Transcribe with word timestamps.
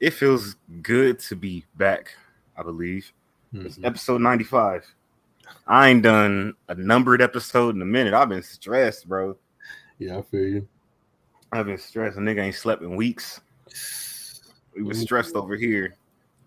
It 0.00 0.14
feels 0.14 0.56
good 0.82 1.18
to 1.20 1.36
be 1.36 1.64
back, 1.76 2.14
I 2.56 2.62
believe. 2.62 3.12
It's 3.52 3.76
Mhm. 3.78 3.84
episode 3.84 4.20
95. 4.20 4.86
I 5.66 5.88
ain't 5.88 6.02
done 6.02 6.54
a 6.68 6.74
numbered 6.74 7.20
episode 7.20 7.74
in 7.74 7.82
a 7.82 7.86
minute. 7.86 8.14
I've 8.14 8.28
been 8.28 8.42
stressed, 8.42 9.08
bro. 9.08 9.36
Yeah, 9.98 10.18
I 10.18 10.22
feel 10.22 10.46
you. 10.46 10.68
I've 11.52 11.66
been 11.66 11.78
stressed. 11.78 12.16
A 12.16 12.20
nigga 12.20 12.40
ain't 12.42 12.54
slept 12.54 12.82
in 12.82 12.96
weeks. 12.96 13.40
We 14.74 14.82
was 14.84 15.00
stressed 15.00 15.34
over 15.34 15.56
here, 15.56 15.94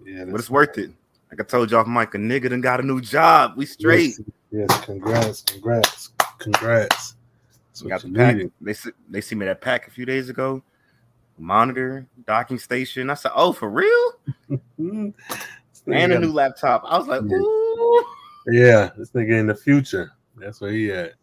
Yeah, 0.06 0.26
but 0.26 0.40
it's 0.40 0.50
worth 0.50 0.78
it. 0.78 0.92
Like 1.30 1.42
I 1.42 1.44
told 1.44 1.72
y'all, 1.72 1.86
Mike, 1.86 2.16
a 2.16 2.18
nigga 2.18 2.50
done 2.50 2.62
got 2.62 2.80
a 2.80 2.84
new 2.84 3.02
job. 3.02 3.54
We 3.58 3.66
straight. 3.66 4.16
Yes, 4.52 4.68
yes, 4.70 4.86
congrats, 4.86 5.42
congrats, 5.42 6.10
congrats. 6.40 7.16
That's 7.70 7.84
We 7.84 7.90
got 7.90 8.02
the 8.02 8.12
pack. 8.12 8.36
needed. 8.36 8.52
They 8.62 8.76
they 9.10 9.22
see 9.22 9.36
me 9.36 9.46
that 9.46 9.62
pack 9.62 9.88
a 9.88 9.92
few 9.92 10.06
days 10.06 10.30
ago. 10.30 10.64
Monitor, 11.38 12.06
docking 12.26 12.60
station. 12.60 13.10
I 13.10 13.16
said, 13.16 13.32
"Oh, 13.36 13.54
for 13.54 13.70
real?" 13.70 14.12
Mm. 14.80 15.14
And 15.88 16.14
a 16.14 16.20
new 16.20 16.32
laptop. 16.32 16.84
I 16.86 16.98
was 16.98 17.08
like, 17.08 17.22
Yeah. 17.28 17.36
"Ooh, 17.38 18.06
Yeah, 18.48 18.90
this 18.98 19.12
nigga 19.12 19.38
in 19.40 19.48
the 19.48 19.56
future. 19.56 20.12
That's 20.38 20.62
where 20.62 20.72
he 20.72 20.92
at. 20.92 21.14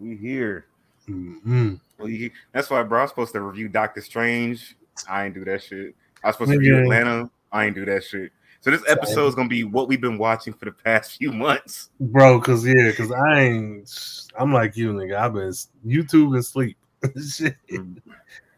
we 0.00 0.16
here." 0.16 0.66
Mhm. 1.08 1.80
Well, 1.98 2.08
That's 2.52 2.70
why, 2.70 2.82
bro. 2.82 3.00
I 3.00 3.02
was 3.02 3.10
supposed 3.10 3.32
to 3.32 3.40
review 3.40 3.68
Doctor 3.68 4.00
Strange. 4.00 4.76
I 5.08 5.24
ain't 5.26 5.34
do 5.34 5.44
that 5.44 5.62
shit. 5.62 5.94
I 6.22 6.28
was 6.28 6.36
supposed 6.36 6.52
to 6.52 6.58
review 6.58 6.78
Atlanta. 6.78 7.30
I 7.52 7.64
ain't 7.66 7.74
do 7.74 7.84
that 7.86 8.04
shit. 8.04 8.32
So 8.60 8.70
this 8.70 8.82
episode 8.88 9.26
is 9.28 9.34
gonna 9.34 9.48
be 9.48 9.64
what 9.64 9.86
we've 9.88 10.00
been 10.00 10.18
watching 10.18 10.52
for 10.52 10.64
the 10.64 10.72
past 10.72 11.18
few 11.18 11.32
months. 11.32 11.90
Bro, 12.00 12.40
cause 12.40 12.66
yeah, 12.66 12.90
cause 12.92 13.12
I 13.12 13.40
ain't 13.40 14.28
I'm 14.38 14.52
like 14.52 14.76
you, 14.76 14.92
nigga. 14.92 15.16
I've 15.16 15.34
been 15.34 15.52
YouTube 15.86 16.34
and 16.34 16.44
sleep. 16.44 16.76
Shit. 17.28 17.56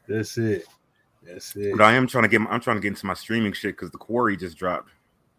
That's 0.09 0.39
it. 0.39 0.67
That's 1.29 1.55
it. 1.57 1.77
But 1.77 1.85
I 1.85 1.93
am 1.93 2.07
trying 2.07 2.25
to 2.25 2.29
get. 2.29 2.41
I'm 2.41 2.61
trying 2.61 2.77
to 2.77 2.81
get 2.81 2.89
into 2.89 3.07
my 3.07 3.15
streaming 3.15 3.53
shit 3.53 3.77
because 3.77 3.91
the 3.91 3.99
Quarry 3.99 4.37
just 4.37 4.57
dropped. 4.57 4.91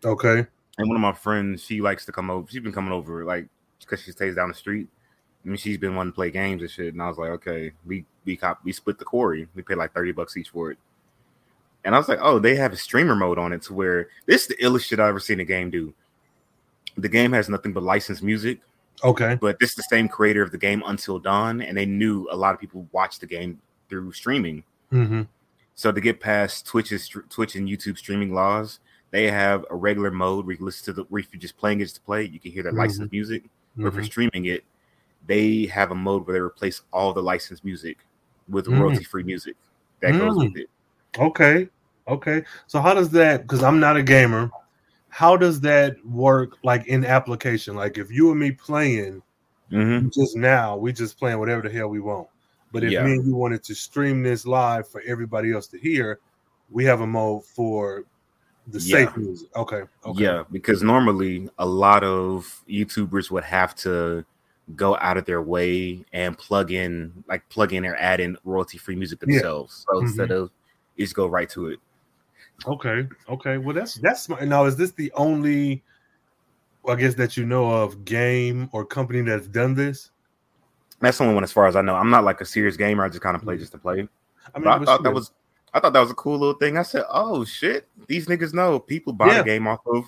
Okay. 0.06 0.46
And 0.78 0.88
one 0.88 0.96
of 0.96 1.02
my 1.02 1.14
friends, 1.14 1.64
she 1.64 1.82
likes 1.82 2.06
to 2.06 2.12
come 2.12 2.30
over. 2.30 2.48
She's 2.50 2.62
been 2.62 2.72
coming 2.72 2.94
over 2.94 3.26
like 3.26 3.48
because 3.80 4.02
she 4.02 4.12
stays 4.12 4.36
down 4.36 4.48
the 4.50 4.54
street. 4.54 4.88
I 5.44 5.48
mean, 5.48 5.58
she's 5.58 5.78
been 5.78 5.96
wanting 5.96 6.12
to 6.12 6.16
play 6.16 6.32
games 6.32 6.62
and 6.62 6.70
shit. 6.72 6.94
And 6.94 7.02
I 7.02 7.08
was 7.08 7.18
like, 7.18 7.32
okay, 7.32 7.72
we 7.86 8.06
we 8.26 8.38
cop 8.38 8.60
we 8.64 8.72
split 8.72 9.00
the 9.00 9.06
Quarry. 9.06 9.48
We 9.56 9.62
paid 9.64 9.76
like 9.76 9.94
thirty 9.94 10.12
bucks 10.12 10.38
each 10.38 10.50
for 10.50 10.72
it. 10.72 10.78
And 11.86 11.96
I 11.96 11.98
was 11.98 12.10
like, 12.10 12.20
oh, 12.22 12.40
they 12.40 12.56
have 12.56 12.74
a 12.74 12.78
streamer 12.78 13.16
mode 13.16 13.40
on 13.40 13.54
it 13.54 13.62
to 13.64 13.74
where 13.74 14.10
this 14.26 14.44
is 14.44 14.48
the 14.50 14.56
illest 14.58 14.86
shit 14.86 15.00
I've 15.00 15.08
ever 15.10 15.20
seen 15.20 15.40
a 15.40 15.46
game 15.46 15.70
do. 15.70 15.94
The 16.98 17.08
game 17.08 17.32
has 17.32 17.48
nothing 17.48 17.72
but 17.72 17.84
licensed 17.84 18.22
music, 18.22 18.60
Okay. 19.02 19.38
but 19.40 19.60
this 19.60 19.70
is 19.70 19.76
the 19.78 19.84
same 19.84 20.10
creator 20.10 20.44
of 20.44 20.52
the 20.52 20.58
game 20.58 20.84
Until 20.86 21.20
Dawn, 21.20 21.62
and 21.62 21.78
they 21.78 21.86
knew 21.86 22.28
a 22.32 22.36
lot 22.36 22.54
of 22.54 22.60
people 22.60 22.86
watch 22.92 23.20
the 23.20 23.26
game 23.26 23.62
through 23.88 24.12
streaming. 24.12 24.64
Mm-hmm. 24.92 25.22
So 25.80 25.94
to 25.94 26.02
get 26.02 26.20
past 26.20 26.66
Twitch's 26.66 27.08
Twitch 27.30 27.56
and 27.56 27.66
YouTube 27.66 27.98
streaming 27.98 28.34
laws, 28.34 28.82
they 29.12 29.32
have 29.32 29.66
a 29.70 29.76
regular 29.78 30.12
mode 30.12 30.46
where 30.46 30.58
you 30.58 30.66
listen 30.66 30.84
to 30.88 30.92
the 30.92 31.04
where 31.04 31.22
if 31.22 31.30
you're 31.32 31.40
just 31.40 31.56
playing 31.56 31.80
it 31.80 31.86
just 31.86 31.96
to 31.96 32.02
play, 32.02 32.26
you 32.26 32.38
can 32.38 32.52
hear 32.52 32.64
the 32.64 32.72
Mhm. 32.72 32.80
licensed 32.80 33.14
music. 33.14 33.46
Or 33.80 33.88
if 33.88 33.94
you're 33.94 34.04
streaming 34.04 34.48
it, 34.48 34.66
they 35.26 35.68
have 35.68 35.92
a 35.92 35.96
mode 35.96 36.28
where 36.28 36.34
they 36.34 36.42
replace 36.42 36.82
all 36.92 37.14
the 37.14 37.24
licensed 37.24 37.64
music 37.64 38.00
with 38.50 38.66
Mm. 38.66 38.78
royalty 38.78 39.06
free 39.06 39.24
music 39.24 39.56
that 40.02 40.12
goes 40.20 40.36
Mm. 40.36 40.48
with 40.48 40.58
it. 40.58 40.70
Okay. 41.18 41.70
Okay. 42.10 42.44
So 42.68 42.82
how 42.82 42.94
does 42.94 43.10
that 43.12 43.44
because 43.44 43.64
I'm 43.64 43.80
not 43.80 43.96
a 43.96 44.04
gamer, 44.04 44.52
how 45.08 45.38
does 45.38 45.62
that 45.62 45.96
work 46.06 46.58
like 46.62 46.88
in 46.88 47.06
application? 47.06 47.78
Like 47.78 47.98
if 47.98 48.12
you 48.12 48.32
and 48.32 48.40
me 48.42 48.52
playing 48.52 49.22
Mm-hmm. 49.72 50.10
just 50.10 50.36
now, 50.36 50.76
we 50.76 50.92
just 50.92 51.18
playing 51.18 51.40
whatever 51.40 51.62
the 51.62 51.70
hell 51.70 51.88
we 51.88 52.02
want. 52.02 52.28
But 52.72 52.84
if 52.84 52.92
Yeah. 52.92 53.04
me 53.04 53.14
and 53.14 53.26
you 53.26 53.36
wanted 53.36 53.64
to 53.64 53.74
stream 53.76 54.22
this 54.24 54.46
live 54.46 54.88
for 54.88 55.02
everybody 55.06 55.52
else 55.54 55.68
to 55.68 55.80
hear, 55.80 56.20
we 56.70 56.86
have 56.86 57.02
a 57.02 57.08
mode 57.08 57.44
for 57.46 58.04
the 58.68 58.80
Yeah. 58.80 59.06
safe 59.08 59.18
music. 59.18 59.50
Okay. 59.56 59.84
Okay. 60.06 60.24
Yeah, 60.24 60.44
because 60.52 60.84
normally 60.84 61.50
a 61.58 61.66
lot 61.66 62.04
of 62.04 62.62
YouTubers 62.70 63.32
would 63.32 63.44
have 63.44 63.74
to 63.78 64.24
go 64.76 64.96
out 64.98 65.18
of 65.18 65.26
their 65.26 65.42
way 65.42 66.06
and 66.14 66.38
plug 66.38 66.72
in, 66.72 67.24
like 67.28 67.48
plug 67.50 67.74
in 67.74 67.86
or 67.86 67.96
add 67.96 68.20
in 68.20 68.38
royalty 68.44 68.78
free 68.78 68.96
music 68.96 69.20
Yeah. 69.22 69.34
themselves. 69.34 69.86
So 69.90 69.98
Mhm. 69.98 70.02
instead 70.04 70.32
of 70.32 70.52
you 70.96 71.06
just 71.06 71.16
go 71.16 71.26
right 71.28 71.50
to 71.50 71.68
it. 71.70 71.80
Okay. 72.68 73.08
Okay. 73.28 73.58
Well, 73.58 73.74
that's 73.74 73.96
that's 73.96 74.22
smart. 74.22 74.44
Now, 74.44 74.66
is 74.66 74.76
this 74.76 74.92
the 74.92 75.12
only, 75.14 75.82
I 76.88 76.96
guess, 76.96 77.16
that 77.16 77.36
you 77.38 77.46
know 77.46 77.72
of 77.72 78.06
game 78.06 78.70
or 78.74 78.86
company 78.86 79.22
that's 79.22 79.48
done 79.48 79.74
this? 79.74 80.12
That's 81.02 81.18
the 81.18 81.24
only 81.24 81.36
one 81.36 81.44
as 81.44 81.52
far 81.52 81.68
as 81.68 81.76
I 81.76 81.82
know. 81.82 81.96
I'm 81.96 82.10
not 82.10 82.24
like 82.24 82.42
a 82.42 82.46
serious 82.46 82.76
gamer. 82.78 83.06
I 83.06 83.10
just 83.10 83.22
kind 83.22 83.36
of 83.36 83.42
play 83.42 83.58
just 83.58 83.72
to 83.72 83.78
play. 83.78 84.08
I 84.54 84.60
but 84.60 84.68
I 84.68 84.84
thought 84.86 85.04
that 85.04 85.14
was 85.14 85.32
I 85.74 85.80
thought 85.80 85.94
that 85.94 86.00
was 86.00 86.12
a 86.12 86.16
cool 86.16 86.38
little 86.40 86.56
thing. 86.56 86.78
I 86.78 86.82
said, 86.84 87.04
"Oh 87.10 87.46
shit, 87.46 87.88
these 88.08 88.28
niggas 88.28 88.54
know 88.54 88.80
people 88.80 89.14
buy 89.14 89.28
Yeah. 89.28 89.38
the 89.40 89.44
game 89.46 89.68
off 89.68 89.80
of 89.86 90.06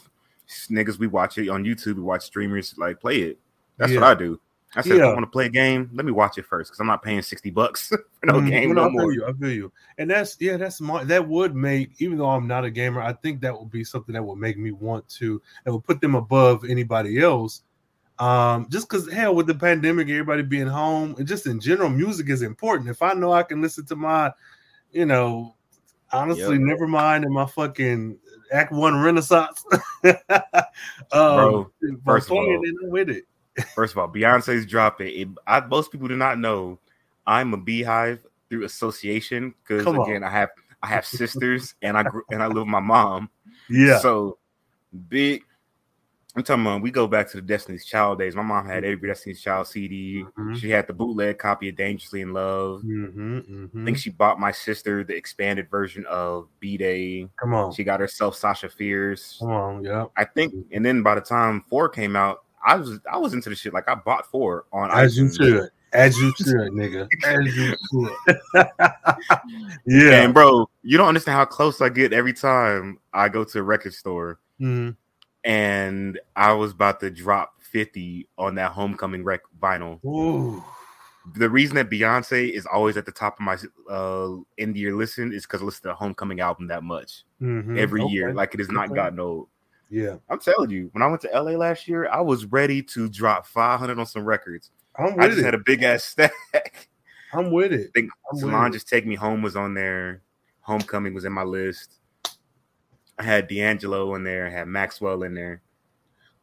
niggas. 0.69 0.97
We 1.00 1.07
watch 1.07 1.38
it 1.38 1.50
on 1.50 1.63
YouTube. 1.63 1.96
We 1.96 2.02
watch 2.02 2.24
streamers 2.24 2.75
like 2.78 3.00
play 3.00 3.18
it. 3.22 3.40
That's 3.78 3.91
Yeah. 3.91 4.02
what 4.02 4.07
I 4.09 4.16
do. 4.16 4.40
I 4.74 4.81
said, 4.81 4.94
if 4.97 5.03
I 5.03 5.07
want 5.07 5.24
to 5.24 5.28
play 5.29 5.47
a 5.47 5.50
game, 5.50 5.90
let 5.94 6.06
me 6.06 6.13
watch 6.13 6.38
it 6.38 6.46
first 6.46 6.72
because 6.72 6.79
I'm 6.79 6.88
not 6.88 7.03
paying 7.03 7.22
sixty 7.22 7.50
bucks 7.52 7.90
for 8.19 8.25
no 8.25 8.34
Mm, 8.35 8.50
game 8.50 8.73
no 8.73 8.84
I 8.84 8.85
feel 8.85 8.91
more. 9.02 9.12
you. 9.13 9.25
I 9.25 9.34
feel 9.34 9.52
you. 9.52 9.72
And 9.97 10.09
that's 10.09 10.38
yeah, 10.40 10.56
that's 10.58 10.78
smart. 10.78 11.08
That 11.09 11.28
would 11.28 11.53
make, 11.56 11.91
even 12.00 12.18
though 12.18 12.29
I'm 12.29 12.47
not 12.47 12.63
a 12.63 12.72
gamer, 12.72 13.02
I 13.02 13.12
think 13.13 13.41
that 13.41 13.58
would 13.58 13.69
be 13.69 13.84
something 13.84 14.13
that 14.13 14.23
would 14.23 14.38
make 14.38 14.58
me 14.58 14.72
want 14.72 15.08
to. 15.09 15.41
It 15.66 15.72
would 15.72 15.84
put 15.84 16.00
them 16.00 16.16
above 16.16 16.63
anybody 16.63 17.19
else. 17.22 17.63
Um, 18.22 18.68
just 18.70 18.88
because 18.88 19.12
hell, 19.12 19.34
with 19.34 19.48
the 19.48 19.56
pandemic, 19.56 20.08
everybody 20.08 20.44
being 20.44 20.68
home, 20.68 21.16
and 21.18 21.28
just 21.28 21.48
in 21.48 21.59
general, 21.59 21.90
music 21.90 22.30
is 22.30 22.44
important. 22.44 22.88
If 22.88 23.02
I 23.02 23.14
know 23.14 23.34
I 23.34 23.42
can 23.42 23.64
listen 23.64 23.84
to 23.88 23.96
my, 23.96 24.32
you 24.92 25.08
know, 25.08 25.56
honestly, 26.12 26.54
Yep. 26.54 26.62
never 26.62 26.88
mind 26.88 27.26
in 27.26 27.34
my 27.34 27.48
fucking 27.48 28.20
Act 28.52 28.72
One 28.72 29.02
Renaissance. 29.02 29.66
um, 30.04 30.22
Bro, 31.12 31.72
first 32.06 32.28
of 32.28 32.34
all, 32.34 32.62
with 32.84 33.09
it. 33.09 33.26
First 33.74 33.94
of 33.94 33.98
all, 33.98 34.08
Beyonce's 34.08 34.68
dropped 34.68 35.02
it. 35.02 35.28
I, 35.48 35.62
most 35.62 35.92
people 35.92 36.08
do 36.08 36.16
not 36.16 36.38
know 36.38 36.78
I'm 37.26 37.56
a 37.56 37.58
Beyhive 37.58 38.20
through 38.50 38.66
association 38.66 39.56
because 39.64 39.88
again, 39.88 40.24
I 40.24 40.30
have 40.30 40.50
I 40.84 40.88
have 40.88 41.08
sisters 41.08 41.74
and 41.82 41.98
I 41.98 42.03
grew, 42.03 42.24
and 42.30 42.44
I 42.44 42.48
live 42.48 42.58
with 42.58 42.68
my 42.68 42.80
mom. 42.80 43.32
Yeah. 43.70 44.00
So 44.00 44.38
big. 45.08 45.44
I'm 46.34 46.44
talking 46.44 46.62
about 46.66 46.81
we 46.81 46.92
go 46.92 47.08
back 47.08 47.30
to 47.31 47.38
the 47.38 47.42
Destiny's 47.42 47.84
Child 47.84 48.19
days. 48.19 48.36
My 48.36 48.42
mom 48.42 48.66
had 48.66 48.86
every 48.86 49.09
Destiny's 49.09 49.42
Child 49.42 49.68
CD. 49.68 50.24
Mhm. 50.38 50.56
She 50.56 50.69
had 50.69 50.88
the 50.88 50.94
bootleg 50.94 51.38
copy 51.38 51.68
of 51.68 51.75
Dangerously 51.75 52.22
in 52.22 52.31
Love. 52.31 52.84
Mhm, 52.84 53.69
I 53.81 53.86
think 53.86 53.97
she 53.97 54.12
bought 54.12 54.40
my 54.40 54.52
sister 54.52 55.03
the 55.03 55.14
expanded 55.16 55.70
version 55.70 56.06
of 56.06 56.47
B 56.62 56.78
Day. 56.78 57.28
Come 57.38 57.53
on. 57.53 57.74
She 57.74 57.84
got 57.84 58.00
herself 58.00 58.36
Sasha 58.38 58.70
Fierce. 58.70 59.38
Come 59.40 59.52
on. 59.52 59.84
Yeah. 59.84 60.06
I 60.16 60.24
think, 60.24 60.53
and 60.72 60.86
then 60.86 61.03
by 61.03 61.16
the 61.16 61.22
time 61.22 61.66
four 61.70 61.90
came 61.90 62.16
out, 62.16 62.44
I 62.66 62.75
was 62.78 63.00
I 63.12 63.18
was 63.18 63.34
into 63.34 63.50
the 63.50 63.56
shit. 63.56 63.74
Like 63.74 63.90
I 63.90 63.96
bought 63.96 64.25
four 64.31 64.66
on 64.72 64.90
As 64.91 65.18
you 65.18 65.30
should. 65.34 65.70
As 65.91 66.18
you 66.18 66.31
should, 66.38 66.72
nigga. 66.72 67.09
As 67.25 67.56
you 67.58 67.75
should. 67.91 68.68
yeah. 69.86 70.24
And 70.24 70.34
bro, 70.34 70.70
you 70.81 70.97
don't 70.97 71.09
understand 71.09 71.36
how 71.36 71.44
close 71.44 71.81
I 71.81 71.90
get 71.90 72.14
every 72.14 72.31
time 72.34 73.00
I 73.14 73.28
go 73.28 73.44
to 73.44 73.59
a 73.59 73.64
record 73.64 73.94
store. 73.94 74.40
And 75.44 76.19
I 76.35 76.53
was 76.53 76.72
about 76.72 77.00
to 77.00 77.09
drop 77.09 77.56
50 77.62 78.28
on 78.38 78.56
that 78.56 78.72
homecoming 78.72 79.24
rec 79.24 79.41
vinyl. 79.62 80.03
Ooh. 80.06 80.63
The 81.35 81.50
reason 81.50 81.75
that 81.75 81.90
Beyonce 81.90 82.50
is 82.52 82.66
always 82.66 82.97
at 82.97 83.06
the 83.06 83.12
top 83.12 83.35
of 83.35 83.40
my 83.41 83.57
uh 83.90 84.35
end 84.57 84.75
year 84.75 84.96
listen 84.96 85.31
is 85.34 85.44
because 85.46 85.62
I 85.62 85.66
listen 85.66 85.84
to 85.84 85.88
the 85.90 85.94
homecoming 85.96 86.40
album 86.41 86.68
that 86.68 86.84
much 86.84 87.24
Mhm. 87.41 87.78
every 87.78 88.03
year. 88.06 88.34
Like 88.34 88.53
it 88.53 88.59
has 88.59 88.69
not 88.69 88.85
Okay. 88.85 88.96
gotten 88.96 89.19
old. 89.19 89.47
Yeah. 89.90 90.18
I'm 90.29 90.40
telling 90.40 90.69
you, 90.69 90.90
when 90.94 91.02
I 91.03 91.07
went 91.07 91.22
to 91.22 91.29
LA 91.34 91.52
last 91.58 91.88
year, 91.88 92.08
I 92.09 92.22
was 92.22 92.46
ready 92.46 92.81
to 92.84 93.09
drop 93.09 93.46
500 93.46 94.00
on 94.00 94.06
some 94.06 94.23
records. 94.25 94.72
I'm 94.97 95.19
I 95.19 95.28
just 95.28 95.40
it. 95.40 95.46
had 95.46 95.53
a 95.53 95.59
big 95.59 95.84
ass 95.84 96.03
stack. 96.06 96.88
I'm 97.34 97.52
with 97.52 97.72
it. 97.72 97.90
I 97.90 97.91
think 98.00 98.12
I'm 98.31 98.35
with 98.38 98.41
Salon 98.41 98.72
just 98.73 98.88
take 98.90 99.06
me 99.06 99.16
home 99.16 99.41
was 99.41 99.56
on 99.56 99.73
there. 99.73 100.22
Homecoming 100.62 101.13
was 101.13 101.25
in 101.25 101.34
my 101.34 101.44
list. 101.44 102.00
I 103.22 103.23
had 103.23 103.47
D'Angelo 103.47 104.16
in 104.16 104.23
there. 104.23 104.47
I 104.47 104.50
had 104.50 104.68
Maxwell 104.68 105.22
in 105.22 105.35
there. 105.35 105.62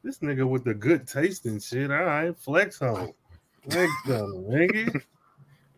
This 0.04 0.20
nigga 0.20 0.48
with 0.48 0.62
the 0.62 0.74
good 0.74 1.08
taste 1.08 1.44
and 1.44 1.60
shit. 1.60 1.90
All 1.90 2.04
right. 2.04 2.38
Flex 2.38 2.80
on. 2.80 3.12
Flex 3.68 3.90
on, 4.06 4.46
nigga. 4.48 5.02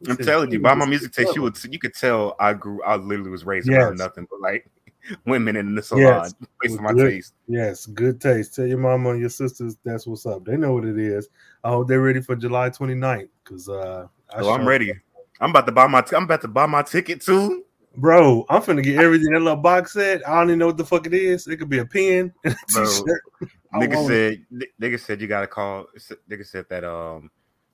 I'm 0.06 0.18
telling 0.18 0.50
you, 0.50 0.58
by 0.60 0.74
my 0.74 0.84
music 0.84 1.12
taste, 1.12 1.34
you 1.34 1.40
would 1.40 1.56
you 1.64 1.78
could 1.78 1.94
tell 1.94 2.36
I 2.38 2.52
grew. 2.52 2.82
I 2.82 2.96
literally 2.96 3.30
was 3.30 3.46
raised 3.46 3.70
around 3.70 3.96
nothing 3.96 4.26
but 4.30 4.42
like 4.42 4.68
women 5.26 5.56
in 5.56 5.74
the 5.74 5.82
salon 5.82 6.02
Yes. 6.02 6.34
based 6.60 6.76
on 6.76 6.84
my 6.84 6.92
Good. 6.92 7.12
taste. 7.12 7.32
Yes, 7.48 7.86
good 7.86 8.20
taste. 8.20 8.54
Tell 8.54 8.66
your 8.66 8.78
mama 8.78 9.10
and 9.10 9.20
your 9.20 9.30
sisters 9.30 9.78
that's 9.82 10.06
what's 10.06 10.26
up. 10.26 10.44
They 10.44 10.58
know 10.58 10.74
what 10.74 10.84
it 10.84 10.98
is. 10.98 11.30
I 11.64 11.70
hope 11.70 11.88
they're 11.88 12.02
ready 12.02 12.20
for 12.20 12.36
July 12.36 12.68
29th 12.68 13.28
because 13.42 13.70
uh 13.70 14.06
I 14.34 14.42
So 14.42 14.50
I'm 14.50 14.68
ready. 14.68 14.92
I'm 15.40 15.48
about 15.48 15.64
to 15.64 15.72
buy 15.72 15.86
my. 15.86 16.04
I'm 16.14 16.24
about 16.24 16.42
to 16.42 16.48
buy 16.48 16.66
my 16.66 16.82
ticket 16.82 17.22
too. 17.22 17.64
Bro, 17.96 18.46
I'm 18.48 18.62
finna 18.62 18.82
get 18.84 18.98
everything 18.98 19.32
that 19.32 19.40
little 19.40 19.56
box 19.56 19.94
set. 19.94 20.26
I 20.26 20.36
don't 20.36 20.50
even 20.50 20.58
know 20.60 20.66
what 20.66 20.76
the 20.76 20.84
fuck 20.84 21.06
it 21.06 21.14
is. 21.14 21.46
It 21.48 21.56
could 21.56 21.68
be 21.68 21.78
a 21.78 21.84
pen, 21.84 22.32
Bro, 22.42 22.54
t-shirt. 22.86 23.22
Nigga 23.74 24.06
said. 24.06 24.44
Nigga 24.80 25.00
said 25.00 25.20
you 25.20 25.26
gotta 25.26 25.46
call. 25.46 25.86
Nigga 26.30 26.46
said 26.46 26.66
that 26.70 26.84
um, 26.84 27.30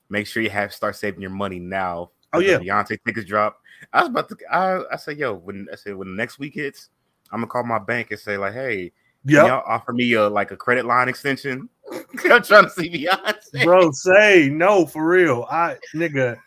make 0.09 0.27
sure 0.27 0.41
you 0.41 0.49
have 0.49 0.73
start 0.73 0.95
saving 0.95 1.21
your 1.21 1.31
money 1.31 1.59
now. 1.59 2.11
Oh, 2.33 2.39
yeah. 2.39 2.57
Beyonce 2.57 2.97
tickets 3.05 3.27
drop. 3.27 3.59
I 3.93 4.01
was 4.01 4.09
about 4.09 4.29
to. 4.29 4.37
I 4.51 4.83
I 4.91 4.95
said 4.97 5.17
yo 5.17 5.35
when 5.35 5.67
I 5.71 5.75
said 5.75 5.95
when 5.95 6.09
the 6.09 6.15
next 6.15 6.39
week 6.39 6.55
hits, 6.55 6.89
I'm 7.31 7.39
gonna 7.39 7.47
call 7.47 7.63
my 7.63 7.79
bank 7.79 8.11
and 8.11 8.19
say 8.19 8.37
like, 8.37 8.53
hey, 8.53 8.91
Yeah, 9.23 9.45
y'all 9.45 9.63
offer 9.67 9.93
me 9.93 10.11
a 10.13 10.27
like 10.27 10.51
a 10.51 10.57
credit 10.57 10.85
line 10.85 11.09
extension. 11.09 11.69
I'm 12.25 12.43
trying 12.43 12.65
to 12.65 12.69
see 12.71 12.89
Beyonce. 12.89 13.63
bro. 13.63 13.91
Say 13.91 14.49
no 14.49 14.85
for 14.85 15.07
real. 15.07 15.47
I 15.49 15.77
nigga, 15.95 16.37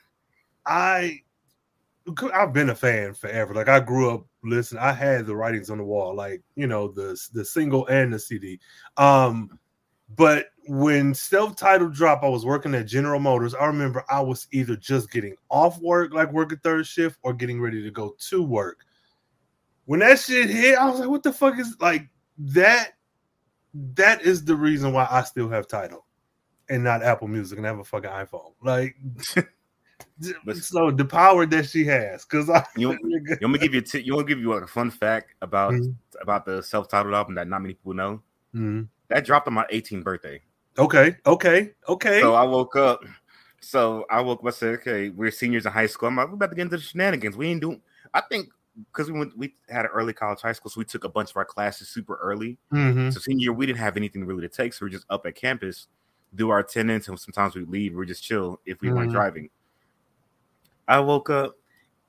I 0.66 1.20
I've 2.34 2.52
been 2.52 2.70
a 2.70 2.74
fan 2.74 3.14
forever. 3.14 3.54
Like 3.54 3.68
I 3.68 3.80
grew 3.80 4.10
up 4.10 4.26
listening. 4.42 4.82
I 4.82 4.92
had 4.92 5.26
the 5.26 5.36
writings 5.36 5.70
on 5.70 5.78
the 5.78 5.84
wall, 5.84 6.14
like 6.14 6.42
you 6.56 6.66
know 6.66 6.88
the 6.88 7.18
the 7.32 7.44
single 7.44 7.86
and 7.86 8.12
the 8.12 8.18
CD. 8.18 8.58
Um, 8.96 9.58
but 10.16 10.46
when 10.66 11.14
self-titled 11.14 11.94
drop, 11.94 12.22
I 12.22 12.28
was 12.28 12.44
working 12.44 12.74
at 12.74 12.86
General 12.86 13.20
Motors. 13.20 13.54
I 13.54 13.66
remember 13.66 14.04
I 14.08 14.20
was 14.20 14.46
either 14.52 14.76
just 14.76 15.10
getting 15.10 15.36
off 15.48 15.80
work, 15.80 16.12
like 16.12 16.32
working 16.32 16.58
third 16.58 16.86
shift, 16.86 17.18
or 17.22 17.32
getting 17.32 17.60
ready 17.60 17.82
to 17.82 17.90
go 17.90 18.14
to 18.28 18.42
work. 18.42 18.78
When 19.84 20.00
that 20.00 20.18
shit 20.18 20.50
hit, 20.50 20.78
I 20.78 20.88
was 20.88 21.00
like, 21.00 21.08
"What 21.08 21.22
the 21.22 21.32
fuck 21.32 21.58
is 21.58 21.76
like 21.80 22.08
that?" 22.38 22.92
That 23.94 24.22
is 24.22 24.44
the 24.44 24.56
reason 24.56 24.92
why 24.92 25.06
I 25.08 25.22
still 25.22 25.48
have 25.48 25.68
Tidal 25.68 26.04
and 26.70 26.84
not 26.84 27.02
Apple 27.02 27.28
Music 27.28 27.58
and 27.58 27.66
have 27.66 27.78
a 27.78 27.84
fucking 27.84 28.10
iPhone. 28.10 28.52
Like, 28.62 28.96
But- 30.44 30.56
so 30.58 30.90
the 30.90 31.04
power 31.04 31.46
that 31.46 31.68
she 31.68 31.84
has, 31.86 32.24
because 32.24 32.50
I 32.50 32.64
You- 32.76 32.90
You 33.02 33.38
want 33.42 33.52
me 33.52 33.58
to 33.58 33.58
give 33.58 33.74
you 33.74 33.80
a 33.80 33.82
t- 33.82 34.00
you 34.00 34.14
want 34.14 34.26
to 34.28 34.34
give 34.34 34.40
you 34.42 34.52
a 34.52 34.66
fun 34.66 34.90
fact 34.90 35.34
about 35.42 35.72
Mhm. 35.72 35.94
about 36.20 36.44
the 36.44 36.62
self-titled 36.62 37.14
album 37.14 37.34
that 37.36 37.48
not 37.48 37.62
many 37.62 37.74
people 37.74 37.94
know? 37.94 38.22
Mhm. 38.54 38.88
That 39.08 39.24
dropped 39.24 39.46
on 39.48 39.54
my 39.54 39.66
18th 39.70 40.04
birthday. 40.04 40.40
okay, 40.78 41.16
okay, 41.26 41.72
okay. 41.88 42.20
So 42.20 42.34
I 42.34 42.44
woke 42.44 42.76
up. 42.76 43.04
So 43.60 44.06
I 44.10 44.20
woke 44.20 44.40
up. 44.40 44.46
I 44.46 44.50
said, 44.50 44.74
"Okay, 44.80 45.10
we're 45.10 45.30
seniors 45.30 45.66
in 45.66 45.72
high 45.72 45.86
school. 45.86 46.08
I'm 46.08 46.16
like, 46.16 46.28
we're 46.28 46.34
about 46.34 46.50
to 46.50 46.56
get 46.56 46.62
into 46.62 46.76
the 46.76 46.82
shenanigans. 46.82 47.36
We 47.36 47.48
ain't 47.48 47.60
doing. 47.60 47.82
I 48.14 48.20
think 48.22 48.48
because 48.92 49.10
we 49.10 49.18
went, 49.18 49.36
we 49.36 49.54
had 49.68 49.84
an 49.84 49.90
early 49.92 50.12
college 50.14 50.40
high 50.40 50.52
school, 50.52 50.70
so 50.70 50.78
we 50.78 50.84
took 50.86 51.04
a 51.04 51.08
bunch 51.08 51.30
of 51.30 51.36
our 51.36 51.44
classes 51.44 51.88
super 51.88 52.16
early. 52.22 52.56
Mhm. 52.72 53.12
So 53.12 53.20
senior 53.20 53.42
year, 53.44 53.52
we 53.52 53.66
didn't 53.66 53.78
have 53.80 53.96
anything 53.96 54.24
really 54.24 54.40
to 54.42 54.48
take, 54.48 54.72
so 54.72 54.84
we 54.84 54.88
are 54.88 54.92
just 54.92 55.04
up 55.10 55.26
at 55.26 55.34
campus, 55.34 55.88
do 56.34 56.48
our 56.50 56.60
attendance, 56.60 57.08
and 57.08 57.18
sometimes 57.20 57.54
we 57.56 57.64
leave. 57.64 57.94
We're 57.94 58.04
just 58.06 58.22
chill 58.22 58.60
if 58.64 58.80
we 58.80 58.90
weren't 58.90 59.10
Mhm. 59.10 59.14
driving. 59.14 59.50
I 60.90 61.00
woke 61.00 61.30
up 61.30 61.56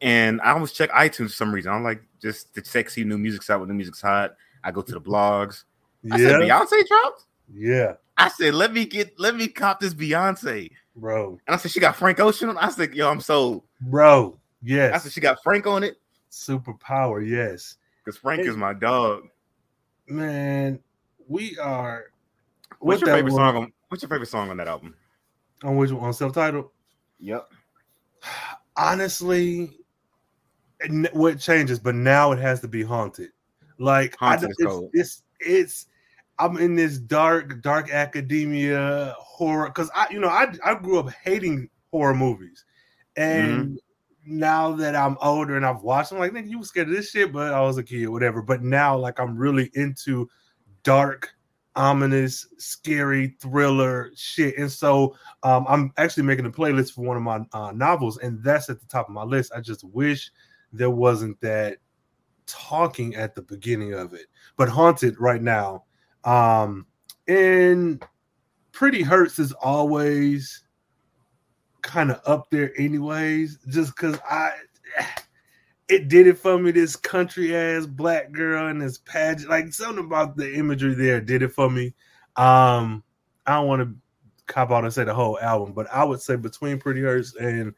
and 0.02 0.42
I 0.42 0.52
always 0.52 0.72
check 0.72 0.90
iTunes 0.92 1.28
for 1.28 1.36
some 1.36 1.54
reason. 1.54 1.72
I'm 1.72 1.84
like 1.84 2.02
just 2.22 2.54
the 2.54 2.64
sexy 2.66 3.04
new 3.04 3.18
music's 3.18 3.50
out 3.50 3.60
when 3.60 3.68
the 3.70 3.76
music's 3.76 4.02
hot. 4.02 4.36
I 4.64 4.72
go 4.72 4.82
to 4.82 4.92
the 4.92 5.02
blogs. 5.02 5.64
I 6.12 6.18
said, 6.18 6.42
Yeah, 6.48 6.60
Beyonce 6.60 6.88
dropped. 6.88 7.26
yeah, 7.54 7.94
I 8.18 8.28
said, 8.30 8.54
let 8.56 8.74
me 8.74 8.86
get, 8.86 9.20
let 9.20 9.36
me 9.36 9.48
cop 9.48 9.80
this 9.80 9.94
Beyonce. 9.94 10.72
bro, 10.96 11.40
And 11.48 11.56
I 11.56 11.58
said, 11.58 11.72
she 11.72 11.80
got 11.80 11.96
Frank 11.96 12.20
Ocean 12.20 12.50
on. 12.50 12.58
I 12.58 12.70
said, 12.70 12.94
yo, 12.96 13.10
I'm 13.10 13.22
sold. 13.22 13.64
bro. 13.82 14.38
Yeah. 14.64 14.92
I 14.94 14.98
said, 14.98 15.12
she 15.12 15.22
got 15.22 15.42
Frank 15.44 15.66
on 15.68 15.84
it 15.84 15.98
superpower. 16.32 17.28
Yes, 17.28 17.78
because 18.04 18.18
Frank 18.20 18.42
Hey. 18.44 18.48
is 18.50 18.58
my 18.58 18.74
dog. 18.74 19.24
man. 20.08 20.80
We 21.28 21.58
are. 21.60 22.06
What's 22.80 23.02
your 23.02 23.12
favorite 23.12 23.34
one- 23.34 23.40
song? 23.54 23.56
On, 23.64 23.74
what's 23.90 24.02
your 24.04 24.10
favorite 24.10 24.28
song 24.30 24.50
on 24.50 24.58
that 24.58 24.68
album? 24.68 24.96
on 25.64 25.78
which 25.78 25.92
one? 25.92 26.04
On 26.06 26.14
self-titled. 26.14 26.70
Yep. 27.20 27.48
Honestly, 28.82 29.70
what 31.14 31.40
changes? 31.40 31.80
But 31.80 31.96
now 31.96 32.32
it 32.32 32.40
has 32.40 32.60
to 32.62 32.68
be 32.68 32.82
haunted. 32.82 33.30
Like 33.78 34.16
I 34.22 34.32
Haunted 34.32 34.52
don't- 34.60 34.90
it's, 34.94 35.24
it's 35.40 35.86
it's 35.86 35.86
I'm 36.40 36.58
in 36.58 36.76
this 36.76 36.98
dark 36.98 37.62
dark 37.62 37.92
academia 37.92 39.16
horror 39.20 39.68
because 39.68 39.92
I 39.96 40.08
you 40.12 40.20
know 40.20 40.30
I 40.30 40.52
I 40.64 40.76
grew 40.76 41.00
up 41.00 41.12
hating 41.12 41.70
horror 41.92 42.16
movies, 42.16 42.66
mm-hmm. 43.16 43.52
and 43.52 43.80
now 44.26 44.72
that 44.74 44.96
I'm 44.96 45.18
older 45.22 45.56
and 45.56 45.66
I've 45.66 45.82
watched, 45.82 46.12
I'm 46.12 46.20
like, 46.20 46.32
nigga, 46.32 46.50
you 46.50 46.60
was 46.60 46.70
scared 46.70 46.90
of 46.90 46.94
this 46.96 47.10
shit, 47.10 47.32
but 47.32 47.54
I 47.54 47.62
was 47.62 47.78
a 47.78 47.84
kid, 47.84 48.08
whatever. 48.08 48.42
But 48.42 48.62
now, 48.62 48.98
like, 48.98 49.20
I'm 49.20 49.36
really 49.36 49.72
into 49.74 50.30
dark, 50.84 51.30
ominous, 51.76 52.48
scary 52.58 53.36
thriller 53.40 54.12
shit, 54.16 54.58
and 54.58 54.72
so 54.72 55.16
um, 55.44 55.66
I'm 55.68 55.94
actually 55.98 56.24
making 56.24 56.46
a 56.46 56.52
playlist 56.52 56.94
for 56.94 57.02
one 57.02 57.18
of 57.18 57.24
my 57.24 57.42
uh, 57.54 57.72
novels, 57.72 58.18
and 58.18 58.44
that's 58.44 58.70
at 58.70 58.80
the 58.80 58.88
top 58.88 59.08
of 59.08 59.14
my 59.14 59.24
list. 59.24 59.52
I 59.56 59.62
just 59.62 59.84
wish 59.84 60.32
there 60.74 60.90
wasn't 60.90 61.40
that 61.42 61.78
talking 62.46 63.16
at 63.16 63.36
the 63.36 63.42
beginning 63.42 63.94
of 63.94 64.14
it, 64.14 64.28
but 64.58 64.70
haunted 64.70 65.20
right 65.20 65.42
now. 65.42 65.86
Um, 66.24 66.86
and 67.28 68.04
Pretty 68.72 69.02
Hurts 69.02 69.40
is 69.40 69.52
always 69.54 70.64
kind 71.82 72.12
of 72.12 72.22
up 72.26 72.50
there 72.52 72.72
anyways 72.80 73.58
just 73.68 73.96
because 73.96 74.18
i 74.30 74.52
it 75.92 76.08
did 76.08 76.26
it 76.26 76.38
for 76.38 76.58
me 76.58 76.72
this 76.72 76.96
country 76.96 77.56
ass 77.56 77.86
black 77.86 78.32
girl 78.32 78.68
and 78.70 78.82
this 78.82 79.00
pageant 79.00 79.50
like 79.50 79.74
something 79.74 80.06
about 80.06 80.38
the 80.38 80.56
imagery 80.56 80.94
there 80.94 81.20
did 81.20 81.42
it 81.42 81.50
for 81.52 81.70
me 81.70 81.94
um 82.38 83.04
i 83.46 83.54
don't 83.56 83.68
want 83.68 83.82
to 83.82 83.94
cop 84.48 84.72
out 84.72 84.84
and 84.86 84.94
say 84.94 85.04
the 85.04 85.14
whole 85.14 85.38
album 85.40 85.74
but 85.74 85.88
i 85.94 86.04
would 86.04 86.22
say 86.22 86.36
between 86.36 86.80
pretty 86.80 87.02
hurts 87.02 87.36
and 87.36 87.74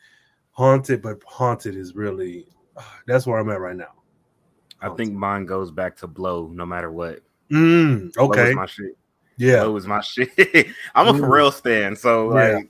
haunted 0.51 1.01
but 1.01 1.21
haunted 1.25 1.75
is 1.75 1.95
really 1.95 2.45
that's 3.07 3.25
where 3.25 3.39
i'm 3.39 3.49
at 3.49 3.59
right 3.59 3.75
now 3.77 3.91
I 4.81 4.89
think 4.89 5.13
mine 5.13 5.45
goes 5.45 5.71
back 5.71 5.95
to 5.97 6.07
Blow, 6.07 6.49
no 6.53 6.65
matter 6.65 6.91
what. 6.91 7.21
mm, 7.49 8.11
okay 8.17 8.53
my 8.53 8.65
shit. 8.65 8.97
yeah 9.37 9.59
Blow 9.63 9.77
is 9.77 9.87
my 9.87 10.01
shit. 10.01 10.29
I'm 10.93 11.07
a 11.07 11.13
Mm. 11.13 11.21
Pharrell 11.21 11.53
stan, 11.53 11.95
so 11.95 12.33
Yeah. 12.35 12.55
like, 12.55 12.69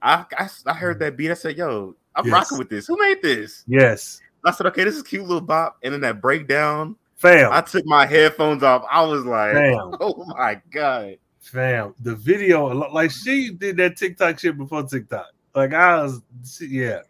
I, 0.00 0.24
I 0.38 0.48
I 0.64 0.72
heard 0.72 0.98
that 1.00 1.14
beat. 1.18 1.30
I 1.30 1.34
said, 1.34 1.58
"Yo, 1.58 1.94
I'm 2.16 2.24
Yes. 2.24 2.32
rocking 2.32 2.56
with 2.56 2.70
this. 2.70 2.86
Who 2.86 2.96
made 2.98 3.20
this?" 3.20 3.64
yes 3.66 4.22
I 4.44 4.50
said, 4.50 4.66
"Okay, 4.66 4.84
this 4.84 4.96
is 4.96 5.02
cute 5.02 5.22
little 5.22 5.40
bop." 5.40 5.78
And 5.82 5.92
then 5.94 6.00
that 6.02 6.20
breakdown, 6.20 6.96
fam 7.16 7.52
I 7.52 7.60
took 7.60 7.84
my 7.86 8.06
headphones 8.06 8.62
off. 8.62 8.84
I 8.90 9.02
was 9.02 9.24
like, 9.24 9.54
Damn. 9.54 9.94
"Oh 10.00 10.24
my 10.36 10.60
god!" 10.70 11.16
Fam, 11.40 11.94
the 12.00 12.14
video, 12.14 12.66
like 12.66 13.10
she 13.10 13.50
did 13.52 13.76
that 13.78 13.96
TikTok 13.96 14.38
shit 14.38 14.56
before 14.56 14.84
TikTok. 14.84 15.26
Like 15.54 15.74
I 15.74 16.00
was, 16.02 16.22
yeah, 16.60 17.00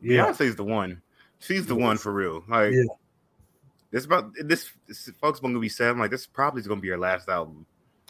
yeah, 0.00 0.26
Beyonce's 0.26 0.56
the 0.56 0.64
one. 0.64 1.00
She's 1.38 1.66
the 1.66 1.74
one 1.76 1.98
for 1.98 2.12
real. 2.12 2.42
Like, 2.48 2.72
Yeah. 2.72 2.82
this 3.90 4.06
about 4.06 4.32
this, 4.44 4.70
this 4.88 5.10
folks 5.20 5.40
gonna 5.40 5.58
be 5.60 5.68
sad. 5.68 5.90
I'm 5.90 5.98
like, 5.98 6.10
this 6.10 6.26
probably 6.26 6.60
is 6.62 6.66
gonna 6.66 6.80
be 6.80 6.88
her 6.88 6.98
last 6.98 7.28
album. 7.28 7.66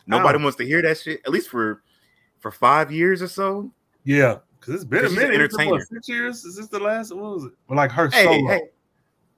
Nobody 0.06 0.38
wants 0.42 0.56
to 0.58 0.64
hear 0.64 0.80
that 0.82 0.98
shit. 0.98 1.20
At 1.26 1.32
least 1.32 1.48
for 1.50 1.82
for 2.38 2.50
five 2.52 2.92
years 2.92 3.20
or 3.20 3.28
so. 3.28 3.72
yeah. 4.04 4.38
Because 4.66 4.82
it's 4.82 4.90
been 4.90 5.04
a 5.04 5.10
minute. 5.10 5.40
It's 5.40 5.56
been, 5.56 5.70
what, 5.70 5.82
six 5.86 6.08
years? 6.08 6.44
Is 6.44 6.56
this 6.56 6.66
the 6.66 6.80
last? 6.80 7.14
What 7.14 7.22
was 7.34 7.44
it? 7.44 7.52
Well, 7.68 7.76
like 7.76 7.92
her 7.92 8.08
Hey, 8.08 8.24
solo. 8.24 8.48
hey, 8.48 8.62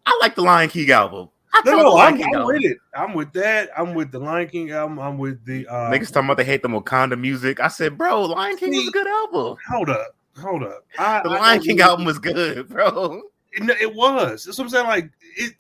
I 0.07 0.19
like 0.21 0.35
the 0.35 0.43
Lion 0.43 0.71
King 0.71 0.91
album. 0.91 1.29
I 1.53 1.63
no, 1.65 1.77
no, 1.77 1.99
I'm, 1.99 2.17
King 2.17 2.35
I'm 2.35 2.47
with 2.47 2.65
it. 2.65 2.79
I'm 2.95 3.15
with 3.15 3.33
that. 3.33 3.71
I'm 3.77 3.95
with 3.95 4.11
the 4.11 4.19
Lion 4.19 4.49
King 4.49 4.71
album. 4.71 4.99
I'm 4.99 5.19
with 5.19 5.45
the. 5.45 5.67
uh 5.67 5.91
Niggas 5.91 6.13
talking 6.13 6.27
about 6.27 6.37
they 6.39 6.45
hate 6.45 6.63
the 6.63 6.69
Wakanda 6.69 7.19
music. 7.19 7.61
I 7.61 7.69
said, 7.69 7.97
bro, 7.99 8.23
Lion 8.23 8.57
King 8.57 8.71
was 8.75 8.89
a 8.89 8.91
good 8.91 9.07
album. 9.07 9.57
Hold 9.71 9.91
up, 9.91 10.15
hold 10.39 10.63
up. 10.63 10.85
I, 10.99 11.21
The 11.23 11.31
I 11.31 11.39
Lion 11.39 11.59
don't 11.59 11.67
King 11.67 11.81
album 11.81 12.05
was 12.07 12.19
good, 12.19 12.69
bro. 12.69 13.23
It, 13.53 13.69
it 13.81 13.95
was. 13.95 14.45
That's 14.45 14.59
what 14.59 14.65
I'm 14.65 14.71
saying. 14.71 14.87
Like 14.87 15.11
it. 15.37 15.55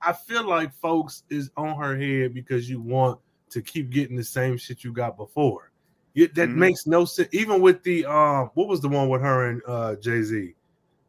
I 0.00 0.12
feel 0.12 0.44
like 0.48 0.72
folks 0.74 1.24
is 1.28 1.50
on 1.56 1.76
her 1.78 1.96
head 1.96 2.32
because 2.32 2.70
you 2.70 2.80
want 2.80 3.18
to 3.50 3.60
keep 3.60 3.90
getting 3.90 4.16
the 4.16 4.24
same 4.24 4.56
shit 4.56 4.84
you 4.84 4.92
got 4.92 5.16
before. 5.16 5.72
You, 6.14 6.28
that 6.28 6.48
Mhm. 6.48 6.54
makes 6.56 6.86
no 6.86 7.04
sense. 7.04 7.28
Even 7.32 7.60
with 7.60 7.82
the 7.82 8.04
um, 8.06 8.50
what 8.54 8.66
was 8.68 8.80
the 8.80 8.88
one 8.88 9.08
with 9.08 9.20
her 9.22 9.48
and 9.50 9.62
uh 9.66 9.94
Jay 9.96 10.22
Z? 10.22 10.54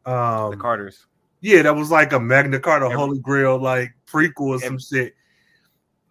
Um, 0.06 0.50
The 0.52 0.56
Carters. 0.56 1.06
yeah, 1.40 1.62
that 1.62 1.74
was 1.74 1.90
like 1.90 2.12
a 2.12 2.20
Magna 2.20 2.60
Carta 2.60 2.86
Every- 2.86 2.96
Holy 2.96 3.18
Grail 3.18 3.58
like 3.58 3.92
prequel 4.06 4.56
or 4.56 4.58
some 4.60 4.78
shit. 4.78 5.14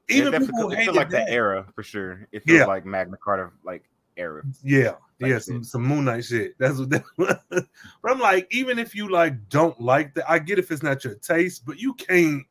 Even 0.09 0.31
definitely 0.31 0.53
people 0.55 0.69
hated 0.71 0.95
like 0.95 1.09
that. 1.09 1.27
that 1.27 1.31
era 1.33 1.65
for 1.75 1.83
sure. 1.83 2.27
It 2.31 2.43
feels 2.43 2.59
Yeah. 2.59 2.65
like 2.65 2.85
Magna 2.85 3.17
Carta 3.23 3.51
like 3.63 3.83
era. 4.17 4.41
Yeah, 4.63 4.95
Like 5.21 5.29
yeah, 5.29 5.35
shit. 5.35 5.43
some, 5.43 5.63
some 5.63 5.83
Moon 5.83 6.05
Knight 6.05 6.25
shit. 6.25 6.55
That's 6.57 6.77
what. 6.79 6.89
That, 6.89 7.03
but 7.17 7.67
I'm 8.11 8.19
like, 8.19 8.47
even 8.51 8.79
if 8.79 8.95
you 8.95 9.09
like 9.09 9.49
don't 9.49 9.79
like 9.79 10.15
that, 10.15 10.29
I 10.29 10.39
get 10.39 10.57
if 10.59 10.71
it's 10.71 10.81
not 10.83 11.03
your 11.03 11.13
taste, 11.15 11.63
but 11.65 11.77
you 11.79 11.93
can't 11.93 12.43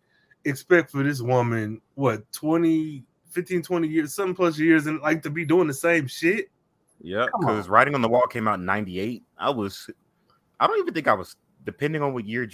expect 0.45 0.93
for 0.93 1.03
this 1.03 1.21
woman 1.21 1.81
what 1.95 2.31
20, 2.33 3.05
15, 3.39 3.63
20 3.63 3.87
years, 3.87 4.13
some 4.15 4.35
plus 4.35 4.59
years, 4.59 4.87
and 4.87 5.01
like 5.01 5.23
to 5.23 5.31
be 5.31 5.45
doing 5.45 5.69
the 5.69 5.75
same 5.75 6.09
shit. 6.09 6.51
Yeah, 7.01 7.27
because 7.39 7.69
Writing 7.69 7.95
on 7.95 8.03
the 8.03 8.09
Wall 8.09 8.27
came 8.27 8.49
out 8.49 8.59
in 8.59 8.65
'98. 8.65 9.23
I 9.39 9.51
was, 9.51 9.89
I 10.59 10.67
don't 10.67 10.77
even 10.81 10.93
think 10.93 11.07
I 11.07 11.13
was, 11.13 11.37
depending 11.65 12.03
on 12.03 12.13
what 12.15 12.27
year. 12.27 12.49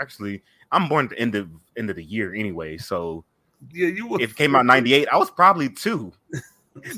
Actually, 0.00 0.42
I'm 0.70 0.88
born 0.88 1.04
at 1.04 1.10
the 1.10 1.18
end 1.18 1.34
of 1.34 1.50
end 1.76 1.90
of 1.90 1.96
the 1.96 2.02
year 2.04 2.32
anyway. 2.34 2.78
So 2.78 3.24
Yeah, 3.70 3.88
you. 3.88 4.06
were- 4.06 4.20
if 4.22 4.30
it 4.30 4.36
came 4.38 4.54
out 4.56 4.60
in 4.62 4.68
'98, 4.68 5.08
I 5.12 5.18
was 5.18 5.30
probably 5.30 5.68
two. 5.68 6.10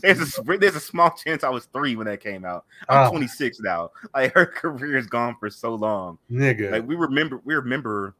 There's 0.03 0.38
a 0.38 0.43
there's 0.57 0.76
a 0.76 0.81
small 0.81 1.11
chance 1.25 1.43
I 1.43 1.49
was 1.49 1.64
three 1.67 1.97
when 1.97 2.07
that 2.07 2.21
came 2.21 2.45
out. 2.45 2.64
I'm 2.88 3.09
Oh. 3.09 3.11
26 3.11 3.59
now. 3.59 3.91
Like 4.14 4.33
her 4.35 4.47
career 4.47 4.97
is 4.97 5.09
gone 5.09 5.35
for 5.41 5.50
so 5.50 5.75
long. 5.75 6.17
nigga. 6.31 6.71
Like 6.71 6.87
we 6.87 6.95
remember, 6.95 7.41
we 7.45 7.55
remember. 7.57 8.14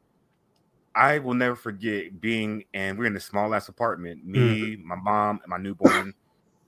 I 0.95 1.19
will 1.19 1.33
never 1.33 1.55
forget 1.55 2.21
being, 2.21 2.63
and 2.73 2.97
we're 2.97 3.05
in 3.05 3.13
this 3.13 3.25
small 3.25 3.53
ass 3.53 3.67
apartment. 3.67 4.25
Me, 4.25 4.77
my 4.77 4.95
mom, 4.95 5.39
and 5.43 5.49
my 5.49 5.57
newborn 5.57 6.13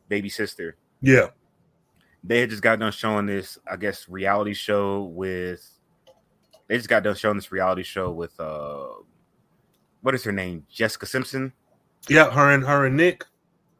baby 0.09 0.29
sister. 0.29 0.75
yeah, 1.01 1.27
They 2.23 2.41
had 2.41 2.49
just 2.49 2.61
got 2.61 2.79
done 2.79 2.91
showing 2.91 3.25
this, 3.25 3.57
I 3.69 3.77
guess, 3.77 4.09
reality 4.09 4.53
show 4.53 5.03
with. 5.03 5.65
They 6.67 6.75
just 6.75 6.89
got 6.89 7.03
done 7.03 7.15
showing 7.15 7.37
this 7.37 7.51
reality 7.51 7.83
show 7.83 8.11
with 8.11 8.37
uh, 8.39 8.87
what 10.01 10.13
is 10.13 10.23
her 10.25 10.33
name? 10.33 10.65
Jessica 10.69 11.05
Simpson. 11.05 11.53
Yep, 12.09 12.31
her 12.33 12.51
and 12.51 12.63
her 12.65 12.85
and 12.85 12.97
Nick. 12.97 13.23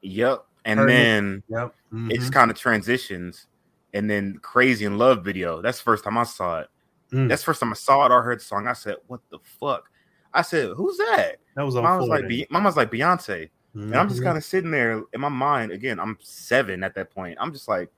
Yep. 0.01 0.45
And 0.63 0.79
Her 0.79 0.87
and 0.87 0.89
then 0.89 1.43
Yep. 1.49 1.75
it 2.09 2.19
just 2.19 2.31
kind 2.33 2.49
of 2.51 2.57
transitions. 2.57 3.47
And 3.93 4.09
then 4.09 4.37
Crazy 4.41 4.85
in 4.85 4.97
Love 4.97 5.23
video. 5.25 5.61
That's 5.61 5.77
the 5.79 5.83
first 5.83 6.03
time 6.03 6.17
I 6.17 6.23
saw 6.23 6.61
it. 6.61 6.67
Mm. 7.11 7.29
That's 7.29 7.41
the 7.41 7.45
first 7.45 7.59
time 7.61 7.71
I 7.71 7.75
saw 7.75 8.05
it 8.05 8.11
or 8.11 8.21
heard 8.21 8.39
the 8.39 8.43
song. 8.43 8.67
I 8.67 8.73
said, 8.73 8.95
What 9.07 9.21
the 9.29 9.39
fuck? 9.59 9.89
I 10.33 10.41
said, 10.41 10.71
Who's 10.75 10.97
that? 10.97 11.37
that 11.55 11.63
was 11.65 11.75
on 11.75 11.83
Mom 11.83 11.99
was 11.99 12.09
like. 12.09 12.27
Be- 12.27 12.47
Mama's 12.49 12.77
like 12.77 12.91
Beyonce. 12.91 13.49
And 13.73 13.95
I'm 13.95 14.07
just 14.09 14.21
Mhm. 14.21 14.25
kind 14.25 14.37
of 14.37 14.43
sitting 14.43 14.71
there 14.71 15.03
in 15.13 15.21
my 15.21 15.29
mind. 15.29 15.71
Again, 15.71 15.99
I'm 15.99 16.17
seven 16.21 16.83
at 16.83 16.95
that 16.95 17.11
point. 17.13 17.37
I'm 17.39 17.53
just 17.53 17.67
like, 17.67 17.89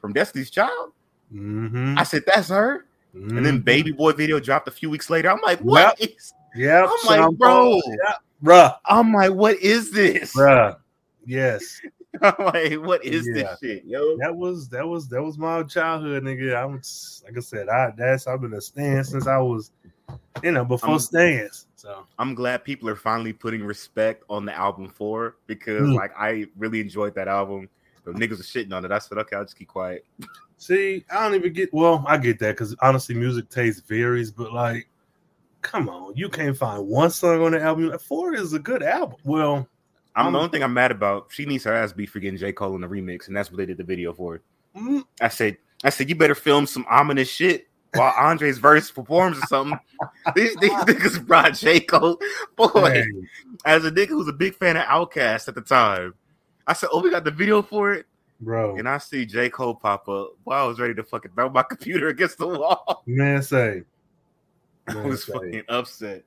From 0.00 0.12
Destiny's 0.12 0.50
Child? 0.50 0.92
Mhm. 1.32 1.98
I 1.98 2.02
said, 2.04 2.22
That's 2.26 2.48
her. 2.50 2.86
And 3.14 3.44
then 3.44 3.60
Mhm. 3.60 3.64
Baby 3.64 3.92
Boy 3.92 4.12
video 4.12 4.38
dropped 4.40 4.68
a 4.68 4.70
few 4.70 4.90
weeks 4.90 5.08
later. 5.10 5.30
I'm 5.30 5.40
like, 5.42 5.60
What 5.60 6.00
is 6.00 6.32
Yep. 6.56 6.84
I'm 6.88 7.06
like, 7.06 7.18
Sean 7.20 7.34
bro. 7.34 7.74
Yep. 7.86 8.16
Bruh. 8.44 8.76
I'm 8.86 9.12
like, 9.12 9.32
what 9.32 9.56
is 9.58 9.90
this? 9.90 10.34
Bruh. 10.36 10.76
Yes. 11.26 11.80
I'm 12.22 12.34
like, 12.44 12.74
what 12.74 13.04
is 13.04 13.26
Yeah. 13.26 13.34
this 13.34 13.58
shit, 13.60 13.84
yo? 13.86 14.16
That 14.18 14.36
was 14.36 14.68
that 14.68 14.86
was 14.86 15.08
that 15.08 15.20
was 15.22 15.36
my 15.38 15.62
childhood, 15.64 16.22
nigga. 16.22 16.54
I'm 16.54 16.74
like 17.24 17.36
I 17.36 17.40
said, 17.40 17.68
I 17.68 17.92
that's 17.96 18.26
I've 18.28 18.40
been 18.40 18.52
a 18.54 18.60
stand 18.60 19.04
since 19.06 19.26
I 19.26 19.38
was, 19.38 19.72
you 20.42 20.52
know, 20.52 20.64
before 20.64 20.90
I'm- 20.90 20.98
stands. 20.98 21.66
So 21.76 22.06
I'm 22.18 22.34
glad 22.34 22.64
people 22.64 22.88
are 22.88 22.96
finally 22.96 23.32
putting 23.34 23.62
respect 23.62 24.24
on 24.30 24.46
the 24.46 24.54
album 24.56 24.88
four 24.88 25.36
because 25.46 25.82
Mm. 25.82 25.94
like 25.94 26.12
I 26.18 26.46
really 26.56 26.80
enjoyed 26.80 27.14
that 27.14 27.28
album. 27.28 27.68
The 28.04 28.12
niggas 28.12 28.40
are 28.40 28.42
shitting 28.42 28.72
on 28.72 28.84
it. 28.84 28.90
I 28.90 28.98
said, 28.98 29.18
okay, 29.18 29.36
I'll 29.36 29.44
just 29.44 29.58
keep 29.58 29.68
quiet. 29.68 30.04
see, 30.56 31.04
I 31.10 31.24
don't 31.24 31.34
even 31.34 31.52
get 31.52 31.72
well, 31.74 32.04
I 32.08 32.16
get 32.16 32.38
that 32.38 32.52
because 32.52 32.74
honestly, 32.80 33.14
music 33.14 33.50
taste 33.50 33.86
varies, 33.86 34.30
but 34.30 34.52
like, 34.52 34.88
come 35.60 35.88
on, 35.90 36.14
you 36.16 36.28
can't 36.30 36.56
find 36.56 36.86
one 36.86 37.10
song 37.10 37.42
on 37.42 37.52
the 37.52 37.60
album. 37.60 37.88
Like, 37.88 38.00
Four 38.00 38.34
is 38.34 38.52
a 38.54 38.58
good 38.58 38.82
album. 38.82 39.18
Well, 39.24 39.68
I'm 40.16 40.32
the 40.32 40.38
only 40.38 40.50
thing 40.50 40.62
I'm 40.62 40.72
mad 40.72 40.90
about. 40.90 41.26
She 41.30 41.44
needs 41.44 41.64
her 41.64 41.72
ass 41.74 41.92
beat 41.92 42.06
for 42.06 42.20
getting 42.20 42.38
J. 42.38 42.52
Cole 42.52 42.74
in 42.76 42.80
the 42.82 42.86
remix, 42.86 43.26
and 43.26 43.36
that's 43.36 43.50
what 43.50 43.58
they 43.58 43.66
did 43.66 43.76
the 43.78 43.84
video 43.84 44.12
for. 44.14 44.40
mm, 44.76 45.02
I 45.20 45.28
said, 45.28 45.56
I 45.82 45.90
said, 45.90 46.08
you 46.08 46.14
better 46.14 46.34
film 46.34 46.66
some 46.66 46.86
ominous 46.88 47.28
shit 47.28 47.68
while 47.94 48.14
Andre's 48.18 48.58
verse 48.58 48.90
performs 48.90 49.38
or 49.38 49.46
something. 49.46 49.78
these, 50.34 50.54
these 50.56 50.70
niggas 50.72 51.26
brought 51.26 51.54
J. 51.54 51.80
Cole. 51.80 52.18
Boy, 52.56 52.70
hey, 52.90 53.06
as 53.64 53.84
a 53.84 53.90
nigga 53.90 54.08
who's 54.08 54.28
a 54.28 54.32
big 54.32 54.54
fan 54.54 54.76
of 54.76 54.84
Outkast 54.84 55.48
at 55.48 55.54
the 55.54 55.60
time, 55.60 56.14
I 56.66 56.72
said, 56.72 56.88
oh, 56.92 57.00
we 57.00 57.10
got 57.10 57.24
the 57.24 57.30
video 57.30 57.62
for 57.62 57.92
it. 57.92 58.06
bro, 58.40 58.76
And 58.76 58.88
I 58.88 58.98
see 58.98 59.26
J. 59.26 59.50
Cole 59.50 59.74
pop 59.74 60.08
up. 60.08 60.30
Well, 60.44 60.64
I 60.64 60.66
was 60.66 60.80
ready 60.80 60.94
to 60.94 61.02
fucking 61.04 61.32
throw 61.34 61.48
my 61.50 61.62
computer 61.68 62.08
against 62.08 62.38
the 62.38 62.48
wall. 62.48 63.02
man, 63.06 63.42
say, 63.42 63.82
I 64.88 64.94
was 65.02 65.24
say. 65.24 65.32
fucking 65.32 65.62
upset. 65.68 66.24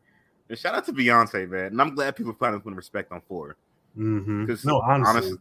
And 0.50 0.58
shout 0.58 0.76
out 0.76 0.86
to 0.86 0.94
Beyonce, 0.94 1.50
man. 1.50 1.66
And 1.68 1.82
I'm 1.82 1.94
glad 1.94 2.16
people 2.16 2.34
finally 2.40 2.60
putting 2.62 2.78
respect 2.78 3.12
on 3.12 3.22
four. 3.28 3.58
Mhm. 3.98 4.46
Because 4.46 4.64
no, 4.64 4.80
honestly, 4.82 5.38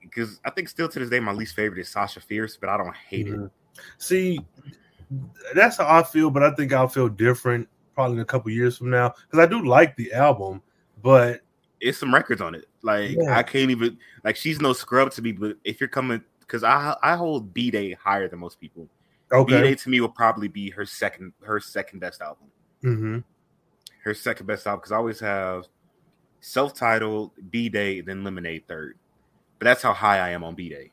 because 0.00 0.40
I 0.44 0.50
think 0.50 0.68
still 0.68 0.88
to 0.88 0.98
this 0.98 1.10
day 1.10 1.20
my 1.20 1.32
least 1.32 1.54
favorite 1.54 1.80
is 1.80 1.88
Sasha 1.88 2.20
Fierce, 2.20 2.56
but 2.56 2.68
I 2.70 2.76
don't 2.78 2.94
hate 2.96 3.26
it. 3.26 3.34
Mhm. 3.34 3.50
See, 3.98 4.40
that's 5.54 5.76
how 5.76 5.86
I 5.88 6.02
feel, 6.02 6.30
but 6.30 6.42
I 6.42 6.54
think 6.54 6.72
I'll 6.72 6.88
feel 6.88 7.08
different 7.08 7.68
probably 7.94 8.16
in 8.16 8.22
a 8.22 8.26
couple 8.26 8.50
years 8.50 8.78
from 8.78 8.90
now 8.90 9.12
because 9.30 9.44
I 9.44 9.48
do 9.48 9.64
like 9.64 9.96
the 9.96 10.12
album, 10.12 10.62
but 11.02 11.40
It's 11.80 11.98
some 11.98 12.12
records 12.12 12.40
on 12.40 12.54
it. 12.54 12.66
Like 12.82 13.16
Yeah. 13.18 13.36
I 13.36 13.42
can't 13.42 13.70
even 13.70 13.98
like 14.24 14.36
she's 14.36 14.60
no 14.60 14.72
scrub 14.72 15.10
to 15.12 15.22
me. 15.22 15.32
But 15.32 15.56
if 15.64 15.80
you're 15.80 15.88
coming, 15.88 16.22
because 16.40 16.64
I 16.64 16.96
I 17.02 17.16
hold 17.16 17.54
B 17.54 17.70
Day 17.70 17.92
higher 17.92 18.28
than 18.28 18.38
most 18.40 18.60
people. 18.60 18.88
B 19.44 19.52
Day 19.52 19.74
to 19.74 19.88
me 19.88 20.00
will 20.00 20.08
probably 20.08 20.48
be 20.48 20.70
her 20.70 20.86
second 20.86 21.32
her 21.42 21.60
second 21.60 22.00
best 22.00 22.20
album. 22.20 22.48
Mm-hmm. 22.82 23.18
Her 24.04 24.14
second 24.14 24.46
best 24.46 24.66
album 24.66 24.80
because 24.80 24.92
I 24.92 24.96
always 24.96 25.20
have 25.20 25.66
self 26.40 26.74
titled 26.74 27.32
B 27.50 27.68
Day 27.68 28.00
then 28.00 28.24
Lemonade 28.24 28.66
third. 28.66 28.96
But 29.58 29.64
that's 29.66 29.82
how 29.82 29.92
high 29.92 30.18
I 30.18 30.30
am 30.30 30.44
on 30.44 30.54
B 30.54 30.68
Day. 30.68 30.92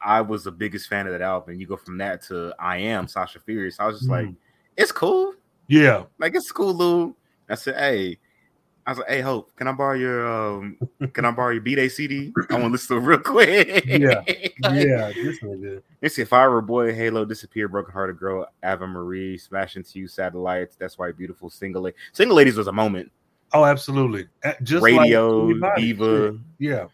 I 0.00 0.20
was 0.20 0.44
the 0.44 0.52
biggest 0.52 0.88
fan 0.88 1.06
of 1.06 1.12
that 1.12 1.22
album. 1.22 1.58
You 1.60 1.66
go 1.66 1.76
from 1.76 1.98
that 1.98 2.22
to 2.28 2.54
I 2.58 2.78
am 2.78 3.08
Sasha 3.08 3.40
Fierce. 3.40 3.78
I 3.80 3.86
was 3.86 3.98
just 3.98 4.10
like, 4.10 4.26
Mhm. 4.26 4.36
it's 4.76 4.92
cool. 4.92 5.34
yeah, 5.66 6.04
like 6.18 6.34
it's 6.34 6.50
cool, 6.52 6.74
Lou. 6.74 7.16
I 7.48 7.54
said, 7.56 7.76
hey, 7.76 8.18
I 8.86 8.90
was 8.92 8.98
like, 8.98 9.08
hey, 9.08 9.20
Hope, 9.20 9.54
can 9.56 9.68
I 9.68 9.72
borrow 9.72 9.94
your 9.96 10.26
um, 10.26 10.78
can 11.12 11.24
I 11.24 11.30
borrow 11.30 11.50
your 11.52 11.60
B 11.62 11.74
Day 11.74 11.88
CD? 11.88 12.32
I 12.48 12.54
want 12.54 12.64
to 12.64 12.68
listen 12.70 12.96
to 12.96 13.02
it 13.02 13.06
real 13.06 13.18
quick. 13.18 13.84
Yeah. 13.86 14.22
Like, 14.26 14.54
yeah, 14.84 15.12
this 16.02 16.14
see 16.14 16.22
if 16.22 16.32
I 16.32 16.46
were 16.48 16.58
a 16.58 16.62
boy, 16.62 16.94
Halo, 16.94 17.24
disappear, 17.24 17.68
broken 17.68 17.92
hearted 17.92 18.18
girl, 18.18 18.46
Ave 18.62 18.86
Maria, 18.86 19.38
smash 19.38 19.76
into 19.76 19.98
you, 19.98 20.08
satellites. 20.08 20.74
That's 20.76 20.96
why 20.98 21.12
beautiful 21.12 21.50
single. 21.50 21.82
La- 21.82 21.90
single 22.12 22.36
ladies 22.36 22.56
was 22.56 22.66
a 22.66 22.72
moment. 22.72 23.10
oh, 23.52 23.64
absolutely, 23.64 24.26
just 24.62 24.82
Radio, 24.82 25.38
like. 25.46 25.76
Diva, 25.76 26.38
yeah, 26.58 26.86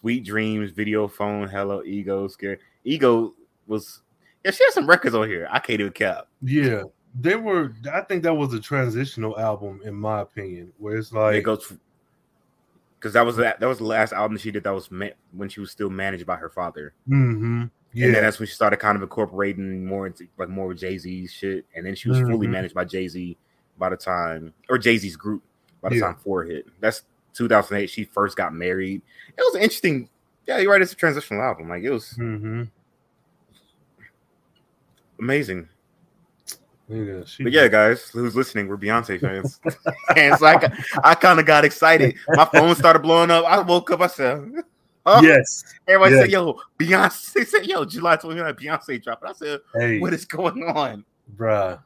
sweet 0.00 0.24
dreams, 0.24 0.70
video 0.70 1.06
phone, 1.08 1.48
hello, 1.48 1.82
ego, 1.84 2.28
scare. 2.28 2.58
Ego 2.84 3.34
was 3.66 4.00
yeah, 4.44 4.50
she 4.50 4.64
has 4.64 4.74
some 4.74 4.86
records 4.86 5.14
on 5.14 5.28
here. 5.28 5.46
I 5.50 5.58
can't 5.58 5.80
even 5.80 5.92
cap. 5.92 6.26
yeah, 6.42 6.84
they 7.20 7.36
were. 7.36 7.72
I 7.92 8.00
think 8.02 8.22
that 8.22 8.34
was 8.34 8.54
a 8.54 8.60
transitional 8.60 9.38
album, 9.38 9.80
in 9.84 9.94
my 9.94 10.20
opinion, 10.20 10.72
where 10.78 10.96
it's 10.96 11.12
like 11.12 11.36
it 11.36 11.42
goes 11.42 11.72
because 12.98 13.12
that 13.14 13.24
was 13.24 13.36
that 13.36 13.60
that 13.60 13.66
was 13.66 13.78
the 13.78 13.84
last 13.84 14.12
album 14.12 14.36
she 14.38 14.50
did 14.50 14.64
that 14.64 14.74
was 14.74 14.90
ma- 14.90 15.06
when 15.32 15.48
she 15.48 15.60
was 15.60 15.70
still 15.70 15.90
managed 15.90 16.26
by 16.26 16.36
her 16.36 16.48
father. 16.50 16.92
hmm 17.06 17.62
And 17.94 18.14
then 18.14 18.22
that's 18.22 18.38
when 18.38 18.46
she 18.46 18.54
started 18.54 18.76
kind 18.78 18.96
of 18.96 19.02
incorporating 19.02 19.84
more 19.84 20.06
into 20.06 20.26
like 20.38 20.48
more 20.48 20.72
Jay 20.74 20.96
Z 20.98 21.26
shit. 21.28 21.66
And 21.74 21.84
then 21.84 21.94
she 21.94 22.08
was 22.08 22.18
fully 22.20 22.46
Mhm. 22.46 22.50
managed 22.52 22.74
by 22.74 22.84
Jay 22.84 23.08
Z 23.08 23.36
by 23.78 23.88
the 23.90 23.96
time 23.96 24.52
or 24.68 24.78
Jay 24.78 24.96
Z's 24.98 25.16
group 25.16 25.42
by 25.82 25.88
the 25.90 25.96
Yeah. 25.96 26.02
time 26.02 26.16
four 26.16 26.44
hit. 26.44 26.66
That's 26.80 27.02
2008. 27.34 27.88
She 27.88 28.04
first 28.04 28.36
got 28.36 28.52
married. 28.54 29.02
It 29.36 29.40
was 29.40 29.56
interesting. 29.56 30.08
Yeah, 30.46 30.58
you're 30.58 30.72
right. 30.72 30.82
It's 30.82 30.92
a 30.92 30.96
transitional 30.96 31.42
album. 31.42 31.68
Like 31.68 31.82
it 31.82 31.90
was 31.90 32.12
hmm 32.12 32.64
amazing. 35.20 35.68
yeah, 36.88 37.22
But 37.38 37.52
yeah, 37.52 37.68
guys, 37.68 38.08
who's 38.08 38.34
listening? 38.34 38.66
We're 38.68 38.76
Beyonce 38.76 39.20
fans, 39.20 39.60
and 40.16 40.36
so 40.36 40.46
I, 40.46 40.70
I 41.04 41.14
kind 41.14 41.38
of 41.38 41.46
got 41.46 41.64
excited. 41.64 42.16
My 42.28 42.44
phone 42.44 42.74
started 42.74 43.00
blowing 43.02 43.30
up. 43.30 43.44
I 43.44 43.60
woke 43.60 43.90
up. 43.90 44.00
I 44.00 44.06
said, 44.08 44.50
huh? 45.06 45.22
yes, 45.22 45.62
Everybody 45.86 46.14
Yeah. 46.14 46.20
said, 46.22 46.30
"Yo, 46.32 46.60
Beyonce." 46.78 47.32
They 47.34 47.44
said, 47.44 47.66
"Yo, 47.66 47.84
July 47.84 48.16
29th, 48.16 48.58
Beyonce 48.58 49.02
dropped." 49.02 49.24
I 49.24 49.32
said, 49.32 49.60
hey, 49.74 50.00
"What 50.00 50.12
is 50.12 50.24
going 50.24 50.64
on?" 50.64 51.04
bruh, 51.36 51.80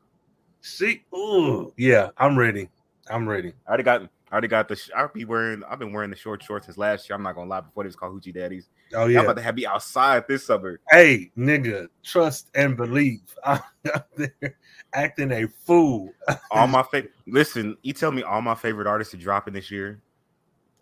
see, 0.63 1.05
ooh, 1.15 1.73
yeah, 1.77 2.11
I'm 2.17 2.39
ready, 2.39 2.69
I'm 3.11 3.29
ready. 3.29 3.53
I 3.67 3.69
already 3.69 3.83
got, 3.83 4.09
I 4.31 4.33
already 4.35 4.49
got 4.49 4.69
the. 4.69 4.77
sh- 4.77 4.91
I'll 4.97 5.09
be 5.09 5.25
wearing. 5.25 5.63
I've 5.69 5.79
been 5.79 5.93
wearing 5.93 6.11
the 6.11 6.17
short 6.17 6.43
shorts 6.43 6.67
since 6.67 6.77
last 6.79 7.09
year. 7.09 7.17
I'm 7.17 7.23
not 7.23 7.35
gonna 7.35 7.49
lie. 7.49 7.61
Before 7.61 7.85
they 7.85 7.89
was 7.89 7.97
called 7.97 8.21
Hoochie 8.21 8.35
Daddies, 8.35 8.69
Oh 8.95 9.07
yeah. 9.07 9.19
I'm 9.21 9.25
about 9.27 9.37
to 9.37 9.43
have 9.43 9.55
me 9.55 9.67
outside 9.67 10.25
this 10.29 10.47
summer. 10.47 10.81
hey, 10.91 11.31
nigga, 11.37 11.89
trust 12.03 12.49
and 12.55 12.77
believe. 12.77 13.21
I'm 13.45 13.61
out 13.95 14.07
there 14.17 14.57
acting 14.93 15.31
a 15.31 15.47
fool. 15.47 16.13
All 16.51 16.67
my 16.67 16.83
favorite. 16.91 17.13
Listen, 17.27 17.77
you 17.83 17.93
tell 17.93 18.11
me 18.13 18.23
all 18.23 18.41
my 18.43 18.55
favorite 18.55 18.87
artists 18.87 19.15
are 19.15 19.19
dropping 19.19 19.55
this 19.55 19.71
year. 19.71 20.01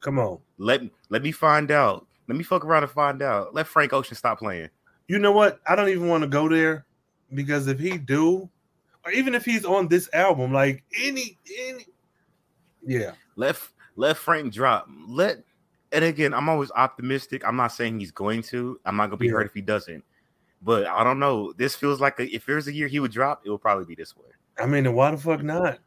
Come 0.00 0.18
on. 0.18 0.38
Let 0.58 0.82
let 1.11 1.22
me 1.22 1.32
find 1.32 1.70
out. 1.70 2.06
Let 2.28 2.37
me 2.38 2.44
fuck 2.44 2.64
around 2.64 2.84
and 2.84 2.92
find 2.92 3.20
out. 3.22 3.54
Let 3.54 3.66
Frank 3.66 3.92
Ocean 3.92 4.16
stop 4.16 4.38
playing. 4.38 4.68
You 5.08 5.18
know 5.18 5.32
what? 5.32 5.61
I 5.66 5.75
don't 5.76 5.88
even 5.88 6.08
want 6.08 6.22
to 6.22 6.28
go 6.28 6.49
there 6.49 6.87
because 7.34 7.66
if 7.66 7.78
he 7.78 7.99
do, 7.99 8.49
or 9.04 9.11
even 9.12 9.34
if 9.34 9.44
he's 9.44 9.64
on 9.64 9.88
this 9.88 10.08
album, 10.14 10.52
like 10.52 10.84
any 10.99 11.37
any, 11.68 11.87
yeah, 12.84 13.12
Let 13.37 13.57
let 13.97 14.17
Frank 14.17 14.53
drop. 14.53 14.89
Let 15.09 15.43
and 15.93 16.05
again, 16.05 16.33
I'm 16.35 16.49
always 16.49 16.71
optimistic. 16.73 17.43
I'm 17.47 17.57
not 17.57 17.69
saying 17.73 18.01
he's 18.01 18.11
going 18.12 18.43
to. 18.45 18.81
I'm 18.85 18.97
not 18.97 19.07
gonna 19.07 19.17
be 19.19 19.27
Yeah. 19.27 19.33
hurt 19.33 19.47
if 19.47 19.55
he 19.55 19.61
doesn't. 19.61 20.05
But 20.62 20.87
I 20.87 21.03
don't 21.05 21.19
know. 21.19 21.53
This 21.55 21.75
feels 21.75 22.01
like 22.01 22.21
a, 22.21 22.25
if 22.35 22.47
there's 22.47 22.69
a 22.69 22.73
year 22.73 22.87
he 22.89 23.01
would 23.01 23.11
drop, 23.12 23.43
it 23.45 23.51
will 23.51 23.59
probably 23.59 23.85
be 23.85 23.95
this 23.95 24.17
way. 24.17 24.29
I 24.59 24.67
mean, 24.67 24.93
why 24.95 25.11
the 25.11 25.17
fuck 25.17 25.43
not? 25.43 25.79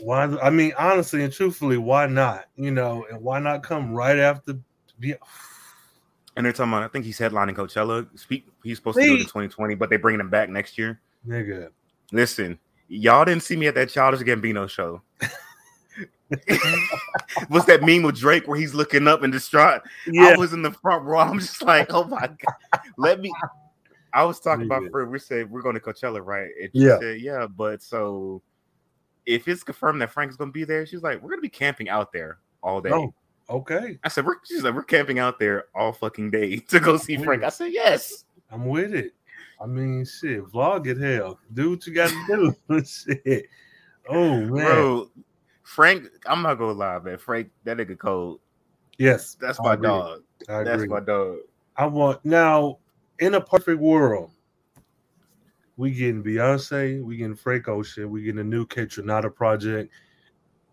why? 0.00 0.24
I 0.24 0.50
mean, 0.50 0.72
honestly 0.78 1.22
and 1.22 1.32
truthfully, 1.32 1.78
why 1.78 2.06
not? 2.06 2.46
You 2.56 2.70
know, 2.72 3.06
and 3.10 3.20
why 3.22 3.38
not 3.38 3.62
come 3.62 3.92
right 3.94 4.18
after? 4.18 4.54
Yeah, 5.00 5.14
And 6.36 6.44
they're 6.44 6.52
talking 6.52 6.72
about. 6.72 6.82
I 6.82 6.88
think 6.88 7.04
he's 7.04 7.18
headlining 7.18 7.54
Coachella. 7.54 8.06
Speak. 8.18 8.46
He's 8.62 8.78
supposed 8.78 8.98
to 8.98 9.04
do 9.04 9.14
it 9.14 9.20
in 9.20 9.26
2020, 9.26 9.74
but 9.76 9.90
they're 9.90 9.98
bringing 9.98 10.20
him 10.20 10.30
back 10.30 10.48
next 10.48 10.76
year. 10.78 11.00
nigga. 11.26 11.68
Listen, 12.12 12.58
y'all 12.88 13.24
didn't 13.24 13.42
see 13.42 13.56
me 13.56 13.66
at 13.68 13.74
that 13.76 13.88
Childish 13.90 14.20
Gambino 14.20 14.68
show. 14.68 15.02
What's 17.48 17.66
that 17.66 17.82
meme 17.82 18.02
with 18.02 18.16
Drake 18.16 18.46
where 18.46 18.58
he's 18.58 18.74
looking 18.74 19.08
up 19.08 19.22
and 19.22 19.32
distraught? 19.32 19.82
I 20.06 20.10
Yeah, 20.12 20.36
was 20.36 20.52
in 20.52 20.62
the 20.62 20.70
front 20.72 21.04
row. 21.04 21.18
I'm 21.20 21.38
just 21.38 21.62
like, 21.62 21.92
oh 21.92 22.04
my 22.04 22.26
god, 22.26 22.80
let 22.96 23.20
me. 23.20 23.32
I 24.12 24.24
was 24.24 24.40
talking 24.40 24.66
about 24.66 24.82
Yeah. 24.84 24.88
Fred. 24.90 25.08
We 25.08 25.18
said 25.18 25.50
we're 25.50 25.62
going 25.62 25.74
to 25.74 25.80
Coachella, 25.80 26.24
right? 26.24 26.48
And 26.60 26.70
she 26.72 26.80
Yeah. 26.80 26.98
said, 26.98 27.20
yeah, 27.20 27.46
but 27.46 27.82
so 27.82 28.42
if 29.26 29.48
it's 29.48 29.62
confirmed 29.64 30.00
that 30.02 30.12
Frank's 30.12 30.36
going 30.36 30.50
to 30.50 30.52
be 30.52 30.64
there, 30.64 30.86
she's 30.86 31.02
like, 31.02 31.20
we're 31.20 31.30
going 31.30 31.38
to 31.38 31.42
be 31.42 31.48
camping 31.48 31.88
out 31.88 32.12
there 32.12 32.38
all 32.62 32.80
day. 32.80 32.90
Oh, 32.90 33.12
okay, 33.50 33.98
I 34.04 34.08
said, 34.08 34.24
we're 34.24 34.36
she's 34.44 34.62
like, 34.62 34.74
we're 34.74 34.84
camping 34.84 35.18
out 35.18 35.38
there 35.38 35.64
all 35.74 35.92
fucking 35.92 36.30
day 36.30 36.56
to 36.68 36.80
go 36.80 36.96
see 36.96 37.16
Frank. 37.16 37.42
I 37.42 37.48
said, 37.48 37.72
yes. 37.72 38.24
I'm 38.50 38.66
with 38.66 38.94
it. 38.94 39.12
I 39.60 39.66
mean, 39.66 40.04
shit, 40.04 40.44
vlog 40.44 40.86
it 40.86 40.98
hell. 40.98 41.38
Do 41.52 41.70
what 41.70 41.86
you 41.86 41.94
got 41.94 42.10
to 42.10 42.54
do. 42.68 42.84
shit. 42.84 43.46
Oh 44.08 44.40
man, 44.40 44.50
Bro, 44.50 45.10
Frank, 45.64 46.08
I'm 46.26 46.42
not 46.42 46.54
gonna 46.54 46.72
lie, 46.72 46.98
man. 47.00 47.18
Frank, 47.18 47.50
that 47.64 47.76
nigga 47.78 47.98
cold. 47.98 48.40
Yes, 48.98 49.36
That's 49.40 49.58
my 49.60 49.74
dog. 49.74 50.22
That's 50.46 50.86
my 50.86 51.00
dog. 51.00 51.38
I 51.76 51.86
want 51.86 52.24
now 52.24 52.78
in 53.18 53.34
a 53.34 53.40
perfect 53.40 53.80
world. 53.80 54.30
We 55.76 55.90
getting 55.90 56.22
Beyonce, 56.22 57.02
we 57.02 57.16
getting 57.16 57.34
Frank 57.34 57.66
Ocean, 57.66 58.08
we 58.08 58.22
getting 58.22 58.38
a 58.38 58.44
new 58.44 58.64
Kaytranada 58.64 59.34
project, 59.34 59.92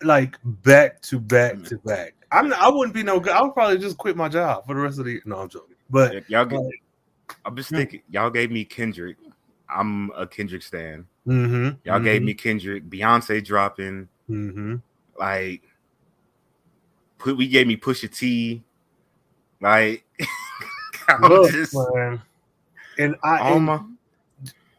like 0.04 0.38
back 0.44 1.02
to 1.04 1.20
back 1.20 1.64
to 1.64 1.80
back. 1.80 2.14
I'm 2.32 2.50
not, 2.50 2.60
I 2.60 2.70
wouldn't 2.70 2.94
be 2.94 3.02
no 3.02 3.20
good. 3.20 3.34
I 3.34 3.42
would 3.42 3.54
probably 3.54 3.80
just 3.80 3.98
quit 3.98 4.16
my 4.16 4.30
job 4.30 4.68
for 4.68 4.76
the 4.76 4.82
rest 4.82 5.00
of 5.00 5.06
the 5.06 5.14
year. 5.14 5.22
No, 5.26 5.40
I'm 5.40 5.50
joking. 5.50 5.76
But 5.90 6.30
y'all, 6.30 6.46
get, 6.46 6.58
Right. 6.58 6.72
I'm 7.46 7.56
just 7.56 7.70
thinking. 7.70 8.02
Y'all 8.10 8.30
gave 8.30 8.52
me 8.52 8.64
Kendrick. 8.64 9.18
I'm 9.74 10.12
a 10.12 10.28
Kendrick 10.28 10.62
stan. 10.62 11.08
mm-hmm, 11.26 11.78
Y'all 11.84 12.00
gave 12.00 12.22
me 12.22 12.34
Kendrick. 12.34 12.88
Beyonce 12.90 13.44
dropping. 13.44 14.08
Mm-hmm. 14.32 14.76
Like, 15.20 15.62
put 17.18 17.38
we 17.38 17.48
gave 17.48 17.68
me 17.68 17.78
Pusha 17.78 18.14
T. 18.14 18.64
Like, 19.60 20.06
Look, 21.22 21.52
just 21.52 21.76
man. 21.76 22.22
And 22.98 23.16
I 23.24 23.52
and 23.52 23.66
my 23.66 23.82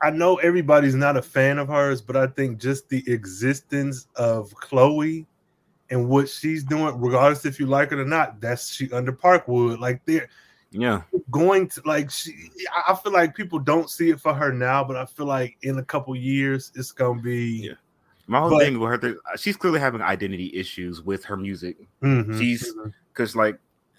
I 0.02 0.10
know 0.10 0.36
everybody's 0.36 0.96
not 0.96 1.16
a 1.16 1.22
fan 1.22 1.58
of 1.58 1.68
hers, 1.68 2.00
but 2.00 2.16
I 2.16 2.26
think 2.26 2.58
just 2.58 2.88
the 2.88 3.04
existence 3.06 4.08
of 4.16 4.52
Chloe 4.54 5.26
and 5.90 6.08
what 6.08 6.28
she's 6.28 6.64
doing, 6.64 7.00
regardless 7.00 7.44
if 7.44 7.60
you 7.60 7.66
like 7.66 7.92
it 7.92 8.00
or 8.00 8.04
not, 8.04 8.40
that's 8.40 8.74
she 8.74 8.90
under 8.90 9.12
Parkwood. 9.12 9.78
Like 9.78 10.04
they're 10.04 10.28
yeah. 10.72 11.02
going 11.30 11.68
to 11.68 11.82
like 11.84 12.10
she 12.10 12.50
I- 12.74 12.92
I 12.92 12.96
feel 12.96 13.12
like 13.12 13.36
people 13.36 13.60
don't 13.60 13.88
see 13.88 14.10
it 14.10 14.20
for 14.20 14.34
her 14.34 14.52
now, 14.52 14.82
but 14.82 14.96
I 14.96 15.06
feel 15.06 15.26
like 15.26 15.56
in 15.62 15.78
a 15.78 15.84
couple 15.84 16.16
years 16.16 16.72
it's 16.74 16.90
gonna 16.90 17.22
be 17.22 17.68
Yeah. 17.68 17.74
My 18.32 18.40
whole 18.40 18.50
But- 18.50 18.60
thing 18.64 18.78
with 18.80 18.88
her, 18.88 18.96
there- 18.96 19.16
she's 19.36 19.56
clearly 19.58 19.78
having 19.78 20.00
identity 20.00 20.50
issues 20.54 21.02
with 21.02 21.22
her 21.26 21.36
music. 21.36 21.76
Mhm. 22.02 22.38
She's 22.38 22.72
because, 23.12 23.36
like, 23.36 23.58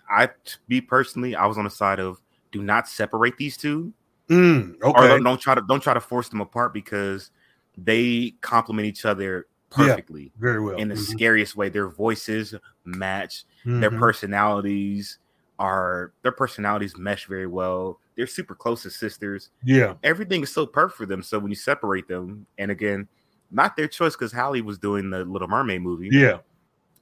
I, 0.09 0.29
me 0.67 0.81
personally, 0.81 1.35
I 1.35 1.45
was 1.45 1.57
on 1.59 1.65
the 1.65 1.69
side 1.69 1.99
of 1.99 2.19
do 2.51 2.61
not 2.63 2.87
separate 2.89 3.37
these 3.37 3.57
two, 3.57 3.93
Mm, 4.29 4.75
or 4.81 4.89
okay. 4.97 5.07
don't, 5.07 5.23
don't 5.23 5.39
try 5.39 5.53
to 5.53 5.61
don't 5.67 5.81
try 5.83 5.93
to 5.93 5.99
force 6.01 6.29
them 6.29 6.41
apart 6.41 6.73
because 6.73 7.29
they 7.77 8.33
complement 8.41 8.87
each 8.87 9.05
other 9.05 9.45
Yeah. 9.77 9.85
perfectly 9.87 10.31
Very 10.39 10.59
well. 10.59 10.77
in 10.77 10.87
the 10.87 10.95
Mhm. 10.95 11.05
scariest 11.11 11.55
way. 11.55 11.69
Their 11.69 11.87
voices 11.89 12.55
match, 12.85 13.45
their 13.65 13.91
Mhm. 13.91 13.99
personalities 13.99 15.19
are 15.59 16.11
their 16.23 16.31
personalities 16.31 16.97
mesh 16.97 17.27
very 17.27 17.47
well. 17.47 17.99
They're 18.15 18.25
super 18.27 18.55
close 18.55 18.83
as 18.87 18.95
sisters. 18.95 19.49
yeah. 19.63 19.93
Everything 20.03 20.41
is 20.41 20.51
so 20.51 20.65
perfect 20.65 20.97
for 20.97 21.05
them. 21.05 21.21
So 21.21 21.37
when 21.39 21.49
you 21.51 21.55
separate 21.55 22.07
them, 22.07 22.45
and 22.57 22.71
again, 22.71 23.07
not 23.53 23.77
their 23.77 23.87
choice 23.87 24.13
because 24.15 24.31
Halle 24.31 24.61
was 24.61 24.77
doing 24.77 25.09
the 25.09 25.23
Little 25.23 25.47
Mermaid 25.47 25.81
movie. 25.81 26.09
Yeah. 26.11 26.39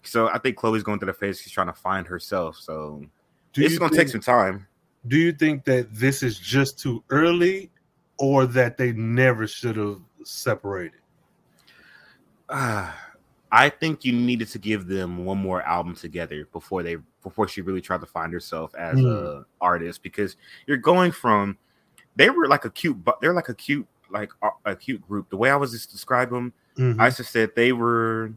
So 0.04 0.28
I 0.28 0.38
think 0.38 0.58
Chloe's 0.58 0.84
going 0.84 1.00
through 1.00 1.08
the 1.08 1.14
phase. 1.14 1.40
She's 1.40 1.52
trying 1.54 1.68
to 1.68 1.74
find 1.74 2.06
herself. 2.08 2.58
So 2.58 3.04
Do 3.54 3.80
going 3.80 3.92
to 3.92 3.98
take 3.98 4.10
some 4.10 4.22
time. 4.22 4.68
do 5.08 5.18
you 5.18 5.32
think 5.32 5.64
that 5.66 5.88
this 5.94 6.24
is 6.24 6.38
just 6.40 6.78
too 6.80 7.04
early 7.10 7.70
or 8.18 8.46
that 8.48 8.78
they 8.78 8.92
never 8.94 9.48
should 9.48 9.76
have 9.78 10.00
separated? 10.24 11.00
Ah, 12.50 12.98
I 13.54 13.68
think 13.70 14.06
you 14.06 14.14
needed 14.14 14.48
to 14.50 14.60
give 14.60 14.88
them 14.88 15.26
one 15.26 15.38
more 15.38 15.62
album 15.64 15.94
together 15.96 16.48
before 16.54 16.84
they 16.84 16.96
before 17.22 17.48
she 17.50 17.60
really 17.62 17.82
tried 17.82 18.00
to 18.00 18.06
find 18.08 18.32
herself 18.32 18.74
as 18.76 18.98
Hmm. 18.98 19.06
a 19.08 19.46
artist 19.60 20.02
because 20.04 20.38
you're 20.68 20.78
going 20.78 21.12
from 21.12 21.58
they 22.16 22.30
were 22.30 22.48
like 22.48 22.64
a 22.64 22.70
cute 22.70 22.98
they're 23.22 23.34
like 23.34 23.50
a 23.50 23.54
cute 23.54 23.86
like 24.12 24.32
a, 24.66 24.76
cute 24.76 25.02
group. 25.08 25.30
The 25.30 25.38
way 25.38 25.50
I 25.50 25.56
was 25.56 25.72
just 25.72 25.92
describe 25.92 26.30
them, 26.30 26.54
Mhm. 26.78 27.00
I 27.00 27.10
just 27.10 27.32
said 27.32 27.52
they 27.56 27.72
were 27.72 28.32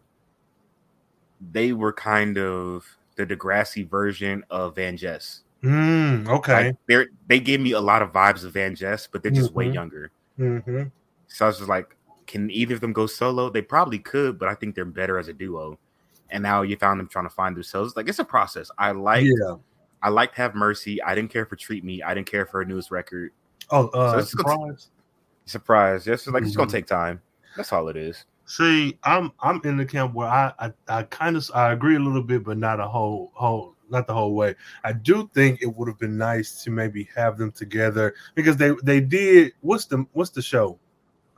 they 1.53 1.73
were 1.73 1.93
kind 1.93 2.39
of 2.39 2.87
the 3.17 3.27
Degrassi 3.27 3.89
version 3.89 4.45
of 4.51 4.75
VanJess. 4.75 5.41
Mm, 5.63 6.29
okay. 6.29 6.67
Like 6.69 6.77
they 6.87 7.07
they 7.29 7.41
gave 7.41 7.61
me 7.61 7.73
a 7.73 7.81
lot 7.81 8.03
of 8.03 8.13
vibes 8.13 8.45
of 8.45 8.53
VanJess, 8.53 9.09
but 9.11 9.23
they're 9.23 9.33
just 9.33 9.53
way 9.53 9.69
Mhm. 9.69 9.75
younger. 9.75 10.11
hmm 10.37 10.83
So 11.29 11.47
I 11.47 11.49
was 11.49 11.59
just 11.59 11.69
like, 11.69 11.97
can 12.27 12.51
either 12.51 12.75
of 12.75 12.81
them 12.81 12.93
go 12.93 13.07
solo? 13.07 13.51
They 13.51 13.63
probably 13.63 13.99
could, 13.99 14.39
but 14.39 14.49
I 14.49 14.55
think 14.55 14.75
they're 14.75 14.85
better 14.85 15.19
as 15.19 15.29
a 15.29 15.33
duo. 15.33 15.79
And 16.31 16.43
now 16.43 16.63
you 16.63 16.77
found 16.77 16.99
them 17.01 17.09
trying 17.09 17.27
to 17.27 17.31
find 17.35 17.55
themselves. 17.55 17.97
Like 17.97 18.09
it's 18.09 18.19
a 18.19 18.25
process. 18.25 18.71
I 18.79 18.93
like 18.93 19.25
yeah. 19.25 19.57
I 20.03 20.11
liked 20.11 20.35
Have 20.37 20.55
Mercy. 20.55 21.03
I 21.03 21.15
didn't 21.15 21.31
care 21.31 21.47
for 21.47 21.57
Treat 21.57 21.83
Me. 21.85 22.03
I 22.03 22.13
didn't 22.15 22.27
care 22.31 22.45
for 22.45 22.59
her 22.59 22.65
newest 22.65 22.91
record. 22.91 23.33
Oh, 23.71 23.89
uh, 23.89 24.21
So 24.21 24.37
surprise. 24.37 24.91
Surprise. 25.47 26.05
Just 26.05 26.27
like 26.29 26.43
it's 26.43 26.57
gonna 26.57 26.69
Mhm. 26.69 26.73
take 26.73 26.87
time. 26.87 27.21
That's 27.57 27.73
all 27.73 27.89
it 27.89 27.97
is. 27.97 28.25
See, 28.47 28.99
I'm 29.05 29.33
I'm 29.41 29.61
in 29.65 29.77
the 29.77 29.85
camp 29.87 30.15
where 30.15 30.29
I 30.29 30.53
I, 30.59 30.73
I 30.89 31.03
kind 31.05 31.37
of 31.37 31.51
I 31.55 31.73
agree 31.73 31.97
a 31.97 32.01
little 32.01 32.23
bit, 32.23 32.45
but 32.45 32.59
not 32.59 32.81
a 32.81 32.87
whole 32.87 33.31
whole 33.35 33.75
not 33.91 34.07
the 34.07 34.15
whole 34.15 34.35
way. 34.35 34.55
I 34.83 34.93
do 34.93 35.31
think 35.35 35.61
it 35.63 35.67
would 35.67 35.89
have 35.89 35.99
been 35.99 36.17
nice 36.19 36.63
to 36.65 36.71
maybe 36.71 37.09
have 37.15 37.37
them 37.39 37.53
together 37.53 38.15
because 38.35 38.57
they 38.57 38.73
they 38.83 39.01
did 39.01 39.53
what's 39.61 39.87
the 39.87 40.05
what's 40.13 40.31
the 40.31 40.43
show? 40.43 40.79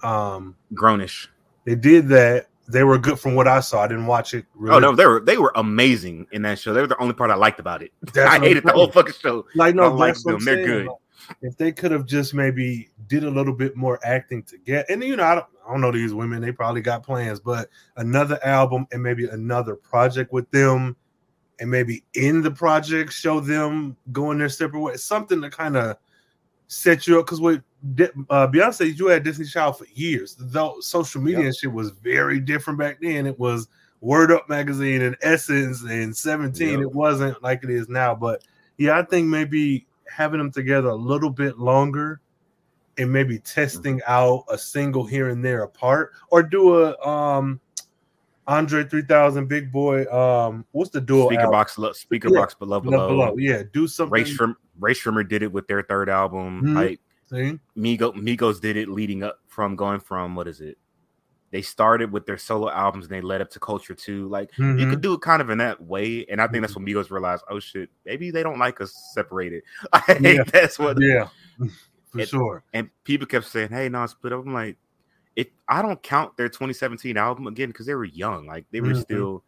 Um, 0.03 0.57
Grownish. 0.75 1.29
they 1.65 1.75
did 1.75 2.09
that. 2.09 2.47
They 2.69 2.83
were 2.83 2.99
good 2.99 3.21
from 3.21 3.37
what 3.37 3.47
I 3.47 3.61
saw. 3.61 3.83
I 3.83 3.87
didn't 3.89 4.07
watch 4.07 4.35
it. 4.35 4.45
Really. 4.57 4.75
Oh 4.77 4.79
no, 4.81 4.95
they 4.95 5.07
were 5.07 5.21
they 5.21 5.39
were 5.39 5.53
amazing 5.55 6.27
in 6.33 6.43
that 6.43 6.59
show. 6.59 6.73
They 6.75 6.81
were 6.81 6.87
the 6.89 7.01
only 7.01 7.15
part 7.15 7.31
I 7.31 7.37
liked 7.37 7.61
about 7.61 7.83
it. 7.83 7.93
That's 8.13 8.35
I 8.35 8.41
hated 8.41 8.65
the 8.65 8.73
whole 8.73 8.91
fucking 8.91 9.15
show. 9.15 9.47
Like 9.55 9.75
I 9.75 9.77
no, 9.77 9.95
like 9.95 10.15
that's 10.15 10.27
I'm 10.27 10.33
them. 10.35 10.45
They're 10.45 10.55
saying. 10.57 10.67
good. 10.67 10.89
If 11.43 11.57
they 11.57 11.73
could 11.73 11.91
have 11.91 12.07
just 12.07 12.35
maybe 12.35 12.89
did 13.09 13.25
a 13.25 13.31
little 13.31 13.53
bit 13.53 13.77
more 13.77 13.99
acting 14.05 14.43
together, 14.43 14.85
and 14.89 15.03
you 15.03 15.17
know, 15.17 15.25
I 15.25 15.35
don't, 15.37 15.47
I 15.67 15.73
don't 15.73 15.81
know 15.81 15.93
these 15.93 16.15
women; 16.15 16.43
they 16.43 16.53
probably 16.53 16.81
got 16.81 17.03
plans, 17.03 17.41
but 17.41 17.69
another 17.97 18.39
album 18.45 18.87
and 18.93 19.03
maybe 19.03 19.27
another 19.29 19.75
project 19.77 20.33
with 20.33 20.51
them, 20.51 20.97
and 21.61 21.71
maybe 21.71 22.05
in 22.15 22.43
the 22.43 22.51
project 22.51 23.13
show 23.13 23.41
them 23.41 23.97
going 24.13 24.39
their 24.39 24.49
separate 24.49 24.81
ways, 24.81 25.03
something 25.03 25.41
to 25.43 25.51
kind 25.51 25.77
of 25.77 25.97
set 26.69 27.07
you 27.07 27.19
up. 27.19 27.27
Because 27.27 27.41
with 27.41 27.63
uh, 28.31 28.49
Beyonce, 28.49 28.99
you 28.99 29.07
had 29.07 29.23
Destiny's 29.25 29.53
Child 29.53 29.79
for 29.79 29.87
years, 29.95 30.37
though 30.39 30.77
social 30.81 31.21
media 31.21 31.39
Yep. 31.39 31.47
and 31.47 31.57
shit 31.57 31.73
was 31.73 31.91
very 31.91 32.41
different 32.41 32.79
back 32.79 32.99
then. 33.01 33.27
It 33.27 33.39
was 33.39 33.69
Word 34.01 34.31
Up 34.31 34.49
magazine 34.49 35.03
and 35.03 35.17
Essence 35.23 35.83
and 35.83 36.17
Seventeen. 36.17 36.81
Yep. 36.81 36.81
It 36.81 36.95
wasn't 36.95 37.43
like 37.43 37.65
it 37.65 37.71
is 37.71 37.89
now, 37.89 38.15
but 38.15 38.43
yeah, 38.79 38.99
I 38.99 39.03
think 39.03 39.27
maybe 39.29 39.87
having 40.09 40.39
them 40.39 40.51
together 40.53 40.89
a 40.89 40.95
little 40.95 41.31
bit 41.31 41.59
longer 41.59 42.21
and 42.99 43.13
maybe 43.13 43.39
testing 43.39 43.99
Mm-hmm. 43.99 44.11
out 44.13 44.45
a 44.51 44.57
single 44.59 45.05
here 45.05 45.29
and 45.29 45.45
there 45.45 45.63
apart 45.63 46.13
or 46.31 46.43
do 46.43 46.77
a 46.85 46.99
um 47.07 47.61
Andre 48.49 48.85
3000 48.85 49.49
Big 49.49 49.73
Boi 49.73 50.05
um 50.07 50.65
what's 50.73 50.91
the 50.91 51.01
dual 51.01 51.27
Speaker 51.27 51.41
album? 51.43 51.53
box, 51.53 51.79
lo- 51.79 51.93
speaker 51.93 52.29
Yeah. 52.33 52.41
box 52.41 52.55
below 52.55 52.79
below. 52.81 53.09
below. 53.09 53.35
Yeah, 53.37 53.63
do 53.73 53.87
something. 53.89 54.13
Rae 54.13 54.25
Sremmurd, 54.25 54.55
Rae 54.79 54.95
Sremmurd 54.95 55.29
did 55.29 55.43
it 55.43 55.51
with 55.53 55.67
their 55.67 55.83
third 55.83 56.09
album. 56.09 56.63
Mhm. 56.63 56.75
Like 56.75 57.01
See? 57.29 57.59
Migo, 57.77 58.15
Migos 58.15 58.61
did 58.61 58.77
it 58.77 58.89
leading 58.89 59.25
up 59.25 59.41
from 59.49 59.75
going 59.75 59.99
from 59.99 60.37
what 60.37 60.47
is 60.47 60.61
it? 60.61 60.79
They 61.57 61.63
started 61.63 62.13
with 62.13 62.27
their 62.27 62.37
solo 62.37 62.69
albums 62.71 63.07
and 63.07 63.15
they 63.15 63.23
led 63.23 63.41
up 63.41 63.49
to 63.53 63.59
Culture 63.59 63.95
too. 63.95 64.29
Like 64.29 64.51
you 64.59 64.65
Mhm. 64.67 64.91
could 64.91 65.01
do 65.01 65.15
it 65.15 65.23
kind 65.23 65.41
of 65.41 65.49
in 65.49 65.57
that 65.57 65.81
way, 65.83 66.27
and 66.27 66.39
I 66.39 66.47
think 66.49 66.61
that's 66.61 66.77
when 66.77 66.85
Migos 66.85 67.11
realized, 67.11 67.45
oh 67.49 67.59
shit, 67.61 67.89
maybe 68.05 68.31
they 68.31 68.43
don't 68.43 68.59
like 68.59 68.83
us 68.83 68.93
separated. 69.15 69.63
I 69.95 70.01
think 70.01 70.37
Yeah. 70.37 70.43
that's 70.43 70.79
what. 70.79 70.99
Yeah, 71.01 71.29
for 72.11 72.21
It- 72.21 72.29
sure. 72.29 72.63
And 72.75 72.91
people 73.05 73.27
kept 73.27 73.47
saying, 73.47 73.71
"Hey, 73.71 73.89
no, 73.89 74.05
split 74.07 74.35
up." 74.35 74.45
I'm 74.45 74.53
like, 74.53 74.77
it. 75.35 75.51
I 75.67 75.81
don't 75.81 76.03
count 76.03 76.37
their 76.37 76.51
2017 76.51 77.17
album 77.17 77.47
again 77.47 77.71
because 77.71 77.87
they 77.87 77.95
were 77.95 78.05
young. 78.05 78.47
Like 78.47 78.67
they 78.71 78.83
were 78.83 78.89
Mhm. 78.89 79.01
still. 79.01 79.43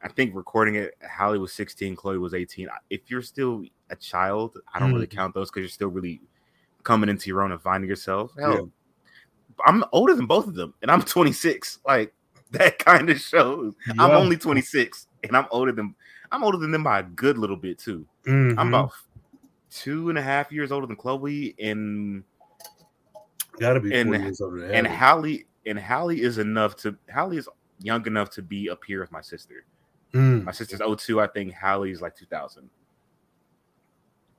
I 0.00 0.08
think 0.08 0.34
recording 0.34 0.76
it, 0.76 0.94
Halle 1.02 1.36
was 1.36 1.52
16, 1.52 1.96
Chloe 1.96 2.16
was 2.16 2.32
18. 2.32 2.66
If 2.88 3.10
you're 3.10 3.20
still 3.20 3.62
a 3.90 3.96
child, 3.96 4.56
I 4.72 4.78
don't 4.78 4.94
really 4.94 5.06
Mhm. 5.06 5.10
count 5.16 5.34
those 5.34 5.50
because 5.50 5.60
you're 5.60 5.68
still 5.68 5.88
really 5.90 6.22
coming 6.82 7.10
into 7.10 7.28
your 7.28 7.42
own 7.42 7.52
and 7.52 7.60
finding 7.60 7.90
yourself. 7.90 8.32
Hell, 8.38 8.52
Yeah. 8.54 8.60
I'm 9.66 9.84
older 9.92 10.14
than 10.14 10.26
both 10.26 10.46
of 10.46 10.54
them, 10.54 10.74
and 10.82 10.90
I'm 10.90 11.02
26. 11.02 11.78
Like 11.86 12.12
that 12.52 12.78
kind 12.78 13.08
of 13.10 13.20
shows. 13.20 13.74
I'm 13.98 14.10
only 14.12 14.36
26, 14.36 15.06
and 15.24 15.36
I'm 15.36 15.46
older 15.50 15.72
than 15.72 15.94
I'm 16.30 16.42
older 16.44 16.58
than 16.58 16.70
them 16.70 16.82
by 16.84 17.00
a 17.00 17.02
good 17.02 17.38
little 17.38 17.56
bit 17.56 17.78
too. 17.78 18.06
I'm 18.26 18.56
Mhm. 18.56 18.68
about 18.68 18.92
two 19.70 20.08
and 20.10 20.18
a 20.18 20.22
half 20.22 20.50
years 20.52 20.70
older 20.72 20.86
than 20.86 20.96
Chloe, 20.96 21.54
and 21.60 22.24
gotta 23.58 23.80
be 23.80 23.94
and- 23.94 24.10
four 24.10 24.18
years 24.22 24.40
older 24.40 24.60
than 24.60 24.70
and. 24.74 24.86
Halle 24.86 25.44
and 25.66 25.78
Halle 25.78 26.18
is 26.20 26.38
enough 26.38 26.76
to 26.76 26.96
Halle 27.08 27.36
is 27.36 27.48
young 27.80 28.06
enough 28.06 28.30
to 28.30 28.42
be 28.42 28.68
a 28.68 28.76
peer 28.76 29.00
with 29.00 29.12
my 29.12 29.20
sister. 29.20 29.64
Mm, 30.14 30.44
My 30.44 30.52
sister's 30.52 30.80
02, 30.80 31.20
I 31.20 31.26
think 31.26 31.52
Halle's 31.52 32.00
like 32.02 32.14
2000. 32.16 32.68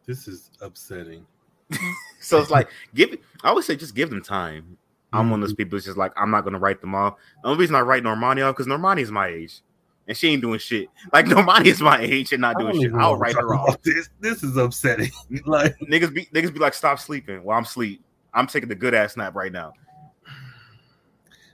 this 0.05 0.27
is 0.27 0.51
upsetting. 0.61 1.25
So 2.19 2.39
it's 2.39 2.49
like 2.51 2.69
give 2.95 3.17
I 3.43 3.49
always 3.49 3.65
say 3.65 3.75
just 3.75 3.95
give 3.95 4.09
them 4.09 4.21
time. 4.21 4.77
I'm 5.13 5.29
one 5.29 5.33
of 5.33 5.33
Mm-hmm. 5.33 5.41
those 5.43 5.53
people 5.53 5.77
that's 5.77 5.85
just 5.85 5.97
like 5.97 6.11
I'm 6.17 6.31
not 6.31 6.43
gonna 6.43 6.59
write 6.59 6.81
them 6.81 6.95
off. 6.95 7.15
The 7.43 7.49
only 7.49 7.59
reason 7.61 7.75
I 7.75 7.81
write 7.81 8.03
Normani 8.03 8.45
off 8.47 8.55
because 8.55 8.67
Normani 8.67 9.01
is 9.01 9.11
my 9.11 9.27
age. 9.27 9.61
And 10.05 10.17
she 10.17 10.27
ain't 10.27 10.41
doing 10.41 10.59
shit. 10.59 10.89
Like 11.13 11.25
Normani 11.27 11.67
is 11.67 11.81
my 11.81 11.99
age 12.01 12.33
and 12.33 12.41
not 12.41 12.59
doing 12.59 12.81
shit. 12.81 12.91
I'll 12.93 13.15
write 13.15 13.35
her 13.35 13.55
off. 13.55 13.81
This 13.83 14.09
this 14.19 14.43
is 14.43 14.57
upsetting. 14.57 15.11
like 15.45 15.77
Niggas 15.79 16.13
be 16.13 16.25
niggas 16.33 16.53
be 16.53 16.59
like, 16.59 16.73
stop 16.73 16.99
sleeping. 16.99 17.43
Well, 17.43 17.57
I'm 17.57 17.63
sleep. 17.65 18.03
I'm 18.33 18.47
taking 18.47 18.67
the 18.69 18.75
good 18.75 18.93
ass 18.93 19.15
nap 19.15 19.35
right 19.35 19.51
now. 19.51 19.73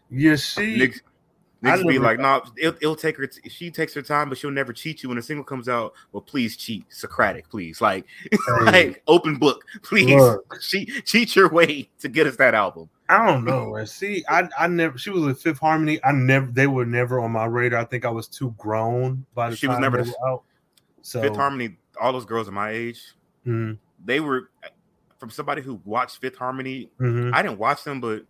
yeah, 0.09 0.35
she 0.37 0.79
Niggas, 0.79 1.01
Niggas 1.63 1.85
be 1.87 1.99
like, 1.99 2.19
no, 2.19 2.41
it'll, 2.57 2.75
it'll 2.81 2.95
take 2.95 3.17
her. 3.17 3.27
T- 3.27 3.49
she 3.49 3.69
takes 3.69 3.93
her 3.93 4.01
time, 4.01 4.29
but 4.29 4.37
she'll 4.37 4.49
never 4.49 4.71
cheat 4.71 5.03
you 5.03 5.09
when 5.09 5.17
a 5.17 5.21
single 5.21 5.43
comes 5.43 5.67
out. 5.67 5.93
Well, 6.13 6.21
please 6.21 6.55
cheat, 6.55 6.85
Socratic, 6.87 7.49
please, 7.49 7.81
like, 7.81 8.05
like 8.63 9.03
open 9.07 9.35
book, 9.35 9.65
please, 9.83 10.15
Look. 10.15 10.61
cheat, 10.61 11.05
cheat 11.05 11.35
your 11.35 11.49
way 11.49 11.89
to 11.99 12.07
get 12.07 12.27
us 12.27 12.37
that 12.37 12.53
album. 12.53 12.89
I 13.09 13.25
don't 13.27 13.43
know. 13.43 13.73
Man. 13.73 13.85
See, 13.87 14.23
I 14.29 14.47
I 14.57 14.67
never. 14.67 14.97
She 14.97 15.09
was 15.09 15.23
with 15.25 15.41
Fifth 15.41 15.59
Harmony. 15.59 15.99
I 16.03 16.11
never. 16.13 16.45
They 16.49 16.67
were 16.67 16.85
never 16.85 17.19
on 17.19 17.31
my 17.31 17.45
radar. 17.45 17.81
I 17.81 17.85
think 17.85 18.05
I 18.05 18.09
was 18.09 18.27
too 18.27 18.53
grown 18.57 19.25
by 19.33 19.49
the 19.49 19.55
She 19.57 19.67
was 19.67 19.75
time 19.75 19.81
never 19.81 19.97
they 20.03 20.09
the- 20.11 20.25
out. 20.27 20.43
So 21.01 21.21
Fifth 21.21 21.35
Harmony, 21.35 21.75
all 21.99 22.13
those 22.13 22.25
girls 22.25 22.47
are 22.47 22.51
my 22.51 22.69
age. 22.69 23.01
mhm, 23.45 23.77
They 24.05 24.19
were 24.19 24.49
from 25.17 25.29
somebody 25.29 25.61
who 25.61 25.81
watched 25.83 26.21
Fifth 26.21 26.37
Harmony. 26.37 26.89
mhm. 27.01 27.33
I 27.33 27.41
didn't 27.41 27.57
watch 27.59 27.83
them, 27.83 27.99
but 27.99 28.23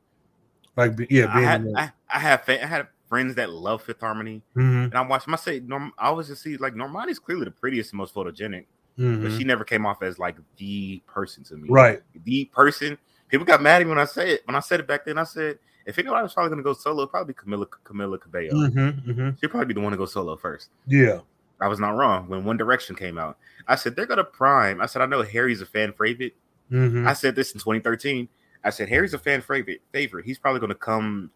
like 0.76 0.94
yeah, 1.12 1.28
I 1.32 1.42
had 1.42 1.68
I, 1.76 1.92
I 2.12 2.20
have 2.20 2.44
fa- 2.46 2.63
I 2.63 2.65
had 2.68 2.88
friends 3.10 3.36
that 3.36 3.50
love 3.50 3.82
Fifth 3.82 4.00
Harmony, 4.00 4.41
mhm, 4.56 4.86
and 4.86 4.95
I 4.95 5.02
watched 5.02 5.26
them. 5.26 5.34
I 5.34 5.38
say, 5.38 5.60
Norm, 5.60 5.91
I 5.98 6.08
always 6.08 6.28
just 6.28 6.41
see 6.43 6.56
like 6.58 6.74
Normani's 6.76 7.19
clearly 7.19 7.45
the 7.45 7.52
prettiest 7.52 7.91
and 7.91 7.98
most 7.98 8.13
photogenic, 8.13 8.65
but 8.95 9.04
mhm. 9.04 9.38
she 9.38 9.43
never 9.43 9.63
came 9.63 9.86
off 9.86 10.02
as 10.04 10.19
like 10.19 10.38
the 10.58 11.02
person 11.08 11.43
to 11.45 11.56
me. 11.58 11.67
right. 11.69 12.02
the 12.24 12.45
person. 12.45 12.98
People 13.28 13.45
got 13.45 13.62
mad 13.62 13.82
at 13.82 13.86
me 13.86 13.89
when 13.89 14.00
I 14.00 14.06
said 14.06 14.28
it. 14.28 14.41
When 14.45 14.56
I 14.56 14.60
said 14.60 14.80
it 14.80 14.88
back 14.88 15.06
then, 15.06 15.17
I 15.17 15.24
said 15.24 15.60
if 15.86 15.98
anybody 15.98 16.22
was 16.24 16.34
probably 16.34 16.50
going 16.50 16.60
to 16.60 16.63
go 16.63 16.74
solo, 16.74 17.02
it'd 17.02 17.12
probably 17.12 17.34
be 17.34 17.39
Camila 17.39 17.67
Camila 17.84 18.19
Cabello. 18.19 18.69
hmm 18.69 18.89
hmm 18.89 19.30
She'd 19.39 19.48
probably 19.50 19.67
be 19.67 19.74
the 19.74 19.82
one 19.82 19.91
to 19.91 19.98
go 19.98 20.06
solo 20.06 20.36
first. 20.36 20.69
Yeah. 20.88 21.19
I 21.62 21.67
was 21.67 21.80
not 21.80 21.95
wrong 21.95 22.28
when 22.30 22.45
One 22.45 22.58
Direction 22.58 22.95
came 22.95 23.17
out. 23.17 23.38
I 23.67 23.76
said 23.76 23.95
they're 23.95 24.06
gonna 24.06 24.24
prime. 24.24 24.82
I 24.82 24.86
said 24.86 25.02
I 25.02 25.06
know 25.08 25.22
Harry's 25.24 25.62
a 25.62 25.65
fan 25.65 25.93
favorite. 25.93 26.36
hmm 26.69 27.08
I 27.08 27.13
said 27.13 27.36
this 27.36 27.52
in 27.52 27.60
2013. 27.60 28.28
I 28.63 28.69
said 28.72 28.89
Harry's 28.89 29.13
a 29.13 29.19
fan 29.19 29.41
favorite. 29.41 29.82
Favorite. 29.91 30.26
He's 30.26 30.38
probably 30.39 30.62
gonna 30.62 30.76
come 30.76 31.32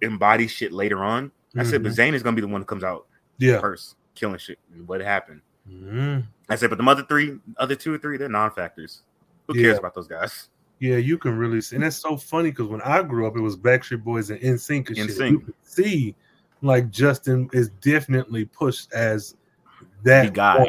embody 0.00 0.46
shit 0.46 0.72
later 0.72 1.04
on. 1.04 1.30
I 1.56 1.64
said, 1.64 1.82
but 1.82 1.92
Zayn 1.92 2.12
is 2.12 2.22
gonna 2.22 2.36
be 2.36 2.42
the 2.42 2.48
one 2.48 2.60
that 2.60 2.66
comes 2.68 2.84
out 2.84 3.06
yeah. 3.38 3.58
first, 3.60 3.96
killing 4.14 4.38
shit. 4.38 4.58
And 4.74 4.86
what 4.86 5.00
happened? 5.00 5.40
Mhm. 5.68 6.24
I 6.48 6.56
said, 6.56 6.70
but 6.70 6.78
the 6.78 6.84
other 6.84 7.02
three, 7.04 7.38
other 7.56 7.74
two 7.74 7.92
or 7.92 7.98
three, 7.98 8.16
they're 8.16 8.28
non-factors. 8.28 9.02
Who 9.46 9.56
Yeah. 9.56 9.62
cares 9.64 9.78
about 9.78 9.94
those 9.94 10.06
guys? 10.06 10.50
Yeah, 10.78 10.96
you 10.96 11.18
can 11.18 11.36
really 11.36 11.60
see, 11.60 11.74
and 11.76 11.84
that's 11.84 11.96
so 11.96 12.16
funny 12.16 12.50
because 12.50 12.68
when 12.68 12.80
I 12.82 13.02
grew 13.02 13.26
up, 13.26 13.36
it 13.36 13.40
was 13.40 13.56
Backstreet 13.56 14.04
Boys 14.04 14.30
and 14.30 14.40
NSYNC 14.40 14.88
and 14.88 14.96
shit. 14.96 15.08
NSYNC. 15.08 15.30
You 15.30 15.40
could 15.40 15.54
see, 15.62 16.14
like 16.62 16.90
Justin 16.90 17.50
is 17.52 17.70
definitely 17.80 18.44
pushed 18.44 18.92
as 18.92 19.34
that 20.04 20.32
guy. 20.34 20.68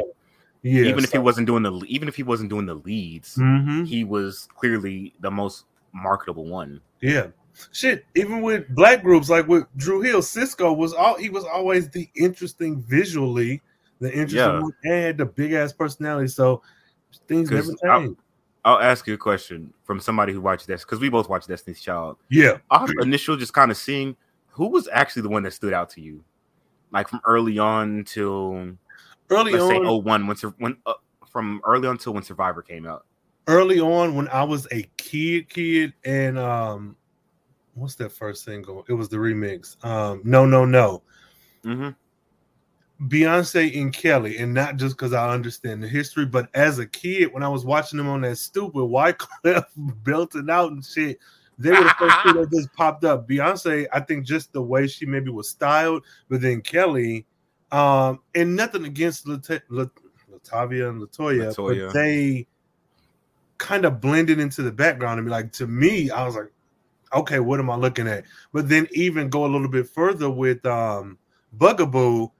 Yeah, 0.62 0.82
even 0.82 1.04
if 1.04 1.12
he 1.12 1.18
wasn't 1.18 1.46
doing 1.46 1.62
the, 1.62 1.72
even 1.86 2.08
if 2.08 2.16
he 2.16 2.22
wasn't 2.22 2.50
doing 2.50 2.66
the 2.66 2.74
leads, 2.74 3.36
hmm 3.36 3.84
he 3.84 4.04
was 4.04 4.48
clearly 4.56 5.14
the 5.20 5.30
most 5.30 5.64
marketable 5.92 6.46
one. 6.46 6.80
Yeah. 7.00 7.28
Shit, 7.72 8.04
even 8.16 8.42
with 8.42 8.68
black 8.74 9.02
groups 9.02 9.28
like 9.28 9.46
with 9.48 9.64
Dru 9.76 10.00
Hill, 10.00 10.20
Sisqó 10.20 10.76
was 10.76 10.92
all 10.92 11.16
he 11.16 11.28
was 11.30 11.44
always 11.44 11.88
the 11.90 12.08
interesting 12.14 12.82
visually, 12.82 13.60
the 14.00 14.08
interesting 14.10 14.38
Yeah. 14.38 14.60
one, 14.60 14.72
and 14.84 15.18
the 15.18 15.26
big 15.26 15.52
ass 15.52 15.72
personality. 15.72 16.28
So 16.28 16.62
things 17.28 17.50
never 17.50 17.72
change. 17.84 18.16
I'll 18.64 18.78
ask 18.80 19.06
you 19.06 19.14
a 19.14 19.18
question 19.18 19.72
from 19.84 20.00
somebody 20.00 20.32
who 20.34 20.40
watched 20.40 20.66
this 20.66 20.84
because 20.84 21.00
we 21.00 21.08
both 21.08 21.28
watched 21.28 21.48
Destiny's 21.48 21.80
Child. 21.80 22.18
Yeah. 22.28 22.58
Our 22.70 22.88
initial 23.00 23.36
just 23.36 23.54
kind 23.54 23.70
of 23.70 23.76
seeing 23.76 24.16
who 24.48 24.68
was 24.68 24.88
actually 24.92 25.22
the 25.22 25.30
one 25.30 25.42
that 25.44 25.52
stood 25.52 25.72
out 25.72 25.88
to 25.90 26.00
you, 26.02 26.22
like 26.92 27.08
from 27.08 27.20
early 27.24 27.58
on 27.58 28.04
till 28.04 28.76
Early 29.30 29.52
let's 29.52 29.66
say 29.66 29.76
on, 29.76 30.04
01 30.04 30.26
when 30.26 30.36
when 30.58 30.76
uh, 30.86 30.92
from 31.30 31.62
early 31.64 31.88
on 31.88 31.96
till 31.96 32.12
when 32.12 32.22
Survivor 32.22 32.60
came 32.62 32.84
out. 32.86 33.06
early 33.46 33.80
on 33.80 34.14
when 34.14 34.28
I 34.28 34.42
was 34.42 34.66
a 34.72 34.82
kid, 34.98 35.48
kid, 35.48 35.94
and 36.04 36.36
um, 36.38 36.96
what's 37.80 37.94
that 37.96 38.12
first 38.12 38.44
single? 38.44 38.84
It 38.88 38.92
was 38.92 39.08
the 39.08 39.16
remix. 39.16 39.82
Um, 39.84 40.20
no, 40.24 40.46
no, 40.46 40.64
no. 40.64 41.02
Mm-hmm. 41.64 41.90
Beyonce 43.08 43.80
and 43.80 43.92
Kelly, 43.92 44.36
and 44.38 44.52
not 44.52 44.76
just 44.76 44.96
because 44.96 45.14
I 45.14 45.32
understand 45.32 45.82
the 45.82 45.88
history, 45.88 46.26
but 46.26 46.50
as 46.52 46.78
a 46.78 46.86
kid, 46.86 47.32
when 47.32 47.42
I 47.42 47.48
was 47.48 47.64
watching 47.64 47.96
them 47.96 48.08
on 48.08 48.20
that 48.22 48.36
stupid 48.36 48.74
Wyclef 48.74 49.64
belting 50.04 50.50
out 50.50 50.72
and 50.72 50.84
shit, 50.84 51.18
they 51.58 51.70
were 51.70 51.82
the 51.82 51.94
first 51.98 52.16
two 52.22 52.32
that 52.34 52.50
just 52.50 52.72
popped 52.74 53.04
up. 53.04 53.26
Beyonce, 53.26 53.86
I 53.92 54.00
think 54.00 54.26
just 54.26 54.52
the 54.52 54.62
way 54.62 54.86
she 54.86 55.06
maybe 55.06 55.30
was 55.30 55.48
styled, 55.48 56.04
but 56.28 56.42
then 56.42 56.60
Kelly, 56.60 57.26
um, 57.72 58.20
and 58.34 58.54
nothing 58.54 58.84
against 58.84 59.26
Lat- 59.26 59.62
Lat- 59.70 59.88
Latavia 60.30 60.88
and 60.90 61.00
Latoya, 61.00 61.54
Latoya. 61.54 61.86
but 61.86 61.94
they 61.94 62.46
kind 63.56 63.84
of 63.84 64.00
blended 64.00 64.40
into 64.40 64.62
the 64.62 64.72
background 64.72 65.18
and 65.18 65.26
be 65.26 65.30
like, 65.30 65.52
to 65.52 65.66
me, 65.66 66.10
I 66.10 66.24
was 66.26 66.34
like, 66.34 66.50
okay, 67.12 67.40
what 67.40 67.60
am 67.60 67.70
I 67.70 67.76
looking 67.76 68.08
at? 68.08 68.24
But 68.52 68.68
then 68.68 68.88
even 68.92 69.28
go 69.28 69.44
a 69.44 69.48
little 69.48 69.68
bit 69.68 69.88
further 69.88 70.30
with 70.30 70.64
um 70.66 71.18
Bugaboo, 71.52 72.30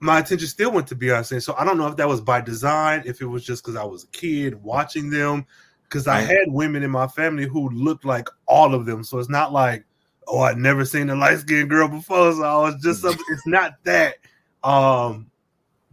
my 0.00 0.18
attention 0.18 0.48
still 0.48 0.72
went 0.72 0.86
to 0.88 0.96
Beyonce. 0.96 1.42
So 1.42 1.54
I 1.56 1.64
don't 1.64 1.78
know 1.78 1.86
if 1.86 1.96
that 1.96 2.08
was 2.08 2.20
by 2.20 2.40
design, 2.40 3.02
if 3.06 3.20
it 3.20 3.26
was 3.26 3.44
just 3.44 3.64
because 3.64 3.76
I 3.76 3.84
was 3.84 4.04
a 4.04 4.08
kid 4.08 4.62
watching 4.62 5.10
them. 5.10 5.46
Because 5.82 6.08
I 6.08 6.20
had 6.20 6.48
women 6.48 6.82
in 6.82 6.90
my 6.90 7.06
family 7.06 7.46
who 7.46 7.68
looked 7.68 8.04
like 8.04 8.28
all 8.46 8.74
of 8.74 8.86
them. 8.86 9.04
So 9.04 9.20
it's 9.20 9.28
not 9.28 9.52
like, 9.52 9.84
oh, 10.26 10.40
I'd 10.40 10.58
never 10.58 10.84
seen 10.84 11.10
a 11.10 11.14
light 11.14 11.38
skinned 11.38 11.70
girl 11.70 11.86
before. 11.86 12.32
So 12.32 12.42
I 12.42 12.56
was 12.56 12.82
just 12.82 13.02
something, 13.02 13.24
it's 13.30 13.46
not 13.46 13.74
that. 13.84 14.16
Um, 14.64 15.30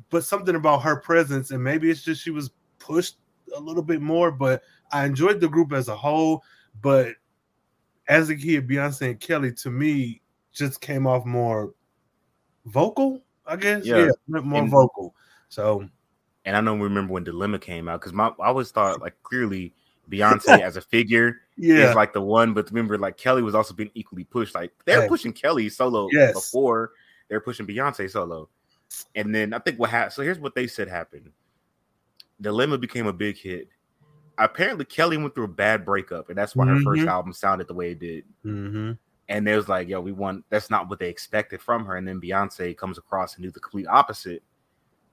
but 0.10 0.24
something 0.24 0.56
about 0.56 0.82
her 0.82 0.96
presence, 0.96 1.52
and 1.52 1.64
maybe 1.64 1.92
it's 1.92 2.02
just 2.02 2.24
she 2.24 2.32
was 2.32 2.50
pushed 2.80 3.18
a 3.56 3.60
little 3.60 3.84
bit 3.84 4.02
more, 4.02 4.32
but 4.32 4.64
I 4.92 5.06
enjoyed 5.06 5.40
the 5.40 5.48
group 5.48 5.74
as 5.74 5.90
a 5.90 5.96
whole. 5.96 6.44
But 6.82 7.10
as 8.08 8.30
a 8.30 8.36
kid, 8.36 8.68
Beyonce 8.68 9.10
and 9.12 9.20
Kelly 9.20 9.52
to 9.54 9.70
me 9.72 10.22
just 10.52 10.82
came 10.82 11.08
off 11.08 11.26
more 11.26 11.74
vocal, 12.66 13.22
I 13.46 13.56
guess. 13.56 13.86
Yeah. 13.86 14.06
Yeah, 14.28 14.40
more 14.42 14.62
And- 14.62 14.70
vocal. 14.72 15.16
So 15.50 15.88
And 16.46 16.58
I 16.58 16.62
don't 16.62 16.82
remember 16.82 17.14
when 17.14 17.24
Dilemma 17.24 17.60
came 17.60 17.88
out 17.88 18.02
because 18.02 18.14
my 18.14 18.28
I 18.40 18.48
always 18.48 18.72
thought 18.72 19.00
like 19.02 19.16
clearly 19.24 19.74
Beyonce 20.12 20.60
as 20.60 20.76
a 20.76 20.82
figure 20.82 21.38
yeah, 21.56 21.90
is 21.90 21.96
like 21.96 22.12
the 22.12 22.22
one, 22.22 22.54
but 22.54 22.70
remember 22.72 22.98
like 22.98 23.16
Kelly 23.18 23.42
was 23.42 23.56
also 23.56 23.74
being 23.74 23.92
equally 23.94 24.26
pushed. 24.26 24.54
Like 24.56 24.72
they're 24.86 25.04
Hey. 25.04 25.08
pushing 25.08 25.32
Kelly 25.32 25.70
solo 25.70 26.10
Yes. 26.12 26.34
before 26.34 26.92
they're 27.30 27.40
pushing 27.40 27.66
Beyonce 27.66 28.10
solo. 28.12 28.50
And 29.16 29.34
then 29.34 29.54
I 29.54 29.60
think 29.60 29.80
what 29.80 29.90
happened. 29.90 30.14
So 30.14 30.22
here's 30.24 30.40
what 30.40 30.54
they 30.56 30.68
said 30.68 30.88
happened. 30.90 31.32
Dilemma 32.42 32.78
became 32.78 33.08
a 33.08 33.14
big 33.14 33.38
hit. 33.38 33.70
Apparently 34.38 34.86
Kelly 34.86 35.18
went 35.18 35.36
through 35.36 35.46
a 35.46 35.48
bad 35.50 35.86
breakup, 35.86 36.30
and 36.30 36.38
that's 36.38 36.56
why 36.56 36.66
her 36.66 36.80
first 36.82 37.04
Mhm. 37.04 37.08
album 37.08 37.34
sounded 37.34 37.68
the 37.68 37.74
way 37.74 37.92
it 37.92 38.00
did. 38.00 38.26
hmm 38.44 38.92
And 39.30 39.48
they 39.48 39.56
was 39.56 39.70
like, 39.70 39.88
"Yo, 39.88 40.02
we 40.02 40.12
want." 40.12 40.44
That's 40.50 40.70
not 40.70 40.90
what 40.90 41.00
they 41.00 41.08
expected 41.10 41.62
from 41.62 41.86
her. 41.86 41.96
And 41.96 42.08
then 42.08 42.20
Beyonce 42.20 42.76
comes 42.76 42.98
across 42.98 43.36
and 43.36 43.44
do 43.44 43.52
the 43.52 43.60
complete 43.60 43.88
opposite, 43.88 44.44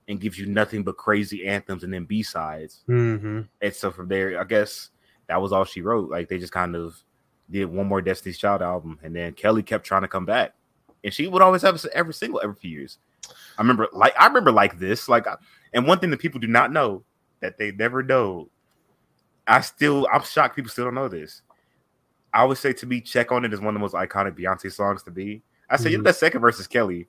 and 0.07 0.19
gives 0.19 0.37
you 0.37 0.45
nothing 0.47 0.83
but 0.83 0.97
crazy 0.97 1.47
anthems 1.47 1.83
and 1.83 1.93
then 1.93 2.05
B 2.05 2.21
sides. 2.23 2.81
hmm 2.87 3.41
And 3.61 3.73
so 3.73 3.89
from 3.91 4.07
there, 4.09 4.39
I 4.39 4.43
guess 4.43 4.89
that 5.27 5.41
was 5.41 5.51
all 5.53 5.63
she 5.63 5.81
wrote. 5.81 6.09
Like 6.09 6.27
they 6.27 6.39
just 6.39 6.51
kind 6.51 6.75
of 6.75 7.01
did 7.49 7.65
one 7.65 7.87
more 7.87 8.01
Destiny's 8.01 8.37
Child 8.37 8.61
album, 8.61 8.99
and 9.03 9.15
then 9.15 9.33
Kelly 9.33 9.63
kept 9.63 9.85
trying 9.85 10.01
to 10.01 10.07
come 10.07 10.25
back, 10.25 10.55
and 11.03 11.13
she 11.13 11.27
would 11.27 11.41
always 11.41 11.61
have 11.61 11.83
every 11.93 12.13
single 12.13 12.41
every 12.43 12.55
few 12.55 12.71
years. 12.71 12.97
I 13.57 13.61
remember, 13.61 13.87
like 13.93 14.13
I 14.19 14.25
remember, 14.27 14.51
like 14.51 14.77
this, 14.79 15.07
like, 15.07 15.25
and 15.73 15.87
one 15.87 15.99
thing 15.99 16.09
that 16.09 16.19
people 16.19 16.39
do 16.39 16.47
not 16.47 16.71
know 16.73 17.03
that 17.39 17.57
they 17.57 17.71
never 17.71 18.03
know. 18.03 18.49
I 19.47 19.61
still, 19.61 20.07
I'm 20.11 20.23
shocked 20.23 20.55
people 20.55 20.71
still 20.71 20.85
don't 20.85 20.95
know 20.95 21.07
this. 21.07 21.41
I 22.33 22.45
would 22.45 22.57
say 22.57 22.71
to 22.73 22.85
me, 22.85 23.01
"Check 23.01 23.31
on 23.31 23.43
It" 23.43 23.53
is 23.53 23.59
one 23.59 23.69
of 23.69 23.73
the 23.73 23.79
most 23.79 23.93
iconic 23.93 24.37
Beyonce 24.39 24.71
songs 24.71 25.03
to 25.03 25.11
be. 25.11 25.41
I 25.69 25.77
say, 25.77 25.93
Mhm. 25.93 26.03
that 26.03 26.15
second 26.15 26.41
verse 26.41 26.59
is 26.59 26.67
Kelly, 26.67 27.07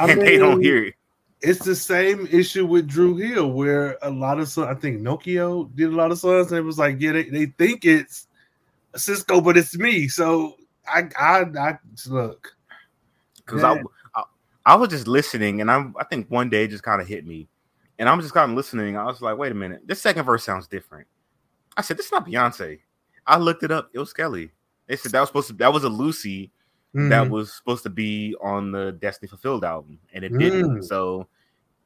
I 0.00 0.10
and 0.10 0.20
they 0.20 0.36
don't 0.36 0.60
hear 0.60 0.84
it. 0.84 0.94
It's 1.40 1.64
the 1.64 1.76
same 1.76 2.26
issue 2.32 2.66
with 2.66 2.88
Dru 2.88 3.16
Hill, 3.16 3.52
where 3.52 3.96
a 4.02 4.10
lot 4.10 4.40
of 4.40 4.48
songs, 4.48 4.68
I 4.68 4.74
think 4.74 5.00
Nokio 5.00 5.74
did 5.76 5.92
a 5.92 5.96
lot 5.96 6.10
of 6.10 6.18
songs, 6.18 6.50
and 6.50 6.58
it 6.58 6.62
was 6.62 6.78
like, 6.78 7.00
yeah, 7.00 7.12
they, 7.12 7.24
they 7.24 7.46
think 7.46 7.84
it's 7.84 8.26
Sisqó, 8.94 9.44
but 9.44 9.56
it's 9.56 9.78
me. 9.78 10.08
So 10.08 10.56
I, 10.88 11.08
I, 11.16 11.40
I 11.56 11.78
look. 12.08 12.56
because. 13.36 13.62
I, 13.62 13.80
I 14.16 14.24
I 14.66 14.74
was 14.74 14.90
just 14.90 15.06
listening, 15.08 15.60
and 15.62 15.70
I'm, 15.70 15.94
I 15.98 16.04
think 16.04 16.30
one 16.30 16.50
day 16.50 16.64
it 16.64 16.68
just 16.68 16.82
kind 16.82 17.00
of 17.00 17.08
hit 17.08 17.24
me, 17.26 17.48
and 17.98 18.08
I'm 18.08 18.20
just 18.20 18.34
kind 18.34 18.50
of 18.50 18.56
listening. 18.56 18.96
I 18.96 19.04
was 19.04 19.20
like, 19.20 19.36
wait 19.36 19.52
a 19.52 19.54
minute, 19.54 19.82
this 19.86 20.00
second 20.00 20.24
verse 20.24 20.44
sounds 20.44 20.66
different. 20.68 21.06
I 21.76 21.82
said, 21.82 21.96
this 21.96 22.06
is 22.06 22.12
not 22.12 22.26
Beyonce. 22.26 22.80
I 23.26 23.38
looked 23.38 23.62
it 23.62 23.70
up. 23.70 23.90
It 23.92 23.98
was 23.98 24.12
Kelly. 24.12 24.50
They 24.86 24.96
said 24.96 25.12
that 25.12 25.20
was 25.20 25.28
supposed 25.28 25.48
to 25.48 25.52
that 25.54 25.72
was 25.72 25.84
a 25.84 25.88
Lucy 25.88 26.50
that 26.94 27.26
Mhm. 27.26 27.30
was 27.30 27.52
supposed 27.52 27.82
to 27.82 27.90
be 27.90 28.34
on 28.40 28.72
the 28.72 28.92
Destiny 28.92 29.28
Fulfilled 29.28 29.64
album, 29.64 29.98
and 30.14 30.24
it 30.24 30.36
didn't. 30.38 30.78
Mm. 30.78 30.84
So 30.84 31.28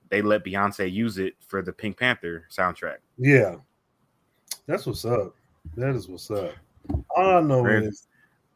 they 0.09 0.23
let 0.23 0.45
Beyonce 0.45 0.91
use 0.91 1.19
it 1.19 1.35
for 1.47 1.61
the 1.63 1.73
Pink 1.73 1.99
Panther 1.99 2.45
soundtrack. 2.51 2.99
Yeah, 3.19 3.57
that's 4.67 4.87
what's 4.87 5.05
up. 5.05 5.35
That 5.77 5.97
is 5.97 6.09
what's 6.09 6.31
up. 6.31 6.53
All 7.17 7.39
I 7.39 7.41
know 7.41 7.63
Right. 7.65 7.83
is 7.83 8.07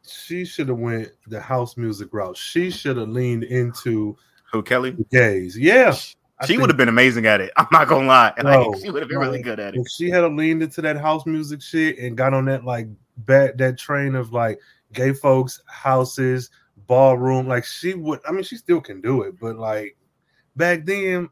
she 0.07 0.45
should 0.45 0.69
have 0.69 0.77
went 0.77 1.11
the 1.27 1.41
house 1.41 1.75
music 1.75 2.13
route. 2.13 2.37
She 2.37 2.69
should 2.71 2.95
have 2.97 3.09
leaned 3.09 3.43
into 3.43 4.17
Who 4.53 4.63
Kelly? 4.63 4.91
the 4.91 5.03
gays. 5.11 5.57
Yeah, 5.57 5.93
I 6.39 6.45
she 6.45 6.57
would 6.57 6.69
have 6.69 6.77
been 6.77 6.89
amazing 6.89 7.25
at 7.25 7.41
it. 7.41 7.51
I'm 7.57 7.67
not 7.71 7.87
gonna 7.87 8.07
lie. 8.07 8.33
Like, 8.43 8.59
No, 8.59 8.73
she 8.79 8.91
would 8.91 9.01
have 9.01 9.09
been 9.09 9.17
really 9.17 9.41
good 9.41 9.59
at 9.59 9.75
it. 9.75 9.81
If 9.81 9.87
she 9.89 10.09
had 10.09 10.23
leaned 10.33 10.61
into 10.61 10.81
that 10.81 10.97
house 10.97 11.25
music 11.25 11.61
shit 11.61 11.97
and 11.97 12.15
got 12.15 12.33
on 12.33 12.45
that 12.45 12.63
like 12.63 12.87
bad 13.17 13.57
that 13.57 13.77
train 13.77 14.13
of 14.13 14.31
like, 14.33 14.59
gay 14.93 15.13
folks' 15.13 15.61
houses, 15.67 16.49
ballroom. 16.87 17.47
Like 17.47 17.65
she 17.65 17.93
would, 17.93 18.19
I 18.27 18.31
mean, 18.31 18.43
she 18.43 18.57
still 18.57 18.81
can 18.81 19.01
do 19.01 19.23
it, 19.23 19.39
but 19.39 19.57
like 19.57 19.97
back 20.55 20.85
then, 20.85 21.29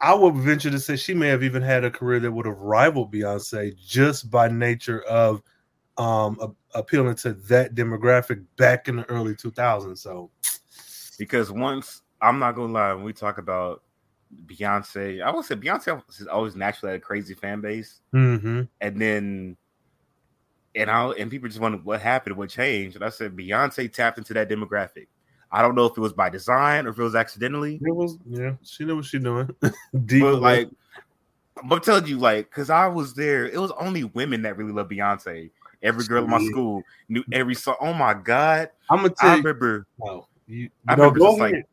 I 0.00 0.14
would 0.14 0.34
venture 0.34 0.70
to 0.70 0.80
say 0.80 0.96
she 0.96 1.14
may 1.14 1.28
have 1.28 1.42
even 1.42 1.62
had 1.62 1.84
a 1.84 1.90
career 1.90 2.20
that 2.20 2.32
would 2.32 2.46
have 2.46 2.58
rivaled 2.58 3.12
Beyonce 3.12 3.76
just 3.76 4.30
by 4.30 4.48
nature 4.48 5.02
of 5.02 5.42
um 5.96 6.36
a, 6.40 6.78
appealing 6.78 7.14
to 7.14 7.32
that 7.34 7.74
demographic 7.76 8.44
back 8.56 8.88
in 8.88 8.96
the 8.96 9.04
early 9.04 9.34
2000s. 9.34 9.98
So 9.98 10.30
because 11.18 11.52
once 11.52 12.02
I'm 12.24 12.38
not 12.38 12.54
gonna 12.54 12.72
lie, 12.72 12.94
when 12.94 13.04
we 13.04 13.12
talk 13.12 13.38
about 13.38 13.82
Beyonce, 14.46 15.22
I 15.22 15.30
would 15.30 15.44
say 15.44 15.54
Beyonce 15.56 16.02
has 16.18 16.26
always 16.26 16.56
naturally 16.56 16.92
had 16.92 17.00
a 17.00 17.04
crazy 17.04 17.34
fan 17.34 17.60
base, 17.60 18.00
mm-hmm. 18.14 18.62
and 18.80 19.00
then 19.00 19.56
and 20.74 20.90
I 20.90 21.10
and 21.10 21.30
people 21.30 21.48
just 21.48 21.60
wonder 21.60 21.78
what 21.78 22.00
happened, 22.00 22.36
what 22.36 22.48
changed, 22.48 22.96
and 22.96 23.04
I 23.04 23.10
said 23.10 23.36
Beyonce 23.36 23.92
tapped 23.92 24.18
into 24.18 24.34
that 24.34 24.48
demographic. 24.48 25.06
I 25.52 25.62
don't 25.62 25.74
know 25.74 25.86
if 25.86 25.96
it 25.96 26.00
was 26.00 26.12
by 26.12 26.30
design 26.30 26.86
or 26.86 26.90
if 26.90 26.98
it 26.98 27.02
was 27.02 27.14
accidentally. 27.14 27.78
It 27.80 27.94
was, 27.94 28.18
yeah. 28.28 28.54
She 28.64 28.84
knew 28.84 28.96
what 28.96 29.04
she 29.04 29.20
doing. 29.20 29.54
but 29.60 30.40
like, 30.40 30.68
I'm 31.70 31.80
telling 31.80 32.06
you, 32.06 32.18
like, 32.18 32.50
because 32.50 32.70
I 32.70 32.88
was 32.88 33.14
there, 33.14 33.46
it 33.46 33.60
was 33.60 33.70
only 33.78 34.02
women 34.02 34.42
that 34.42 34.56
really 34.56 34.72
love 34.72 34.88
Beyonce. 34.88 35.50
Every 35.80 36.04
girl 36.06 36.24
in 36.24 36.30
my 36.30 36.42
school 36.46 36.82
knew 37.08 37.22
every 37.30 37.54
song. 37.54 37.76
Oh 37.78 37.92
my 37.92 38.14
god! 38.14 38.70
I'm 38.88 39.02
gonna 39.02 39.10
tell 39.10 39.30
I 39.30 39.34
you. 39.34 39.42
remember. 39.42 39.86
No, 40.02 40.26
you, 40.46 40.70
I 40.88 40.94
remember 40.94 41.18
just 41.20 41.38
ahead. 41.38 41.52
like 41.52 41.66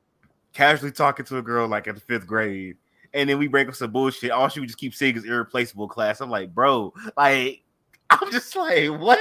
casually 0.53 0.91
talking 0.91 1.25
to 1.25 1.37
a 1.37 1.41
girl 1.41 1.67
like 1.67 1.87
in 1.87 1.95
the 1.95 2.01
fifth 2.01 2.27
grade, 2.27 2.77
and 3.13 3.29
then 3.29 3.37
we 3.37 3.47
break 3.47 3.67
up 3.67 3.75
some 3.75 3.91
bullshit. 3.91 4.31
All 4.31 4.49
she 4.49 4.59
would 4.59 4.69
just 4.69 4.79
keep 4.79 4.93
saying 4.93 5.17
is 5.17 5.25
irreplaceable 5.25 5.87
class. 5.87 6.21
I'm 6.21 6.29
like, 6.29 6.53
bro, 6.53 6.93
like 7.17 7.63
I'm 8.09 8.31
just 8.31 8.55
like, 8.55 8.89
what? 8.89 9.19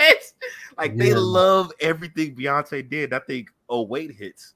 Like 0.77 0.97
they 0.97 1.15
love 1.15 1.73
everything 1.81 2.35
Beyonce 2.35 2.89
did. 2.89 3.13
I 3.13 3.21
think 3.21 3.49
oh 3.69 3.83
wait 3.83 4.13
hits. 4.13 4.55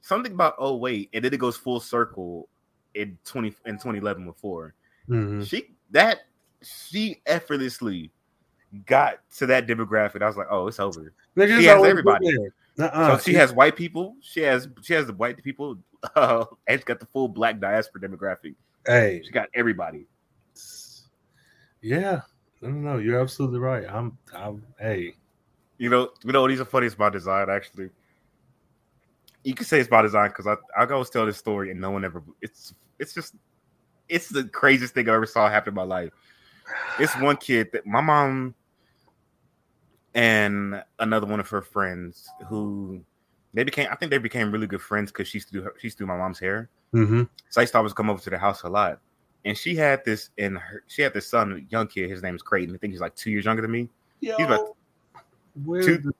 Something 0.00 0.32
about 0.32 0.54
oh 0.58 0.76
wait, 0.76 1.10
and 1.12 1.24
then 1.24 1.32
it 1.32 1.38
goes 1.38 1.56
full 1.56 1.80
circle 1.80 2.48
in 2.94 3.16
20 3.24 3.48
in 3.66 3.74
2011 3.74 4.26
with 4.26 4.36
4 4.36 4.74
Mhm. 5.08 5.46
She 5.46 5.74
that 5.90 6.20
she 6.62 7.20
effortlessly 7.26 8.10
got 8.86 9.18
to 9.36 9.46
that 9.46 9.66
demographic. 9.66 10.22
I 10.22 10.26
was 10.26 10.36
like, 10.36 10.46
oh, 10.50 10.68
it's 10.68 10.80
over. 10.80 11.12
She 11.36 11.64
has 11.64 11.84
everybody. 11.84 12.30
there. 12.30 12.54
Uh-uh. 12.78 13.18
so 13.18 13.22
she 13.22 13.34
has 13.34 13.52
white 13.52 13.76
people. 13.76 14.16
She 14.22 14.40
has 14.40 14.68
she 14.82 14.94
has 14.94 15.06
the 15.06 15.12
white 15.12 15.42
people, 15.42 15.76
uh, 16.16 16.44
and 16.66 16.78
she's 16.78 16.84
got 16.84 17.00
the 17.00 17.06
full 17.06 17.28
black 17.28 17.60
diaspora 17.60 18.00
demographic. 18.00 18.54
Hey, 18.86 19.22
She 19.24 19.30
got 19.30 19.48
everybody. 19.54 20.06
yeah. 21.80 22.22
No, 22.60 22.70
no, 22.70 22.92
no. 22.94 22.98
You're 22.98 23.20
absolutely 23.20 23.58
right. 23.58 23.84
I'm. 23.88 24.16
I'm. 24.34 24.64
Hey. 24.78 25.14
You 25.78 25.90
know, 25.90 26.10
you 26.24 26.32
know, 26.32 26.46
these 26.48 26.60
are 26.60 26.64
funny 26.64 26.86
about 26.86 27.12
design. 27.12 27.50
Actually, 27.50 27.90
you 29.44 29.54
can 29.54 29.66
say 29.66 29.80
it's 29.80 29.88
by 29.88 30.02
design 30.02 30.28
because 30.30 30.46
I 30.46 30.54
I 30.80 30.86
always 30.86 31.10
tell 31.10 31.26
this 31.26 31.38
story 31.38 31.70
and 31.70 31.80
no 31.80 31.90
one 31.90 32.04
ever. 32.04 32.22
It's 32.40 32.74
it's 32.98 33.12
just 33.12 33.34
it's 34.08 34.28
the 34.28 34.44
craziest 34.44 34.94
thing 34.94 35.08
I 35.08 35.14
ever 35.14 35.26
saw 35.26 35.48
happen 35.48 35.70
in 35.72 35.74
my 35.74 35.82
life. 35.82 36.12
It's 36.98 37.12
one 37.20 37.36
kid 37.36 37.70
that 37.72 37.84
my 37.86 38.00
mom 38.00 38.54
and 40.14 40.82
another 40.98 41.26
one 41.26 41.40
of 41.40 41.48
her 41.48 41.62
friends 41.62 42.28
who 42.48 43.02
they 43.54 43.64
became. 43.64 43.88
I 43.90 43.96
think 43.96 44.10
they 44.10 44.18
became 44.18 44.50
really 44.50 44.66
good 44.66 44.82
friends 44.82 45.10
because 45.12 45.28
she 45.28 45.36
used 45.38 45.48
to 45.48 45.52
do 45.54 45.62
her, 45.62 45.74
she 45.78 45.86
used 45.86 45.98
to 45.98 46.04
do 46.04 46.06
my 46.06 46.16
mom's 46.16 46.38
hair. 46.38 46.68
Mm-hmm. 46.94 47.22
So 47.50 47.60
I 47.60 47.62
used 47.62 47.72
to 47.72 47.78
always 47.78 47.92
come 47.92 48.10
over 48.10 48.20
to 48.22 48.30
the 48.30 48.38
house 48.38 48.62
a 48.62 48.68
lot. 48.68 49.00
And 49.44 49.56
she 49.58 49.74
had 49.74 50.04
this 50.04 50.30
in 50.36 50.54
her 50.56 50.84
she 50.86 51.02
had 51.02 51.14
this 51.14 51.26
son, 51.26 51.66
young 51.70 51.86
kid, 51.88 52.08
his 52.10 52.22
name 52.22 52.34
is 52.36 52.42
Creighton. 52.42 52.74
I 52.74 52.78
think 52.78 52.92
he's 52.92 53.00
like 53.00 53.14
two 53.16 53.30
years 53.30 53.44
younger 53.44 53.62
than 53.62 53.70
me. 53.72 53.88
Yo, 54.20 54.36
He's 54.36 54.46
about 54.46 54.76
where's 55.64 55.86
two- 55.86 55.98
the- 55.98 56.14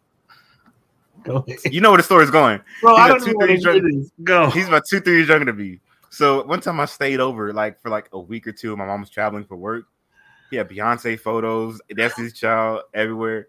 You 1.71 1.81
know 1.81 1.91
where 1.91 1.99
the 1.99 2.03
story's 2.03 2.31
going. 2.31 2.61
Bro, 2.81 2.97
he's 2.97 3.01
I 3.05 3.09
don't 3.09 3.21
two, 3.21 3.27
know 3.33 3.47
what 3.47 3.61
three 3.61 4.01
it. 4.03 4.25
Go. 4.25 4.51
He's 4.51 4.67
about 4.67 4.83
two, 4.89 5.01
three 5.01 5.19
years 5.19 5.29
younger 5.29 5.45
than 5.45 5.57
me. 5.57 5.79
So 6.11 6.45
one 6.45 6.61
time 6.61 6.81
I 6.81 6.85
stayed 6.87 7.21
over 7.21 7.53
like 7.53 7.81
for 7.81 7.91
like 7.91 8.09
a 8.13 8.19
week 8.19 8.47
or 8.47 8.53
two. 8.53 8.77
My 8.77 8.85
mom 8.87 9.01
was 9.01 9.11
traveling 9.11 9.45
for 9.45 9.57
work. 9.57 9.85
He 10.51 10.57
had 10.57 10.69
Beyonce 10.69 11.19
photos, 11.19 11.81
Destiny's 11.97 12.33
Child 12.35 12.83
everywhere. 12.93 13.49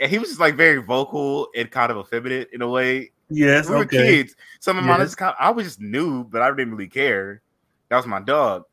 And 0.00 0.10
he 0.10 0.18
was 0.18 0.28
just 0.28 0.40
like 0.40 0.54
very 0.56 0.82
vocal 0.82 1.48
and 1.56 1.70
kind 1.70 1.90
of 1.90 1.98
effeminate 1.98 2.50
in 2.52 2.62
a 2.62 2.68
way. 2.68 3.12
yes. 3.30 3.68
we 3.68 3.74
were 3.76 3.82
okay. 3.82 3.96
kids. 4.18 4.34
So 4.60 4.72
my 4.72 4.82
Yes. 4.86 5.06
just 5.08 5.16
kind 5.16 5.34
I 5.38 5.50
was 5.50 5.64
just 5.66 5.80
new, 5.80 6.24
but 6.24 6.42
I 6.42 6.50
didn't 6.50 6.72
really 6.72 6.88
care. 6.88 7.42
That 7.88 7.96
was 7.96 8.06
my 8.06 8.20
dog. 8.20 8.64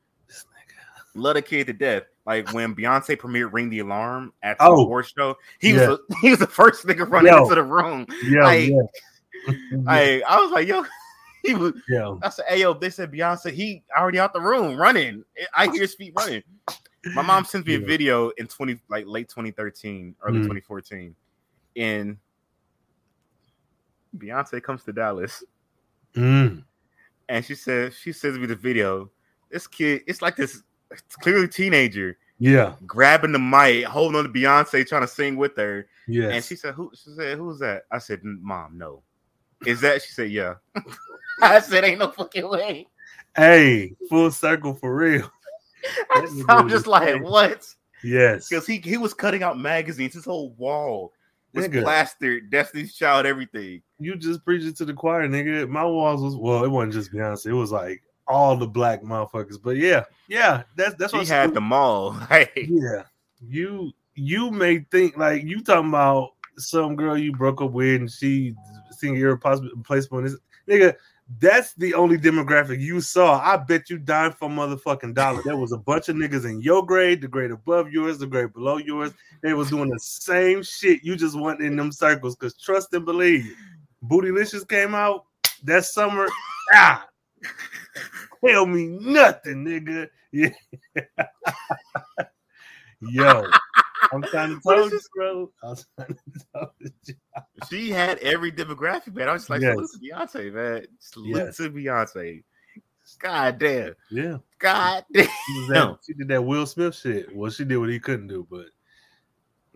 Love 1.16 1.36
the 1.36 1.42
kid 1.42 1.68
to 1.68 1.74
death. 1.74 2.04
Like 2.26 2.52
when 2.54 2.74
Beyonce 2.76 3.16
premiered 3.18 3.54
"Ring 3.54 3.70
the 3.70 3.80
Alarm" 3.80 4.34
at 4.42 4.58
the 4.58 4.66
Oh. 4.66 4.82
award 4.84 5.06
show, 5.08 5.36
he 5.60 5.72
Yeah. 5.74 5.90
was 5.90 6.00
the, 6.10 6.16
he 6.22 6.30
was 6.32 6.40
the 6.40 6.48
first 6.48 6.86
nigga 6.86 7.10
running 7.10 7.32
Yo. 7.34 7.44
into 7.44 7.56
the 7.56 7.64
room. 7.64 8.08
Yeah. 8.24 8.44
Like, 8.44 8.70
yeah. 8.70 8.82
I 9.88 10.24
I 10.28 10.40
was 10.40 10.52
like, 10.52 10.68
yo, 10.68 10.86
he 11.44 11.54
was. 11.54 11.74
yeah. 11.90 12.16
I 12.24 12.30
said, 12.30 12.46
hey 12.48 12.62
yo, 12.62 12.74
they 12.74 12.90
said 12.90 13.12
Beyonce, 13.12 13.52
he 13.52 13.84
already 13.98 14.20
out 14.20 14.34
the 14.34 14.40
room 14.42 14.78
running. 14.78 15.24
I 15.56 15.66
hear 15.68 15.82
his 15.82 15.94
feet 15.96 16.14
running. 16.16 16.44
My 17.14 17.22
mom 17.22 17.44
sent 17.46 17.68
me 17.68 17.76
a 17.76 17.80
video 17.80 18.30
in 18.38 18.48
twenty 18.48 18.80
like 18.90 19.06
late 19.08 19.28
2013, 19.30 20.16
early 20.22 20.40
Mm. 20.40 20.44
2014, 20.44 21.16
and 21.76 22.18
Beyonce 24.18 24.62
comes 24.62 24.84
to 24.84 24.94
Dallas. 24.94 25.44
Mm. 26.16 26.64
and 27.28 27.44
she 27.44 27.56
says 27.56 27.96
she 27.96 28.12
sends 28.14 28.38
me 28.38 28.46
the 28.46 28.56
video. 28.56 29.10
This 29.50 29.66
kid, 29.66 30.04
it's 30.08 30.22
like 30.22 30.36
this 30.36 30.62
it's 30.92 31.16
clearly 31.16 31.48
teenager 31.48 32.18
Yeah. 32.38 32.76
grabbing 32.86 33.32
the 33.32 33.40
mic, 33.40 33.86
holding 33.86 34.18
on 34.20 34.24
to 34.26 34.30
Beyonce, 34.30 34.88
trying 34.88 35.02
to 35.02 35.08
sing 35.08 35.38
with 35.38 35.58
her. 35.58 35.88
Yeah. 36.08 36.30
And 36.30 36.44
she 36.46 36.56
said, 36.56 36.76
"Who?" 36.76 36.92
She 36.94 37.10
said, 37.16 37.38
"Who's 37.40 37.58
that?" 37.60 37.84
I 37.92 37.98
said, 37.98 38.22
"Mom, 38.24 38.78
no." 38.78 39.02
Is 39.66 39.82
that? 39.82 40.04
She 40.04 40.12
said, 40.12 40.30
"Yeah." 40.30 40.56
I 41.42 41.60
said, 41.62 41.84
"Ain't 41.84 42.00
no 42.00 42.12
fucking 42.12 42.48
way." 42.48 42.88
hey, 43.36 43.96
full 44.10 44.30
circle 44.30 44.76
for 44.76 44.96
real. 44.96 45.32
I 46.12 46.22
That 46.22 46.22
just- 46.22 46.36
nigga 46.36 46.46
I'm 46.60 46.70
just 46.70 46.88
like, 46.88 47.24
what? 47.24 47.66
Yes. 48.04 48.50
Because 48.50 48.68
he 48.68 48.78
he 48.80 48.98
was 48.98 49.14
cutting 49.14 49.44
out 49.44 49.58
magazines. 49.60 50.14
His 50.14 50.26
whole 50.26 50.52
wall 50.58 51.14
was 51.54 51.68
Nigga. 51.68 51.84
plastered. 51.84 52.50
Destiny's 52.50 52.96
Child, 52.96 53.26
everything. 53.26 53.82
You 54.00 54.16
just 54.16 54.44
preached 54.44 54.66
it 54.66 54.76
to 54.78 54.86
the 54.86 54.94
choir, 54.94 55.28
nigga. 55.28 55.70
My 55.70 55.86
walls 55.86 56.22
was 56.22 56.36
well, 56.36 56.64
it 56.66 56.70
wasn't 56.70 56.94
just 56.94 57.14
Beyonce. 57.14 57.46
It 57.48 57.54
was 57.54 57.72
like 57.72 58.02
all 58.28 58.58
the 58.58 58.68
black 58.68 59.04
motherfuckers. 59.04 59.56
But 59.62 59.78
yeah, 59.78 60.04
yeah, 60.28 60.64
that's 60.76 60.96
that's 60.96 61.14
what 61.14 61.26
He 61.26 61.32
what 61.32 61.36
had 61.38 61.54
them 61.54 61.72
all. 61.72 62.12
Like, 62.30 62.52
Yeah, 62.56 63.04
you 63.48 63.92
you 64.16 64.52
may 64.52 64.80
think 64.92 65.16
like 65.18 65.44
you 65.44 65.62
talking 65.64 65.90
about 65.90 66.32
some 66.58 66.96
girl 66.96 67.18
you 67.18 67.32
broke 67.32 67.62
up 67.62 67.72
with 67.72 68.02
and 68.02 68.12
she 68.12 68.54
singing 68.92 69.22
irreplaceable. 69.22 70.22
Nigga, 70.68 70.94
that's 71.40 71.74
the 71.76 71.94
only 71.94 72.18
demographic 72.18 72.80
you 72.80 73.00
saw. 73.02 73.40
I 73.40 73.58
bet 73.58 73.90
you 73.90 73.98
dime 73.98 74.34
for 74.34 74.50
motherfucking 74.50 75.14
dollar. 75.14 75.42
There 75.44 75.58
was 75.58 75.72
a 75.72 75.78
bunch 75.78 76.10
of 76.10 76.16
niggas 76.16 76.46
in 76.46 76.62
your 76.62 76.86
grade, 76.86 77.22
the 77.22 77.28
grade 77.28 77.52
above 77.52 77.92
yours, 77.92 78.18
the 78.18 78.28
grade 78.28 78.54
below 78.54 78.78
yours. 78.78 79.14
They 79.42 79.54
was 79.54 79.70
doing 79.70 79.90
the 79.90 80.00
same 80.00 80.64
shit. 80.64 81.04
You 81.04 81.16
just 81.16 81.40
went 81.40 81.62
in 81.62 81.76
them 81.76 81.92
circles 81.92 82.36
because 82.36 82.58
trust 82.58 82.94
and 82.94 83.06
believe. 83.06 83.56
Bootylicious 84.04 84.68
came 84.68 84.94
out 84.94 85.26
that 85.64 85.86
summer. 85.86 86.28
Ah, 86.74 87.08
tell 88.46 88.66
me 88.66 88.88
nothing, 88.88 89.66
nigga. 89.66 90.10
Yeah. 90.32 90.50
Yo, 93.02 93.46
I'm 94.14 94.24
trying 94.24 94.50
to 94.50 94.56
What 94.64 94.76
tell 94.76 94.86
is 94.86 94.92
you, 94.92 94.98
this? 94.98 95.10
bro. 95.16 95.52
I'm 95.64 95.76
trying 95.98 96.16
to 96.16 96.46
tell 96.54 96.74
you. 96.80 96.90
she 97.70 97.90
had 97.90 98.20
every 98.20 98.52
demographic, 98.52 99.16
man. 99.16 99.30
I 99.30 99.34
was 99.34 99.44
just 99.44 99.50
like, 99.50 99.62
Yes. 99.62 99.74
salute 99.76 99.90
to 99.94 100.00
Beyonce, 100.00 100.54
man. 100.54 100.86
Salute 101.00 101.36
Yes. 101.38 101.58
to 101.58 101.70
Beyonce. 101.70 102.44
God 103.20 103.60
damn. 103.60 103.94
Yeah, 104.10 104.38
God 104.60 105.04
damn. 105.14 105.26
she, 105.26 105.60
was 105.60 105.68
that, 105.70 105.98
she 106.06 106.14
did 106.14 106.28
that 106.30 106.42
Will 106.44 106.66
Smith 106.66 106.96
shit. 106.96 107.36
Well, 107.36 107.52
she 107.52 107.66
did 107.66 107.78
what 107.78 107.90
he 107.90 108.00
couldn't 108.00 108.28
do, 108.28 108.48
but 108.50 108.68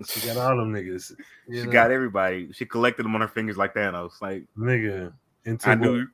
she 0.08 0.26
got 0.26 0.38
all 0.38 0.58
them 0.58 0.74
niggas. 0.74 1.14
She 1.52 1.64
know? 1.64 1.72
got 1.72 1.92
everybody. 1.92 2.50
She 2.54 2.66
collected 2.66 3.04
them 3.04 3.16
on 3.16 3.22
her 3.22 3.28
fingers 3.28 3.58
like 3.58 3.74
Thanos. 3.74 4.22
Like 4.22 4.44
nigga. 4.58 5.14
Into 5.46 5.68
I 5.70 5.72
what? 5.76 5.80
knew. 5.80 6.08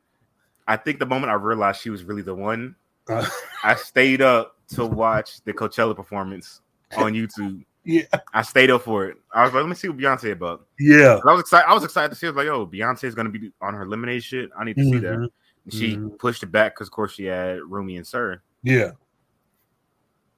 I 0.68 0.78
think 0.78 1.00
the 1.00 1.06
moment 1.06 1.32
I 1.32 1.34
realized 1.36 1.82
she 1.82 1.90
was 1.90 2.04
really 2.04 2.22
the 2.22 2.36
one, 2.36 2.76
Uh, 3.10 3.28
I 3.64 3.76
stayed 3.76 4.22
up 4.22 4.56
to 4.70 4.86
watch 4.86 5.44
the 5.44 5.54
Coachella 5.54 5.96
performance 5.96 6.62
on 6.98 7.14
YouTube. 7.14 7.66
Yeah, 7.86 8.04
I 8.34 8.42
stayed 8.42 8.72
up 8.72 8.84
for 8.84 9.08
it. 9.08 9.18
I 9.34 9.44
was 9.44 9.54
like, 9.54 9.62
let 9.62 9.70
me 9.70 9.76
see 9.76 9.90
what 9.90 9.98
Beyonce 9.98 10.32
about. 10.32 10.68
yeah. 10.80 11.20
I 11.26 11.32
was 11.32 11.42
excited. 11.42 11.68
I 11.70 11.74
was 11.74 11.84
excited 11.84 12.10
to 12.10 12.16
see. 12.16 12.28
I 12.28 12.30
was 12.30 12.38
like, 12.38 12.46
yo, 12.46 12.66
Beyonce 12.66 13.04
is 13.06 13.16
gonna 13.16 13.30
be 13.30 13.52
on 13.62 13.74
her 13.74 13.88
lemonade 13.88 14.24
shit. 14.24 14.50
I 14.58 14.64
need 14.64 14.76
to 14.78 14.84
see 14.84 15.00
that. 15.00 15.18
Mhm. 15.20 15.30
And 15.66 15.74
she 15.74 15.98
Mhm. 15.98 16.18
pushed 16.20 16.44
it 16.44 16.52
back 16.52 16.76
because, 16.76 16.88
of 16.88 16.92
course, 16.94 17.14
she 17.14 17.26
had 17.26 17.62
Rumi 17.62 17.98
and 17.98 18.08
Sir. 18.08 18.42
Yeah, 18.64 18.92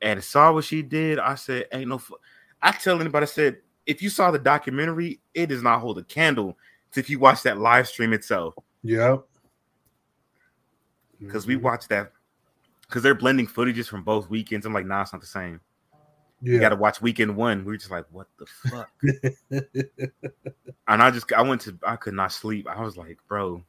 and 0.02 0.24
saw 0.24 0.54
what 0.54 0.64
she 0.66 0.82
did, 0.82 1.20
I 1.20 1.36
said, 1.36 1.68
"Ain't 1.72 1.90
no." 1.90 1.98
Fu-. 1.98 2.18
I 2.62 2.72
tell 2.72 3.00
anybody, 3.00 3.24
I 3.24 3.28
said, 3.28 3.58
if 3.86 4.02
you 4.02 4.10
saw 4.10 4.32
the 4.32 4.40
documentary, 4.40 5.20
it 5.34 5.48
does 5.48 5.62
not 5.64 5.80
hold 5.80 5.98
a 5.98 6.04
candle 6.04 6.58
to 6.92 7.00
if 7.00 7.10
you 7.10 7.20
watch 7.20 7.44
that 7.44 7.58
live 7.60 7.88
stream 7.88 8.14
itself, 8.14 8.56
yeah. 8.84 9.18
because 11.20 11.48
we 11.48 11.56
Mhm. 11.56 11.62
watched 11.62 11.90
that 11.90 12.12
because 12.82 13.04
they're 13.04 13.16
blending 13.16 13.48
footages 13.48 13.88
from 13.88 14.04
both 14.04 14.30
weekends. 14.30 14.66
I'm 14.66 14.74
like, 14.74 14.86
nah, 14.86 15.02
it's 15.02 15.14
not 15.14 15.22
the 15.22 15.28
same. 15.28 15.60
You 16.54 16.60
got 16.60 16.70
to 16.70 16.76
watch 16.76 17.02
weekend 17.02 17.36
one. 17.36 17.66
We 17.66 17.74
were 17.74 17.78
just 17.78 17.92
like, 17.92 18.06
what 18.12 18.28
the 18.38 18.46
fuck? 18.70 18.92
and 20.88 21.02
I 21.02 21.10
just, 21.10 21.32
I 21.34 21.42
went 21.42 21.62
to, 21.62 21.78
I 21.86 21.96
could 21.96 22.14
not 22.14 22.32
sleep. 22.32 22.68
I 22.70 22.82
was 22.82 22.98
like, 22.98 23.18
bro. 23.28 23.64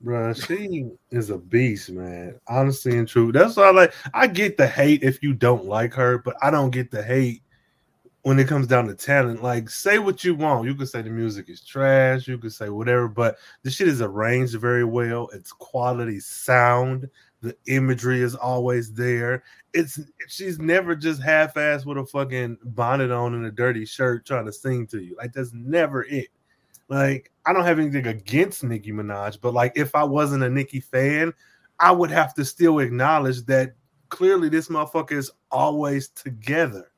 Bro, 0.00 0.34
she 0.34 0.90
is 1.10 1.30
a 1.30 1.38
beast, 1.38 1.90
man. 1.90 2.38
Honestly 2.46 2.98
and 2.98 3.08
true. 3.08 3.32
That's 3.32 3.56
all 3.56 3.74
like. 3.74 3.94
I 4.12 4.26
get 4.26 4.56
the 4.56 4.66
hate 4.66 5.02
if 5.02 5.22
you 5.22 5.32
don't 5.32 5.64
like 5.64 5.94
her, 5.94 6.18
but 6.18 6.36
I 6.42 6.50
don't 6.50 6.70
get 6.70 6.90
the 6.90 7.02
hate 7.02 7.42
when 8.22 8.38
it 8.38 8.48
comes 8.48 8.66
down 8.66 8.86
to 8.88 8.94
talent. 8.94 9.42
Like, 9.42 9.70
say 9.70 9.98
what 9.98 10.24
you 10.24 10.34
want. 10.34 10.66
You 10.66 10.74
can 10.74 10.86
say 10.86 11.02
the 11.02 11.10
music 11.10 11.48
is 11.48 11.64
trash. 11.64 12.26
You 12.26 12.38
can 12.38 12.50
say 12.50 12.68
whatever, 12.68 13.08
but 13.08 13.36
the 13.62 13.70
shit 13.70 13.88
is 13.88 14.02
arranged 14.02 14.58
very 14.60 14.84
well. 14.84 15.28
It's 15.32 15.52
quality 15.52 16.20
sound. 16.20 17.08
The 17.44 17.56
imagery 17.66 18.22
is 18.22 18.34
always 18.34 18.90
there. 18.92 19.44
It's 19.74 20.00
she's 20.28 20.58
never 20.58 20.96
just 20.96 21.22
half-assed 21.22 21.84
with 21.84 21.98
a 21.98 22.06
fucking 22.06 22.56
bonnet 22.64 23.10
on 23.10 23.34
and 23.34 23.44
a 23.44 23.50
dirty 23.50 23.84
shirt 23.84 24.24
trying 24.24 24.46
to 24.46 24.52
sing 24.52 24.86
to 24.88 25.02
you. 25.02 25.14
Like 25.18 25.34
that's 25.34 25.52
never 25.52 26.04
it. 26.04 26.28
Like 26.88 27.30
I 27.44 27.52
don't 27.52 27.64
have 27.64 27.78
anything 27.78 28.06
against 28.06 28.64
Nicki 28.64 28.92
Minaj, 28.92 29.40
but 29.42 29.52
like 29.52 29.72
if 29.76 29.94
I 29.94 30.04
wasn't 30.04 30.42
a 30.42 30.48
Nicki 30.48 30.80
fan, 30.80 31.34
I 31.78 31.92
would 31.92 32.10
have 32.10 32.32
to 32.34 32.44
still 32.46 32.78
acknowledge 32.78 33.42
that 33.42 33.74
clearly 34.08 34.48
this 34.48 34.68
motherfucker 34.68 35.12
is 35.12 35.30
always 35.50 36.08
together. 36.08 36.90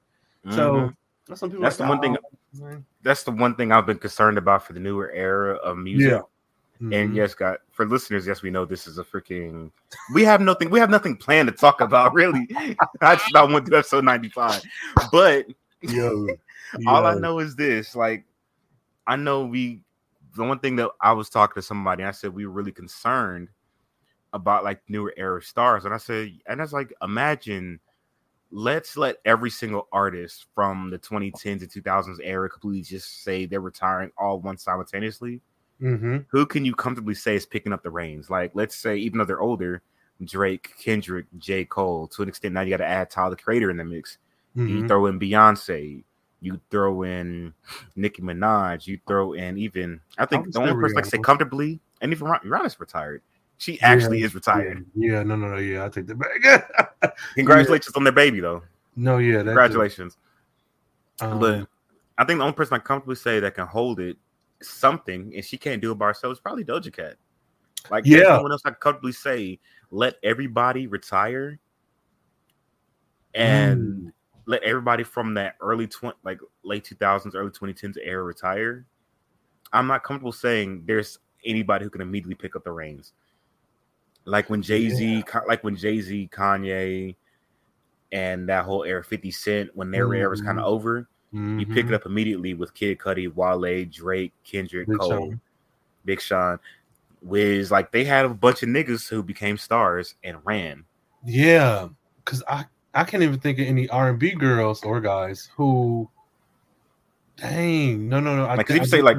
Mm-hmm. 0.46 0.56
So 0.56 0.92
that's, 1.26 1.40
that's 1.40 1.52
like, 1.52 1.76
the 1.76 1.86
one 1.86 2.00
thing. 2.00 2.16
Oh, 2.62 2.76
that's 3.02 3.24
the 3.24 3.32
one 3.32 3.56
thing 3.56 3.72
I've 3.72 3.86
been 3.86 3.98
concerned 3.98 4.38
about 4.38 4.64
for 4.64 4.74
the 4.74 4.80
newer 4.80 5.10
era 5.10 5.56
of 5.56 5.76
music. 5.76 6.12
Yeah. 6.12 6.20
Mm-hmm. 6.76 6.92
And 6.92 7.16
yes, 7.16 7.32
God, 7.32 7.58
for 7.70 7.86
listeners, 7.86 8.26
yes, 8.26 8.42
we 8.42 8.50
know 8.50 8.66
this 8.66 8.86
is 8.86 8.98
a 8.98 9.04
freaking. 9.04 9.70
We 10.12 10.24
have 10.24 10.42
nothing. 10.42 10.68
We 10.68 10.78
have 10.78 10.90
nothing 10.90 11.16
planned 11.16 11.48
to 11.48 11.54
talk 11.54 11.80
about. 11.80 12.12
Really, 12.12 12.46
I 13.00 13.16
just 13.16 13.30
about 13.30 13.50
went 13.50 13.64
to 13.66 13.78
episode 13.78 14.04
ninety 14.04 14.28
five, 14.28 14.62
but 15.10 15.46
yo, 15.80 16.26
all. 16.86 17.06
I 17.06 17.14
know 17.14 17.38
is 17.38 17.56
this: 17.56 17.96
like, 17.96 18.24
I 19.06 19.16
know 19.16 19.46
we. 19.46 19.82
The 20.34 20.44
one 20.44 20.58
thing 20.58 20.76
that 20.76 20.90
I 21.00 21.12
was 21.12 21.30
talking 21.30 21.54
to 21.54 21.66
somebody, 21.66 22.04
I 22.04 22.10
said 22.10 22.34
we 22.34 22.44
were 22.44 22.52
really 22.52 22.72
concerned 22.72 23.48
about 24.34 24.62
like 24.62 24.82
newer 24.86 25.14
era 25.16 25.40
stars, 25.40 25.86
and 25.86 25.94
I 25.94 25.98
said, 25.98 26.30
and 26.46 26.60
that's 26.60 26.72
like, 26.72 26.92
imagine. 27.02 27.80
Let's 28.52 28.96
let 28.96 29.16
every 29.24 29.50
single 29.50 29.88
artist 29.90 30.46
from 30.54 30.88
the 30.90 31.00
2010s 31.00 31.62
and 31.62 31.68
2000s 31.68 32.18
era 32.22 32.48
completely 32.48 32.82
just 32.82 33.24
say 33.24 33.44
they're 33.44 33.60
retiring 33.60 34.12
all 34.16 34.40
one 34.40 34.56
simultaneously 34.56 35.40
Mm-hmm. 35.80 36.18
Who 36.28 36.46
can 36.46 36.64
you 36.64 36.74
comfortably 36.74 37.14
say 37.14 37.36
is 37.36 37.46
picking 37.46 37.72
up 37.72 37.82
the 37.82 37.90
reins? 37.90 38.30
Like, 38.30 38.52
let's 38.54 38.76
say, 38.76 38.96
even 38.96 39.18
though 39.18 39.24
they're 39.24 39.40
older, 39.40 39.82
Drake, 40.24 40.72
Kendrick, 40.82 41.26
J. 41.38 41.64
Cole, 41.64 42.08
to 42.08 42.22
an 42.22 42.28
extent, 42.28 42.54
now 42.54 42.62
you 42.62 42.70
got 42.70 42.78
to 42.78 42.86
add 42.86 43.10
Tyler 43.10 43.30
the 43.30 43.36
Creator 43.36 43.70
in 43.70 43.76
the 43.76 43.84
mix. 43.84 44.18
Mm-hmm. 44.56 44.68
You 44.68 44.88
throw 44.88 45.06
in 45.06 45.20
Beyonce, 45.20 46.02
you 46.40 46.60
throw 46.70 47.02
in 47.02 47.52
Nicki 47.94 48.22
Minaj, 48.22 48.86
you 48.86 48.98
throw 49.06 49.34
in 49.34 49.58
even, 49.58 50.00
I 50.16 50.24
think 50.24 50.52
the 50.52 50.60
only 50.60 50.74
person 50.74 50.96
like 50.96 51.04
say 51.04 51.18
comfortably, 51.18 51.80
and 52.00 52.12
even 52.12 52.26
Rihanna's 52.26 52.80
retired. 52.80 53.22
She 53.58 53.80
actually 53.80 54.20
yeah, 54.20 54.26
is 54.26 54.34
retired. 54.34 54.84
Yeah, 54.94 55.12
yeah, 55.12 55.22
no, 55.22 55.36
no, 55.36 55.48
no, 55.48 55.56
yeah, 55.56 55.84
I 55.84 55.88
take 55.88 56.06
the 56.06 56.14
back. 56.14 57.16
Congratulations 57.34 57.92
yeah. 57.94 57.98
on 57.98 58.04
their 58.04 58.12
baby, 58.12 58.40
though. 58.40 58.62
No, 58.96 59.18
yeah, 59.18 59.42
congratulations. 59.42 60.16
Um, 61.20 61.38
but 61.38 61.66
I 62.16 62.24
think 62.24 62.38
the 62.38 62.44
only 62.44 62.54
person 62.54 62.74
I 62.74 62.78
comfortably 62.78 63.16
say 63.16 63.40
that 63.40 63.54
can 63.54 63.66
hold 63.66 64.00
it 64.00 64.16
something, 64.62 65.32
and 65.34 65.44
she 65.44 65.58
can't 65.58 65.82
do 65.82 65.92
it 65.92 65.98
by 65.98 66.06
herself. 66.06 66.32
It's 66.32 66.40
probably 66.40 66.64
Doja 66.64 66.92
Cat. 66.92 67.16
Like, 67.90 68.04
yeah, 68.04 68.24
someone 68.24 68.52
else 68.52 68.62
I 68.64 68.70
could 68.70 68.80
comfortably 68.80 69.12
say, 69.12 69.60
let 69.90 70.16
everybody 70.22 70.86
retire, 70.86 71.58
and 73.34 73.82
mm. 73.82 74.12
let 74.46 74.62
everybody 74.62 75.04
from 75.04 75.34
that 75.34 75.56
early 75.60 75.86
twenty, 75.86 76.16
like 76.24 76.40
late 76.64 76.84
two 76.84 76.96
thousands, 76.96 77.34
early 77.34 77.50
twenty 77.50 77.74
tens 77.74 77.96
era 77.96 78.22
retire. 78.22 78.86
I'm 79.72 79.86
not 79.86 80.04
comfortable 80.04 80.32
saying 80.32 80.84
there's 80.86 81.18
anybody 81.44 81.84
who 81.84 81.90
can 81.90 82.00
immediately 82.00 82.34
pick 82.34 82.56
up 82.56 82.64
the 82.64 82.72
reins. 82.72 83.12
Like 84.24 84.50
when 84.50 84.62
Jay 84.62 84.88
Z, 84.88 85.24
yeah. 85.26 85.40
like 85.46 85.62
when 85.62 85.76
Jay 85.76 86.00
Z, 86.00 86.30
Kanye, 86.32 87.14
and 88.10 88.48
that 88.48 88.64
whole 88.64 88.82
era, 88.82 89.04
Fifty 89.04 89.30
Cent, 89.30 89.70
when 89.74 89.92
their 89.92 90.08
mm. 90.08 90.16
era 90.16 90.30
was 90.30 90.40
kind 90.40 90.58
of 90.58 90.64
over 90.64 91.08
Mm-hmm. 91.36 91.58
You 91.60 91.66
pick 91.66 91.76
it 91.76 91.84
mm-hmm. 91.84 91.94
up 91.94 92.06
immediately 92.06 92.54
with 92.54 92.72
Kid 92.72 92.98
Cudi, 92.98 93.32
Wale, 93.32 93.84
Drake, 93.84 94.32
Kendrick, 94.42 94.88
Big 94.88 94.98
Cole, 94.98 95.10
Sean. 95.10 95.40
Big 96.04 96.20
Sean. 96.20 96.58
Wiz, 97.22 97.70
like 97.70 97.90
they 97.90 98.04
had 98.04 98.24
a 98.24 98.28
bunch 98.28 98.62
of 98.62 98.68
niggas 98.68 99.08
who 99.08 99.22
became 99.22 99.58
stars 99.58 100.14
and 100.24 100.38
ran. 100.44 100.84
Yeah, 101.24 101.88
because 102.24 102.42
I 102.48 102.64
I 102.94 103.04
can't 103.04 103.22
even 103.22 103.38
think 103.38 103.58
of 103.58 103.66
any 103.66 103.88
R 103.88 104.10
and 104.10 104.18
B 104.18 104.30
girls 104.30 104.82
or 104.82 105.00
guys 105.00 105.50
who. 105.56 106.08
Dang, 107.36 108.08
no, 108.08 108.18
no, 108.18 108.34
no. 108.34 108.46
Like, 108.46 108.70
I, 108.70 108.74
you 108.76 108.86
say 108.86 109.02
like 109.02 109.18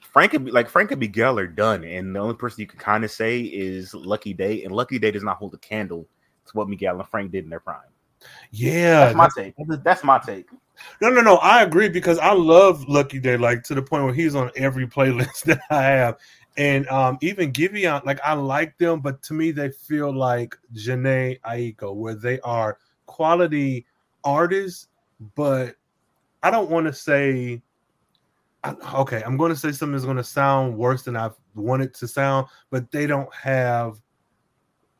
Frank 0.00 0.30
could 0.30 0.44
be 0.44 0.50
like 0.52 0.68
Frank 0.68 0.90
could 0.90 1.00
be 1.00 1.08
Geller 1.08 1.52
done, 1.52 1.82
and 1.82 2.14
the 2.14 2.20
only 2.20 2.36
person 2.36 2.60
you 2.60 2.66
can 2.68 2.78
kind 2.78 3.04
of 3.04 3.10
say 3.10 3.40
is 3.40 3.92
Lucky 3.92 4.32
Daye, 4.32 4.62
and 4.62 4.72
Lucky 4.72 5.00
Daye 5.00 5.10
does 5.10 5.24
not 5.24 5.38
hold 5.38 5.54
a 5.54 5.58
candle 5.58 6.06
to 6.46 6.52
what 6.52 6.68
Miguel 6.68 7.00
and 7.00 7.08
Frank 7.08 7.32
did 7.32 7.42
in 7.42 7.50
their 7.50 7.58
prime. 7.58 7.80
Yeah, 8.52 9.12
that's 9.12 9.16
my 9.16 9.28
take. 9.36 9.54
That's 9.82 10.04
my 10.04 10.18
take. 10.18 10.46
No, 11.00 11.10
no, 11.10 11.20
no. 11.20 11.36
I 11.36 11.62
agree 11.62 11.88
because 11.88 12.18
I 12.18 12.32
love 12.32 12.86
Lucky 12.88 13.18
Daye, 13.18 13.36
like 13.36 13.62
to 13.64 13.74
the 13.74 13.82
point 13.82 14.04
where 14.04 14.14
he's 14.14 14.34
on 14.34 14.50
every 14.56 14.86
playlist 14.86 15.44
that 15.44 15.60
I 15.70 15.82
have. 15.82 16.16
And 16.56 16.88
um, 16.88 17.18
even 17.20 17.52
Giveon, 17.52 18.04
like 18.06 18.20
I 18.24 18.32
like 18.32 18.78
them, 18.78 19.00
but 19.00 19.22
to 19.24 19.34
me 19.34 19.50
they 19.50 19.70
feel 19.70 20.14
like 20.14 20.56
Jhené 20.74 21.38
Aiko, 21.42 21.94
where 21.94 22.14
they 22.14 22.40
are 22.40 22.78
quality 23.04 23.84
artists, 24.24 24.88
but 25.34 25.76
I 26.42 26.50
don't 26.50 26.70
want 26.70 26.86
to 26.86 26.92
say 26.92 27.62
okay, 28.94 29.22
I'm 29.24 29.36
going 29.36 29.50
to 29.50 29.56
say 29.56 29.72
something 29.72 29.92
that's 29.92 30.04
going 30.04 30.16
to 30.16 30.24
sound 30.24 30.76
worse 30.76 31.02
than 31.02 31.16
I've 31.16 31.36
wanted 31.54 31.94
to 31.94 32.08
sound, 32.08 32.48
but 32.70 32.90
they 32.90 33.06
don't 33.06 33.32
have 33.34 34.00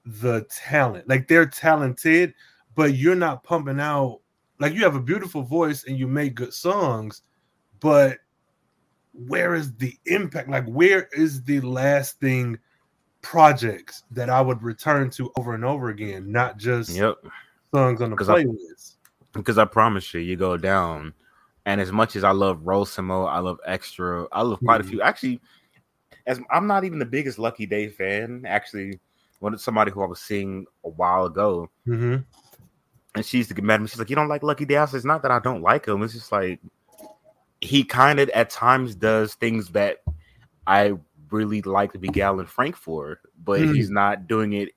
the 0.04 0.46
talent. 0.50 1.08
Like 1.08 1.28
they're 1.28 1.46
talented, 1.46 2.34
but 2.74 2.94
you're 2.94 3.16
not 3.16 3.42
pumping 3.42 3.80
out 3.80 4.20
like 4.58 4.74
you 4.74 4.84
have 4.84 4.94
a 4.94 5.00
beautiful 5.00 5.42
voice 5.42 5.84
and 5.84 5.98
you 5.98 6.06
make 6.06 6.34
good 6.34 6.52
songs, 6.52 7.22
but 7.80 8.18
where 9.12 9.54
is 9.54 9.74
the 9.76 9.94
impact? 10.06 10.48
Like, 10.48 10.66
where 10.66 11.08
is 11.12 11.42
the 11.42 11.60
lasting 11.60 12.58
projects 13.22 14.04
that 14.10 14.30
I 14.30 14.40
would 14.40 14.62
return 14.62 15.10
to 15.10 15.30
over 15.38 15.54
and 15.54 15.64
over 15.64 15.88
again, 15.88 16.30
not 16.30 16.58
just 16.58 16.90
yep. 16.90 17.16
songs 17.74 18.00
on 18.00 18.10
the 18.10 18.16
playlist? 18.16 18.94
I, 18.94 19.38
because 19.38 19.58
I 19.58 19.64
promise 19.64 20.12
you, 20.14 20.20
you 20.20 20.36
go 20.36 20.56
down. 20.56 21.12
And 21.64 21.80
as 21.80 21.90
much 21.90 22.14
as 22.14 22.22
I 22.24 22.30
love 22.30 22.60
Rosemo, 22.60 23.28
I 23.28 23.40
love 23.40 23.58
Extra, 23.66 24.26
I 24.32 24.42
love 24.42 24.60
quite 24.60 24.80
mm-hmm. 24.80 24.88
a 24.88 24.90
few. 24.90 25.02
Actually, 25.02 25.40
as 26.26 26.40
I'm 26.50 26.66
not 26.66 26.84
even 26.84 26.98
the 26.98 27.04
biggest 27.04 27.38
Lucky 27.38 27.66
Daye 27.66 27.88
fan. 27.88 28.44
Actually, 28.46 29.00
when 29.40 29.58
somebody 29.58 29.90
who 29.90 30.02
I 30.02 30.06
was 30.06 30.20
seeing 30.20 30.66
a 30.84 30.88
while 30.88 31.26
ago, 31.26 31.68
mm-hmm 31.86 32.22
and 33.16 33.24
she 33.24 33.38
used 33.38 33.48
to 33.48 33.54
get 33.54 33.64
mad 33.64 33.76
at 33.76 33.80
me. 33.80 33.88
She's 33.88 33.98
like, 33.98 34.10
"You 34.10 34.16
don't 34.16 34.28
like 34.28 34.42
Lucky 34.42 34.66
Daye?" 34.66 34.76
I 34.76 34.84
said, 34.84 34.98
"It's 34.98 35.06
not 35.06 35.22
that 35.22 35.30
I 35.30 35.38
don't 35.38 35.62
like 35.62 35.86
him. 35.86 36.02
It's 36.02 36.12
just 36.12 36.30
like 36.30 36.60
he 37.60 37.82
kind 37.82 38.20
of 38.20 38.28
at 38.30 38.50
times 38.50 38.94
does 38.94 39.34
things 39.34 39.70
that 39.70 40.02
I 40.66 40.94
really 41.30 41.62
like 41.62 41.92
to 41.92 41.98
be 41.98 42.08
Gallon 42.08 42.46
Frank 42.46 42.76
for, 42.76 43.20
but 43.42 43.60
mm. 43.60 43.74
he's 43.74 43.90
not 43.90 44.28
doing 44.28 44.52
it. 44.52 44.70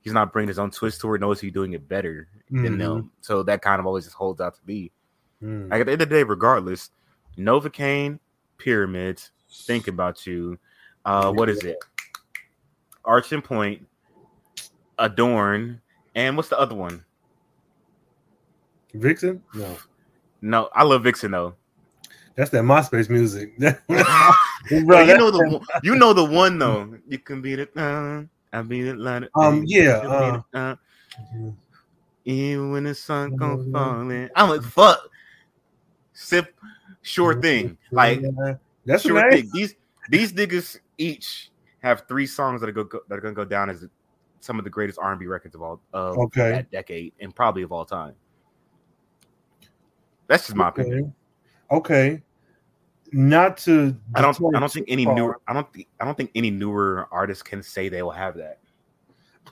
He's 0.00 0.14
not 0.14 0.32
bringing 0.32 0.48
his 0.48 0.58
own 0.58 0.70
twist 0.70 1.00
to 1.02 1.14
it. 1.14 1.20
Knows 1.20 1.40
he's 1.40 1.52
doing 1.52 1.74
it 1.74 1.86
better 1.86 2.28
mm. 2.50 2.62
than 2.62 2.78
them. 2.78 2.90
Mm-hmm. 2.90 3.08
So 3.20 3.42
that 3.44 3.62
kind 3.62 3.78
of 3.78 3.86
always 3.86 4.04
just 4.04 4.16
holds 4.16 4.40
out 4.40 4.54
to 4.56 4.62
be. 4.62 4.90
Mm. 5.42 5.70
Like 5.70 5.82
at 5.82 5.86
the 5.86 5.92
end 5.92 6.02
of 6.02 6.08
the 6.08 6.14
day, 6.14 6.22
regardless, 6.22 6.90
Novocaine, 7.36 8.18
Pyramids, 8.58 9.30
Think 9.50 9.86
About 9.88 10.26
You. 10.26 10.58
Uh, 11.04 11.30
what 11.32 11.48
is 11.48 11.62
it? 11.64 11.78
Arch 13.04 13.32
and 13.32 13.42
Point, 13.42 13.86
Adorn, 14.98 15.80
and 16.14 16.36
what's 16.36 16.48
the 16.48 16.58
other 16.58 16.76
one? 16.76 17.04
Vixen? 18.94 19.42
No. 19.54 19.76
No, 20.40 20.68
I 20.74 20.82
love 20.82 21.04
Vixen 21.04 21.30
though. 21.30 21.54
That's 22.34 22.50
that 22.50 22.62
MySpace 22.62 23.10
music. 23.10 23.56
Bro, 23.58 25.00
you 25.02 25.16
know 25.16 25.30
the 25.30 25.48
one, 25.48 25.66
you 25.82 25.96
know 25.96 26.12
the 26.12 26.24
one 26.24 26.58
though. 26.58 26.96
You 27.06 27.18
can 27.18 27.42
beat 27.42 27.58
it. 27.58 27.76
Uh, 27.76 28.22
I 28.52 28.62
beat 28.62 28.86
it 28.86 28.98
like 28.98 29.28
um 29.34 29.64
yeah. 29.66 29.96
Uh, 29.98 30.42
it, 30.52 30.58
uh, 30.58 30.76
even 32.24 32.72
when 32.72 32.84
the 32.84 32.94
sun 32.94 33.36
comes 33.36 33.70
falling, 33.72 34.30
I'm 34.34 34.50
like 34.50 34.62
fuck. 34.62 35.00
Sip, 36.14 36.54
sure 37.02 37.40
thing. 37.40 37.76
Like 37.90 38.22
that's 38.84 39.02
sure 39.02 39.20
nice. 39.20 39.42
thing. 39.42 39.50
These 39.52 39.74
these 40.08 40.32
niggas 40.32 40.78
each 40.98 41.50
have 41.82 42.06
three 42.08 42.26
songs 42.26 42.60
that 42.60 42.68
are 42.68 42.72
go, 42.72 43.00
that 43.08 43.18
are 43.18 43.20
gonna 43.20 43.34
go 43.34 43.44
down 43.44 43.68
as 43.70 43.86
some 44.40 44.58
of 44.58 44.64
the 44.64 44.70
greatest 44.70 44.98
R&B 45.00 45.26
records 45.26 45.54
of 45.54 45.62
all 45.62 45.80
of 45.92 46.18
okay. 46.18 46.50
that 46.50 46.70
decade 46.70 47.12
and 47.20 47.34
probably 47.34 47.62
of 47.62 47.72
all 47.72 47.84
time. 47.84 48.14
That's 50.32 50.46
just 50.46 50.56
my 50.56 50.68
okay. 50.68 50.80
opinion. 50.80 51.14
Okay. 51.70 52.22
Not 53.12 53.58
to 53.58 53.94
I 54.14 54.22
don't 54.22 54.56
I 54.56 54.60
don't 54.60 54.72
think 54.72 54.86
any 54.88 55.04
newer 55.04 55.38
I 55.46 55.52
don't 55.52 55.70
think 55.70 55.88
I 56.00 56.06
don't 56.06 56.16
think 56.16 56.30
any 56.34 56.50
newer 56.50 57.06
artists 57.12 57.42
can 57.42 57.62
say 57.62 57.90
they 57.90 58.02
will 58.02 58.12
have 58.12 58.38
that. 58.38 58.58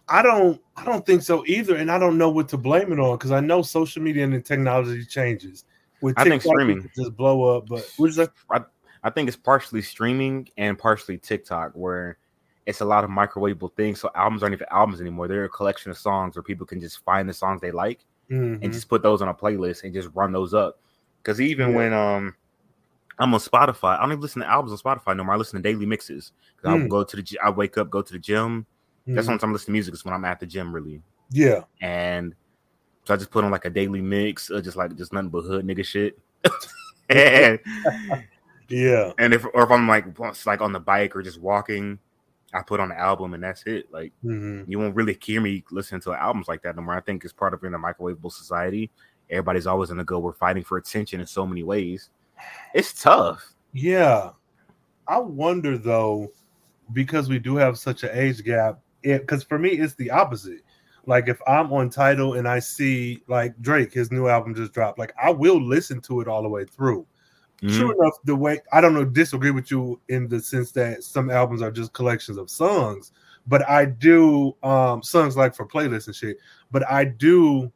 I 0.09 0.23
don't 0.23 0.59
I 0.79 0.87
don't 0.87 1.05
think 1.05 1.21
so 1.21 1.45
either, 1.45 1.77
and 1.77 1.93
I 1.93 1.99
don't 1.99 2.17
know 2.17 2.31
what 2.31 2.49
to 2.49 2.57
blame 2.57 2.93
it 2.93 2.99
on 2.99 3.19
because 3.19 3.31
I 3.31 3.41
know 3.41 3.61
social 3.61 4.03
media 4.03 4.25
and 4.25 4.33
the 4.33 4.41
technology 4.41 5.05
changes. 5.05 5.67
With 6.01 6.19
I 6.19 6.25
think 6.25 6.41
streaming 6.41 6.91
just 6.97 7.15
blow 7.15 7.59
up, 7.59 7.67
but 7.69 7.87
what 7.99 8.09
is 8.09 8.17
that? 8.17 8.31
I, 8.51 8.63
I 9.03 9.11
think 9.11 9.29
it's 9.29 9.37
partially 9.37 9.83
streaming 9.83 10.49
and 10.57 10.79
partially 10.79 11.19
TikTok, 11.19 11.73
where 11.75 12.17
it's 12.65 12.81
a 12.81 12.87
lot 12.87 13.05
of 13.05 13.11
microwavable 13.11 13.77
things. 13.77 14.01
So 14.01 14.11
albums 14.15 14.43
aren't 14.43 14.55
even 14.55 14.69
albums 14.71 15.03
anymore; 15.03 15.29
they're 15.29 15.45
a 15.45 15.51
collection 15.51 15.91
of 15.91 15.99
songs 15.99 16.37
where 16.37 16.43
people 16.43 16.65
can 16.65 16.81
just 16.81 17.05
find 17.05 17.29
the 17.29 17.35
songs 17.35 17.61
they 17.61 17.71
like 17.71 18.07
mm-hmm. 18.31 18.63
and 18.63 18.73
just 18.73 18.89
put 18.89 19.03
those 19.03 19.23
on 19.23 19.29
a 19.29 19.35
playlist 19.35 19.85
and 19.85 19.93
just 19.93 20.09
run 20.15 20.33
those 20.33 20.55
up. 20.55 20.81
Because 21.23 21.41
even 21.41 21.71
yeah. 21.71 21.77
when 21.77 21.93
um 21.93 22.35
I'm 23.19 23.35
on 23.35 23.41
Spotify, 23.41 23.99
I 23.99 24.01
don't 24.01 24.13
even 24.13 24.23
listen 24.23 24.41
to 24.43 24.49
albums 24.49 24.73
on 24.73 24.79
Spotify 24.79 25.17
no 25.17 25.25
more. 25.25 25.35
I 25.35 25.39
listen 25.39 25.63
to 25.63 25.69
daily 25.69 25.87
mixes. 25.87 26.33
Mm. 26.65 26.85
I 26.85 26.89
go 26.89 27.05
to 27.05 27.17
the 27.17 27.39
I 27.45 27.51
wake 27.51 27.77
up, 27.77 27.91
go 27.91 28.03
to 28.03 28.13
the 28.13 28.19
gym. 28.19 28.67
Mm. 29.07 29.15
That's 29.15 29.29
when 29.29 29.39
I'm 29.43 29.53
listening 29.53 29.67
to 29.67 29.73
music. 29.73 29.95
Is 29.95 30.05
when 30.05 30.15
I'm 30.15 30.25
at 30.25 30.41
the 30.41 30.47
gym, 30.47 30.75
really. 30.75 31.03
Yeah. 31.31 31.63
And 31.81 32.35
so 33.05 33.15
I 33.15 33.17
just 33.17 33.31
put 33.31 33.45
on 33.45 33.51
like 33.51 33.65
a 33.65 33.71
daily 33.71 34.01
mix, 34.01 34.51
of 34.51 34.65
just 34.65 34.77
like 34.77 34.97
just 34.97 35.13
nothing 35.13 35.31
but 35.31 35.43
hood 35.43 35.67
nigga 35.67 35.85
shit. 35.85 36.19
and 37.11 37.59
yeah. 38.69 39.13
And 39.19 39.35
if 39.35 39.45
or 39.45 39.65
if 39.65 39.71
I'm 39.71 39.89
like 39.89 40.07
like 40.47 40.61
on 40.61 40.73
the 40.73 40.81
bike 40.81 41.15
or 41.17 41.23
just 41.23 41.41
walking, 41.41 41.99
I 42.53 42.63
put 42.63 42.81
on 42.81 42.89
the 42.89 42.99
album 42.99 43.35
and 43.35 43.43
that's 43.43 43.63
it. 43.67 43.93
Like 43.93 44.13
mm-hmm. 44.25 44.71
you 44.71 44.79
won't 44.79 44.97
really 44.97 45.17
hear 45.23 45.41
me 45.41 45.65
listening 45.71 46.01
to 46.03 46.13
albums 46.15 46.49
like 46.49 46.63
that 46.63 46.77
no 46.77 46.83
more. 46.83 46.97
I 46.97 47.01
think 47.01 47.25
it's 47.25 47.33
part 47.33 47.55
of 47.55 47.61
being 47.61 47.75
in 47.75 47.81
a 47.81 47.83
microwavable 47.83 48.33
society. 48.33 48.91
Everybody's 49.31 49.67
always 49.67 49.91
in 49.91 49.97
the 49.99 50.05
go. 50.05 50.19
We're 50.19 50.33
fighting 50.33 50.65
for 50.65 50.77
attention 50.77 51.21
in 51.21 51.27
so 51.27 51.47
many 51.47 51.63
ways. 51.63 52.11
It's 52.75 53.01
tough. 53.01 53.55
Yeah. 53.73 54.31
I 55.07 55.19
wonder 55.19 55.79
though, 55.79 56.33
because 56.93 57.29
we 57.29 57.39
do 57.39 57.57
have 57.57 57.79
such 57.79 58.03
an 58.03 58.11
age 58.13 58.43
gap, 58.43 58.81
because 59.03 59.45
for 59.45 59.59
me 59.59 59.71
it's 59.71 59.95
the 59.95 60.11
opposite. 60.11 60.61
Like 61.07 61.29
if 61.29 61.41
I'm 61.47 61.73
on 61.73 61.91
Tidal 61.91 62.35
and 62.35 62.49
I 62.49 62.59
see 62.59 63.23
like 63.29 63.61
Drake, 63.61 63.93
his 63.93 64.11
new 64.11 64.27
album 64.29 64.55
just 64.55 64.73
dropped, 64.73 64.99
like 64.99 65.15
I 65.23 65.31
will 65.31 65.63
listen 65.63 66.01
to 66.03 66.21
it 66.21 66.29
all 66.29 66.43
the 66.43 66.49
way 66.49 66.65
through. 66.65 67.07
Mm-hmm. 67.63 67.79
True 67.79 67.93
enough, 67.93 68.15
the 68.25 68.35
way 68.35 68.61
I 68.73 68.81
don't 68.81 68.95
know, 68.95 69.05
disagree 69.05 69.51
with 69.51 69.71
you 69.71 70.01
in 70.09 70.29
the 70.29 70.41
sense 70.41 70.73
that 70.73 71.05
some 71.05 71.31
albums 71.31 71.61
are 71.61 71.71
just 71.71 71.93
collections 71.93 72.39
of 72.39 72.49
songs, 72.49 73.13
but 73.47 73.69
I 73.69 73.85
do 73.85 74.57
um 74.63 75.03
songs 75.03 75.37
like 75.37 75.55
for 75.55 75.67
playlists 75.67 76.07
and 76.07 76.17
shit. 76.17 76.39
But 76.71 76.91
I 76.91 77.05
do 77.05 77.71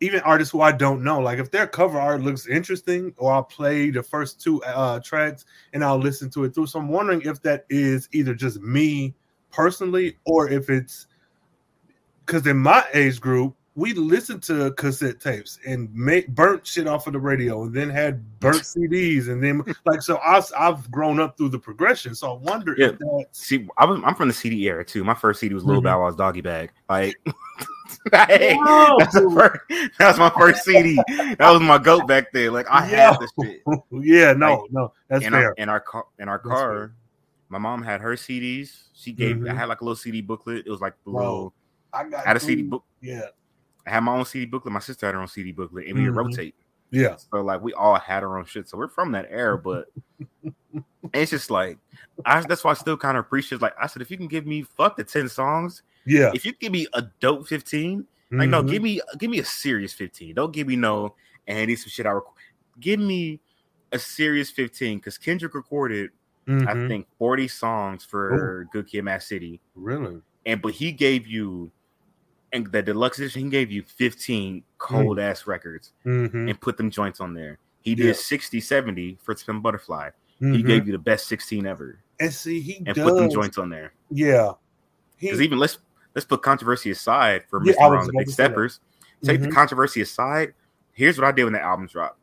even 0.00 0.20
artists 0.20 0.52
who 0.52 0.60
I 0.60 0.70
don't 0.70 1.02
know, 1.02 1.18
like 1.18 1.38
if 1.38 1.50
their 1.50 1.66
cover 1.66 1.98
art 1.98 2.20
looks 2.22 2.46
interesting, 2.46 3.12
or 3.16 3.32
I'll 3.32 3.42
play 3.42 3.90
the 3.90 4.02
first 4.02 4.40
two 4.40 4.62
uh 4.64 5.00
tracks 5.00 5.44
and 5.72 5.82
I'll 5.82 5.98
listen 5.98 6.30
to 6.30 6.44
it 6.44 6.54
through. 6.54 6.66
So 6.66 6.78
I'm 6.78 6.88
wondering 6.88 7.22
if 7.22 7.42
that 7.42 7.64
is 7.70 8.08
either 8.12 8.34
just 8.34 8.60
me 8.60 9.14
personally 9.50 10.16
or 10.26 10.48
if 10.48 10.70
it's 10.70 11.06
because 12.24 12.46
in 12.46 12.58
my 12.58 12.84
age 12.94 13.20
group, 13.20 13.56
we 13.76 13.92
listened 13.92 14.42
to 14.44 14.70
cassette 14.72 15.20
tapes 15.20 15.58
and 15.66 15.92
make 15.94 16.28
burnt 16.28 16.66
shit 16.66 16.86
off 16.86 17.06
of 17.06 17.12
the 17.12 17.18
radio 17.18 17.64
and 17.64 17.74
then 17.74 17.90
had 17.90 18.22
burnt 18.38 18.56
CDs 18.62 19.28
and 19.28 19.42
then 19.42 19.62
like 19.84 20.00
so 20.00 20.16
I, 20.18 20.40
I've 20.56 20.90
grown 20.90 21.18
up 21.18 21.36
through 21.36 21.48
the 21.48 21.58
progression. 21.58 22.14
So 22.14 22.34
I 22.34 22.38
wonder 22.38 22.74
yeah. 22.78 22.92
See, 23.32 23.68
I 23.76 23.84
was 23.84 24.00
I'm 24.04 24.14
from 24.14 24.28
the 24.28 24.34
CD 24.34 24.62
era 24.68 24.84
too. 24.84 25.02
My 25.02 25.14
first 25.14 25.40
CD 25.40 25.54
was 25.54 25.64
Little 25.64 25.80
mm-hmm. 25.82 25.86
Bow 25.86 26.02
Wow's 26.02 26.16
Doggy 26.16 26.40
Bag. 26.40 26.70
Like 26.88 27.16
hey, 28.12 28.58
that's, 28.98 29.18
first, 29.18 30.18
my 30.18 30.32
first 30.36 30.64
CD. 30.64 30.96
That 31.38 31.50
was 31.50 31.60
my 31.60 31.78
goat 31.78 32.06
back 32.06 32.32
then. 32.32 32.52
Like 32.52 32.66
I 32.70 32.84
had 32.84 33.16
this 33.18 33.30
shit. 33.40 33.62
Yeah, 33.90 34.32
no, 34.32 34.60
like, 34.62 34.72
no, 34.72 34.92
that's 35.08 35.24
in 35.24 35.32
fair. 35.32 35.48
Our, 35.48 35.54
in 35.54 35.68
our 35.68 35.80
car, 35.80 36.04
in 36.18 36.28
our 36.28 36.38
car, 36.38 36.92
my 37.48 37.58
mom 37.58 37.82
had 37.82 38.00
her 38.00 38.14
CDs. 38.14 38.88
She 38.92 39.12
gave. 39.12 39.36
Mm-hmm. 39.36 39.50
I 39.50 39.54
had 39.54 39.68
like 39.68 39.80
a 39.80 39.84
little 39.84 39.96
CD 39.96 40.20
booklet. 40.20 40.66
It 40.66 40.70
was 40.70 40.80
like 40.80 40.94
the 41.04 41.10
Bro, 41.10 41.22
little. 41.22 41.54
I 41.92 42.04
got 42.04 42.24
I 42.24 42.28
had 42.28 42.36
a 42.36 42.40
CD 42.40 42.62
book. 42.62 42.84
Yeah, 43.00 43.26
I 43.86 43.90
had 43.90 44.00
my 44.00 44.16
own 44.16 44.24
CD 44.24 44.46
booklet. 44.46 44.72
My 44.72 44.80
sister 44.80 45.06
had 45.06 45.14
her 45.14 45.20
own 45.20 45.28
CD 45.28 45.52
booklet, 45.52 45.86
and 45.86 45.94
we 45.94 46.04
mm-hmm. 46.04 46.18
rotate. 46.18 46.54
Yeah. 46.90 47.16
So 47.16 47.40
like 47.40 47.60
we 47.60 47.72
all 47.72 47.96
had 47.96 48.22
our 48.22 48.38
own 48.38 48.44
shit. 48.44 48.68
So 48.68 48.78
we're 48.78 48.88
from 48.88 49.12
that 49.12 49.26
era, 49.28 49.58
but 49.58 49.86
it's 51.12 51.30
just 51.30 51.50
like 51.50 51.78
I 52.24 52.40
that's 52.42 52.62
why 52.62 52.70
I 52.70 52.74
still 52.74 52.96
kind 52.96 53.18
of 53.18 53.24
appreciate 53.24 53.60
like 53.60 53.74
I 53.80 53.86
said, 53.86 54.02
if 54.02 54.10
you 54.10 54.16
can 54.16 54.28
give 54.28 54.46
me 54.46 54.62
fuck 54.62 54.96
the 54.96 55.04
10 55.04 55.28
songs, 55.28 55.82
yeah. 56.06 56.30
If 56.34 56.44
you 56.44 56.52
give 56.52 56.72
me 56.72 56.86
a 56.92 57.02
dope 57.20 57.46
15, 57.46 58.00
mm-hmm. 58.00 58.38
like 58.38 58.48
no, 58.48 58.62
give 58.62 58.76
mm-hmm. 58.76 58.84
me 58.84 59.00
give 59.18 59.30
me 59.30 59.38
a 59.38 59.44
serious 59.44 59.92
15. 59.92 60.34
Don't 60.34 60.52
give 60.52 60.66
me 60.66 60.76
no 60.76 61.14
and 61.46 61.68
need 61.68 61.76
some 61.76 61.90
shit 61.90 62.06
I 62.06 62.10
record. 62.10 62.34
Give 62.80 63.00
me 63.00 63.40
a 63.92 63.98
serious 63.98 64.50
15 64.50 64.98
because 64.98 65.18
Kendrick 65.18 65.54
recorded, 65.54 66.10
mm-hmm. 66.46 66.68
I 66.68 66.88
think, 66.88 67.06
40 67.18 67.48
songs 67.48 68.04
for 68.04 68.62
Ooh. 68.62 68.68
Good 68.72 68.88
Kid 68.88 69.02
Mad 69.02 69.22
City. 69.22 69.60
Really? 69.74 70.20
And 70.46 70.60
but 70.60 70.72
he 70.72 70.92
gave 70.92 71.26
you 71.26 71.70
and 72.54 72.70
the 72.70 72.82
deluxe 72.82 73.18
edition, 73.18 73.42
he 73.42 73.50
gave 73.50 73.70
you 73.70 73.82
15 73.82 74.62
cold 74.78 75.18
mm-hmm. 75.18 75.28
ass 75.28 75.46
records 75.46 75.92
mm-hmm. 76.06 76.48
and 76.48 76.60
put 76.60 76.76
them 76.76 76.88
joints 76.88 77.20
on 77.20 77.34
there. 77.34 77.58
He 77.80 77.94
did 77.94 78.06
yeah. 78.06 78.12
60, 78.14 78.60
70 78.60 79.18
for 79.22 79.34
Pimp 79.34 79.62
Butterfly. 79.62 80.10
Mm-hmm. 80.40 80.54
He 80.54 80.62
gave 80.62 80.86
you 80.86 80.92
the 80.92 80.98
best 80.98 81.26
16 81.26 81.66
ever. 81.66 81.98
And 82.20 82.32
see, 82.32 82.60
he 82.60 82.76
and 82.76 82.94
does. 82.94 83.04
put 83.04 83.16
them 83.16 83.28
joints 83.28 83.58
on 83.58 83.68
there. 83.68 83.92
Yeah. 84.08 84.52
Because 85.20 85.40
even 85.40 85.58
let's 85.58 85.78
let's 86.14 86.24
put 86.24 86.42
controversy 86.42 86.92
aside 86.92 87.42
for 87.50 87.60
Mr. 87.60 87.74
Yeah, 87.78 88.04
the 88.06 88.12
Big 88.16 88.30
Steppers. 88.30 88.80
Take 89.22 89.40
the 89.40 89.46
mm-hmm. 89.46 89.54
controversy 89.54 90.00
aside. 90.00 90.54
Here's 90.92 91.18
what 91.18 91.26
I 91.26 91.32
did 91.32 91.44
when 91.44 91.54
the 91.54 91.62
album 91.62 91.86
dropped. 91.86 92.18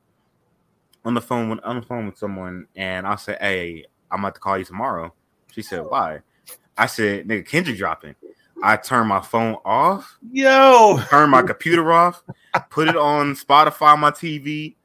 On 1.03 1.13
the 1.13 1.21
phone, 1.21 1.49
when 1.49 1.59
on 1.61 1.77
the 1.77 1.81
phone 1.85 2.05
with 2.05 2.17
someone, 2.17 2.67
and 2.75 3.07
I 3.07 3.15
said, 3.15 3.39
"Hey, 3.41 3.85
I'm 4.11 4.19
about 4.19 4.35
to 4.35 4.39
call 4.39 4.57
you 4.57 4.65
tomorrow." 4.65 5.13
She 5.51 5.63
said, 5.63 5.83
"Why?" 5.85 6.19
I 6.77 6.85
said, 6.85 7.27
"Nigga, 7.27 7.45
Kendrick 7.45 7.77
dropping." 7.77 8.15
I 8.61 8.77
turn 8.77 9.07
my 9.07 9.21
phone 9.21 9.57
off. 9.65 10.17
Yo, 10.31 10.99
turn 11.09 11.29
my 11.29 11.41
computer 11.41 11.91
off, 11.91 12.23
put 12.69 12.87
it 12.87 12.95
on 12.95 13.35
Spotify 13.35 13.97
my 13.97 14.11
TV, 14.11 14.75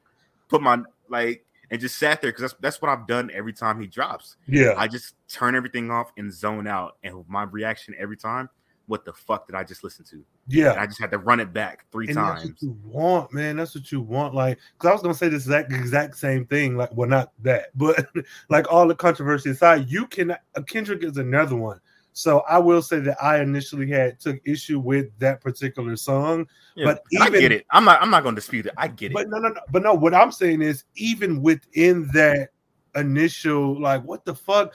put 0.47 0.61
my 0.61 0.79
like, 1.09 1.45
and 1.69 1.79
just 1.79 1.97
sat 1.97 2.21
there 2.21 2.31
because 2.31 2.41
that's 2.41 2.55
that's 2.61 2.81
what 2.81 2.89
I've 2.89 3.07
done 3.07 3.29
every 3.33 3.53
time 3.53 3.79
he 3.79 3.87
drops. 3.87 4.37
Yeah, 4.47 4.73
I 4.77 4.87
just 4.87 5.15
turn 5.29 5.55
everything 5.55 5.91
off 5.91 6.11
and 6.17 6.33
zone 6.33 6.67
out, 6.67 6.97
and 7.03 7.23
my 7.27 7.43
reaction 7.43 7.93
every 7.99 8.17
time, 8.17 8.49
what 8.87 9.05
the 9.05 9.13
fuck 9.13 9.47
did 9.47 9.55
I 9.55 9.63
just 9.63 9.83
listen 9.83 10.05
to? 10.05 10.23
Yeah, 10.47 10.71
and 10.71 10.79
I 10.79 10.87
just 10.87 10.99
had 10.99 11.11
to 11.11 11.19
run 11.19 11.39
it 11.39 11.53
back 11.53 11.85
three 11.91 12.07
and 12.07 12.15
times. 12.15 12.43
That's 12.43 12.53
what 12.53 12.61
you 12.61 12.77
want, 12.83 13.33
man. 13.33 13.57
That's 13.57 13.75
what 13.75 13.91
you 13.91 14.01
want. 14.01 14.33
Like, 14.33 14.57
because 14.77 14.89
I 14.89 14.93
was 14.93 15.01
gonna 15.01 15.13
say 15.13 15.29
this 15.29 15.43
exact 15.43 15.71
exact 15.71 16.17
same 16.17 16.45
thing. 16.45 16.77
Like, 16.77 16.95
well, 16.95 17.09
not 17.09 17.31
that, 17.43 17.69
but 17.75 18.07
like 18.49 18.71
all 18.71 18.87
the 18.87 18.95
controversy 18.95 19.51
aside, 19.51 19.89
you 19.89 20.07
can. 20.07 20.31
Uh, 20.31 20.61
Kendrick 20.67 21.03
is 21.03 21.17
another 21.17 21.55
one 21.55 21.79
so 22.17 22.39
I 22.49 22.57
will 22.57 22.81
say 22.81 22.99
that 23.01 23.23
I 23.23 23.41
initially 23.41 23.87
had 23.91 24.19
took 24.19 24.39
issue 24.43 24.79
with 24.79 25.15
that 25.19 25.39
particular 25.39 25.95
song. 25.95 26.47
Yeah, 26.73 26.85
but 26.85 27.03
even, 27.11 27.27
I 27.27 27.39
get 27.39 27.51
it. 27.51 27.67
I'm 27.69 27.85
not 27.85 28.01
I'm 28.01 28.09
not 28.09 28.23
gonna 28.23 28.35
dispute 28.35 28.65
it. 28.65 28.73
I 28.75 28.87
get 28.87 29.11
it. 29.11 29.13
But 29.13 29.29
no, 29.29 29.37
no, 29.37 29.49
no. 29.49 29.61
But 29.71 29.83
no, 29.83 29.93
what 29.93 30.15
I'm 30.15 30.31
saying 30.31 30.63
is 30.63 30.83
even 30.95 31.43
within 31.43 32.09
that 32.13 32.49
initial, 32.95 33.79
like, 33.79 34.03
what 34.03 34.25
the 34.25 34.33
fuck? 34.33 34.73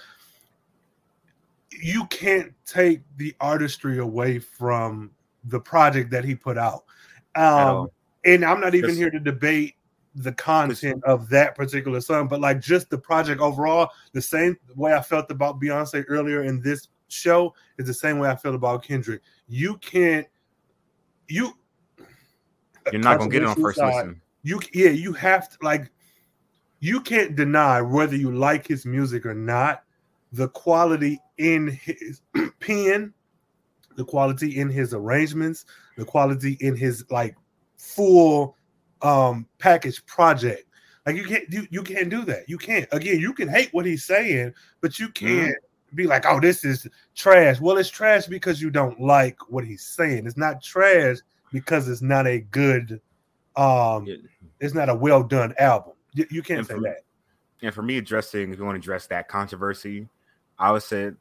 You 1.70 2.06
can't 2.06 2.52
take 2.64 3.00
the 3.16 3.34
artistry 3.40 3.98
away 3.98 4.38
from 4.38 5.10
the 5.42 5.58
project 5.58 6.12
that 6.12 6.24
he 6.24 6.36
put 6.36 6.56
out. 6.56 6.84
Um, 7.34 7.88
and 8.24 8.44
I'm 8.44 8.60
not 8.60 8.76
even 8.76 8.94
here 8.94 9.10
to 9.10 9.18
debate 9.18 9.74
the 10.14 10.30
content 10.30 11.02
of 11.02 11.28
that 11.30 11.56
particular 11.56 12.00
song, 12.00 12.28
but 12.28 12.40
like 12.40 12.60
just 12.60 12.88
the 12.88 12.98
project 12.98 13.40
overall, 13.40 13.88
the 14.12 14.22
same 14.22 14.56
way 14.76 14.94
I 14.94 15.00
felt 15.00 15.28
about 15.32 15.60
Beyonce 15.60 16.04
earlier 16.06 16.44
in 16.44 16.60
this 16.60 16.86
show 17.12 17.54
is 17.78 17.86
the 17.86 17.94
same 17.94 18.18
way 18.18 18.28
I 18.28 18.36
feel 18.36 18.54
about 18.54 18.82
Kendrick. 18.82 19.22
You 19.48 19.76
can't 19.78 20.26
you 21.28 21.52
you're 22.90 23.00
not 23.00 23.18
gonna 23.18 23.30
get 23.30 23.42
it 23.42 23.48
on 23.48 23.60
first 23.60 23.78
side, 23.78 23.94
listen. 23.94 24.20
You 24.42 24.60
yeah, 24.72 24.90
you 24.90 25.12
have 25.12 25.48
to 25.50 25.56
like 25.62 25.90
you 26.80 27.00
can't 27.00 27.36
deny 27.36 27.80
whether 27.80 28.16
you 28.16 28.32
like 28.32 28.66
his 28.66 28.84
music 28.84 29.24
or 29.24 29.34
not, 29.34 29.84
the 30.32 30.48
quality 30.48 31.20
in 31.38 31.68
his 31.68 32.22
pen, 32.60 33.14
the 33.96 34.04
quality 34.04 34.58
in 34.58 34.68
his 34.68 34.94
arrangements, 34.94 35.64
the 35.96 36.04
quality 36.04 36.56
in 36.60 36.76
his 36.76 37.04
like 37.10 37.36
full 37.78 38.56
um 39.02 39.46
package 39.58 40.04
project. 40.06 40.64
Like 41.06 41.16
you 41.16 41.24
can't 41.24 41.44
you, 41.52 41.66
you 41.70 41.82
can't 41.82 42.08
do 42.08 42.24
that. 42.24 42.48
You 42.48 42.58
can't. 42.58 42.88
Again, 42.92 43.20
you 43.20 43.32
can 43.32 43.48
hate 43.48 43.68
what 43.72 43.86
he's 43.86 44.04
saying, 44.04 44.54
but 44.80 44.98
you 44.98 45.08
mm-hmm. 45.08 45.26
can't 45.26 45.48
mm-hmm 45.48 45.71
be 45.94 46.06
like, 46.06 46.24
oh, 46.26 46.40
this 46.40 46.64
is 46.64 46.86
trash. 47.14 47.60
Well, 47.60 47.78
it's 47.78 47.90
trash 47.90 48.26
because 48.26 48.60
you 48.60 48.70
don't 48.70 49.00
like 49.00 49.38
what 49.50 49.64
he's 49.64 49.82
saying. 49.82 50.26
It's 50.26 50.36
not 50.36 50.62
trash 50.62 51.18
because 51.52 51.88
it's 51.88 52.02
not 52.02 52.26
a 52.26 52.40
good, 52.40 53.00
um, 53.56 54.06
yeah. 54.06 54.16
it's 54.60 54.74
not 54.74 54.88
a 54.88 54.94
well 54.94 55.22
done 55.22 55.54
album. 55.58 55.92
You, 56.14 56.26
you 56.30 56.42
can't 56.42 56.58
and 56.58 56.66
say 56.66 56.74
for, 56.74 56.80
that. 56.82 56.98
And 57.62 57.74
for 57.74 57.82
me, 57.82 57.98
addressing 57.98 58.52
if 58.52 58.58
you 58.58 58.64
want 58.64 58.76
to 58.76 58.80
address 58.80 59.06
that 59.08 59.28
controversy, 59.28 60.08
I 60.58 60.72
would 60.72 60.82
say, 60.82 61.12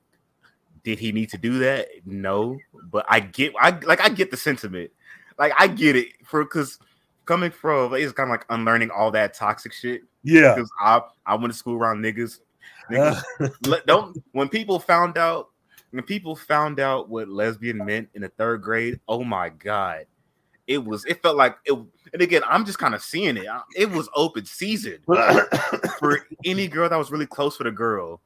did 0.84 1.00
he 1.00 1.12
need 1.12 1.30
to 1.30 1.38
do 1.38 1.60
that? 1.60 1.90
No, 2.06 2.58
but 2.92 3.06
I 3.08 3.20
get, 3.20 3.54
I 3.60 3.72
like, 3.72 4.02
I 4.02 4.10
get 4.10 4.32
the 4.32 4.38
sentiment. 4.38 4.92
Like, 5.38 5.54
I 5.58 5.68
get 5.68 5.96
it 5.96 6.08
for 6.26 6.44
because 6.44 6.80
coming 7.26 7.52
from 7.52 7.94
it's 7.94 8.12
kind 8.12 8.30
of 8.30 8.32
like 8.32 8.46
unlearning 8.50 8.90
all 8.92 9.12
that 9.12 9.34
toxic 9.34 9.74
shit. 9.74 10.04
Yeah, 10.24 10.56
because 10.56 10.72
I 10.80 11.02
I 11.26 11.36
went 11.36 11.54
to 11.54 11.58
school 11.58 11.76
around 11.76 12.02
niggas 12.04 12.40
Niggas, 12.92 13.74
uh. 13.74 13.78
don't 13.88 14.18
when 14.32 14.50
people 14.50 14.80
found 14.80 15.18
out 15.18 15.50
when 15.92 16.04
people 16.04 16.36
found 16.36 16.80
out 16.80 17.10
what 17.10 17.28
lesbian 17.28 17.84
meant 17.86 18.10
in 18.14 18.22
the 18.22 18.30
third 18.30 18.62
grade, 18.62 19.00
oh 19.08 19.24
my 19.24 19.50
god, 19.50 20.06
it 20.68 20.84
was 20.84 21.06
it 21.06 21.22
felt 21.22 21.36
like 21.38 21.58
it. 21.66 21.74
And 22.14 22.22
again, 22.22 22.42
I'm 22.48 22.66
just 22.66 22.78
kind 22.80 22.94
of 22.94 23.02
seeing 23.02 23.38
it. 23.38 23.46
It 23.76 23.90
was 23.90 24.10
open 24.16 24.46
season 24.46 25.00
for 26.00 26.28
any 26.44 26.68
girl 26.68 26.90
that 26.90 26.98
was 26.98 27.12
really 27.12 27.26
close 27.26 27.58
with 27.58 27.68
a 27.68 27.72
girl 27.72 28.22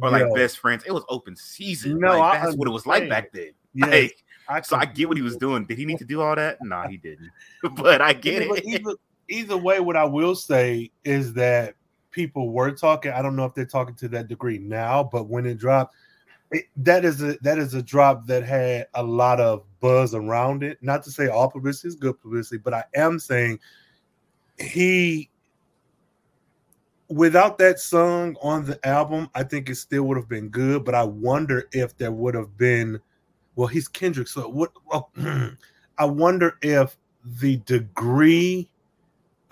or 0.00 0.10
like 0.10 0.22
Yeah. 0.22 0.34
best 0.34 0.58
friends. 0.58 0.84
It 0.86 0.92
was 0.92 1.04
open 1.08 1.36
season. 1.36 1.98
No, 1.98 2.18
like, 2.18 2.42
that's 2.42 2.56
what 2.56 2.68
it 2.68 2.72
was 2.72 2.86
like 2.86 3.08
back 3.08 3.32
then. 3.32 3.52
Yes, 3.74 4.10
Like, 4.50 4.64
so 4.66 4.76
I 4.76 4.84
get 4.84 5.08
what 5.08 5.16
he 5.16 5.22
was 5.22 5.36
doing. 5.36 5.64
Did 5.64 5.78
he 5.78 5.86
need 5.86 5.98
to 5.98 6.04
do 6.04 6.20
all 6.20 6.36
that? 6.36 6.58
Nah, 6.62 6.88
he 6.88 6.98
didn't. 6.98 7.30
but 7.76 8.02
I 8.02 8.12
get 8.12 8.42
Either- 8.42 8.56
it. 8.56 8.64
Either, 8.66 8.94
either 9.28 9.56
way, 9.56 9.80
what 9.80 9.96
I 9.96 10.04
will 10.04 10.34
say 10.34 10.90
is 11.04 11.32
that 11.34 11.74
people 12.12 12.50
were 12.50 12.70
talking. 12.70 13.12
I 13.12 13.22
don't 13.22 13.34
know 13.34 13.44
if 13.44 13.54
they're 13.54 13.64
talking 13.64 13.94
to 13.96 14.08
that 14.08 14.28
degree 14.28 14.58
now, 14.58 15.02
but 15.02 15.28
when 15.28 15.46
it 15.46 15.58
dropped, 15.58 15.96
it, 16.52 16.66
that 16.76 17.04
is 17.04 17.22
a 17.22 17.36
that 17.42 17.58
is 17.58 17.74
a 17.74 17.82
drop 17.82 18.26
that 18.26 18.44
had 18.44 18.86
a 18.94 19.02
lot 19.02 19.40
of 19.40 19.64
buzz 19.80 20.14
around 20.14 20.62
it. 20.62 20.78
Not 20.82 21.02
to 21.04 21.10
say 21.10 21.28
all 21.28 21.50
publicity 21.50 21.88
is 21.88 21.96
good 21.96 22.20
publicity, 22.20 22.58
but 22.58 22.74
I 22.74 22.84
am 22.94 23.18
saying 23.18 23.58
he 24.58 25.30
without 27.08 27.58
that 27.58 27.78
song 27.78 28.36
on 28.42 28.64
the 28.64 28.84
album, 28.86 29.28
I 29.34 29.42
think 29.42 29.68
it 29.68 29.76
still 29.76 30.04
would 30.04 30.16
have 30.16 30.28
been 30.28 30.48
good. 30.48 30.84
But 30.84 30.94
I 30.94 31.04
wonder 31.04 31.68
if 31.72 31.96
there 31.96 32.12
would 32.12 32.34
have 32.34 32.56
been. 32.56 33.00
Well, 33.54 33.68
he's 33.68 33.88
Kendrick, 33.88 34.28
so 34.28 34.48
what? 34.48 34.72
Oh, 34.90 35.08
well, 35.16 35.50
I 35.98 36.04
wonder 36.06 36.56
if 36.62 36.96
the 37.24 37.58
degree 37.58 38.68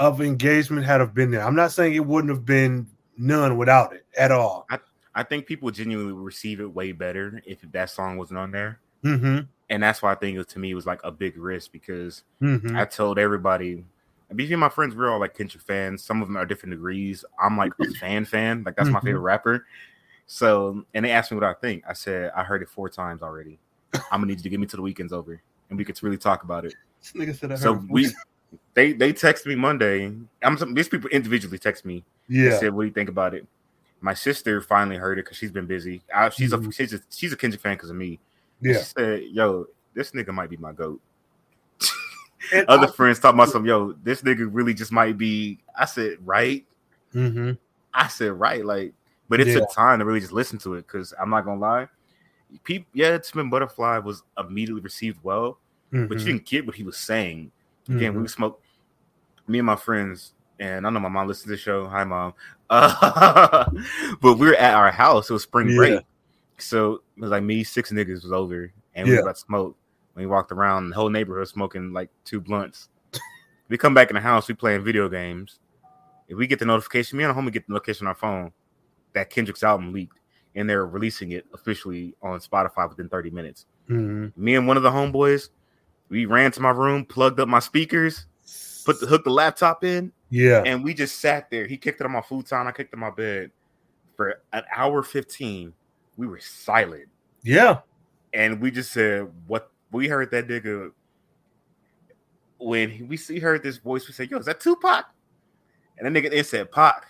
of 0.01 0.21
engagement 0.21 0.85
had 0.85 1.01
have 1.01 1.15
been 1.15 1.31
there. 1.31 1.43
I'm 1.45 1.55
not 1.55 1.71
saying 1.71 1.95
it 1.95 2.05
wouldn't 2.05 2.33
have 2.33 2.45
been 2.45 2.89
none 3.17 3.57
without 3.57 3.93
it 3.95 4.05
at 4.19 4.33
all. 4.33 4.67
I 4.71 4.79
I 5.15 5.23
think 5.23 5.47
people 5.47 5.71
genuinely 5.71 6.13
receive 6.13 6.61
it 6.61 6.73
way 6.75 6.93
better 6.93 7.43
if 7.47 7.61
that 7.73 7.91
song 7.91 8.17
wasn't 8.17 8.39
on 8.39 8.51
there. 8.51 8.81
Mm-hmm. 9.05 9.41
And 9.69 9.83
that's 9.83 10.03
why 10.03 10.13
I 10.13 10.15
think 10.15 10.39
it 10.39 10.49
to 10.49 10.59
me 10.59 10.75
was 10.75 10.87
like 10.87 11.01
a 11.05 11.13
big 11.13 11.37
risk 11.37 11.71
because 11.73 12.23
Mm-hmm. 12.43 12.77
I 12.77 12.85
told 12.87 13.19
everybody, 13.19 13.85
I 14.31 14.35
mean, 14.35 14.59
my 14.59 14.69
friends, 14.69 14.95
we're 14.95 15.11
all 15.11 15.21
like 15.21 15.37
Kendrick 15.37 15.63
fans. 15.65 16.03
Some 16.03 16.23
of 16.23 16.29
them 16.29 16.37
are 16.37 16.47
different 16.47 16.73
degrees. 16.73 17.25
I'm 17.41 17.57
like 17.57 17.73
a 17.81 17.85
fan 18.01 18.25
fan. 18.25 18.63
Like 18.65 18.77
that's 18.77 18.89
my 18.89 19.01
Mhm. 19.01 19.05
favorite 19.05 19.21
rapper. 19.21 19.67
So, 20.27 20.85
and 20.95 21.05
they 21.05 21.11
asked 21.11 21.31
me 21.33 21.37
what 21.37 21.45
I 21.45 21.55
think. 21.55 21.83
I 21.89 21.93
said 21.93 22.31
I 22.37 22.43
heard 22.45 22.63
it 22.63 22.69
four 22.69 22.89
times 22.89 23.21
already. 23.23 23.59
I'm 23.95 24.21
gonna 24.21 24.27
need 24.27 24.39
you 24.39 24.45
to 24.45 24.49
get 24.49 24.61
me 24.61 24.67
to 24.67 24.77
the 24.77 24.83
weekends 24.83 25.13
over, 25.13 25.43
and 25.69 25.77
we 25.79 25.85
could 25.85 26.01
really 26.03 26.19
talk 26.19 26.43
about 26.45 26.65
it. 26.65 26.75
This 27.03 27.13
nigga 27.13 27.35
said 27.39 27.51
I 27.53 27.55
So 27.57 27.75
heard- 27.75 27.91
we, 27.91 28.09
they 28.75 28.93
they 28.93 29.13
text 29.13 29.47
me 29.47 29.55
Monday. 29.55 30.13
I'm 30.43 30.75
these 30.75 30.89
people 30.89 31.11
individually 31.11 31.59
text 31.59 31.85
me. 31.85 32.05
Yeah. 32.29 32.59
said, 32.59 32.73
"What 32.73 32.83
do 32.83 32.89
you 32.89 32.93
think 32.95 33.09
about 33.09 33.35
it?" 33.35 33.47
My 34.01 34.15
sister 34.15 34.61
finally 34.63 34.97
heard 34.97 35.19
it 35.19 35.25
because 35.25 35.37
she's 35.37 35.51
been 35.53 35.67
busy. 35.67 36.03
I, 36.15 36.31
she's 36.31 36.53
a 36.53 36.59
Mhm. 36.59 36.73
she's 36.75 36.95
a 36.95 37.01
she's 37.11 37.33
a 37.33 37.37
Kendrick 37.37 37.61
fan 37.61 37.75
because 37.75 37.91
of 37.91 37.97
me. 37.97 38.19
Yeah. 38.61 38.79
She 38.79 38.85
said, 38.85 39.23
"Yo, 39.31 39.67
this 39.95 40.13
nigga 40.13 40.33
might 40.33 40.51
be 40.51 40.57
my 40.57 40.73
goat." 40.73 41.01
Other 42.69 42.87
I- 42.89 42.91
friends 42.91 43.19
talking 43.19 43.39
about 43.39 43.51
some, 43.51 43.67
"Yo, 43.67 43.93
this 44.03 44.23
nigga 44.23 44.49
really 44.51 44.75
just 44.75 44.93
might 44.93 45.19
be." 45.19 45.59
I 45.77 45.85
said, 45.85 46.17
"Right." 46.25 46.65
Mm-hmm. 47.15 47.53
I 47.93 48.09
said, 48.09 48.33
"Right." 48.33 48.65
Like, 48.65 48.93
but 49.29 49.41
it 49.41 49.49
Yeah. 49.49 49.55
took 49.61 49.73
time 49.73 49.99
to 49.99 50.05
really 50.05 50.21
just 50.21 50.33
listen 50.33 50.59
to 50.61 50.75
it 50.75 50.87
because 50.87 51.13
I'm 51.21 51.31
not 51.31 51.45
gonna 51.45 51.61
lie. 51.61 51.89
People, 52.65 52.89
yeah, 52.95 53.17
Pimp 53.19 53.51
Butterfly 53.51 53.99
was 53.99 54.23
immediately 54.39 54.81
received 54.83 55.19
well, 55.23 55.59
but 55.93 55.99
Mhm. 56.09 56.19
you 56.19 56.25
didn't 56.27 56.47
get 56.47 56.67
what 56.67 56.75
he 56.75 56.83
was 56.83 56.97
saying. 56.97 57.53
Again, 57.91 58.13
we 58.15 58.19
Mhm. 58.19 58.23
would 58.23 58.31
smoke. 58.31 58.63
Me 59.49 59.59
and 59.59 59.67
my 59.67 59.77
friends, 59.77 60.35
and 60.61 60.87
I 60.87 60.91
know 60.91 61.01
my 61.01 61.09
mom 61.09 61.27
listens 61.27 61.45
to 61.45 61.51
the 61.51 61.57
show. 61.57 61.89
Hi, 61.89 62.05
mom. 62.05 62.35
Uh, 62.69 63.69
but 64.21 64.35
we 64.39 64.47
were 64.49 64.55
at 64.55 64.75
our 64.75 64.91
house. 64.93 65.29
It 65.29 65.33
was 65.33 65.43
spring 65.43 65.71
Yeah. 65.71 65.77
break, 65.77 66.05
so 66.59 66.95
it 67.17 67.21
was 67.21 67.31
like 67.31 67.43
me, 67.43 67.65
six 67.65 67.91
niggas 67.91 68.23
was 68.23 68.33
over, 68.33 68.73
and 68.95 69.07
we 69.09 69.13
Yeah. 69.15 69.19
were 69.19 69.23
about 69.23 69.35
to 69.37 69.41
smoke. 69.41 69.77
When 70.13 70.25
we 70.25 70.31
walked 70.31 70.53
around, 70.53 70.91
the 70.91 70.95
whole 70.97 71.09
neighborhood 71.09 71.49
smoking 71.49 71.93
like 71.93 72.11
two 72.25 72.41
blunts. 72.41 72.89
we 73.69 73.77
come 73.79 73.95
back 73.95 74.11
in 74.11 74.15
the 74.15 74.21
house. 74.21 74.49
We 74.49 74.55
playing 74.55 74.83
video 74.85 75.09
games. 75.09 75.59
If 76.29 76.37
we 76.37 76.47
get 76.47 76.59
the 76.59 76.65
notification, 76.65 77.19
me 77.19 77.25
and 77.25 77.37
the 77.37 77.41
homie 77.41 77.53
get 77.53 77.67
the 77.67 77.73
notification 77.73 78.07
on 78.07 78.11
our 78.11 78.15
phone 78.17 78.53
that 79.15 79.31
Kendrick's 79.31 79.63
album 79.65 79.93
leaked, 79.93 80.19
and 80.55 80.69
they're 80.71 80.87
releasing 80.87 81.33
it 81.33 81.47
officially 81.55 82.15
on 82.23 82.39
Spotify 82.41 82.89
within 82.89 83.09
thirty 83.09 83.31
minutes 83.31 83.67
Mhm. 83.89 84.37
me 84.37 84.55
and 84.57 84.67
one 84.69 84.77
of 84.77 84.83
the 84.85 84.91
homeboys, 84.91 85.49
we 86.11 86.27
ran 86.27 86.53
to 86.53 86.61
my 86.61 86.71
room, 86.71 87.05
plugged 87.05 87.41
up 87.41 87.49
my 87.49 87.61
speakers, 87.61 88.27
put 88.85 89.01
the 89.01 89.07
hooked 89.07 89.25
the 89.25 89.31
laptop 89.31 89.85
in, 89.85 90.13
Yeah. 90.29 90.63
and 90.67 90.85
we 90.85 90.93
just 90.93 91.21
sat 91.21 91.51
there. 91.51 91.67
He 91.67 91.77
kicked 91.77 92.01
it 92.01 92.05
on 92.05 92.13
my 92.13 92.21
futon, 92.21 92.67
I 92.67 92.73
kicked 92.73 92.93
it 92.93 92.97
on 92.97 93.01
my 93.01 93.11
bed 93.11 93.51
for 94.17 94.43
an 94.53 94.65
hour 94.75 95.03
15. 95.03 95.73
We 96.17 96.27
were 96.27 96.41
silent. 96.41 97.09
Yeah. 97.43 97.79
And 98.35 98.61
we 98.61 98.71
just 98.71 98.93
said, 98.93 99.31
What 99.47 99.71
we 99.91 100.09
heard 100.09 100.31
that 100.33 100.47
nigga 100.49 100.91
when 102.59 103.09
we 103.09 103.17
see 103.17 103.39
heard 103.39 103.63
this 103.63 103.79
voice, 103.79 104.07
we 104.07 104.13
said, 104.13 104.31
Yo, 104.31 104.39
is 104.39 104.47
that 104.47 104.61
Tupac? 104.61 105.07
And 105.99 106.15
the 106.15 106.21
nigga 106.21 106.31
then 106.31 106.45
said, 106.45 106.71
Pac, 106.71 107.07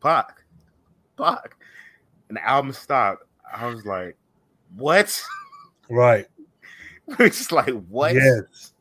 Pac, 0.00 0.42
Pac. 1.18 1.56
And 2.28 2.36
the 2.36 2.48
album 2.48 2.72
stopped. 2.72 3.24
I 3.54 3.66
was 3.66 3.84
like, 3.84 4.16
What? 4.76 5.22
Right. 5.90 6.26
Just 7.18 7.52
like, 7.52 7.70
What? 7.88 8.14
Yes. 8.14 8.72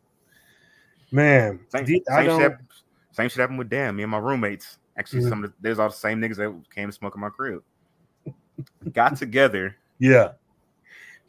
Man, 1.12 1.60
Same, 1.70 1.86
same, 1.86 1.96
shit, 1.96 2.06
don't. 2.08 2.42
happened- 2.42 2.68
same 3.12 3.30
shit 3.30 3.40
happened 3.40 3.60
with 3.60 3.70
DAMN. 3.70 3.96
Me 3.96 4.04
and 4.04 4.12
my 4.12 4.18
roommates. 4.18 4.80
Actually, 4.98 5.22
Mhm. 5.24 5.30
some 5.30 5.44
of 5.44 5.52
the, 5.52 5.56
there's 5.62 5.78
all 5.80 5.90
the 5.90 5.96
same 5.96 6.20
niggas 6.20 6.38
that 6.38 6.52
came 6.74 6.90
to 6.90 6.94
smoke 6.94 7.14
in 7.16 7.22
my 7.22 7.30
crib. 7.30 7.62
Got 8.92 9.16
together, 9.18 9.76
Yeah. 10.00 10.32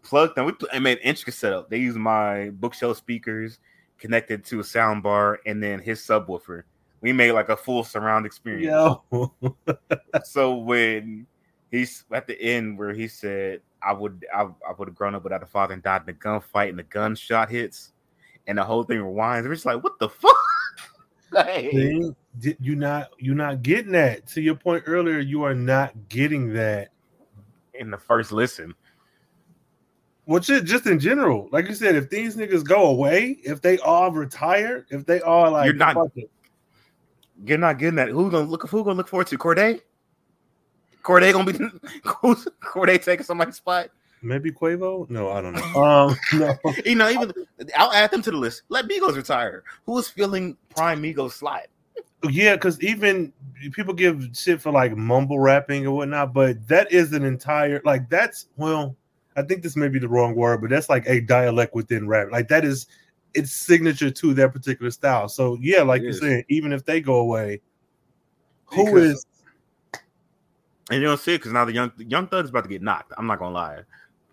plugged 0.02 0.36
them. 0.36 0.46
We 0.46 0.52
I 0.72 0.78
made 0.78 0.98
an 0.98 1.04
intricate 1.04 1.34
setup. 1.34 1.68
They 1.70 1.78
used 1.78 1.96
my 1.98 2.50
bookshelf 2.50 2.96
speakers 2.96 3.58
connected 3.98 4.44
to 4.46 4.60
a 4.60 4.64
sound 4.64 5.02
bar 5.02 5.40
and 5.46 5.62
then 5.62 5.78
his 5.78 6.00
subwoofer. 6.00 6.62
We 7.02 7.12
made 7.12 7.32
like 7.32 7.50
a 7.50 7.56
full 7.56 7.84
surround 7.84 8.24
experience. 8.26 8.64
Yo. 9.12 9.34
So 10.24 10.54
when 10.56 11.26
he's 11.74 12.04
at 12.12 12.26
the 12.26 12.40
end 12.40 12.78
where 12.78 12.92
he 12.92 13.08
said, 13.08 13.60
"I 13.82 13.92
would, 13.92 14.24
I, 14.34 14.42
I 14.42 14.72
would 14.78 14.88
have 14.88 14.94
grown 14.94 15.14
up 15.14 15.24
without 15.24 15.42
a 15.42 15.46
father 15.46 15.74
and 15.74 15.82
died 15.82 16.02
in 16.02 16.08
a 16.08 16.12
gunfight," 16.18 16.70
and 16.70 16.78
the 16.78 16.82
gunshot 16.84 17.50
hits, 17.50 17.92
and 18.46 18.58
the 18.58 18.64
whole 18.64 18.82
thing 18.84 18.98
rewinds. 18.98 19.44
We're 19.44 19.54
just 19.54 19.66
like, 19.66 19.82
"What 19.82 19.98
the 19.98 20.08
fuck?" 20.08 20.34
Like- 21.30 21.72
Did 22.38 22.56
you 22.60 22.76
not 22.76 23.10
you're 23.18 23.34
not 23.34 23.62
getting 23.62 23.92
that. 23.92 24.26
To 24.28 24.40
your 24.40 24.54
point 24.54 24.84
earlier, 24.86 25.18
you 25.18 25.42
are 25.42 25.54
not 25.54 25.92
getting 26.08 26.52
that. 26.52 26.90
in 27.74 27.90
the 27.90 27.98
first 27.98 28.30
listen. 28.30 28.72
Well, 30.26 30.40
just, 30.40 30.64
just 30.64 30.86
in 30.86 30.98
general, 31.00 31.48
like 31.52 31.68
you 31.68 31.74
said, 31.74 31.96
if 31.96 32.08
these 32.08 32.36
niggas 32.36 32.64
go 32.64 32.86
away, 32.86 33.38
if 33.44 33.60
they 33.60 33.78
all 33.78 34.10
retire, 34.12 34.86
if 34.90 35.04
they 35.06 35.20
all 35.22 35.50
like, 35.50 35.66
You're 35.66 35.74
not- 35.74 35.96
You're 37.44 37.58
not 37.58 37.78
getting 37.78 37.96
that. 37.96 38.08
Who 38.10 38.30
gonna 38.30 38.48
look? 38.48 38.68
Who 38.68 38.84
gonna 38.84 38.96
look 38.96 39.08
forward 39.08 39.26
to 39.26 39.36
Corday? 39.38 39.80
Corday 41.04 41.32
gonna 41.32 41.52
be 41.52 41.58
who's 42.20 42.48
Corday 42.60 42.98
taking 42.98 43.24
somebody's 43.24 43.56
spot? 43.56 43.90
maybe 44.22 44.50
Quavo? 44.50 45.08
No, 45.10 45.30
I 45.30 45.42
don't 45.42 45.52
know. 45.52 45.84
Um, 45.84 46.16
no, 46.32 46.56
You 46.86 46.94
know, 46.94 47.10
even 47.10 47.30
I'll 47.76 47.92
add 47.92 48.10
them 48.10 48.22
to 48.22 48.30
the 48.30 48.38
list. 48.38 48.62
Let 48.70 48.86
Migos 48.88 49.14
retire. 49.16 49.62
Who 49.84 49.98
is 49.98 50.08
filling 50.08 50.56
prime 50.74 51.02
Migos 51.02 51.32
slot? 51.32 51.66
yeah, 52.30 52.54
because 52.54 52.80
even 52.82 53.34
people 53.72 53.92
give 53.92 54.30
shit 54.32 54.62
for 54.62 54.72
like 54.72 54.96
mumble 54.96 55.38
rapping 55.38 55.86
or 55.86 55.94
whatnot, 55.94 56.32
but 56.32 56.66
that 56.68 56.90
is 56.90 57.12
an 57.12 57.22
entire 57.22 57.82
like 57.84 58.08
that's 58.08 58.46
well, 58.56 58.96
I 59.36 59.42
think 59.42 59.62
this 59.62 59.76
may 59.76 59.88
be 59.88 59.98
the 59.98 60.08
wrong 60.08 60.34
word, 60.34 60.62
but 60.62 60.70
that's 60.70 60.88
like 60.88 61.04
a 61.06 61.20
dialect 61.20 61.74
within 61.74 62.08
rap. 62.08 62.28
Like 62.32 62.48
that 62.48 62.64
is 62.64 62.86
its 63.34 63.52
signature 63.52 64.10
to 64.10 64.32
their 64.32 64.48
particular 64.48 64.90
style. 64.90 65.28
So 65.28 65.58
yeah, 65.60 65.82
like 65.82 66.00
It 66.00 66.04
you 66.04 66.10
is. 66.10 66.20
said, 66.20 66.44
even 66.48 66.72
if 66.72 66.86
they 66.86 67.02
go 67.02 67.16
away, 67.16 67.60
who 68.66 68.86
Because- 68.86 69.02
is 69.02 69.26
And 70.90 71.00
you 71.00 71.06
don't 71.06 71.18
see 71.20 71.34
it 71.34 71.38
because 71.38 71.52
now 71.52 71.64
the 71.64 71.72
young 71.72 71.92
the 71.96 72.04
Young 72.04 72.26
Thug's 72.28 72.50
about 72.50 72.64
to 72.64 72.68
get 72.68 72.82
knocked. 72.82 73.12
I'm 73.16 73.26
not 73.26 73.38
gonna 73.38 73.54
lie. 73.54 73.80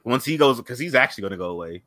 Once 0.04 0.26
he 0.26 0.36
goes, 0.38 0.58
because 0.58 0.80
he's 0.80 0.96
actually 0.96 1.22
gonna 1.24 1.38
go 1.38 1.52
away. 1.52 1.84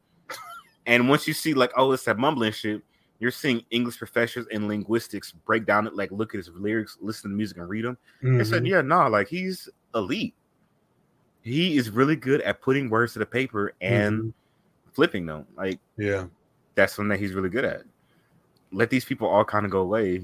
And 0.87 1.09
once 1.09 1.27
you 1.27 1.35
see 1.35 1.55
like, 1.55 1.73
oh, 1.77 1.93
it's 1.93 2.05
that 2.05 2.19
mumbling 2.19 2.53
shit, 2.53 2.83
you're 3.19 3.31
seeing 3.31 3.63
English 3.71 3.99
professors 3.99 4.47
and 4.53 4.69
linguistics 4.69 5.33
break 5.33 5.65
down 5.67 5.87
it, 5.87 5.95
like 5.95 6.11
look 6.11 6.35
at 6.35 6.39
his 6.39 6.51
lyrics, 6.51 6.99
listen 7.01 7.31
to 7.31 7.37
music, 7.37 7.57
and 7.59 7.69
read 7.69 7.85
them. 7.85 7.97
They 8.23 8.45
said, 8.45 8.63
Mhm. 8.65 8.69
yeah, 8.69 8.81
no, 8.83 9.09
like 9.09 9.29
he's 9.29 9.69
elite. 9.95 10.35
He 11.43 11.77
is 11.77 11.91
really 11.91 12.17
good 12.17 12.41
at 12.43 12.61
putting 12.63 12.89
words 12.89 13.13
to 13.15 13.19
the 13.19 13.27
paper 13.27 13.75
and 13.81 14.19
Mm-hmm. 14.19 14.29
flipping 14.93 15.27
them. 15.27 15.47
Like 15.57 15.79
yeah, 15.97 16.27
that's 16.75 16.95
something 16.95 17.09
that 17.11 17.21
he's 17.21 17.33
really 17.35 17.51
good 17.51 17.65
at. 17.65 17.83
Let 18.73 18.91
these 18.91 19.05
people 19.05 19.29
all 19.29 19.45
kind 19.45 19.65
of 19.67 19.71
go 19.71 19.81
away, 19.81 20.23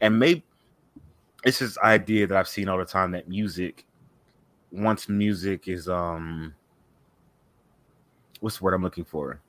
and 0.00 0.18
maybe 0.18 0.44
it's 1.44 1.58
this 1.60 1.78
idea 1.78 2.26
that 2.26 2.36
I've 2.36 2.48
seen 2.48 2.68
all 2.68 2.78
the 2.78 2.84
time 2.84 3.10
that 3.12 3.28
music, 3.28 3.84
once 4.72 5.08
music 5.08 5.68
is 5.68 5.88
um, 5.88 6.54
what's 8.40 8.58
the 8.58 8.64
word 8.64 8.74
I'm 8.74 8.82
looking 8.82 9.04
for? 9.04 9.40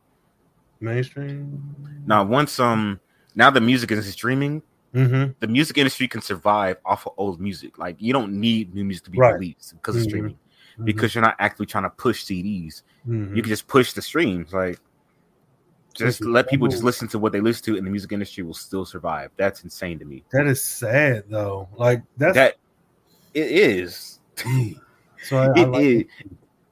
mainstream. 0.79 1.63
Now, 2.07 2.23
once 2.23 2.59
um, 2.59 2.99
now 3.35 3.49
the 3.51 3.61
music 3.61 3.91
is 3.91 4.05
streaming, 4.11 4.61
Mm-hmm. 4.93 5.31
the 5.39 5.47
music 5.47 5.77
industry 5.77 6.05
can 6.09 6.21
survive 6.21 6.75
off 6.83 7.07
of 7.07 7.13
old 7.15 7.39
music. 7.39 7.77
Like 7.77 7.95
you 7.99 8.11
don't 8.11 8.33
need 8.33 8.73
new 8.75 8.83
music 8.83 9.05
to 9.05 9.09
be 9.11 9.17
Right. 9.19 9.35
released 9.35 9.73
because 9.75 9.95
of 9.95 10.01
Mhm. 10.01 10.05
streaming. 10.05 10.39
Mhm. 10.79 10.85
because 10.85 11.13
you're 11.15 11.21
not 11.21 11.35
actively 11.39 11.65
trying 11.65 11.83
to 11.83 11.89
push 11.91 12.23
CDs. 12.25 12.81
You 13.05 13.41
can 13.41 13.49
just 13.49 13.67
push 13.67 13.93
the 13.93 14.01
streams, 14.01 14.51
like 14.53 14.79
just 15.93 16.21
let 16.21 16.47
people 16.49 16.67
just 16.67 16.83
listen 16.83 17.07
to 17.09 17.19
what 17.19 17.31
they 17.31 17.41
listen 17.41 17.65
to, 17.65 17.77
and 17.77 17.85
the 17.85 17.91
music 17.91 18.11
industry 18.11 18.43
will 18.43 18.53
still 18.53 18.85
survive. 18.85 19.31
That's 19.37 19.63
insane 19.63 19.99
to 19.99 20.05
me. 20.05 20.23
that 20.31 20.47
is 20.47 20.63
sad 20.63 21.25
though. 21.29 21.67
Like 21.75 22.03
that's 22.17 22.35
that 22.35 22.55
it 23.33 23.51
is. 23.51 24.19
so 25.23 25.37
I, 25.37 25.47
I 25.47 25.51
It 25.55 25.69
like 25.69 25.81
is. 25.81 26.03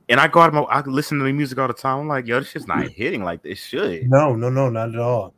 And 0.10 0.20
I 0.20 0.28
go 0.28 0.40
out, 0.40 0.52
my, 0.54 0.62
I 0.62 0.82
listen 0.82 1.20
to 1.20 1.24
the 1.24 1.32
music 1.32 1.60
all 1.60 1.68
the 1.68 1.74
time. 1.74 2.00
I'm 2.00 2.08
like, 2.08 2.26
yo, 2.26 2.40
this 2.40 2.50
shit's 2.50 2.66
not 2.66 2.88
hitting 2.88 3.24
like 3.24 3.44
this 3.44 3.60
should. 3.60 4.10
No, 4.10 4.36
no, 4.36 4.50
no, 4.50 4.68
not 4.68 4.90
at 4.90 5.00
all. 5.00 5.36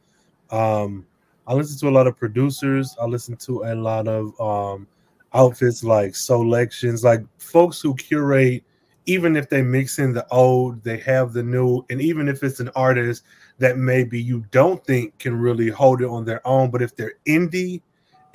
Um, 0.49 1.05
I 1.45 1.53
listen 1.53 1.77
to 1.79 1.89
a 1.89 1.91
lot 1.95 2.07
of 2.07 2.17
producers. 2.17 2.95
I 2.99 3.05
listen 3.05 3.35
to 3.37 3.63
a 3.65 3.75
lot 3.75 4.07
of 4.07 4.39
um, 4.39 4.87
outfits 5.33 5.83
like 5.83 6.15
selections, 6.15 7.03
like 7.03 7.21
folks 7.37 7.81
who 7.81 7.95
curate. 7.95 8.63
Even 9.07 9.35
if 9.35 9.49
they 9.49 9.61
mix 9.61 9.97
in 9.99 10.13
the 10.13 10.25
old, 10.31 10.83
they 10.83 10.97
have 10.97 11.33
the 11.33 11.41
new, 11.41 11.83
and 11.89 12.01
even 12.01 12.27
if 12.27 12.43
it's 12.43 12.59
an 12.59 12.69
artist 12.75 13.23
that 13.57 13.77
maybe 13.77 14.21
you 14.21 14.45
don't 14.51 14.85
think 14.85 15.17
can 15.17 15.35
really 15.35 15.69
hold 15.69 16.01
it 16.01 16.07
on 16.07 16.23
their 16.23 16.45
own, 16.47 16.69
but 16.69 16.81
if 16.81 16.95
they're 16.95 17.15
indie 17.27 17.81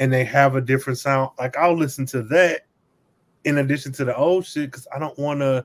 and 0.01 0.13
they 0.13 0.25
have 0.25 0.57
a 0.57 0.61
different 0.61 0.99
sound, 0.99 1.31
like 1.39 1.57
I'll 1.57 1.77
listen 1.77 2.05
to 2.07 2.23
that 2.25 2.63
in 3.45 3.59
addition 3.59 3.93
to 3.93 4.05
the 4.05 4.17
old 4.17 4.45
shit 4.45 4.71
because 4.71 4.89
I 4.95 4.99
don't 4.99 5.17
want 5.19 5.41
to 5.41 5.65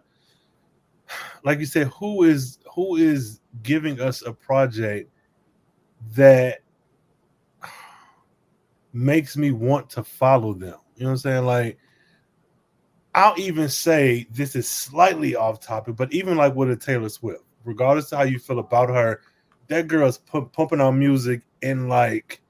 like 1.43 1.59
you 1.59 1.65
said, 1.65 1.87
who 1.87 2.23
is 2.23 2.59
who 2.73 2.95
is 2.95 3.39
giving 3.63 3.99
us 3.99 4.21
a 4.25 4.31
project 4.31 5.09
that 6.15 6.59
makes 8.93 9.37
me 9.37 9.51
want 9.51 9.89
to 9.91 10.03
follow 10.03 10.53
them? 10.53 10.77
You 10.95 11.03
know 11.03 11.09
what 11.09 11.11
I'm 11.11 11.17
saying? 11.17 11.45
Like, 11.45 11.77
I'll 13.13 13.37
even 13.37 13.67
say 13.69 14.27
this 14.31 14.55
is 14.55 14.67
slightly 14.67 15.35
off 15.35 15.59
topic, 15.59 15.95
but 15.95 16.13
even 16.13 16.37
like 16.37 16.55
with 16.55 16.71
a 16.71 16.75
Taylor 16.75 17.09
Swift, 17.09 17.43
regardless 17.65 18.11
of 18.11 18.19
how 18.19 18.23
you 18.23 18.39
feel 18.39 18.59
about 18.59 18.89
her, 18.89 19.21
that 19.67 19.87
girl's 19.87 20.17
pu- 20.17 20.47
pumping 20.47 20.81
out 20.81 20.91
music 20.91 21.41
and 21.61 21.89
like 21.89 22.41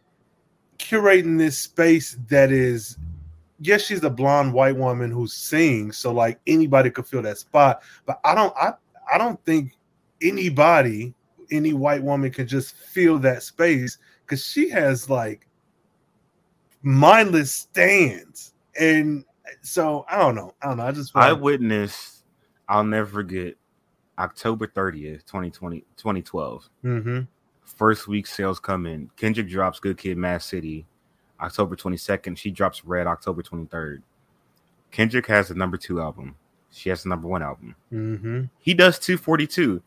curating 0.78 1.38
this 1.38 1.58
space 1.58 2.18
that 2.28 2.52
is 2.52 2.98
yes, 3.62 3.84
she's 3.84 4.04
a 4.04 4.10
blonde 4.10 4.54
white 4.54 4.76
woman 4.76 5.12
who 5.12 5.28
sings, 5.28 5.98
so 5.98 6.12
like 6.12 6.40
anybody 6.48 6.90
could 6.90 7.06
fill 7.06 7.22
that 7.22 7.38
spot. 7.38 7.82
But 8.06 8.20
I 8.24 8.36
don't, 8.36 8.54
I, 8.58 8.74
I 9.12 9.18
don't 9.18 9.44
think 9.46 9.74
anybody, 10.22 11.14
any 11.52 11.74
white 11.74 12.04
woman, 12.04 12.32
can 12.32 12.48
just 12.48 12.76
fill 12.76 13.20
that 13.20 13.44
space 13.44 13.98
because 14.26 14.46
she 14.46 14.70
has 14.70 15.10
like 15.10 15.48
mindless 16.82 17.52
stands, 17.52 18.54
and 18.80 19.24
so 19.62 20.06
I 20.10 20.20
don't 20.20 20.36
know, 20.36 20.54
I 20.62 20.68
don't 20.68 20.78
know. 20.78 20.86
I 20.88 20.92
just 20.92 21.12
I 21.16 21.32
like- 21.32 21.42
witnessed, 21.42 22.24
I'll 22.68 22.84
never 22.84 23.08
forget, 23.10 23.56
October 24.18 24.68
30th, 24.68 25.26
2020, 25.26 25.84
2012. 25.98 26.70
Mhm. 26.84 27.28
First 27.64 28.08
week 28.08 28.28
sales 28.28 28.60
come 28.60 28.86
in. 28.86 29.10
Kendrick 29.16 29.48
drops 29.50 29.80
Good 29.80 29.98
Kid, 29.98 30.18
Mad 30.18 30.42
City, 30.42 30.86
October 31.40 31.76
22nd. 31.76 32.38
She 32.38 32.52
drops 32.52 32.84
Red, 32.86 33.08
October 33.08 33.42
23rd. 33.42 34.04
Kendrick 34.92 35.26
has 35.28 35.48
the 35.48 35.56
number 35.56 35.78
two 35.78 36.02
album. 36.02 36.36
She 36.72 36.90
has 36.90 37.04
the 37.04 37.10
number 37.10 37.28
one 37.28 37.42
album. 37.42 37.76
Mhm. 37.92 38.50
He 38.60 38.74
does 38.74 39.00
242. 39.00 39.82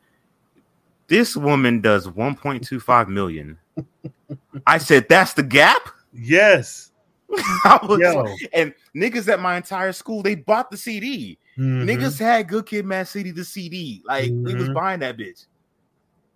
This 1.07 1.37
woman 1.37 1.81
does 1.81 2.09
1.25 2.09 3.09
million. 3.09 3.59
I 4.67 4.79
said, 4.79 5.07
that's 5.09 5.35
the 5.35 5.43
gap. 5.43 5.91
Yes. 6.12 6.91
I 7.64 7.81
was 7.83 8.01
Yo. 8.01 8.27
and 8.53 8.75
niggas 8.95 9.29
at 9.29 9.41
my 9.41 9.57
entire 9.57 9.93
school, 9.93 10.22
they 10.22 10.35
bought 10.35 10.70
the 10.70 10.77
CD. 10.77 11.39
Mhm. 11.59 11.85
Niggas 11.85 12.18
had 12.18 12.49
Good 12.49 12.66
Kid, 12.66 12.85
Mad 12.85 13.09
City, 13.09 13.31
the 13.31 13.45
CD. 13.45 14.03
Like 14.05 14.31
we 14.31 14.55
was 14.55 14.68
buying 14.70 15.01
that 15.01 15.16
bitch. 15.16 15.47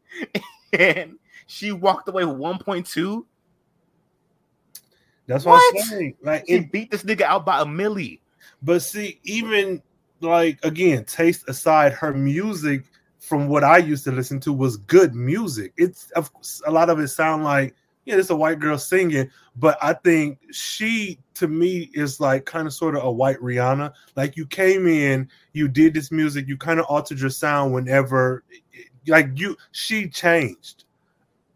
and 0.72 1.18
she 1.46 1.72
walked 1.72 2.08
away 2.08 2.24
with 2.24 2.36
1.2. 2.36 3.24
That's 5.26 5.44
what, 5.44 5.62
I'm 5.76 5.82
saying. 5.82 6.16
Like 6.22 6.44
She 6.46 6.54
it, 6.54 6.72
beat 6.72 6.90
this 6.90 7.02
nigga 7.02 7.22
out 7.22 7.44
by 7.44 7.60
a 7.60 7.64
milli. 7.64 8.20
But 8.62 8.82
see, 8.82 9.20
even 9.24 9.82
like 10.20 10.58
again, 10.64 11.04
taste 11.04 11.48
aside, 11.48 11.92
her 11.92 12.12
music 12.12 12.84
from 13.20 13.48
what 13.48 13.62
I 13.62 13.78
used 13.78 14.04
to 14.04 14.12
listen 14.12 14.40
to 14.40 14.52
was 14.52 14.78
good 14.78 15.14
music. 15.14 15.72
It's 15.76 16.10
of 16.12 16.32
course, 16.32 16.62
a 16.66 16.70
lot 16.70 16.90
of 16.90 16.98
it 16.98 17.08
sound 17.08 17.44
like 17.44 17.74
yeah, 18.08 18.16
it's 18.16 18.30
a 18.30 18.36
white 18.36 18.58
girl 18.58 18.78
singing, 18.78 19.30
but 19.56 19.76
I 19.82 19.92
think 19.92 20.38
she 20.50 21.18
to 21.34 21.46
me 21.46 21.90
is 21.92 22.20
like 22.20 22.46
kind 22.46 22.66
of 22.66 22.72
sort 22.72 22.96
of 22.96 23.04
a 23.04 23.12
white 23.12 23.36
Rihanna. 23.38 23.92
Like 24.16 24.34
you 24.34 24.46
came 24.46 24.86
in, 24.86 25.28
you 25.52 25.68
did 25.68 25.92
this 25.92 26.10
music, 26.10 26.48
you 26.48 26.56
kind 26.56 26.80
of 26.80 26.86
altered 26.86 27.20
your 27.20 27.28
sound 27.28 27.74
whenever 27.74 28.44
like 29.06 29.28
you 29.34 29.56
she 29.72 30.08
changed 30.08 30.84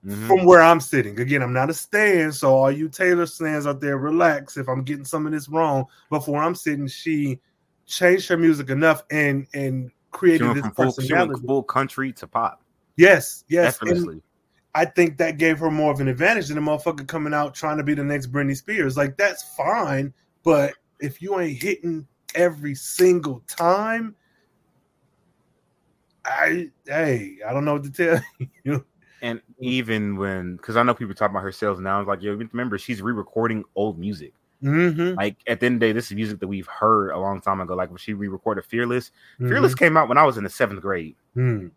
Mhm. 0.04 0.26
from 0.26 0.44
where 0.44 0.60
I'm 0.60 0.80
sitting. 0.80 1.18
Again, 1.20 1.42
I'm 1.42 1.52
not 1.52 1.70
a 1.70 1.74
stand, 1.74 2.34
so 2.34 2.54
all 2.54 2.70
you 2.70 2.88
Taylor 2.88 3.24
stands 3.24 3.66
out 3.66 3.80
there, 3.80 3.96
relax 3.96 4.56
if 4.56 4.68
I'm 4.68 4.82
getting 4.82 5.04
some 5.04 5.26
of 5.26 5.32
this 5.32 5.48
wrong. 5.48 5.86
Where 6.08 6.42
I'm 6.42 6.54
sitting, 6.54 6.86
she 6.88 7.38
changed 7.86 8.28
her 8.28 8.36
music 8.36 8.68
enough 8.68 9.04
and 9.10 9.46
and 9.54 9.90
created 10.10 10.54
this 10.54 10.66
full, 10.74 10.92
personality. 10.92 11.46
full 11.46 11.62
country 11.62 12.12
to 12.12 12.26
pop. 12.26 12.62
Yes, 12.96 13.44
yes. 13.48 13.78
And 13.80 13.90
effortlessly. 13.90 14.22
I 14.74 14.86
think 14.86 15.18
that 15.18 15.38
gave 15.38 15.58
her 15.58 15.70
more 15.70 15.92
of 15.92 16.00
an 16.00 16.08
advantage 16.08 16.48
than 16.48 16.58
a 16.58 16.62
motherfucker 16.62 17.06
coming 17.06 17.34
out 17.34 17.54
trying 17.54 17.76
to 17.76 17.82
be 17.82 17.94
the 17.94 18.04
next 18.04 18.32
Britney 18.32 18.56
Spears. 18.56 18.96
Like 18.96 19.16
that's 19.16 19.54
fine, 19.54 20.12
but 20.44 20.74
if 21.00 21.20
you 21.20 21.38
ain't 21.38 21.60
hitting 21.60 22.06
every 22.34 22.74
single 22.74 23.42
time, 23.46 24.14
I 26.24 26.70
hey, 26.86 27.38
I 27.46 27.52
don't 27.52 27.64
know 27.64 27.74
what 27.74 27.84
to 27.84 27.90
tell 27.90 28.22
you. 28.64 28.84
And 29.22 29.40
even 29.60 30.16
when, 30.16 30.56
because 30.56 30.76
I 30.76 30.82
know 30.82 30.94
people 30.94 31.14
talk 31.14 31.30
about 31.30 31.44
her 31.44 31.52
sales 31.52 31.78
now, 31.78 32.00
it's 32.00 32.08
like, 32.08 32.22
yo, 32.22 32.34
remember, 32.34 32.76
she's 32.76 33.00
re 33.00 33.12
recording 33.12 33.62
old 33.76 33.96
music. 33.96 34.32
Mm-hmm. 34.64 35.14
Like, 35.14 35.36
at 35.46 35.60
the 35.60 35.66
end 35.66 35.76
of 35.76 35.80
the 35.80 35.86
day, 35.86 35.92
this 35.92 36.06
is 36.06 36.16
music 36.16 36.40
that 36.40 36.48
we've 36.48 36.66
heard 36.66 37.10
a 37.10 37.18
long 37.18 37.40
time 37.40 37.60
ago. 37.60 37.74
Like, 37.74 37.88
when 37.88 37.98
she 37.98 38.14
re 38.14 38.26
recorded 38.26 38.64
Fearless, 38.64 39.12
Mm-hmm. 39.34 39.48
Fearless 39.48 39.74
came 39.76 39.96
out 39.96 40.08
when 40.08 40.18
I 40.18 40.24
was 40.24 40.38
in 40.38 40.44
the 40.44 40.50
seventh 40.50 40.80
grade. 40.82 41.14
Mm-hmm. 41.36 41.68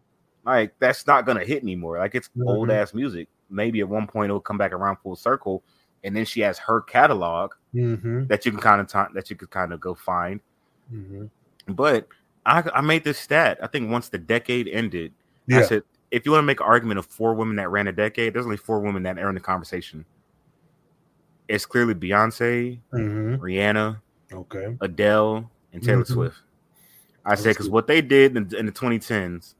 Like, 0.45 0.75
that's 0.79 1.07
not 1.07 1.25
to 1.25 1.33
hit 1.43 1.63
anymore. 1.63 1.97
Like, 1.97 2.13
it's 2.15 2.29
Mhm. 2.37 2.47
old 2.47 2.69
ass 2.71 2.93
music. 2.93 3.27
Maybe 3.49 3.79
at 3.81 3.89
one 3.89 4.07
point 4.07 4.29
it'll 4.29 4.39
come 4.39 4.57
back 4.57 4.71
around 4.73 4.97
full 4.97 5.15
circle. 5.15 5.63
And 6.03 6.15
then 6.15 6.25
she 6.25 6.41
has 6.41 6.59
her 6.59 6.81
catalog 6.81 7.53
Mm-hmm. 7.73 8.27
that 8.27 8.45
you 8.45 8.51
can 8.51 8.61
kind 8.61 8.79
of 8.79 9.13
that 9.13 9.29
you 9.29 9.35
could 9.35 9.49
kind 9.49 9.73
of 9.73 9.79
go 9.79 9.95
find. 9.95 10.39
Mm-hmm. 10.93 11.25
But 11.73 12.07
I, 12.45 12.63
I 12.73 12.81
made 12.81 13.03
this 13.03 13.17
stat. 13.17 13.57
I 13.61 13.67
think 13.67 13.89
once 13.91 14.09
the 14.09 14.19
decade 14.19 14.67
ended, 14.67 15.13
I 15.51 15.63
said, 15.63 15.83
if 16.11 16.25
you 16.25 16.31
want 16.31 16.43
to 16.43 16.45
make 16.45 16.59
an 16.59 16.65
argument 16.67 16.99
of 16.99 17.07
four 17.07 17.33
women 17.33 17.55
that 17.57 17.69
ran 17.69 17.87
a 17.87 17.91
decade, 17.91 18.33
there's 18.33 18.45
only 18.45 18.57
four 18.57 18.79
women 18.79 19.01
that 19.03 19.17
are 19.17 19.29
in 19.29 19.35
the 19.35 19.41
conversation. 19.41 20.05
It's 21.47 21.65
clearly 21.65 21.93
Beyonce, 21.95 22.79
Mm-hmm. 22.93 23.43
Rihanna, 23.43 23.99
Okay. 24.31 24.77
Adele, 24.81 25.49
and 25.73 25.83
Taylor 25.83 26.03
Mhm. 26.03 26.07
Swift. 26.07 26.37
I 27.25 27.35
said 27.35 27.49
because 27.55 27.69
what 27.69 27.87
they 27.87 28.01
did 28.01 28.37
in, 28.37 28.53
in 28.55 28.65
the 28.67 28.71
2010s 28.71 29.55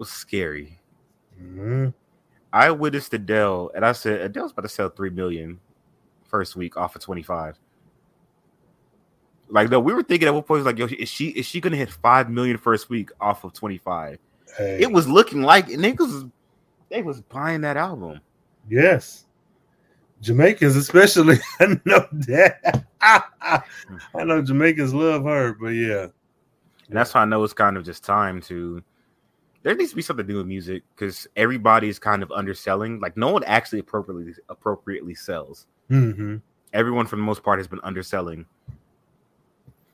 was 0.00 0.10
scary. 0.10 0.80
Mm-hmm. 1.40 1.90
I 2.52 2.72
witnessed 2.72 3.14
Adele, 3.14 3.70
and 3.76 3.86
I 3.86 3.92
said 3.92 4.20
Adele's 4.20 4.50
about 4.50 4.62
to 4.62 4.68
sell 4.68 4.88
three 4.88 5.10
million 5.10 5.60
first 6.28 6.56
week 6.56 6.76
off 6.76 6.96
of 6.96 7.02
25. 7.02 7.56
Like, 9.48 9.70
no, 9.70 9.78
we 9.78 9.94
were 9.94 10.02
thinking 10.02 10.26
at 10.26 10.34
one 10.34 10.42
point, 10.42 10.64
was 10.64 10.66
like, 10.66 10.78
yo, 10.78 10.86
is 10.86 11.08
she 11.08 11.28
is 11.28 11.46
she 11.46 11.60
gonna 11.60 11.76
hit 11.76 11.90
five 11.90 12.28
million 12.28 12.56
first 12.56 12.88
week 12.90 13.10
off 13.20 13.44
of 13.44 13.52
25? 13.52 14.18
Hey. 14.58 14.78
It 14.80 14.90
was 14.90 15.06
looking 15.06 15.42
like 15.42 15.68
niggas 15.68 16.30
they 16.88 17.02
was 17.02 17.20
buying 17.20 17.60
that 17.60 17.76
album. 17.76 18.20
yes. 18.68 19.26
Jamaicans, 20.22 20.76
especially, 20.76 21.38
I 21.60 21.80
know 21.86 22.06
that. 22.12 22.84
I 23.00 23.62
know 24.24 24.42
Jamaicans 24.42 24.92
love 24.92 25.24
her, 25.24 25.54
but 25.54 25.68
yeah. 25.68 26.08
And 26.88 26.98
that's 26.98 27.14
why 27.14 27.22
I 27.22 27.24
know 27.24 27.42
it's 27.42 27.54
kind 27.54 27.78
of 27.78 27.84
just 27.84 28.04
time 28.04 28.42
to. 28.42 28.82
There 29.62 29.74
needs 29.74 29.90
to 29.90 29.96
be 29.96 30.02
something 30.02 30.26
new 30.26 30.34
do 30.34 30.38
with 30.38 30.46
music 30.46 30.82
because 30.94 31.26
everybody's 31.36 31.98
kind 31.98 32.22
of 32.22 32.32
underselling. 32.32 33.00
Like 33.00 33.16
no 33.16 33.30
one 33.30 33.44
actually 33.44 33.80
appropriately 33.80 34.34
appropriately 34.48 35.14
sells. 35.14 35.66
Mm-hmm. 35.90 36.36
Everyone, 36.72 37.06
for 37.06 37.16
the 37.16 37.22
most 37.22 37.42
part, 37.42 37.58
has 37.58 37.68
been 37.68 37.80
underselling. 37.82 38.46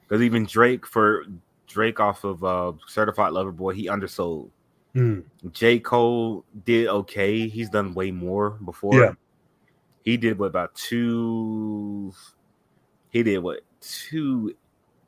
Because 0.07 0.23
even 0.23 0.45
Drake, 0.45 0.87
for 0.87 1.25
Drake 1.67 1.99
off 1.99 2.23
of 2.23 2.45
uh, 2.45 2.73
Certified 2.87 3.33
Lover 3.33 3.51
Boy, 3.51 3.73
he 3.73 3.89
undersold. 3.89 4.51
Mm. 4.95 5.25
J 5.53 5.79
Cole 5.81 6.45
did 6.65 6.87
okay. 6.89 7.49
He's 7.49 7.69
done 7.69 7.93
way 7.93 8.11
more 8.11 8.51
before. 8.51 8.95
Yeah. 8.95 9.13
He 10.05 10.17
did 10.17 10.39
what 10.39 10.47
about 10.47 10.75
two? 10.75 12.13
He 13.11 13.23
did 13.23 13.39
what 13.39 13.61
two 13.81 14.55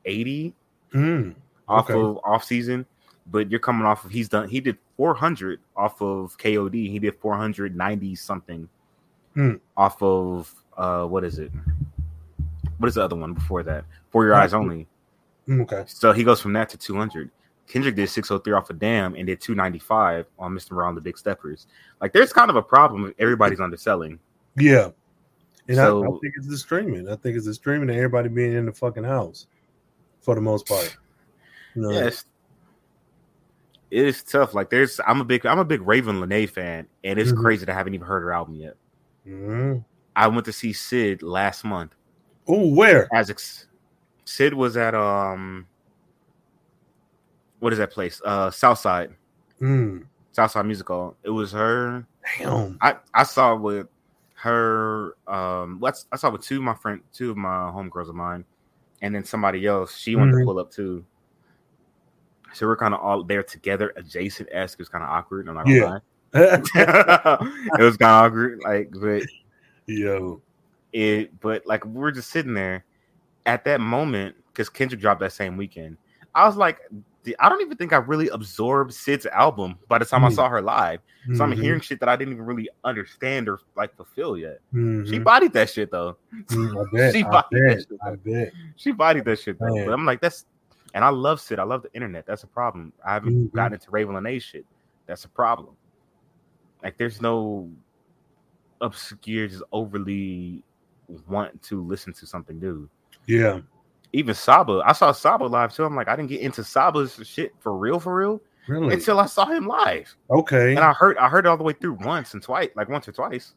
eighty 0.05 0.53
Mm. 0.93 1.35
off 1.67 1.89
Okay. 1.89 1.99
of 1.99 2.19
off 2.23 2.43
season, 2.43 2.85
but 3.31 3.49
you're 3.51 3.59
coming 3.59 3.85
off 3.85 4.05
of 4.05 4.11
he's 4.11 4.29
done 4.29 4.47
he 4.49 4.59
did 4.59 4.77
400 4.97 5.59
off 5.75 6.01
of 6.01 6.37
KOD. 6.37 6.73
He 6.89 6.99
did 6.99 7.15
490 7.19 8.15
something 8.15 8.67
Hmm. 9.35 9.55
off 9.77 10.01
of 10.01 10.53
uh 10.77 11.05
what 11.05 11.23
is 11.23 11.39
it? 11.39 11.51
What 12.77 12.87
is 12.87 12.95
the 12.95 13.03
other 13.03 13.15
one 13.15 13.33
before 13.33 13.63
that? 13.63 13.85
For 14.11 14.23
your 14.25 14.33
eyes 14.35 14.53
only. 14.53 14.87
Okay. 15.49 15.83
So 15.87 16.11
he 16.11 16.23
goes 16.23 16.39
from 16.41 16.53
that 16.53 16.69
to 16.69 16.77
200. 16.77 17.29
Kendrick 17.67 17.95
did 17.95 18.09
603 18.09 18.53
off 18.53 18.69
a 18.69 18.73
damn 18.73 19.13
and 19.15 19.27
did 19.27 19.39
295 19.41 20.25
on 20.39 20.53
Mr. 20.53 20.71
Around 20.71 20.95
the 20.95 21.01
Big 21.01 21.17
Steppers. 21.17 21.67
Like 22.01 22.13
there's 22.13 22.33
kind 22.33 22.49
of 22.49 22.55
a 22.55 22.61
problem 22.61 23.05
if 23.07 23.13
everybody's 23.19 23.59
underselling. 23.59 24.17
Yeah. 24.57 24.89
And 25.67 25.77
So- 25.77 26.03
I, 26.03 26.07
I 26.07 26.19
think 26.21 26.33
it's 26.37 26.47
the 26.47 26.57
streaming. 26.57 27.07
I 27.09 27.15
think 27.15 27.35
it's 27.37 27.45
the 27.45 27.53
streaming 27.53 27.89
and 27.89 27.97
everybody 27.97 28.29
being 28.29 28.53
in 28.53 28.65
the 28.65 28.71
fucking 28.73 29.03
house 29.03 29.45
for 30.21 30.33
the 30.35 30.41
most 30.41 30.67
part. 30.67 30.97
You 31.75 31.83
know, 31.83 31.91
Yes. 31.91 32.25
It 33.91 34.05
is 34.05 34.21
tough. 34.23 34.53
Like 34.53 34.69
there's 34.69 34.99
I'm 35.07 35.19
a 35.21 35.25
big 35.25 35.45
I'm 35.45 35.59
a 35.59 35.65
big 35.65 35.81
Ravyn 35.81 36.23
Lenae 36.23 36.49
fan, 36.49 36.87
and 37.03 37.17
it's 37.19 37.31
Mhm. 37.31 37.41
crazy 37.41 37.65
that 37.65 37.73
I 37.73 37.77
haven't 37.77 37.93
even 37.95 38.05
heard 38.07 38.21
her 38.21 38.31
album 38.31 38.55
yet. 38.55 38.75
Mhm. 39.27 39.83
I 40.15 40.27
went 40.27 40.45
to 40.45 40.53
see 40.53 40.73
Syd 40.73 41.23
last 41.23 41.63
month. 41.63 41.95
Oh, 42.47 42.73
where? 42.73 43.07
As 43.13 43.29
ex- 43.29 43.67
Syd 44.25 44.53
was 44.53 44.77
at 44.77 44.93
um 44.95 45.65
what 47.59 47.73
is 47.73 47.79
that 47.79 47.91
place? 47.91 48.21
Uh 48.23 48.51
Southside. 48.51 49.13
Mm. 49.61 50.05
Southside 50.31 50.65
Musical. 50.65 51.17
It 51.23 51.29
was 51.31 51.51
her. 51.51 52.05
Damn. 52.37 52.77
I 52.81 52.95
I 53.13 53.23
saw 53.23 53.55
with 53.55 53.87
her. 54.35 55.15
Um, 55.27 55.79
let's 55.81 56.05
I 56.11 56.15
saw 56.15 56.29
with 56.29 56.43
two 56.43 56.57
of 56.57 56.63
my 56.63 56.75
friend, 56.75 57.01
two 57.11 57.31
of 57.31 57.37
my 57.37 57.71
homegirls 57.71 58.07
of 58.07 58.15
mine, 58.15 58.45
and 59.01 59.13
then 59.13 59.23
somebody 59.25 59.65
else. 59.65 59.97
She 59.97 60.15
wanted 60.15 60.35
Mhm. 60.35 60.39
to 60.39 60.45
pull 60.45 60.59
up 60.59 60.71
too. 60.71 61.03
So 62.53 62.65
we're 62.67 62.77
kind 62.77 62.93
of 62.93 62.99
all 63.01 63.23
there 63.23 63.43
together, 63.43 63.93
adjacent. 63.95 64.49
Esque 64.51 64.79
it 64.79 64.81
was 64.81 64.89
kind 64.89 65.03
of 65.03 65.09
awkward. 65.09 65.47
I'm 65.47 65.55
not 65.55 65.65
gonna 65.65 65.75
Yeah. 65.75 65.83
lie. 65.85 65.99
it 66.33 67.81
was 67.81 67.97
kind 67.97 68.11
of 68.11 68.25
awkward, 68.25 68.59
like, 68.63 68.89
but 68.99 69.23
Yo. 69.87 70.41
it, 70.93 71.39
but 71.39 71.65
like 71.65 71.85
we're 71.85 72.11
just 72.11 72.29
sitting 72.29 72.53
there 72.53 72.85
at 73.45 73.63
that 73.65 73.81
moment 73.81 74.35
because 74.51 74.69
Kendrick 74.69 75.01
dropped 75.01 75.21
that 75.21 75.33
same 75.33 75.57
weekend. 75.57 75.97
I 76.35 76.45
was 76.45 76.55
like, 76.55 76.79
I 77.39 77.49
don't 77.49 77.61
even 77.61 77.77
think 77.77 77.93
I 77.93 77.97
really 77.97 78.29
absorbed 78.29 78.93
Syd's 78.93 79.25
album 79.27 79.77
by 79.87 79.97
the 79.97 80.05
time 80.05 80.23
I 80.23 80.29
Mm. 80.29 80.35
saw 80.35 80.49
her 80.49 80.61
live. 80.61 81.01
So 81.35 81.43
I'm 81.43 81.51
Mhm. 81.51 81.61
hearing 81.61 81.81
shit 81.81 81.99
that 81.99 82.09
I 82.09 82.15
didn't 82.15 82.33
even 82.33 82.45
really 82.45 82.69
understand 82.83 83.49
or 83.49 83.59
like 83.75 83.95
fulfill 83.95 84.37
yet. 84.37 84.59
Mhm. 84.73 85.07
She 85.07 85.19
bodied 85.19 85.53
that 85.53 85.69
shit 85.69 85.91
though. 85.91 86.17
Mm, 86.33 86.79
I 86.79 86.83
bet. 86.95 87.13
she 87.13 87.23
I 87.23 87.29
bodied 87.29 87.45
that 87.51 87.67
bet. 87.67 87.79
shit, 87.79 87.99
I 88.03 88.15
bet. 88.15 88.53
She 88.77 88.91
bodied 88.91 89.25
that 89.25 89.39
shit 89.39 89.59
though. 89.59 89.73
Man. 89.75 89.85
But 89.85 89.93
I'm 89.93 90.05
like, 90.05 90.21
that's 90.21 90.45
and 90.93 91.03
I 91.03 91.09
love 91.09 91.39
Syd. 91.39 91.59
I 91.59 91.63
love 91.63 91.83
the 91.83 91.93
internet. 91.93 92.25
That's 92.25 92.43
a 92.43 92.47
problem. 92.47 92.91
I 93.05 93.13
haven't 93.13 93.33
Mhm. 93.33 93.53
gotten 93.53 93.73
into 93.73 93.91
Ravyn 93.91 94.11
Lenae 94.19 94.41
shit. 94.41 94.65
That's 95.05 95.25
a 95.25 95.29
problem. 95.29 95.75
Like 96.83 96.97
there's 96.97 97.21
no 97.21 97.69
obscure, 98.81 99.47
just 99.47 99.63
overly 99.71 100.63
want 101.27 101.61
to 101.63 101.83
listen 101.83 102.13
to 102.13 102.25
something 102.25 102.59
new. 102.59 102.89
Yeah. 103.25 103.59
Even 104.13 104.33
Saba, 104.33 104.81
I 104.85 104.93
saw 104.93 105.11
Saba 105.11 105.43
live 105.45 105.73
too. 105.75 105.83
I'm 105.85 105.95
like, 105.95 106.07
I 106.07 106.15
didn't 106.15 106.29
get 106.29 106.41
into 106.41 106.63
Saba's 106.63 107.19
shit 107.23 107.53
for 107.59 107.75
real, 107.77 107.99
for 107.99 108.15
real, 108.15 108.41
Really? 108.67 108.93
until 108.93 109.19
I 109.19 109.25
saw 109.25 109.45
him 109.45 109.67
live. 109.67 110.15
okay. 110.29 110.71
And 110.75 110.79
I 110.79 110.93
heard 110.93 111.17
I 111.17 111.29
heard 111.29 111.45
it 111.45 111.49
all 111.49 111.57
the 111.57 111.63
way 111.63 111.73
through 111.73 111.93
once 112.01 112.33
and 112.33 112.41
twice, 112.41 112.69
like 112.75 112.89
once 112.89 113.07
or 113.07 113.11
twice. 113.11 113.53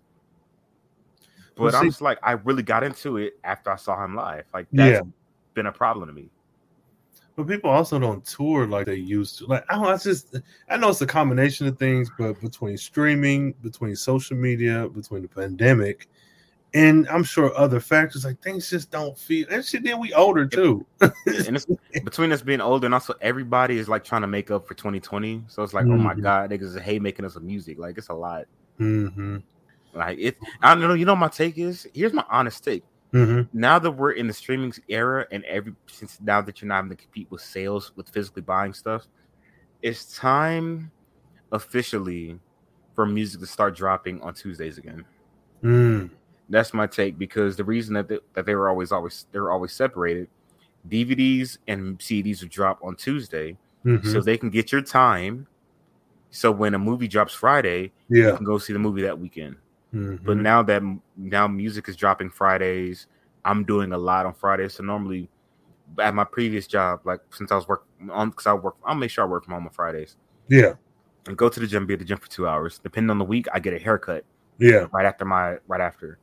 But 1.54 1.64
Well, 1.64 1.76
I'm 1.76 1.82
see- 1.82 1.88
just 1.88 2.00
like, 2.00 2.18
I 2.22 2.32
really 2.32 2.62
got 2.62 2.82
into 2.82 3.18
it 3.18 3.38
after 3.44 3.70
I 3.70 3.76
saw 3.76 4.02
him 4.02 4.14
live. 4.14 4.44
Like 4.52 4.66
that's 4.72 5.04
Yeah. 5.04 5.10
been 5.54 5.66
a 5.66 5.72
problem 5.72 6.08
to 6.08 6.12
me. 6.14 6.30
But 7.34 7.46
people 7.48 7.70
also 7.70 7.98
don't 7.98 8.24
tour 8.26 8.66
like 8.66 8.86
they 8.86 8.96
used 8.96 9.38
to. 9.38 9.46
Like 9.46 9.64
I 9.70 9.74
don't. 9.76 9.86
I 9.86 9.96
just 9.96 10.36
I 10.68 10.76
know 10.76 10.90
it's 10.90 11.00
a 11.00 11.06
combination 11.06 11.66
of 11.66 11.78
things, 11.78 12.10
but 12.18 12.38
between 12.40 12.76
streaming, 12.76 13.52
between 13.62 13.96
social 13.96 14.36
media, 14.36 14.86
between 14.88 15.22
the 15.22 15.28
pandemic, 15.28 16.08
and 16.74 17.08
I'm 17.08 17.24
sure 17.24 17.56
other 17.56 17.80
factors, 17.80 18.26
like 18.26 18.40
things 18.42 18.68
just 18.68 18.90
don't 18.90 19.16
feel. 19.18 19.46
And 19.50 19.64
shit. 19.64 19.82
Then 19.82 19.98
we 19.98 20.12
older 20.12 20.46
too. 20.46 20.84
and 21.00 21.12
it's 21.26 21.66
between 22.04 22.32
us 22.32 22.42
being 22.42 22.60
older 22.60 22.84
and 22.86 22.92
also 22.94 23.14
everybody 23.22 23.78
is 23.78 23.88
like 23.88 24.04
trying 24.04 24.22
to 24.22 24.26
make 24.28 24.50
up 24.50 24.66
for 24.68 24.74
2020. 24.74 25.42
So 25.48 25.62
it's 25.62 25.72
like, 25.72 25.86
oh 25.86 25.96
my 25.96 26.14
Mhm. 26.14 26.22
god, 26.22 26.50
niggas 26.50 26.78
hate 26.80 27.00
making 27.00 27.24
us 27.24 27.36
a 27.36 27.40
music. 27.40 27.78
Like 27.78 27.96
it's 27.96 28.08
a 28.08 28.14
lot. 28.14 28.44
mm-hmm. 28.78 29.38
Like 29.94 30.18
it. 30.18 30.36
I 30.62 30.74
don't 30.74 30.86
know. 30.86 30.94
You 30.94 31.06
know, 31.06 31.16
my 31.16 31.28
take 31.28 31.56
is 31.56 31.86
here's 31.94 32.12
my 32.12 32.24
honest 32.30 32.62
take. 32.62 32.84
Mm-hmm. 33.12 33.58
Now 33.58 33.78
that 33.78 33.90
we're 33.90 34.12
in 34.12 34.26
the 34.26 34.32
streaming 34.32 34.72
era 34.88 35.26
and 35.30 35.44
every 35.44 35.74
since 35.86 36.18
now 36.22 36.40
that 36.40 36.60
you're 36.60 36.68
not 36.68 36.76
having 36.76 36.90
to 36.90 36.96
compete 36.96 37.30
with 37.30 37.42
sales 37.42 37.92
with 37.96 38.08
physically 38.08 38.42
buying 38.42 38.72
stuff, 38.72 39.06
it's 39.82 40.16
time 40.16 40.90
officially 41.52 42.38
for 42.94 43.04
music 43.04 43.40
to 43.40 43.46
start 43.46 43.76
dropping 43.76 44.20
on 44.22 44.34
Tuesdays 44.34 44.78
again. 44.78 45.04
Mm. 45.62 46.10
That's 46.48 46.72
my 46.72 46.86
take 46.86 47.18
because 47.18 47.56
the 47.56 47.64
reason 47.64 47.94
that 47.94 48.08
they, 48.08 48.18
that 48.34 48.46
they 48.46 48.54
were 48.54 48.68
always 48.68 48.92
always 48.92 49.26
they 49.32 49.38
were 49.38 49.52
always 49.52 49.72
separated, 49.72 50.28
DVDs 50.88 51.58
and 51.68 51.98
CDs 51.98 52.40
would 52.40 52.50
drop 52.50 52.78
on 52.82 52.96
Tuesday, 52.96 53.56
Mm-hmm. 53.84 54.12
so 54.12 54.20
they 54.20 54.36
can 54.38 54.48
get 54.48 54.70
your 54.70 54.80
time. 54.80 55.48
So 56.30 56.52
when 56.52 56.74
a 56.74 56.78
movie 56.78 57.08
drops 57.08 57.34
Friday, 57.34 57.90
you 58.08 58.28
yeah. 58.28 58.36
can 58.36 58.44
go 58.44 58.56
see 58.58 58.72
the 58.72 58.78
movie 58.78 59.02
that 59.02 59.18
weekend. 59.18 59.56
Mhm. 59.94 60.24
But 60.24 60.38
now 60.38 60.62
that 60.62 60.82
now 61.16 61.46
music 61.46 61.88
is 61.88 61.96
dropping 61.96 62.30
Fridays, 62.30 63.06
I'm 63.44 63.64
doing 63.64 63.92
a 63.92 63.98
lot 63.98 64.26
on 64.26 64.34
Fridays. 64.34 64.74
So 64.74 64.82
normally, 64.82 65.28
at 65.98 66.14
my 66.14 66.24
previous 66.24 66.66
job, 66.66 67.00
like 67.04 67.20
since 67.30 67.52
I 67.52 67.56
was 67.56 67.68
working 67.68 68.10
on, 68.10 68.30
because 68.30 68.46
I 68.46 68.54
work, 68.54 68.76
I'll 68.84 68.94
make 68.94 69.10
sure 69.10 69.24
I 69.24 69.26
work 69.26 69.44
from 69.44 69.54
home 69.54 69.64
on 69.66 69.70
Fridays 69.72 70.16
yeah. 70.48 70.74
and 71.26 71.36
go 71.36 71.48
to 71.48 71.60
the 71.60 71.66
gym, 71.66 71.86
be 71.86 71.94
at 71.94 71.98
the 71.98 72.04
gym 72.06 72.18
for 72.18 72.28
two 72.30 72.48
hours. 72.48 72.78
Depending 72.78 73.10
on 73.10 73.18
the 73.18 73.24
week, 73.24 73.46
I 73.52 73.60
get 73.60 73.74
a 73.74 73.78
haircut 73.78 74.24
Yeah. 74.58 74.86
right 74.92 75.04
after 75.04 75.24
my 75.24 75.58
right 75.68 75.80
after. 75.80 76.18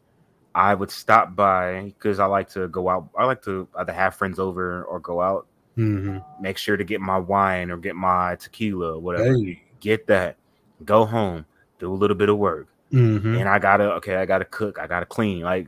I 0.56 0.74
would 0.74 0.90
stop 0.90 1.36
by 1.36 1.84
because 1.84 2.20
I 2.20 2.26
like 2.26 2.50
to 2.50 2.68
go 2.70 2.90
out. 2.90 3.10
I 3.16 3.26
like 3.26 3.44
to 3.44 3.68
either 3.78 3.94
have 3.94 4.16
friends 4.16 4.40
over 4.40 4.84
or 4.86 5.00
go 5.00 5.22
out. 5.22 5.46
Mm-hmm. 5.78 6.18
Make 6.42 6.58
sure 6.58 6.76
to 6.76 6.84
get 6.84 7.00
my 7.02 7.20
wine 7.20 7.70
or 7.70 7.78
get 7.78 7.96
my 7.96 8.36
tequila, 8.36 8.98
whatever. 8.98 9.34
Hey. 9.36 9.62
Get 9.80 10.08
that. 10.08 10.38
Go 10.84 11.06
home, 11.06 11.46
do 11.78 11.92
a 11.92 11.94
little 11.94 12.16
bit 12.18 12.30
of 12.30 12.38
work 12.38 12.68
Mm-hmm. 12.92 13.36
and 13.36 13.48
I 13.48 13.60
gotta 13.60 13.92
okay, 13.94 14.16
I 14.16 14.26
gotta 14.26 14.46
cook, 14.46 14.80
I 14.80 14.88
gotta 14.88 15.06
clean. 15.06 15.42
Like 15.42 15.68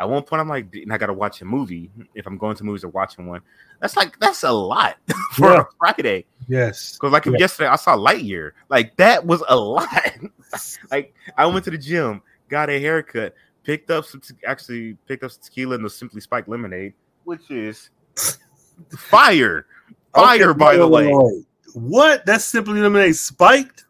at 0.00 0.08
one 0.08 0.22
point, 0.22 0.40
I'm 0.40 0.48
like, 0.48 0.66
and 0.74 0.92
I 0.92 0.98
gotta 0.98 1.12
watch 1.14 1.40
a 1.40 1.44
movie. 1.44 1.90
If 2.14 2.26
I'm 2.26 2.36
going 2.38 2.56
to 2.56 2.64
movies 2.64 2.84
or 2.84 2.88
watching 2.88 3.26
one, 3.26 3.40
that's 3.80 3.96
like 3.96 4.18
that's 4.20 4.42
a 4.44 4.52
lot 4.52 4.96
for 5.32 5.50
Yeah. 5.52 5.60
a 5.62 5.64
Friday. 5.78 6.24
Yes. 6.46 6.92
Because 6.94 7.12
like 7.12 7.24
Yeah. 7.26 7.32
yesterday, 7.38 7.68
I 7.68 7.76
saw 7.76 7.96
Lightyear. 7.96 8.50
Like 8.68 8.96
that 8.96 9.24
was 9.24 9.42
a 9.48 9.56
lot. 9.56 9.88
like 10.90 11.14
I 11.36 11.46
went 11.46 11.64
to 11.64 11.70
the 11.70 11.78
gym, 11.78 12.20
got 12.48 12.68
a 12.70 12.78
haircut, 12.78 13.34
picked 13.64 13.90
up 13.90 14.04
some 14.04 14.20
te- 14.20 14.34
actually 14.46 14.94
picked 15.06 15.24
up 15.24 15.30
some 15.30 15.40
tequila 15.42 15.74
and 15.76 15.84
the 15.84 15.90
Simply 15.90 16.20
Spiked 16.20 16.48
lemonade, 16.48 16.92
which 17.24 17.50
is 17.50 17.90
fire, 18.96 19.66
fire. 20.14 20.50
Okay, 20.50 20.58
by 20.58 20.76
the 20.76 20.86
way. 20.86 21.10
What? 21.74 22.24
That's 22.24 22.44
simply 22.44 22.80
lemonade 22.80 23.14
spiked? 23.16 23.84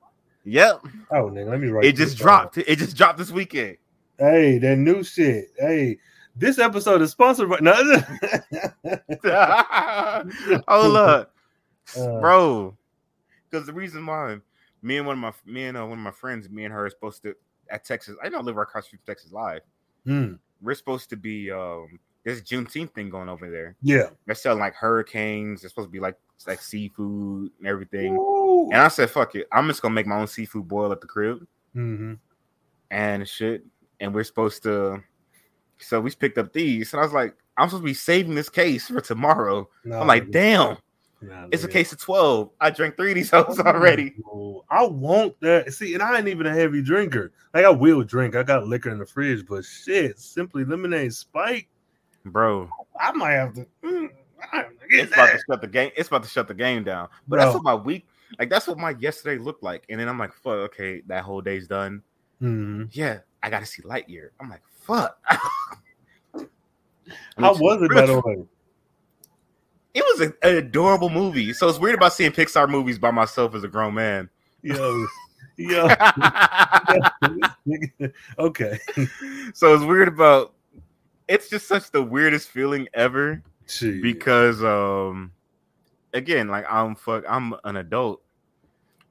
Yep. 0.48 0.80
Oh, 1.10 1.24
nigga, 1.30 1.50
let 1.50 1.60
me 1.60 1.68
write. 1.68 1.84
It 1.84 1.96
just 1.96 2.18
down. 2.18 2.24
dropped. 2.24 2.58
It 2.58 2.76
just 2.76 2.96
dropped 2.96 3.18
this 3.18 3.30
weekend. 3.30 3.76
Hey, 4.18 4.58
that 4.58 4.76
new 4.78 5.02
shit. 5.04 5.46
Hey, 5.58 5.98
this 6.36 6.58
episode 6.58 7.02
is 7.02 7.10
sponsored 7.12 7.48
by. 7.48 7.58
No, 7.60 7.72
Hold 10.68 10.96
up, 10.96 11.34
Uh, 11.98 12.20
bro. 12.20 12.76
Because 13.50 13.66
the 13.66 13.72
reason 13.72 14.04
why 14.06 14.38
me 14.82 14.98
and 14.98 15.06
one 15.06 15.14
of 15.14 15.20
my 15.20 15.32
me 15.52 15.64
and 15.64 15.76
uh, 15.76 15.82
one 15.86 15.98
of 15.98 16.04
my 16.04 16.10
friends, 16.10 16.48
me 16.50 16.64
and 16.64 16.72
her 16.72 16.86
are 16.86 16.90
supposed 16.90 17.22
to 17.22 17.34
at 17.70 17.84
Texas. 17.84 18.16
I 18.22 18.28
don't 18.28 18.44
live 18.44 18.56
right 18.56 18.62
across 18.64 18.86
from 18.86 18.98
Texas 19.06 19.32
Live. 19.32 19.60
Hmm, 20.04 20.34
We're 20.62 20.74
supposed 20.74 21.10
to 21.10 21.16
be 21.16 21.50
um 21.50 21.98
there's 22.24 22.40
a 22.40 22.42
Juneteenth 22.42 22.92
thing 22.94 23.08
going 23.10 23.28
over 23.28 23.50
there. 23.50 23.76
yeah. 23.82 24.08
They're 24.26 24.34
selling 24.34 24.58
like 24.58 24.74
hurricanes. 24.74 25.62
They're 25.62 25.70
supposed 25.70 25.88
to 25.88 25.92
be 25.92 26.00
like 26.00 26.16
like 26.46 26.60
seafood 26.60 27.50
and 27.58 27.66
everything. 27.66 28.16
Ooh. 28.16 28.37
And 28.72 28.82
I 28.82 28.88
said, 28.88 29.10
fuck 29.10 29.34
it. 29.34 29.46
I'm 29.52 29.66
just 29.68 29.82
gonna 29.82 29.94
make 29.94 30.06
my 30.06 30.18
own 30.18 30.26
seafood 30.26 30.68
boil 30.68 30.92
at 30.92 31.00
the 31.00 31.06
crib 31.06 31.46
hmm 31.74 32.14
and 32.90 33.28
shit. 33.28 33.64
And 34.00 34.14
we're 34.14 34.24
supposed 34.24 34.62
to. 34.64 35.02
So 35.78 36.00
we 36.00 36.10
picked 36.10 36.38
up 36.38 36.52
these, 36.52 36.92
and 36.92 37.00
I 37.00 37.04
was 37.04 37.12
like, 37.12 37.34
I'm 37.56 37.68
supposed 37.68 37.82
to 37.82 37.86
be 37.86 37.94
saving 37.94 38.34
this 38.34 38.48
case 38.48 38.88
for 38.88 39.00
tomorrow. 39.00 39.68
I'm 39.84 40.06
like, 40.06 40.30
damn. 40.30 40.76
It's 41.50 41.64
a 41.64 41.68
case 41.68 41.92
of 41.92 42.00
12. 42.00 42.50
I 42.60 42.70
drank 42.70 42.96
three 42.96 43.10
of 43.10 43.14
these 43.16 43.30
hoes 43.30 43.58
already. 43.58 44.14
Oh, 44.30 44.64
I 44.70 44.84
want 44.84 45.34
that. 45.40 45.72
See, 45.72 45.94
and 45.94 46.02
I 46.02 46.16
ain't 46.16 46.28
even 46.28 46.46
a 46.46 46.54
heavy 46.54 46.82
drinker. 46.82 47.32
Like 47.54 47.64
I 47.64 47.70
will 47.70 48.02
drink. 48.04 48.36
I 48.36 48.42
got 48.42 48.66
liquor 48.66 48.90
in 48.90 48.98
the 48.98 49.06
fridge, 49.06 49.44
but 49.46 49.64
shit, 49.64 50.18
simply 50.18 50.64
lemonade 50.64 51.12
spike. 51.14 51.68
Bro, 52.24 52.68
I 53.00 53.12
might 53.12 53.32
have 53.32 53.54
to. 53.54 53.66
Mm, 53.82 54.10
I 54.52 54.56
have 54.58 54.68
to 54.68 54.88
get 54.88 55.00
it's 55.00 55.12
about 55.12 55.30
to 55.32 55.40
shut 55.50 55.60
the 55.60 55.66
game. 55.66 55.90
It's 55.96 56.08
about 56.08 56.22
to 56.24 56.28
shut 56.28 56.48
the 56.48 56.54
game 56.54 56.84
down. 56.84 57.08
But 57.26 57.36
Bro. 57.36 57.44
that's 57.44 57.54
what 57.54 57.62
my 57.64 57.74
week, 57.74 58.06
like 58.38 58.50
that's 58.50 58.66
what 58.66 58.78
my 58.78 58.90
yesterday 58.98 59.38
looked 59.42 59.62
like. 59.62 59.84
And 59.88 59.98
then 60.00 60.08
I'm 60.08 60.18
like, 60.18 60.32
fuck, 60.32 60.52
okay, 60.72 61.02
that 61.06 61.24
whole 61.24 61.40
day's 61.40 61.66
done. 61.68 62.02
Mhm. 62.42 62.88
Yeah, 62.92 63.20
I 63.42 63.50
gotta 63.50 63.66
see 63.66 63.82
Lightyear. 63.82 64.30
I'm 64.40 64.48
like, 64.50 64.62
fuck. 64.80 65.18
How 67.38 67.54
was 67.54 67.82
it, 67.82 67.90
by 67.90 68.06
the 68.06 68.20
way? 68.20 68.44
It 69.94 70.02
was 70.04 70.20
a- 70.28 70.46
an 70.46 70.56
adorable 70.56 71.08
movie. 71.10 71.52
So 71.52 71.68
it's 71.68 71.78
weird 71.78 71.94
about 71.94 72.12
seeing 72.12 72.30
Pixar 72.32 72.68
movies 72.68 72.98
by 72.98 73.10
myself 73.10 73.54
as 73.54 73.64
a 73.64 73.68
grown 73.68 73.94
man. 73.94 74.28
Yo, 74.62 75.06
yo. 75.56 75.88
okay. 78.38 78.78
so 79.54 79.74
it's 79.74 79.84
weird 79.84 80.08
about 80.08 80.54
it's 81.28 81.48
just 81.48 81.66
such 81.66 81.90
the 81.90 82.02
weirdest 82.02 82.48
feeling 82.50 82.88
ever 82.94 83.42
Shit. 83.66 84.02
because 84.02 84.62
um 84.62 85.32
again, 86.12 86.48
like 86.48 86.64
I'm 86.70 86.94
fuck, 86.94 87.24
I'm 87.28 87.54
an 87.64 87.76
adult, 87.76 88.22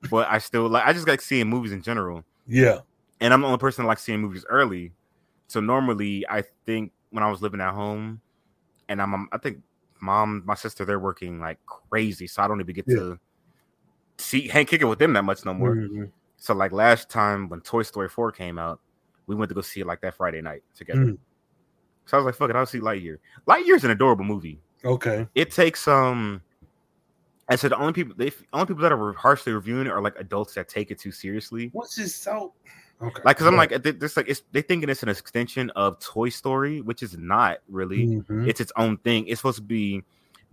but 0.10 0.28
I 0.30 0.38
still 0.40 0.68
like 0.70 0.86
I 0.86 0.94
just 0.94 1.08
like 1.08 1.22
seeing 1.22 1.48
movies 1.48 1.72
in 1.72 1.82
general. 1.82 2.24
Yeah. 2.48 2.80
And 3.20 3.34
I'm 3.34 3.42
the 3.42 3.48
only 3.48 3.60
person 3.60 3.84
that 3.84 3.88
likes 3.88 4.04
seeing 4.04 4.22
movies 4.22 4.46
early. 4.50 4.94
So 5.48 5.60
normally, 5.60 6.26
I 6.30 6.44
think 6.66 6.92
when 7.10 7.24
I 7.24 7.30
was 7.32 7.42
living 7.42 7.62
at 7.62 7.74
home, 7.74 8.22
and 8.90 9.02
I'm, 9.02 9.28
I 9.32 9.38
think 9.38 9.60
mom, 10.02 10.44
my 10.46 10.54
sister, 10.56 10.86
they're 10.86 11.00
working 11.00 11.40
like 11.40 11.58
crazy, 11.66 12.28
so 12.28 12.44
I 12.44 12.48
don't 12.48 12.60
even 12.62 12.76
get 12.76 12.86
Yeah. 12.88 12.96
to 12.98 13.20
see 14.18 14.48
hang 14.48 14.66
kicking 14.66 14.88
with 14.88 15.00
them 15.00 15.14
that 15.14 15.24
much 15.24 15.46
no 15.46 15.54
more. 15.54 15.76
Mhm. 15.76 16.12
So 16.38 16.54
like 16.54 16.72
last 16.72 17.10
time 17.10 17.50
when 17.50 17.62
Toy 17.62 17.82
Story 17.82 18.10
4 18.10 18.32
came 18.32 18.60
out, 18.60 18.80
we 19.26 19.36
went 19.36 19.50
to 19.50 19.56
go 19.56 19.62
see 19.62 19.82
it 19.82 19.88
like 19.88 20.02
that 20.02 20.16
Friday 20.16 20.42
night 20.42 20.64
together. 20.76 21.06
Mm. 21.06 21.18
So 22.06 22.18
I 22.18 22.20
was 22.20 22.26
like, 22.26 22.36
fuck 22.36 22.50
it, 22.50 22.56
I'll 22.56 22.66
see 22.66 22.80
Lightyear. 22.80 23.18
Lightyear's 23.48 23.84
an 23.84 23.92
adorable 23.92 24.26
movie. 24.26 24.60
Okay. 24.86 25.28
It 25.34 25.52
takes 25.52 25.88
um 25.88 26.42
I 27.50 27.56
so 27.56 27.70
the 27.70 27.78
only 27.78 27.94
people 27.94 28.14
they 28.18 28.32
only 28.54 28.66
people 28.66 28.84
that 28.84 28.92
are 28.92 29.14
harshly 29.14 29.54
reviewing 29.54 29.88
it 29.88 29.92
are 29.92 30.02
like 30.02 30.16
adults 30.20 30.54
that 30.56 30.68
take 30.68 30.92
it 30.92 31.00
too 31.00 31.12
seriously. 31.12 31.70
What's 31.74 31.96
this 31.96 32.14
so? 32.14 32.54
Okay. 33.02 33.22
Like, 33.24 33.38
cause 33.38 33.46
I'm 33.46 33.56
like, 33.56 33.70
th- 33.84 34.00
this 34.00 34.18
like 34.18 34.28
it's 34.28 34.42
they 34.52 34.62
thinking 34.62 34.90
it's 34.90 35.04
an 35.04 35.10
extension 35.10 35.70
of 35.72 36.00
Toy 36.00 36.30
Story, 36.30 36.82
which 36.82 37.04
is 37.04 37.18
not 37.18 37.60
really. 37.70 38.08
Mhm. 38.08 38.48
It's 38.48 38.60
its 38.60 38.72
own 38.76 38.98
thing. 38.98 39.28
It's 39.28 39.40
supposed 39.42 39.58
to 39.58 39.62
be. 39.64 40.04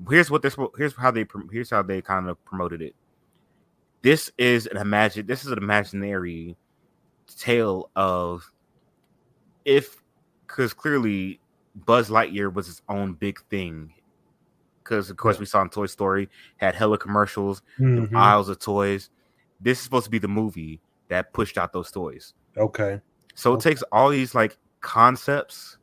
Here's 0.08 0.30
what 0.30 0.42
this. 0.42 0.56
Here's 0.76 0.94
how 0.94 1.10
they. 1.10 1.26
Here's 1.50 1.70
how 1.70 1.82
they 1.82 2.02
kind 2.02 2.28
of 2.28 2.42
promoted 2.44 2.82
it. 2.82 2.94
This 4.02 4.30
is 4.36 4.66
an 4.66 4.76
imagine. 4.76 5.26
This 5.26 5.44
is 5.44 5.50
an 5.50 5.58
imaginary 5.58 6.56
tale 7.38 7.90
of 7.96 8.50
if, 9.64 10.02
because 10.46 10.74
clearly 10.74 11.40
Buzz 11.74 12.10
Lightyear 12.10 12.52
was 12.52 12.68
its 12.68 12.82
own 12.88 13.14
big 13.14 13.40
thing. 13.48 13.94
Because 14.84 15.08
of 15.10 15.16
course 15.16 15.38
we 15.38 15.46
saw 15.46 15.62
in 15.62 15.70
Toy 15.70 15.86
Story 15.86 16.28
had 16.58 16.74
hella 16.74 16.98
commercials, 16.98 17.62
Mhm. 17.80 18.14
aisles 18.14 18.48
of 18.50 18.58
toys. 18.58 19.08
This 19.60 19.78
is 19.78 19.84
supposed 19.84 20.04
to 20.04 20.10
be 20.10 20.18
the 20.18 20.28
movie 20.28 20.80
that 21.08 21.32
pushed 21.32 21.56
out 21.56 21.72
those 21.72 21.90
toys. 21.90 22.34
Okay. 22.56 23.00
So 23.34 23.52
it 23.52 23.56
Okay. 23.56 23.70
takes 23.70 23.82
all 23.90 24.10
these 24.10 24.34
like 24.34 24.58
concepts. 24.80 25.78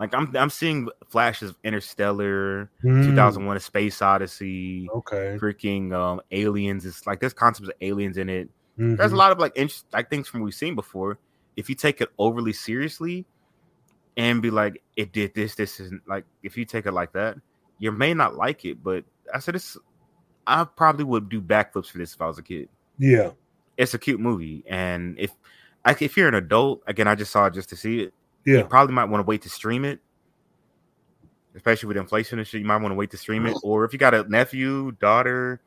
Like 0.00 0.12
I'm 0.14 0.34
I'm 0.36 0.50
seeing 0.50 0.88
flashes 1.08 1.50
of 1.50 1.58
Interstellar, 1.62 2.70
Mm. 2.82 3.04
2001: 3.04 3.56
A 3.56 3.60
Space 3.60 4.02
Odyssey, 4.02 4.88
Okay. 4.92 5.38
freaking 5.40 5.92
um, 5.92 6.20
aliens. 6.32 6.84
It's 6.84 7.06
like 7.06 7.20
there's 7.20 7.32
concepts 7.34 7.68
of 7.68 7.74
aliens 7.80 8.16
in 8.16 8.28
it. 8.28 8.48
There's 8.76 9.12
a 9.12 9.14
Mhm. 9.14 9.18
lot 9.18 9.32
of 9.32 9.38
like 9.38 9.52
interest, 9.54 9.86
like 9.92 10.10
things 10.10 10.26
from 10.28 10.40
we've 10.40 10.54
seen 10.54 10.74
before. 10.74 11.18
If 11.56 11.68
you 11.68 11.76
take 11.76 12.00
it 12.00 12.08
overly 12.18 12.52
seriously 12.52 13.26
and 14.16 14.40
be 14.42 14.50
like, 14.50 14.82
it 14.96 15.12
did 15.12 15.34
this, 15.34 15.54
this 15.54 15.80
isn't 15.80 16.02
like 16.06 16.24
if 16.42 16.56
you 16.56 16.64
take 16.64 16.86
it 16.86 16.92
like 16.92 17.12
that, 17.12 17.36
you 17.78 17.90
may 17.92 18.14
not 18.14 18.36
like 18.36 18.64
it. 18.64 18.82
But 18.82 19.04
I 19.32 19.38
said 19.38 19.54
this, 19.54 19.76
I 20.46 20.64
probably 20.64 21.04
would 21.04 21.28
do 21.28 21.40
backflips 21.40 21.86
for 21.90 21.98
this 21.98 22.14
if 22.14 22.20
I 22.22 22.26
was 22.26 22.38
a 22.38 22.42
kid 22.42 22.68
Yeah. 22.98 23.30
it's 23.76 23.94
a 23.94 23.98
cute 23.98 24.20
movie, 24.20 24.62
and 24.68 25.18
if 25.18 25.30
like 25.86 26.00
if 26.02 26.16
you're 26.16 26.28
an 26.28 26.34
adult, 26.34 26.82
again, 26.86 27.08
I 27.08 27.14
just 27.14 27.32
saw 27.32 27.46
it 27.46 27.54
just 27.54 27.68
to 27.70 27.76
see 27.76 28.00
it. 28.00 28.14
Yeah. 28.46 28.58
You 28.58 28.64
probably 28.64 28.94
might 28.94 29.06
want 29.06 29.24
to 29.24 29.28
wait 29.28 29.42
to 29.42 29.48
stream 29.48 29.84
it, 29.84 30.00
especially 31.54 31.88
with 31.88 31.96
inflation 31.96 32.38
and 32.38 32.46
shit. 32.46 32.60
You 32.60 32.66
might 32.66 32.76
want 32.76 32.92
to 32.92 32.96
wait 32.96 33.10
to 33.12 33.16
stream 33.16 33.46
it, 33.46 33.56
or 33.62 33.84
if 33.84 33.92
you 33.92 33.98
got 33.98 34.14
a 34.14 34.22
nephew, 34.28 34.92
daughter, 35.00 35.60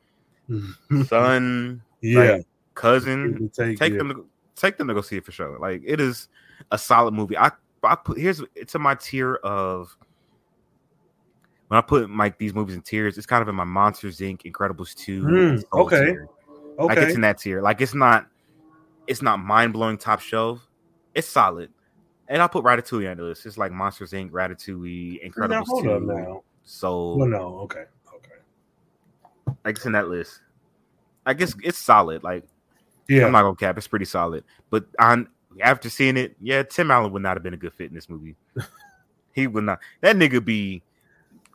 son, 1.06 1.82
yeah. 2.00 2.18
like, 2.36 2.46
cousin, 2.74 3.50
take, 3.54 3.78
take 3.78 3.98
them 3.98 4.08
to 4.08 4.26
take 4.56 4.76
them 4.76 4.88
to 4.88 4.94
go 4.94 5.00
see 5.00 5.16
it 5.16 5.24
for 5.24 5.32
sure. 5.32 5.58
Like 5.58 5.82
it 5.84 6.00
is 6.00 6.28
a 6.70 6.78
solid 6.78 7.14
movie. 7.14 7.36
I 7.36 7.50
I 7.82 7.94
put 7.94 8.18
here's 8.18 8.42
it's 8.54 8.74
in 8.74 8.82
my 8.82 8.94
tier 8.94 9.36
of 9.36 9.96
when 11.68 11.78
I 11.78 11.80
put 11.80 12.10
like 12.10 12.38
these 12.38 12.54
movies 12.54 12.74
in 12.76 12.82
tiers. 12.82 13.18
It's 13.18 13.26
kind 13.26 13.42
of 13.42 13.48
in 13.48 13.54
my 13.54 13.64
Monsters 13.64 14.18
Inc. 14.18 14.42
Incredibles 14.50 14.94
two. 14.94 15.22
Mm, 15.22 15.64
okay. 15.72 16.04
tier. 16.06 16.28
Like 16.78 16.96
Okay. 16.98 17.06
it's 17.06 17.14
in 17.14 17.20
that 17.22 17.38
tier. 17.38 17.60
Like 17.62 17.80
it's 17.80 17.94
not 17.94 18.26
it's 19.06 19.22
not 19.22 19.38
mind 19.38 19.72
blowing 19.72 19.98
top 19.98 20.20
shelf. 20.20 20.60
It's 21.14 21.26
solid. 21.28 21.70
And 22.28 22.42
I'll 22.42 22.48
put 22.48 22.64
Ratatouille 22.64 23.10
on 23.10 23.16
the 23.16 23.22
list. 23.24 23.46
It's 23.46 23.56
like 23.56 23.72
Monsters 23.72 24.12
Inc., 24.12 24.30
Ratatouille, 24.30 25.20
now, 25.22 25.28
Incredibles 25.30 25.66
hold 25.66 25.84
2. 25.84 25.92
up 25.92 26.02
now. 26.02 26.42
So 26.64 27.16
Well, 27.16 27.26
no. 27.28 27.58
Okay. 27.60 27.84
Okay. 28.14 29.54
like 29.64 29.76
it's 29.76 29.86
in 29.86 29.92
that 29.92 30.08
list. 30.08 30.40
I 31.26 31.34
guess 31.34 31.54
it's 31.62 31.78
solid. 31.78 32.22
Like 32.22 32.44
Yeah. 33.08 33.26
I'm 33.26 33.32
not 33.32 33.42
gonna 33.42 33.56
cap, 33.56 33.78
it's 33.78 33.86
pretty 33.88 34.04
solid. 34.04 34.44
But 34.70 34.86
on 35.00 35.28
after 35.60 35.88
seeing 35.90 36.16
it, 36.16 36.36
yeah, 36.40 36.62
Tim 36.62 36.90
Allen 36.90 37.12
would 37.12 37.22
not 37.22 37.36
have 37.36 37.42
been 37.42 37.54
a 37.54 37.58
good 37.58 37.72
fit 37.74 37.88
in 37.88 37.94
this 37.94 38.08
movie. 38.08 38.36
he 39.32 39.46
would 39.46 39.64
not. 39.64 39.80
That 40.00 40.16
nigga 40.16 40.44
be 40.44 40.82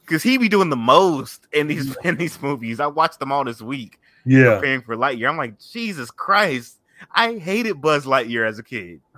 because 0.01 0.21
he 0.23 0.37
be 0.37 0.49
doing 0.49 0.69
the 0.69 0.75
most 0.75 1.47
in 1.53 1.67
these 1.67 1.95
in 2.03 2.17
these 2.17 2.41
movies. 2.41 2.79
I 2.79 2.87
watched 2.87 3.19
them 3.19 3.31
all 3.31 3.43
this 3.45 3.61
week. 3.61 3.99
yeah. 4.25 4.55
preparing 4.55 4.81
for 4.81 4.95
Lightyear. 4.95 5.29
I'm 5.29 5.37
like, 5.37 5.59
Jesus 5.59 6.09
Christ, 6.11 6.77
I 7.11 7.37
hated 7.37 7.81
Buzz 7.81 8.05
Lightyear 8.05 8.47
as 8.47 8.59
a 8.59 8.63
kid. 8.63 8.99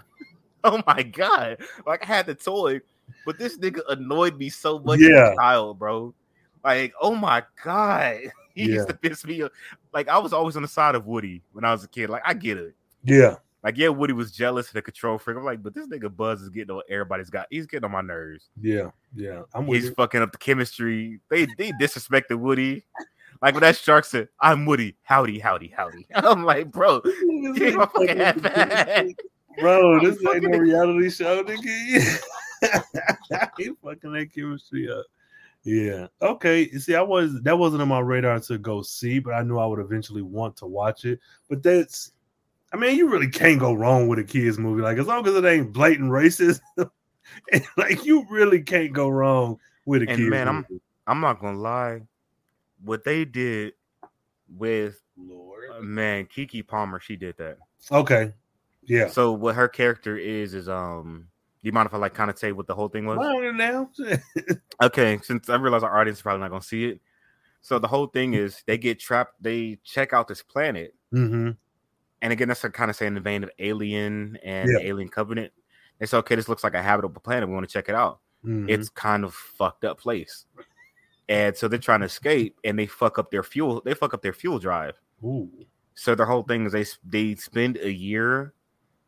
Oh 0.67 0.81
my 0.87 1.03
god, 1.03 1.57
like 1.85 2.01
I 2.03 2.07
had 2.07 2.25
the 2.25 2.33
toy, 2.33 2.81
but 3.23 3.37
this 3.37 3.55
nigga 3.59 3.81
annoyed 3.87 4.35
me 4.35 4.49
so 4.49 4.79
much 4.79 4.99
as 4.99 5.07
Yeah. 5.09 5.33
a 5.33 5.35
child, 5.35 5.77
bro. 5.77 6.11
Like, 6.63 6.91
oh 6.99 7.13
my 7.13 7.43
god, 7.63 8.17
he 8.55 8.63
Yeah. 8.63 8.73
used 8.73 8.87
to 8.87 8.95
piss 8.95 9.23
me 9.25 9.43
off. 9.43 9.51
Like, 9.93 10.07
I 10.09 10.17
was 10.17 10.33
always 10.33 10.55
on 10.55 10.63
the 10.63 10.67
side 10.67 10.95
of 10.95 11.05
Woody 11.05 11.43
when 11.53 11.63
I 11.65 11.71
was 11.71 11.83
a 11.83 11.87
kid. 11.87 12.09
Like, 12.09 12.23
I 12.25 12.33
get 12.33 12.57
it. 12.57 12.73
Yeah. 13.03 13.35
Like, 13.65 13.77
yeah, 13.79 13.87
Woody 13.89 14.13
was 14.13 14.31
jealous 14.31 14.67
of 14.67 14.73
the 14.73 14.81
control 14.83 15.17
freak. 15.17 15.37
I'm 15.37 15.43
like, 15.43 15.63
but 15.63 15.73
this 15.73 15.87
nigga 15.87 16.15
Buzz 16.15 16.39
is 16.39 16.49
getting 16.49 16.69
on 16.69 16.83
everybody's 16.87 17.31
got. 17.31 17.47
He's 17.49 17.65
getting 17.65 17.85
on 17.85 17.91
my 17.91 18.01
nerves. 18.01 18.47
Yeah. 18.61 18.91
Yeah. 19.15 19.41
I'm 19.55 19.65
with 19.65 19.81
He's 19.81 19.89
you. 19.89 19.95
fucking 19.95 20.21
up 20.21 20.31
the 20.31 20.37
chemistry. 20.37 21.19
They 21.31 21.47
they 21.57 21.71
disrespected 21.81 22.37
Woody. 22.37 22.85
Like 23.41 23.55
when 23.55 23.61
that 23.63 23.75
shark 23.75 24.05
said, 24.05 24.29
"I'm 24.39 24.67
Woody, 24.67 24.95
howdy, 25.01 25.39
howdy, 25.39 25.69
howdy." 25.75 26.05
I'm 26.15 26.45
like, 26.45 26.71
bro, 26.71 27.01
my 27.23 27.87
fucking. 27.87 29.15
Bro, 29.59 29.99
this 30.03 30.23
ain't 30.31 30.43
no 30.43 30.59
reality 30.59 31.09
show, 31.09 31.43
nigga. 31.43 32.19
he 33.57 33.71
fucking 33.83 34.13
that 34.13 34.29
chemistry 34.31 34.91
up. 34.91 35.05
Yeah. 35.63 36.05
Okay. 36.21 36.69
You 36.71 36.77
See, 36.77 36.93
I 36.93 37.01
was 37.01 37.41
that 37.41 37.57
wasn't 37.57 37.81
on 37.81 37.87
my 37.87 37.99
radar 37.99 38.39
to 38.41 38.59
go 38.59 38.83
see, 38.83 39.17
but 39.17 39.33
I 39.33 39.41
knew 39.41 39.57
I 39.57 39.65
would 39.65 39.79
eventually 39.79 40.21
want 40.21 40.55
to 40.57 40.67
watch 40.67 41.05
it. 41.05 41.19
But 41.49 41.63
that's, 41.63 42.11
I 42.73 42.77
mean, 42.77 42.97
you 42.97 43.09
really 43.09 43.29
can't 43.29 43.59
go 43.59 43.73
wrong 43.73 44.07
with 44.07 44.19
a 44.19 44.23
kids 44.23 44.57
movie. 44.57 44.81
Like 44.81 44.97
as 44.97 45.07
long 45.07 45.27
as 45.27 45.33
it 45.35 45.45
ain't 45.45 45.71
blatant 45.71 46.09
racist, 46.11 46.59
like 47.77 48.05
you 48.05 48.25
really 48.29 48.61
can't 48.61 48.91
go 48.93 49.07
wrong 49.09 49.57
with 49.85 50.01
a 50.03 50.09
And 50.09 50.17
kids 50.17 50.29
man, 50.29 50.47
I'm- 50.47 50.65
I'm 51.07 51.21
not 51.21 51.39
gonna 51.39 51.59
lie. 51.59 52.01
What 52.83 53.03
they 53.03 53.25
did 53.25 53.73
with 54.49 54.99
Lord. 55.17 55.65
uh, 55.71 55.81
man 55.81 56.25
Keke 56.25 56.65
Palmer, 56.67 56.99
she 56.99 57.15
did 57.15 57.37
that. 57.37 57.57
Okay. 57.91 58.33
Yeah. 58.83 59.07
So 59.07 59.31
what 59.31 59.55
her 59.55 59.67
character 59.67 60.17
is 60.17 60.53
is 60.53 60.67
um. 60.67 61.27
Do 61.63 61.67
you 61.69 61.73
mind 61.73 61.87
if 61.87 61.93
I 61.95 61.97
like 61.97 62.13
kind 62.13 62.29
of 62.29 62.37
say 62.37 62.51
what 62.51 62.67
the 62.67 62.75
whole 62.75 62.89
thing 62.89 63.05
was? 63.05 63.17
Long 63.17 63.57
now. 63.57 63.89
Okay, 64.83 65.19
since 65.23 65.49
I 65.49 65.55
realize 65.55 65.83
our 65.83 65.97
audience 65.99 66.19
is 66.19 66.21
probably 66.21 66.41
not 66.41 66.49
gonna 66.51 66.61
see 66.61 66.85
it. 66.85 66.99
So 67.61 67.79
the 67.79 67.87
whole 67.87 68.07
thing 68.07 68.33
is 68.33 68.61
they 68.67 68.77
get 68.77 68.99
trapped. 68.99 69.41
They 69.41 69.79
check 69.83 70.11
out 70.13 70.27
this 70.27 70.43
planet, 70.43 70.93
mm-hmm. 71.13 71.51
And 72.21 72.31
again, 72.33 72.47
that's 72.47 72.61
kind 72.61 72.89
of 72.89 72.95
saying 72.95 73.09
in 73.09 73.13
the 73.15 73.19
vein 73.21 73.43
of 73.43 73.49
Alien 73.59 74.37
and 74.43 74.69
Yeah. 74.69 74.87
Alien 74.87 75.09
Covenant. 75.09 75.51
They 75.99 76.05
say, 76.05 76.17
okay, 76.17 76.35
this 76.35 76.49
looks 76.49 76.63
like 76.63 76.73
a 76.73 76.81
habitable 76.81 77.21
planet. 77.21 77.47
We 77.47 77.55
want 77.55 77.67
to 77.67 77.73
check 77.73 77.87
it 77.89 77.95
out. 77.95 78.19
Mm-hmm. 78.45 78.69
It's 78.69 78.89
kind 78.89 79.23
of 79.23 79.33
fucked 79.33 79.85
up 79.85 79.99
place, 79.99 80.45
and 81.29 81.55
so 81.57 81.67
they're 81.67 81.79
trying 81.79 82.01
to 82.01 82.05
escape, 82.07 82.57
and 82.63 82.77
they 82.77 82.85
fuck 82.85 83.17
up 83.17 83.31
their 83.31 83.43
fuel. 83.43 83.81
They 83.83 83.93
fuck 83.93 84.13
up 84.13 84.21
their 84.21 84.33
fuel 84.33 84.59
drive. 84.59 84.95
Ooh. 85.23 85.49
So 85.95 86.13
their 86.13 86.25
whole 86.25 86.43
thing 86.43 86.65
is 86.65 86.71
they 86.73 86.85
they 87.07 87.35
spend 87.35 87.77
a 87.77 87.91
year 87.91 88.53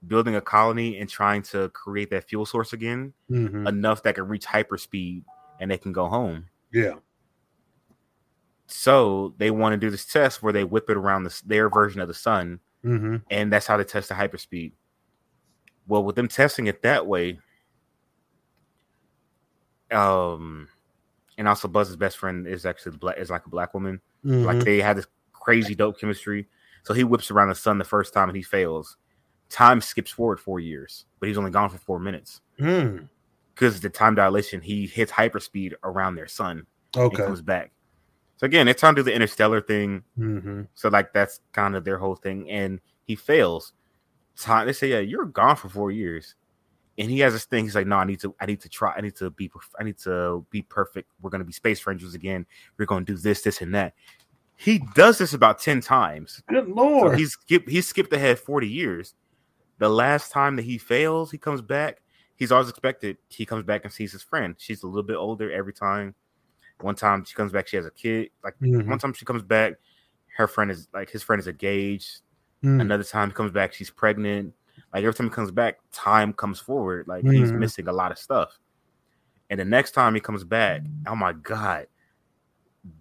building 0.07 0.35
a 0.35 0.41
colony 0.41 0.97
and 0.99 1.09
trying 1.09 1.41
to 1.41 1.69
create 1.69 2.09
that 2.11 2.27
fuel 2.29 2.45
source 2.45 2.71
again, 2.73 3.13
Mm-hmm. 3.29 3.67
enough 3.67 4.03
that 4.03 4.15
can 4.15 4.27
reach 4.27 4.45
hyperspeed 4.45 5.23
and 5.59 5.69
they 5.69 5.77
can 5.77 5.91
go 5.91 6.07
home. 6.07 6.45
Yeah. 6.71 6.93
So 8.67 9.33
they 9.37 9.51
want 9.51 9.73
to 9.73 9.77
do 9.77 9.89
this 9.89 10.05
test 10.05 10.43
where 10.43 10.53
they 10.53 10.63
whip 10.63 10.89
it 10.89 10.97
around 10.97 11.23
this, 11.23 11.41
their 11.41 11.69
version 11.69 12.01
of 12.01 12.07
the 12.07 12.13
sun, 12.13 12.59
Mm-hmm. 12.85 13.17
and 13.29 13.51
that's 13.51 13.67
how 13.67 13.77
they 13.77 13.83
test 13.83 14.09
the 14.09 14.15
hyperspeed. 14.15 14.73
Well, 15.87 16.03
with 16.03 16.15
them 16.15 16.27
testing 16.27 16.67
it 16.67 16.81
that 16.83 17.07
way, 17.07 17.39
um, 19.91 20.67
and 21.37 21.47
also 21.47 21.67
Buzz's 21.67 21.95
best 21.95 22.17
friend 22.17 22.47
is 22.47 22.65
actually 22.65 22.97
black 22.97 23.17
is 23.17 23.29
like 23.29 23.45
a 23.45 23.49
black 23.49 23.73
woman. 23.73 24.01
Like 24.23 24.57
Mhm. 24.57 24.63
they 24.65 24.81
had 24.81 24.97
this 24.97 25.07
crazy 25.33 25.75
dope 25.75 25.99
chemistry. 25.99 26.47
So 26.83 26.93
he 26.93 27.03
whips 27.03 27.31
around 27.31 27.49
the 27.49 27.55
sun 27.55 27.77
the 27.77 27.83
first 27.85 28.13
time 28.13 28.29
and 28.29 28.35
he 28.35 28.43
fails. 28.43 28.97
Time 29.49 29.79
skips 29.81 30.11
forward 30.11 30.39
four 30.39 30.59
years, 30.59 31.05
but 31.19 31.27
he's 31.27 31.37
only 31.37 31.51
gone 31.51 31.69
for 31.69 31.77
four 31.77 31.99
minutes 31.99 32.41
Mm. 32.59 33.07
because 33.53 33.79
the 33.79 33.89
time 33.89 34.15
dilation. 34.15 34.61
He 34.61 34.87
hits 34.87 35.11
hyperspeed 35.11 35.73
around 35.83 36.15
their 36.15 36.27
sun 36.27 36.65
and 36.95 37.13
Okay. 37.13 37.23
comes 37.23 37.41
back. 37.41 37.71
So 38.37 38.45
again, 38.45 38.65
they're 38.65 38.73
trying 38.75 38.95
to 38.95 38.99
do 39.01 39.03
the 39.03 39.13
interstellar 39.13 39.61
thing. 39.61 40.03
Mm-hmm. 40.17 40.63
So 40.75 40.89
like 40.89 41.13
that's 41.13 41.41
kind 41.53 41.75
of 41.75 41.83
their 41.83 41.97
whole 41.97 42.15
thing, 42.15 42.49
and 42.49 42.79
he 43.03 43.15
fails. 43.15 43.73
Time 44.39 44.67
they 44.67 44.73
say, 44.73 44.89
yeah, 44.89 44.99
you're 44.99 45.25
gone 45.25 45.55
for 45.55 45.69
four 45.69 45.91
years. 45.91 46.35
and 46.97 47.11
he 47.11 47.19
has 47.19 47.33
this 47.33 47.45
thing. 47.45 47.65
He's 47.65 47.75
like, 47.75 47.87
no, 47.87 47.97
I 47.97 48.05
need 48.05 48.19
to, 48.21 48.33
I 48.39 48.45
need 48.45 48.59
to 48.61 48.69
try, 48.69 48.93
I 48.95 49.01
need 49.01 49.15
to 49.17 49.29
be, 49.29 49.51
I 49.79 49.83
need 49.83 49.97
to 49.99 50.45
be 50.49 50.61
perfect. 50.63 51.11
We're 51.21 51.29
gonna 51.29 51.43
be 51.43 51.53
space 51.53 51.85
rangers 51.85 52.13
again. 52.15 52.45
We're 52.77 52.85
gonna 52.85 53.05
do 53.05 53.17
this, 53.17 53.41
this, 53.41 53.61
and 53.61 53.73
that. 53.75 53.93
He 54.55 54.81
does 54.95 55.19
this 55.19 55.33
about 55.33 55.59
ten 55.59 55.81
times. 55.81 56.41
Good 56.49 56.67
lord, 56.67 57.11
so 57.11 57.17
he's 57.17 57.33
skipped, 57.33 57.69
he's 57.69 57.87
skipped 57.87 58.11
ahead 58.13 58.39
forty 58.39 58.67
years. 58.67 59.13
The 59.77 59.89
last 59.89 60.31
time 60.31 60.55
that 60.55 60.65
he 60.65 60.79
fails, 60.79 61.29
he 61.29 61.37
comes 61.37 61.61
back. 61.61 62.01
He's 62.35 62.51
always 62.51 62.69
expected. 62.69 63.17
He 63.29 63.45
comes 63.45 63.63
back 63.63 63.83
and 63.83 63.93
sees 63.93 64.11
his 64.11 64.23
friend. 64.23 64.55
She's 64.57 64.81
a 64.83 64.87
little 64.87 65.03
bit 65.03 65.15
older 65.15 65.51
every 65.51 65.73
time. 65.73 66.15
One 66.81 66.95
time 66.95 67.25
she 67.25 67.33
comes 67.33 67.51
back, 67.51 67.67
she 67.67 67.77
has 67.77 67.85
a 67.85 67.91
kid. 67.91 68.29
Like 68.43 68.55
mm-hmm. 68.61 68.89
one 68.89 68.99
time 68.99 69.13
she 69.13 69.25
comes 69.25 69.43
back, 69.43 69.73
her 70.37 70.47
friend 70.47 70.69
is 70.69 70.87
like 70.93 71.09
his 71.09 71.23
friend 71.23 71.39
is 71.39 71.47
engaged. 71.47 72.21
Mm. 72.63 72.81
Another 72.81 73.03
time 73.03 73.29
he 73.29 73.33
comes 73.33 73.51
back, 73.51 73.73
she's 73.73 73.89
pregnant. 73.89 74.53
Like 74.93 75.03
every 75.03 75.13
time 75.13 75.27
he 75.27 75.33
comes 75.33 75.51
back, 75.51 75.79
time 75.91 76.33
comes 76.33 76.59
forward. 76.59 77.07
Like 77.07 77.23
mm-hmm. 77.23 77.33
he's 77.33 77.51
missing 77.51 77.87
a 77.87 77.93
lot 77.93 78.11
of 78.11 78.17
stuff. 78.17 78.57
And 79.49 79.59
the 79.59 79.65
next 79.65 79.91
time 79.91 80.13
he 80.13 80.21
comes 80.21 80.43
back, 80.43 80.81
oh 81.07 81.15
my 81.15 81.33
god, 81.33 81.87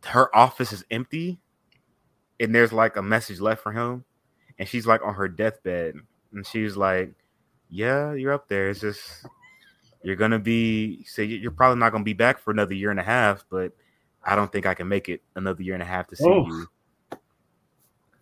her 0.05 0.35
office 0.35 0.73
is 0.73 0.85
empty, 0.91 1.39
and 2.41 2.55
there's 2.55 2.73
like 2.73 2.97
a 2.97 3.03
message 3.03 3.41
left 3.41 3.63
for 3.63 3.73
him, 3.73 4.05
and 4.59 4.69
she's 4.69 4.87
like 4.87 5.03
on 5.05 5.15
her 5.15 5.29
deathbed, 5.29 5.95
and 6.33 6.47
she's 6.47 6.77
like, 6.77 7.13
"Yeah, 7.69 8.15
you're 8.15 8.33
up 8.33 8.49
there. 8.49 8.71
It's 8.71 8.81
just 8.81 9.27
you're 10.07 10.15
gonna 10.15 10.39
be. 10.39 11.03
Say 11.05 11.25
you're 11.25 11.51
probably 11.51 11.81
not 11.81 11.91
gonna 11.91 12.05
be 12.05 12.13
back 12.13 12.39
for 12.39 12.53
another 12.53 12.75
year 12.75 12.93
and 12.93 13.01
a 13.01 13.03
half, 13.03 13.45
but 13.51 13.73
I 14.23 14.37
don't 14.37 14.53
think 14.53 14.65
I 14.65 14.75
can 14.75 14.87
make 14.87 15.09
it 15.09 15.21
another 15.35 15.65
year 15.65 15.75
and 15.75 15.83
a 15.83 15.87
half 15.87 16.07
to 16.09 16.17
see 16.17 16.25
oh. 16.25 16.47
you." 16.47 16.69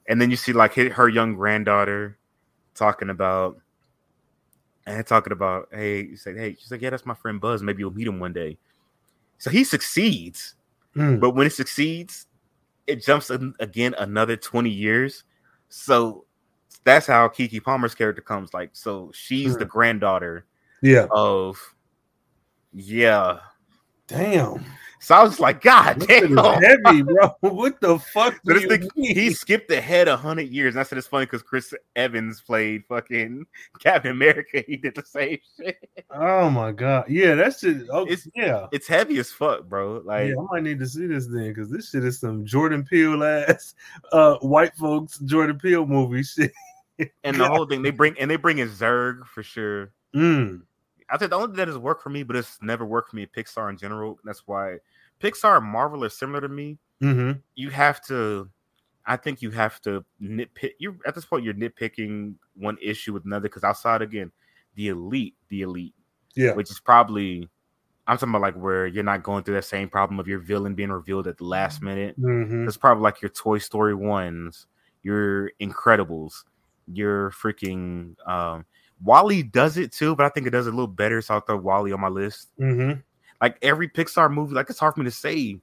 And 0.08 0.18
then 0.18 0.30
you 0.30 0.36
see 0.36 0.54
like 0.54 0.74
her 0.74 1.08
young 1.10 1.34
granddaughter 1.34 2.16
talking 2.74 3.10
about 3.10 3.58
and 4.86 5.06
talking 5.06 5.32
about, 5.32 5.68
hey, 5.72 6.04
you 6.04 6.16
said, 6.16 6.36
hey, 6.36 6.56
she's 6.58 6.70
like, 6.70 6.80
yeah, 6.80 6.90
that's 6.90 7.04
my 7.04 7.14
friend 7.14 7.38
Buzz. 7.38 7.62
Maybe 7.62 7.80
you'll 7.80 7.94
meet 7.94 8.06
him 8.06 8.18
one 8.18 8.32
day. 8.32 8.56
So 9.38 9.50
he 9.50 9.62
succeeds, 9.62 10.54
mm. 10.96 11.20
but 11.20 11.30
when 11.30 11.46
it 11.46 11.52
succeeds, 11.52 12.26
it 12.86 13.04
jumps 13.04 13.30
again 13.30 13.94
another 13.98 14.36
20 14.36 14.70
years. 14.70 15.24
So 15.68 16.24
that's 16.84 17.06
how 17.06 17.28
Keke 17.28 17.62
Palmer's 17.62 17.94
character 17.94 18.22
comes. 18.22 18.54
Like, 18.54 18.70
so 18.72 19.10
she's 19.14 19.56
mm. 19.56 19.58
the 19.58 19.64
granddaughter, 19.64 20.46
yeah, 20.82 21.06
of 21.10 21.73
yeah. 22.74 23.38
Damn. 24.06 24.64
So 25.04 25.14
I 25.14 25.22
was 25.22 25.38
like, 25.38 25.60
God 25.60 26.00
this 26.00 26.06
damn, 26.06 26.62
heavy, 26.62 27.02
bro. 27.02 27.28
What 27.40 27.78
the 27.82 27.98
fuck? 27.98 28.40
Do 28.42 28.58
you 28.58 28.68
thing, 28.68 28.88
he 28.94 29.34
skipped 29.34 29.70
ahead 29.70 30.08
a 30.08 30.16
hundred 30.16 30.48
years. 30.48 30.74
And 30.74 30.80
I 30.80 30.82
said 30.82 30.96
it's 30.96 31.06
funny 31.06 31.26
because 31.26 31.42
Chris 31.42 31.74
Evans 31.94 32.40
played 32.40 32.84
fucking 32.88 33.44
Captain 33.80 34.12
America. 34.12 34.64
He 34.66 34.78
did 34.78 34.94
the 34.94 35.04
same 35.04 35.40
shit. 35.58 35.76
Oh 36.10 36.48
my 36.48 36.72
god, 36.72 37.04
yeah, 37.10 37.34
that's 37.34 37.60
just 37.60 37.84
oh, 37.92 38.06
it's 38.06 38.26
yeah, 38.34 38.66
it's 38.72 38.88
heavy 38.88 39.18
as 39.18 39.30
fuck, 39.30 39.64
bro. 39.64 40.00
Like, 40.02 40.28
yeah, 40.28 40.36
I 40.40 40.54
might 40.54 40.62
need 40.62 40.78
to 40.78 40.86
see 40.86 41.06
this 41.06 41.26
thing 41.26 41.52
because 41.52 41.70
this 41.70 41.90
shit 41.90 42.02
is 42.02 42.18
some 42.18 42.46
Jordan 42.46 42.82
Peele 42.82 43.22
ass, 43.24 43.74
uh, 44.10 44.36
white 44.36 44.74
folks 44.74 45.18
Jordan 45.18 45.58
Peele 45.58 45.84
movie 45.84 46.22
shit. 46.22 46.52
and 47.24 47.38
the 47.38 47.46
whole 47.46 47.66
thing 47.66 47.82
they 47.82 47.90
bring 47.90 48.18
and 48.18 48.30
they 48.30 48.36
bring 48.36 48.56
in 48.56 48.70
Zurg 48.70 49.26
for 49.26 49.42
sure. 49.42 49.92
Mm. 50.16 50.62
I 51.10 51.18
think 51.18 51.30
the 51.30 51.36
only 51.36 51.48
thing 51.48 51.56
that 51.56 51.68
has 51.68 51.78
worked 51.78 52.02
for 52.02 52.10
me, 52.10 52.22
but 52.22 52.36
it's 52.36 52.58
never 52.62 52.84
worked 52.84 53.10
for 53.10 53.16
me. 53.16 53.26
Pixar 53.26 53.70
in 53.70 53.76
general. 53.76 54.18
That's 54.24 54.42
why 54.46 54.78
Pixar 55.20 55.58
and 55.58 55.66
Marvel 55.66 56.04
are 56.04 56.08
similar 56.08 56.40
to 56.40 56.48
me. 56.48 56.78
Mm-hmm. 57.02 57.38
You 57.54 57.70
have 57.70 58.04
to, 58.06 58.48
I 59.06 59.16
think 59.16 59.42
you 59.42 59.50
have 59.50 59.80
to 59.82 60.04
nitpick. 60.22 60.72
You 60.78 60.98
at 61.06 61.14
this 61.14 61.26
point, 61.26 61.44
you're 61.44 61.54
nitpicking 61.54 62.34
one 62.56 62.78
issue 62.82 63.12
with 63.12 63.24
another 63.24 63.48
because 63.48 63.64
outside 63.64 64.02
again, 64.02 64.32
the 64.76 64.88
elite, 64.88 65.34
the 65.48 65.62
elite, 65.62 65.94
yeah, 66.34 66.52
which 66.54 66.70
is 66.70 66.80
probably. 66.80 67.48
I'm 68.06 68.18
talking 68.18 68.28
about 68.30 68.42
like 68.42 68.54
where 68.54 68.86
you're 68.86 69.02
not 69.02 69.22
going 69.22 69.44
through 69.44 69.54
that 69.54 69.64
same 69.64 69.88
problem 69.88 70.20
of 70.20 70.28
your 70.28 70.38
villain 70.38 70.74
being 70.74 70.90
revealed 70.90 71.26
at 71.26 71.38
the 71.38 71.44
last 71.44 71.80
minute. 71.80 72.20
Mm-hmm. 72.20 72.68
It's 72.68 72.76
probably 72.76 73.02
like 73.02 73.22
your 73.22 73.30
Toy 73.30 73.56
Story 73.56 73.94
ones, 73.94 74.66
your 75.02 75.50
Incredibles, 75.58 76.44
your 76.86 77.30
freaking 77.30 78.14
um, 78.28 78.66
WALL-E 79.02 79.42
does 79.44 79.76
it 79.76 79.92
too, 79.92 80.14
but 80.14 80.26
I 80.26 80.28
think 80.28 80.46
it 80.46 80.50
does 80.50 80.66
it 80.66 80.70
a 80.70 80.76
little 80.76 80.86
better. 80.86 81.20
So 81.20 81.34
I'll 81.34 81.40
throw 81.40 81.56
WALL-E 81.56 81.92
on 81.92 82.00
my 82.00 82.08
list. 82.08 82.48
Mm-hmm 82.60 83.00
like 83.44 83.58
every 83.60 83.88
Pixar 83.88 84.32
movie, 84.32 84.54
like 84.54 84.70
it's 84.70 84.78
hard 84.78 84.94
for 84.94 85.00
me 85.00 85.04
to 85.04 85.10
say 85.10 85.60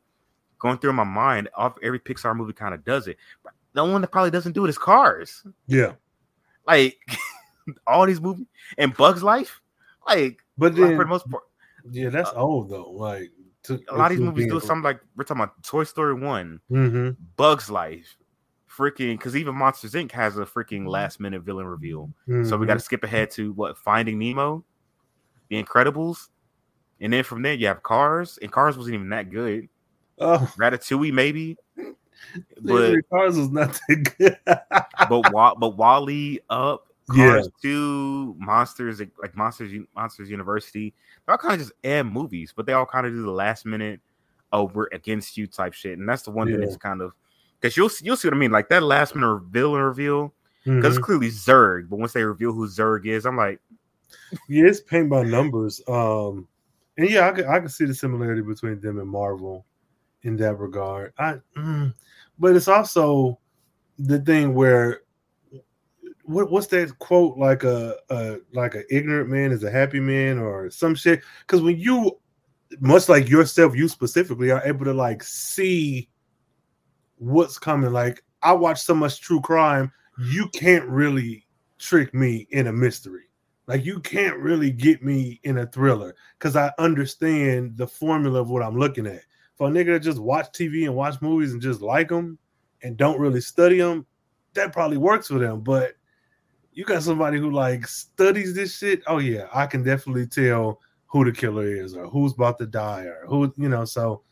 going 0.60 0.78
through 0.78 0.94
my 0.94 1.04
mind, 1.04 1.50
off 1.56 1.74
every 1.82 2.00
Pixar 2.00 2.36
movie 2.36 2.54
kind 2.54 2.76
of 2.76 2.86
does 2.86 3.08
it. 3.08 3.18
But 3.44 3.54
the 3.74 3.84
one 3.84 4.02
that 4.02 4.12
probably 4.12 4.30
doesn't 4.30 4.52
do 4.52 4.66
it 4.66 4.70
is 4.70 4.78
Cars. 4.78 5.44
Yeah. 5.66 5.94
Like 6.68 7.00
all 7.88 8.06
these 8.06 8.22
movies 8.22 8.46
and 8.78 8.96
Bugs 8.96 9.24
Life. 9.24 9.62
Like 10.08 10.44
but 10.60 10.76
then, 10.76 10.96
for 10.96 11.04
the 11.04 11.10
most 11.10 11.28
part. 11.28 11.44
Yeah, 11.90 12.10
that's 12.10 12.30
uh, 12.30 12.36
old 12.36 12.70
though. 12.70 12.92
Like 12.92 13.32
to, 13.64 13.82
a 13.90 13.96
lot 13.96 14.12
of 14.12 14.18
these 14.18 14.26
movies 14.26 14.48
do 14.48 14.60
something 14.60 14.84
like 14.84 15.00
we're 15.16 15.24
talking 15.24 15.42
about 15.42 15.64
Toy 15.64 15.84
Story 15.84 16.14
one, 16.14 16.60
mm-hmm. 16.70 17.12
Bugs 17.36 17.72
Life, 17.72 18.16
freaking 18.76 19.18
because 19.18 19.36
even 19.36 19.56
Monsters 19.56 19.94
Inc. 19.94 20.12
has 20.12 20.38
a 20.38 20.46
freaking 20.46 20.88
last 20.88 21.20
minute 21.20 21.42
villain 21.42 21.66
reveal. 21.66 22.10
Mm-hmm. 22.28 22.46
So 22.46 22.58
we 22.58 22.68
got 22.68 22.76
to 22.76 22.80
skip 22.80 23.04
ahead 23.04 23.32
to 23.32 23.54
what 23.54 23.78
Finding 23.78 24.20
Nemo, 24.20 24.64
The 25.50 25.62
Incredibles, 25.62 26.30
and 27.00 27.12
then 27.12 27.24
from 27.24 27.42
there, 27.42 27.54
you 27.54 27.68
have 27.68 27.84
Cars, 27.84 28.38
and 28.42 28.52
Cars 28.52 28.78
wasn't 28.78 28.96
even 28.96 29.10
that 29.10 29.30
good. 29.30 29.68
Oh, 30.20 30.52
Ratatouille 30.58 31.12
maybe, 31.12 31.58
but 32.62 32.96
Cars 33.10 33.38
was 33.38 33.50
not 33.50 33.80
that 33.88 34.16
good. 34.18 34.38
but 34.46 35.58
but 35.60 35.78
WALL-E 35.78 36.40
up, 36.50 36.88
Cars 37.10 37.46
yeah. 37.46 37.62
Two, 37.62 38.36
Monsters 38.40 39.02
like 39.22 39.36
Monsters 39.36 39.74
Monsters 39.96 40.30
University. 40.30 40.94
They're 41.26 41.34
all 41.34 41.40
kind 41.40 41.56
of 41.56 41.60
just 41.60 41.74
add 41.84 42.04
movies, 42.04 42.54
but 42.56 42.66
they 42.66 42.74
all 42.74 42.86
kind 42.86 43.06
of 43.08 43.14
do 43.14 43.24
the 43.24 43.32
last 43.32 43.66
minute. 43.66 44.00
Oh, 44.54 44.66
we're 44.66 44.88
against 44.92 45.38
you 45.38 45.48
type 45.48 45.74
shit, 45.74 45.98
and 45.98 46.08
that's 46.08 46.24
the 46.24 46.32
one 46.32 46.48
yeah. 46.48 46.56
thing 46.56 46.62
that's 46.62 46.78
kind 46.78 47.02
of 47.02 47.14
because 47.62 47.78
you'll 47.78 47.92
you'll 48.02 48.18
see 48.18 48.28
what 48.28 48.36
I 48.36 48.38
mean, 48.38 48.52
like 48.52 48.70
that 48.70 48.84
last 48.84 49.16
minute 49.16 49.44
villain 49.50 49.82
reveal. 49.82 50.34
Because 50.64 50.78
mm-hmm. 50.78 50.88
it's 50.88 50.98
clearly 51.00 51.30
Zurg. 51.30 51.90
but 51.90 51.98
once 51.98 52.14
they 52.14 52.24
reveal 52.24 52.54
who 52.54 52.68
Zurg 52.68 53.08
is, 53.08 53.26
I'm 53.26 53.38
like, 53.38 53.60
yeah, 54.48 54.66
it's 54.66 54.80
paint 54.80 55.10
by 55.10 55.24
numbers. 55.24 55.82
Um, 55.88 56.48
and 56.98 57.10
yeah, 57.10 57.28
I 57.28 57.32
can, 57.32 57.46
I 57.48 57.60
can 57.60 57.70
see 57.70 57.86
the 57.86 57.96
similarity 57.96 58.42
between 58.42 58.80
them 58.80 59.00
and 59.00 59.10
Marvel 59.10 59.66
in 60.22 60.38
that 60.38 60.56
regard. 60.60 61.14
I, 61.18 61.38
mm, 61.58 61.94
but 62.38 62.56
it's 62.56 62.68
also 62.68 63.40
the 63.98 64.20
thing 64.20 64.54
where 64.54 65.02
what, 66.26 66.52
what's 66.52 66.68
that 66.68 66.98
quote 67.00 67.38
like 67.38 67.64
a, 67.64 67.96
a 68.10 68.38
like 68.54 68.76
an 68.76 68.86
ignorant 68.92 69.30
man 69.30 69.52
is 69.52 69.64
a 69.64 69.72
happy 69.72 70.00
man 70.00 70.38
or 70.38 70.70
some 70.70 70.94
shit? 70.94 71.22
Because 71.42 71.62
when 71.62 71.80
you, 71.80 72.20
much 72.80 73.10
like 73.10 73.30
yourself, 73.30 73.76
you 73.76 73.88
specifically 73.88 74.52
are 74.52 74.64
able 74.64 74.86
to 74.86 74.94
like 74.94 75.24
see 75.24 76.08
what's 77.22 77.60
coming. 77.60 77.94
Like 77.94 78.24
I 78.42 78.52
watch 78.52 78.82
so 78.82 78.96
much 78.96 79.22
true 79.22 79.42
crime, 79.42 79.92
you 80.18 80.50
can't 80.50 80.88
really 80.90 81.46
trick 81.78 82.14
me 82.14 82.48
in 82.52 82.68
a 82.68 82.74
mystery. 82.74 83.26
Like 83.68 83.86
you 83.86 84.00
can't 84.00 84.38
really 84.38 84.72
get 84.72 85.04
me 85.04 85.40
in 85.44 85.60
a 85.60 85.68
thriller 85.68 86.16
because 86.38 86.56
I 86.56 86.72
understand 86.80 87.78
the 87.78 87.88
formula 87.88 88.42
of 88.42 88.50
what 88.50 88.64
I'm 88.64 88.78
looking 88.78 89.08
at. 89.08 89.22
For 89.56 89.68
a 89.68 89.72
nigga 89.72 89.94
that 89.94 90.00
just 90.00 90.20
watch 90.20 90.48
TV 90.52 90.86
and 90.86 90.96
watch 90.96 91.22
movies 91.22 91.54
and 91.54 91.62
just 91.62 91.82
like 91.82 92.10
them 92.10 92.40
and 92.82 92.98
don't 92.98 93.20
really 93.20 93.42
study 93.42 93.78
them, 93.78 94.08
that 94.56 94.74
probably 94.74 94.98
works 94.98 95.28
for 95.28 95.38
them. 95.38 95.62
But 95.62 95.94
you 96.74 96.84
got 96.84 97.04
somebody 97.04 97.38
who 97.38 97.52
like 97.52 97.88
studies 97.88 98.56
this 98.56 98.76
shit. 98.76 99.04
Oh 99.06 99.20
yeah, 99.20 99.48
I 99.54 99.68
can 99.68 99.84
definitely 99.84 100.26
tell 100.26 100.80
who 101.06 101.24
the 101.24 101.32
killer 101.32 101.68
is 101.68 101.96
or 101.96 102.08
who's 102.10 102.34
about 102.34 102.58
to 102.58 102.66
die 102.66 103.04
or 103.04 103.26
who 103.28 103.54
you 103.58 103.70
know. 103.70 103.86
So 103.86 104.24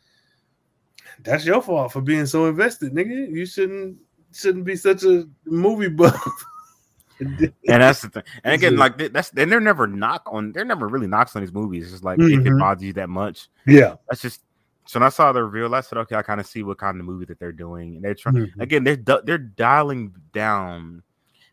that's 1.22 1.44
your 1.44 1.62
fault 1.62 1.92
for 1.92 2.00
being 2.00 2.26
so 2.26 2.46
invested, 2.46 2.92
nigga. 2.92 3.30
You 3.30 3.46
shouldn't 3.46 3.98
shouldn't 4.32 4.64
be 4.64 4.76
such 4.76 5.04
a 5.04 5.28
movie 5.44 5.88
buff. 5.88 6.20
and 7.20 7.52
that's 7.64 8.02
the 8.02 8.08
thing. 8.08 8.22
And 8.44 8.54
again, 8.54 8.76
like 8.76 9.12
that's 9.12 9.30
and 9.30 9.50
they're 9.50 9.60
never 9.60 9.86
knock 9.86 10.22
on. 10.26 10.52
They're 10.52 10.64
never 10.64 10.88
really 10.88 11.06
knocks 11.06 11.36
on 11.36 11.42
these 11.42 11.52
movies. 11.52 11.84
It's 11.84 11.92
just 11.92 12.04
like 12.04 12.18
mm-hmm. 12.18 12.40
it 12.40 12.48
mm-hmm. 12.48 12.58
bothers 12.58 12.82
you 12.82 12.92
that 12.94 13.08
much, 13.08 13.48
yeah. 13.66 13.96
That's 14.08 14.22
just. 14.22 14.42
So 14.86 14.98
when 14.98 15.06
I 15.06 15.10
saw 15.10 15.30
the 15.30 15.44
reveal, 15.44 15.72
I 15.72 15.82
said, 15.82 15.98
okay, 15.98 16.16
I 16.16 16.22
kind 16.22 16.40
of 16.40 16.46
see 16.46 16.64
what 16.64 16.78
kind 16.78 16.98
of 16.98 17.06
movie 17.06 17.26
that 17.26 17.38
they're 17.38 17.52
doing, 17.52 17.94
and 17.96 18.04
they're 18.04 18.14
trying 18.14 18.36
mm-hmm. 18.36 18.60
again. 18.60 18.82
They're 18.82 19.20
they're 19.24 19.38
dialing 19.38 20.14
down 20.32 21.02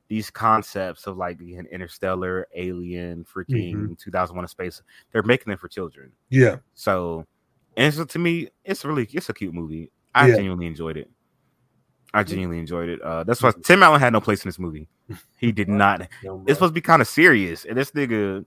these 0.08 0.30
concepts 0.30 1.06
of 1.06 1.18
like 1.18 1.38
being 1.38 1.66
interstellar, 1.72 2.48
alien, 2.56 3.26
freaking 3.26 3.74
mm-hmm. 3.74 3.94
2001: 4.02 4.46
A 4.46 4.48
Space. 4.48 4.82
They're 5.12 5.24
making 5.24 5.52
them 5.52 5.60
for 5.60 5.68
children. 5.68 6.12
Yeah. 6.30 6.58
So, 6.74 7.26
and 7.78 7.94
so 7.94 8.04
to 8.04 8.20
me, 8.20 8.50
it's 8.66 8.84
really 8.84 9.08
it's 9.14 9.30
a 9.30 9.34
cute 9.34 9.54
movie. 9.54 9.92
I 10.14 10.28
yeah. 10.28 10.36
genuinely 10.36 10.66
enjoyed 10.66 10.98
it. 10.98 11.10
I 12.14 12.24
genuinely 12.24 12.60
enjoyed 12.60 12.90
it. 12.90 13.02
Uh, 13.02 13.24
that's 13.24 13.44
why 13.44 13.52
Tim 13.64 13.84
Allen 13.84 14.00
had 14.00 14.12
no 14.12 14.20
place 14.20 14.44
in 14.44 14.50
this 14.50 14.60
movie. 14.60 14.90
He 15.38 15.52
did 15.52 15.70
not. 15.70 16.02
it's 16.02 16.10
supposed 16.24 16.60
to 16.60 16.70
be 16.72 16.82
kind 16.82 17.02
of 17.02 17.08
serious, 17.08 17.64
and 17.64 17.78
this 17.78 17.92
nigga 17.92 18.44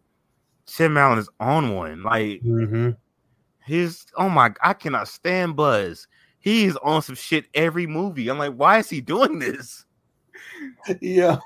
Tim 0.66 0.96
Allen 0.96 1.18
is 1.18 1.28
on 1.38 1.74
one. 1.74 2.02
Like 2.02 2.42
mm-hmm. 2.42 2.90
his 3.64 4.04
oh 4.16 4.28
my, 4.28 4.52
I 4.62 4.74
cannot 4.74 5.08
stand 5.08 5.56
Buzz. 5.56 6.08
He's 6.40 6.74
on 6.76 7.02
some 7.02 7.14
shit 7.14 7.46
every 7.54 7.86
movie. 7.86 8.28
I'm 8.28 8.38
like, 8.38 8.54
why 8.54 8.78
is 8.78 8.90
he 8.90 9.00
doing 9.00 9.38
this? 9.38 9.84
Yeah. 11.00 11.38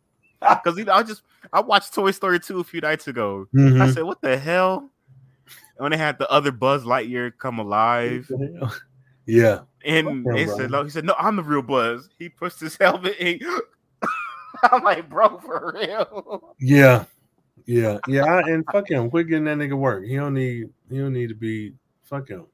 because 0.40 0.78
you 0.78 0.84
know, 0.84 0.92
I 0.92 1.02
just 1.02 1.22
I 1.52 1.60
watched 1.60 1.94
Toy 1.94 2.10
Story 2.10 2.40
2 2.40 2.60
a 2.60 2.64
few 2.64 2.80
nights 2.80 3.08
ago. 3.08 3.46
I 3.54 3.58
Mhm. 3.58 3.94
said, 3.94 4.04
"What 4.04 4.20
the 4.20 4.38
hell?" 4.38 4.90
When 5.76 5.90
they 5.92 5.96
had 5.98 6.18
the 6.18 6.30
other 6.30 6.52
Buzz 6.52 6.84
Lightyear 6.84 7.32
come 7.36 7.58
alive, 7.58 8.30
yeah. 9.26 9.60
and 9.84 10.06
Fuck 10.06 10.12
him, 10.14 10.24
they 10.24 10.44
bro. 10.44 10.56
said, 10.56 10.70
"No," 10.70 10.84
he 10.84 10.90
said, 10.90 11.04
"No, 11.04 11.14
I'm 11.18 11.36
the 11.36 11.42
real 11.42 11.62
Buzz." 11.62 12.08
He 12.18 12.28
pushed 12.28 12.60
his 12.60 12.76
helmet. 12.80 13.16
And 13.20 13.42
I'm 14.70 14.82
like, 14.84 15.08
"Bro, 15.10 15.38
for 15.40 15.74
real." 15.76 16.54
Yeah. 16.60 17.04
Yeah. 17.66 17.98
Yeah. 18.06 18.24
I- 18.24 18.50
And 18.50 18.64
fuck 18.70 18.88
him. 18.90 19.10
Quit 19.10 19.28
getting 19.28 19.44
that 19.44 19.58
nigga 19.58 19.76
work. 19.76 20.04
He 20.04 20.16
don't 20.16 20.34
need 20.34 20.68
he 20.90 20.98
don't 20.98 21.12
need 21.12 21.28
to 21.30 21.34
be 21.34 21.72
fuck 22.04 22.28
him. 22.28 22.46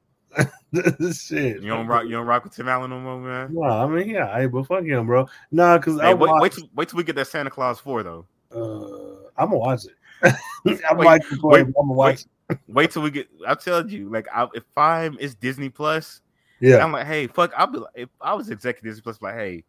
Shit. 1.13 1.61
You 1.61 1.69
don't 1.69 1.85
rock. 1.87 2.05
You 2.05 2.11
don't 2.11 2.25
rock 2.25 2.45
with 2.45 2.55
Tim 2.55 2.69
Allen 2.69 2.89
no 2.89 2.99
more, 2.99 3.19
man. 3.19 3.53
No, 3.53 3.63
I 3.63 3.85
mean, 3.87 4.09
yeah, 4.09 4.31
I, 4.33 4.47
but 4.47 4.65
fuck 4.65 4.85
him, 4.85 5.05
bro. 5.05 5.27
Nah, 5.51 5.77
because 5.77 5.99
I 5.99 6.13
wait, 6.13 6.29
watched, 6.29 6.41
wait, 6.41 6.51
till, 6.53 6.69
wait 6.73 6.89
till 6.89 6.97
we 6.97 7.03
get 7.03 7.17
that 7.17 7.27
Santa 7.27 7.49
Claus 7.49 7.79
four 7.81 8.01
though. 8.03 8.25
uh, 8.55 9.27
I'm 9.37 9.47
gonna 9.49 9.57
watch 9.57 9.81
it. 9.85 9.91
I'm 10.89 10.97
Wait, 10.97 11.05
watching 11.05 11.39
wait, 11.43 11.59
I'm 11.65 11.71
gonna 11.73 11.93
watch 11.93 12.21
it. 12.21 12.27
Wait 12.67 12.91
till 12.91 13.01
we 13.01 13.11
get. 13.11 13.27
I 13.47 13.55
tell 13.55 13.87
you, 13.89 14.09
like, 14.09 14.27
I, 14.33 14.47
if 14.53 14.63
I'm 14.77 15.17
it's 15.19 15.35
Disney 15.35 15.69
Plus, 15.69 16.21
Yeah. 16.59 16.83
I'm 16.83 16.91
like, 16.91 17.07
hey, 17.07 17.27
fuck. 17.27 17.51
I'll 17.57 17.67
be 17.67 17.79
like, 17.79 17.91
if 17.95 18.09
I 18.19 18.33
was 18.33 18.49
executive 18.49 18.89
Disney 18.91 19.01
Plus, 19.01 19.21
like, 19.21 19.35
hey, 19.35 19.63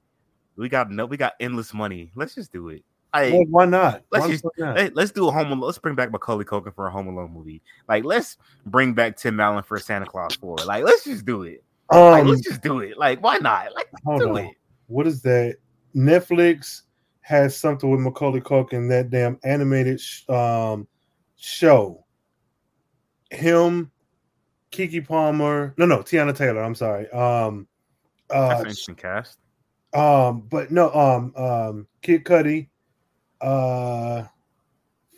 we 0.56 0.68
got 0.68 0.90
no, 0.90 1.06
we 1.06 1.16
got 1.16 1.34
endless 1.40 1.72
money. 1.74 2.10
Let's 2.14 2.34
just 2.34 2.52
do 2.52 2.68
it. 2.68 2.84
Hey, 3.14 3.32
Well, 3.32 3.44
why 3.50 3.64
not? 3.66 4.02
Let's 4.10 4.24
Why 4.24 4.30
just- 4.30 4.44
not? 4.58 4.78
Hey, 4.78 4.90
let's 4.94 5.10
do 5.10 5.28
a 5.28 5.30
home. 5.30 5.48
Alone. 5.48 5.60
Let's 5.60 5.78
bring 5.78 5.94
back 5.94 6.10
Macaulay 6.10 6.44
Culkin 6.46 6.74
for 6.74 6.86
a 6.86 6.90
Home 6.90 7.08
Alone 7.08 7.30
movie. 7.32 7.60
Like, 7.88 8.04
let's 8.04 8.38
bring 8.66 8.94
back 8.94 9.16
Tim 9.18 9.38
Allen 9.38 9.62
for 9.64 9.76
a 9.76 9.80
Santa 9.80 10.06
Claus 10.06 10.34
Four. 10.36 10.56
Like, 10.66 10.84
let's 10.84 11.04
just 11.04 11.26
do 11.26 11.42
it. 11.42 11.62
Like, 11.90 12.22
Um, 12.22 12.28
let's 12.28 12.40
just 12.40 12.62
do 12.62 12.78
it. 12.80 12.96
Like, 12.96 13.22
why 13.22 13.36
not? 13.38 13.74
Like, 13.74 13.90
do 14.18 14.30
on. 14.30 14.38
it. 14.38 14.54
What 14.86 15.06
is 15.06 15.20
that? 15.22 15.56
Netflix 15.94 16.82
has 17.20 17.54
something 17.56 17.90
with 17.90 18.00
Macaulay 18.00 18.40
Culkin, 18.40 18.88
that 18.88 19.10
damn 19.10 19.38
animated 19.44 20.00
sh- 20.00 20.28
um 20.30 20.88
show. 21.36 22.04
Him, 23.32 23.90
Keke 24.70 25.06
Palmer, 25.06 25.74
no, 25.76 25.86
no, 25.86 25.98
Teyana 25.98 26.36
Taylor. 26.36 26.62
I'm 26.62 26.74
sorry. 26.74 27.08
Um, 27.10 27.66
That's 28.28 28.60
uh, 28.60 28.62
an 28.64 28.70
interesting 28.70 28.94
cast. 28.94 29.38
um, 29.94 30.42
but 30.42 30.70
no, 30.70 30.92
um, 30.92 31.32
um, 31.36 31.86
Kid 32.02 32.24
Cudi, 32.24 32.68
uh, 33.40 34.24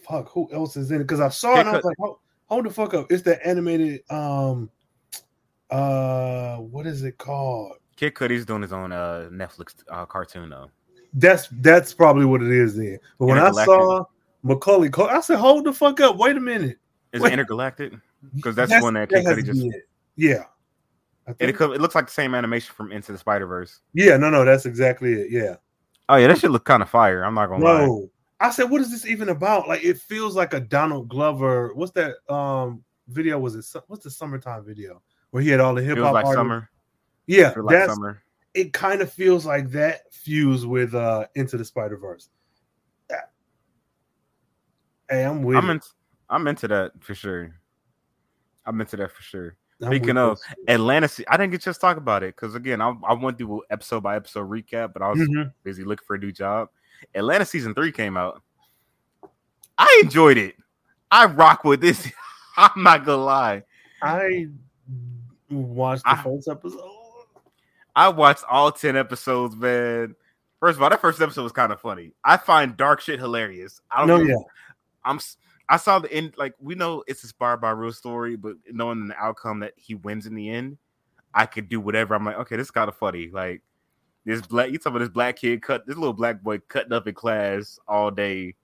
fuck, 0.08 0.28
who 0.30 0.48
else 0.52 0.76
is 0.76 0.90
in 0.90 1.00
it? 1.00 1.04
Because 1.04 1.20
I 1.20 1.28
saw 1.28 1.56
it, 1.56 1.60
and 1.60 1.68
I 1.68 1.72
Kid 1.72 1.76
was 1.76 1.84
like, 1.84 1.96
hold, 1.98 2.18
hold 2.46 2.66
the 2.66 2.70
fuck 2.70 2.94
up! 2.94 3.10
It's 3.10 3.22
the 3.22 3.44
animated, 3.46 4.02
um, 4.10 4.70
uh, 5.70 6.56
what 6.56 6.86
is 6.86 7.02
it 7.02 7.18
called? 7.18 7.76
Kid 7.96 8.14
Cudi's 8.14 8.44
doing 8.44 8.62
his 8.62 8.72
own 8.72 8.92
uh 8.92 9.28
Netflix 9.32 9.74
uh, 9.90 10.06
cartoon 10.06 10.50
though. 10.50 10.70
That's 11.12 11.48
that's 11.60 11.94
probably 11.94 12.24
what 12.26 12.42
it 12.42 12.50
is 12.50 12.76
then. 12.76 12.98
But 13.18 13.26
when 13.26 13.38
I 13.38 13.50
saw 13.52 14.04
Macaulay, 14.42 14.90
Culkin, 14.90 15.10
I 15.10 15.20
said, 15.20 15.38
"Hold 15.38 15.64
the 15.64 15.72
fuck 15.72 16.00
up! 16.00 16.16
Wait 16.16 16.36
a 16.36 16.40
minute." 16.40 16.78
Is 17.14 17.20
Wait. 17.22 17.32
it 17.32 17.38
Entergalactic? 17.46 18.00
Because 18.34 18.54
that's, 18.56 18.70
the 18.72 18.80
one 18.80 18.94
that 18.94 19.08
Kid 19.08 19.24
has 19.24 19.36
Cudi 19.38 19.46
to 19.46 19.52
just. 19.52 19.64
it. 19.66 19.88
Yeah. 20.16 20.44
I 21.26 21.30
And 21.30 21.38
think- 21.38 21.60
it, 21.60 21.70
it 21.70 21.80
looks 21.80 21.94
like 21.94 22.06
the 22.06 22.12
same 22.12 22.34
animation 22.34 22.74
from 22.74 22.92
Into 22.92 23.12
the 23.12 23.18
Spider 23.18 23.46
Verse. 23.46 23.80
yeah, 23.94 24.16
no, 24.16 24.28
no, 24.30 24.44
that's 24.44 24.66
exactly 24.66 25.12
it. 25.14 25.30
Yeah. 25.30 25.56
Oh 26.08 26.16
yeah, 26.16 26.26
that 26.26 26.38
should 26.38 26.50
look 26.50 26.64
kind 26.64 26.82
of 26.82 26.90
fire. 26.90 27.22
I'm 27.24 27.34
not 27.34 27.46
gonna 27.48 27.64
lie. 27.64 27.86
No. 27.86 28.10
I 28.40 28.50
said, 28.50 28.64
what 28.64 28.80
is 28.82 28.90
this 28.90 29.06
even 29.06 29.30
about? 29.30 29.68
Like, 29.68 29.82
it 29.84 29.96
feels 29.96 30.36
like 30.36 30.52
a 30.52 30.60
Donald 30.60 31.08
Glover. 31.08 31.72
What's 31.72 31.92
that 31.92 32.16
um 32.28 32.82
video? 33.08 33.38
Was 33.38 33.54
it 33.54 33.82
what's 33.86 34.04
the 34.04 34.10
summertime 34.10 34.64
video 34.66 35.00
where 35.30 35.42
he 35.42 35.48
had 35.48 35.60
all 35.60 35.74
the 35.74 35.82
hip 35.82 35.96
hop? 35.96 36.12
like 36.12 36.24
artists? 36.26 36.36
summer. 36.36 36.68
Yeah, 37.26 37.54
like 37.56 37.70
that's 37.74 37.94
summer. 37.94 38.22
it. 38.52 38.72
Kind 38.74 39.00
of 39.00 39.10
feels 39.10 39.46
like 39.46 39.70
that 39.70 40.12
fused 40.12 40.66
with 40.66 40.94
uh 40.94 41.26
Into 41.36 41.56
the 41.56 41.64
Spider 41.64 41.96
Verse. 41.96 42.28
Hey, 45.08 45.24
I'm 45.24 45.42
with 45.42 45.56
I'm 45.56 45.70
in, 45.70 45.80
I'm 46.35 46.47
into 46.49 46.66
that 46.68 46.93
for 47.01 47.14
sure. 47.14 47.55
I'm 48.66 48.80
into 48.80 48.97
that 48.97 49.12
for 49.12 49.22
sure. 49.22 49.57
I'm 49.80 49.89
speaking 49.89 50.16
of. 50.16 50.39
Atlanta, 50.68 51.09
I 51.28 51.37
didn't 51.37 51.53
get 51.53 51.61
just 51.62 51.80
talk 51.80 51.97
about 51.97 52.22
it 52.22 52.35
because 52.35 52.55
again, 52.55 52.80
I, 52.80 52.93
I 53.07 53.12
went 53.14 53.39
through 53.39 53.62
episode 53.70 54.03
by 54.03 54.16
episode 54.16 54.49
recap, 54.51 54.93
but 54.93 55.03
I 55.03 55.11
was 55.11 55.18
Mhm. 55.20 55.53
busy 55.62 55.85
looking 55.85 56.05
for 56.07 56.16
a 56.16 56.18
new 56.18 56.32
job. 56.32 56.70
Atlanta 57.14 57.45
season 57.45 57.74
three 57.74 57.93
came 57.93 58.16
out. 58.16 58.43
I 59.78 60.01
enjoyed 60.03 60.39
it. 60.39 60.57
I 61.11 61.26
rock 61.26 61.64
with 61.64 61.80
this. 61.80 62.11
I'm 62.57 62.82
not 62.82 63.05
gonna 63.05 63.22
lie. 63.22 63.62
I 64.03 64.49
watched 65.51 66.05
the 66.05 66.11
I- 66.11 66.22
first 66.22 66.49
episode. 66.49 66.91
I 67.97 68.09
watched 68.09 68.43
all 68.51 68.72
10 68.72 68.97
episodes, 68.97 69.55
man. 69.55 70.16
First 70.59 70.78
of 70.78 70.82
all, 70.82 70.91
that 70.91 71.01
first 71.01 71.20
episode 71.20 71.45
was 71.45 71.53
kind 71.53 71.70
of 71.72 71.80
funny. 71.80 72.12
I 72.24 72.39
find 72.39 72.76
dark 72.76 73.01
shit 73.01 73.20
hilarious. 73.20 73.80
I 73.89 73.99
don't 73.99 74.09
No, 74.09 74.16
know. 74.16 74.24
yeah. 74.24 74.37
I'm 75.05 75.20
I 75.68 75.76
saw 75.78 75.98
the 75.98 76.12
end, 76.12 76.34
like 76.36 76.54
we 76.60 76.74
know 76.74 77.02
it's 77.06 77.22
inspired 77.22 77.58
by 77.58 77.70
a 77.70 77.74
real 77.74 77.92
story, 77.92 78.36
but 78.36 78.56
knowing 78.70 79.08
the 79.08 79.16
outcome 79.16 79.60
that 79.60 79.72
he 79.76 79.94
wins 79.94 80.26
in 80.26 80.34
the 80.34 80.50
end, 80.50 80.76
I 81.32 81.46
could 81.46 81.68
do 81.68 81.80
whatever. 81.80 82.14
I'm 82.14 82.24
like, 82.24 82.36
okay, 82.36 82.56
this 82.56 82.66
is 82.66 82.70
kind 82.70 82.88
of 82.88 82.96
funny. 82.96 83.30
Like 83.32 83.62
this 84.24 84.42
black, 84.42 84.70
you 84.70 84.78
talking 84.78 84.96
about 84.96 84.98
this 85.00 85.08
black 85.08 85.36
kid 85.36 85.62
cut 85.62 85.86
this 85.86 85.96
little 85.96 86.12
black 86.12 86.42
boy 86.42 86.58
cutting 86.68 86.92
up 86.92 87.06
in 87.06 87.14
class 87.14 87.78
all 87.88 88.10
day, 88.10 88.54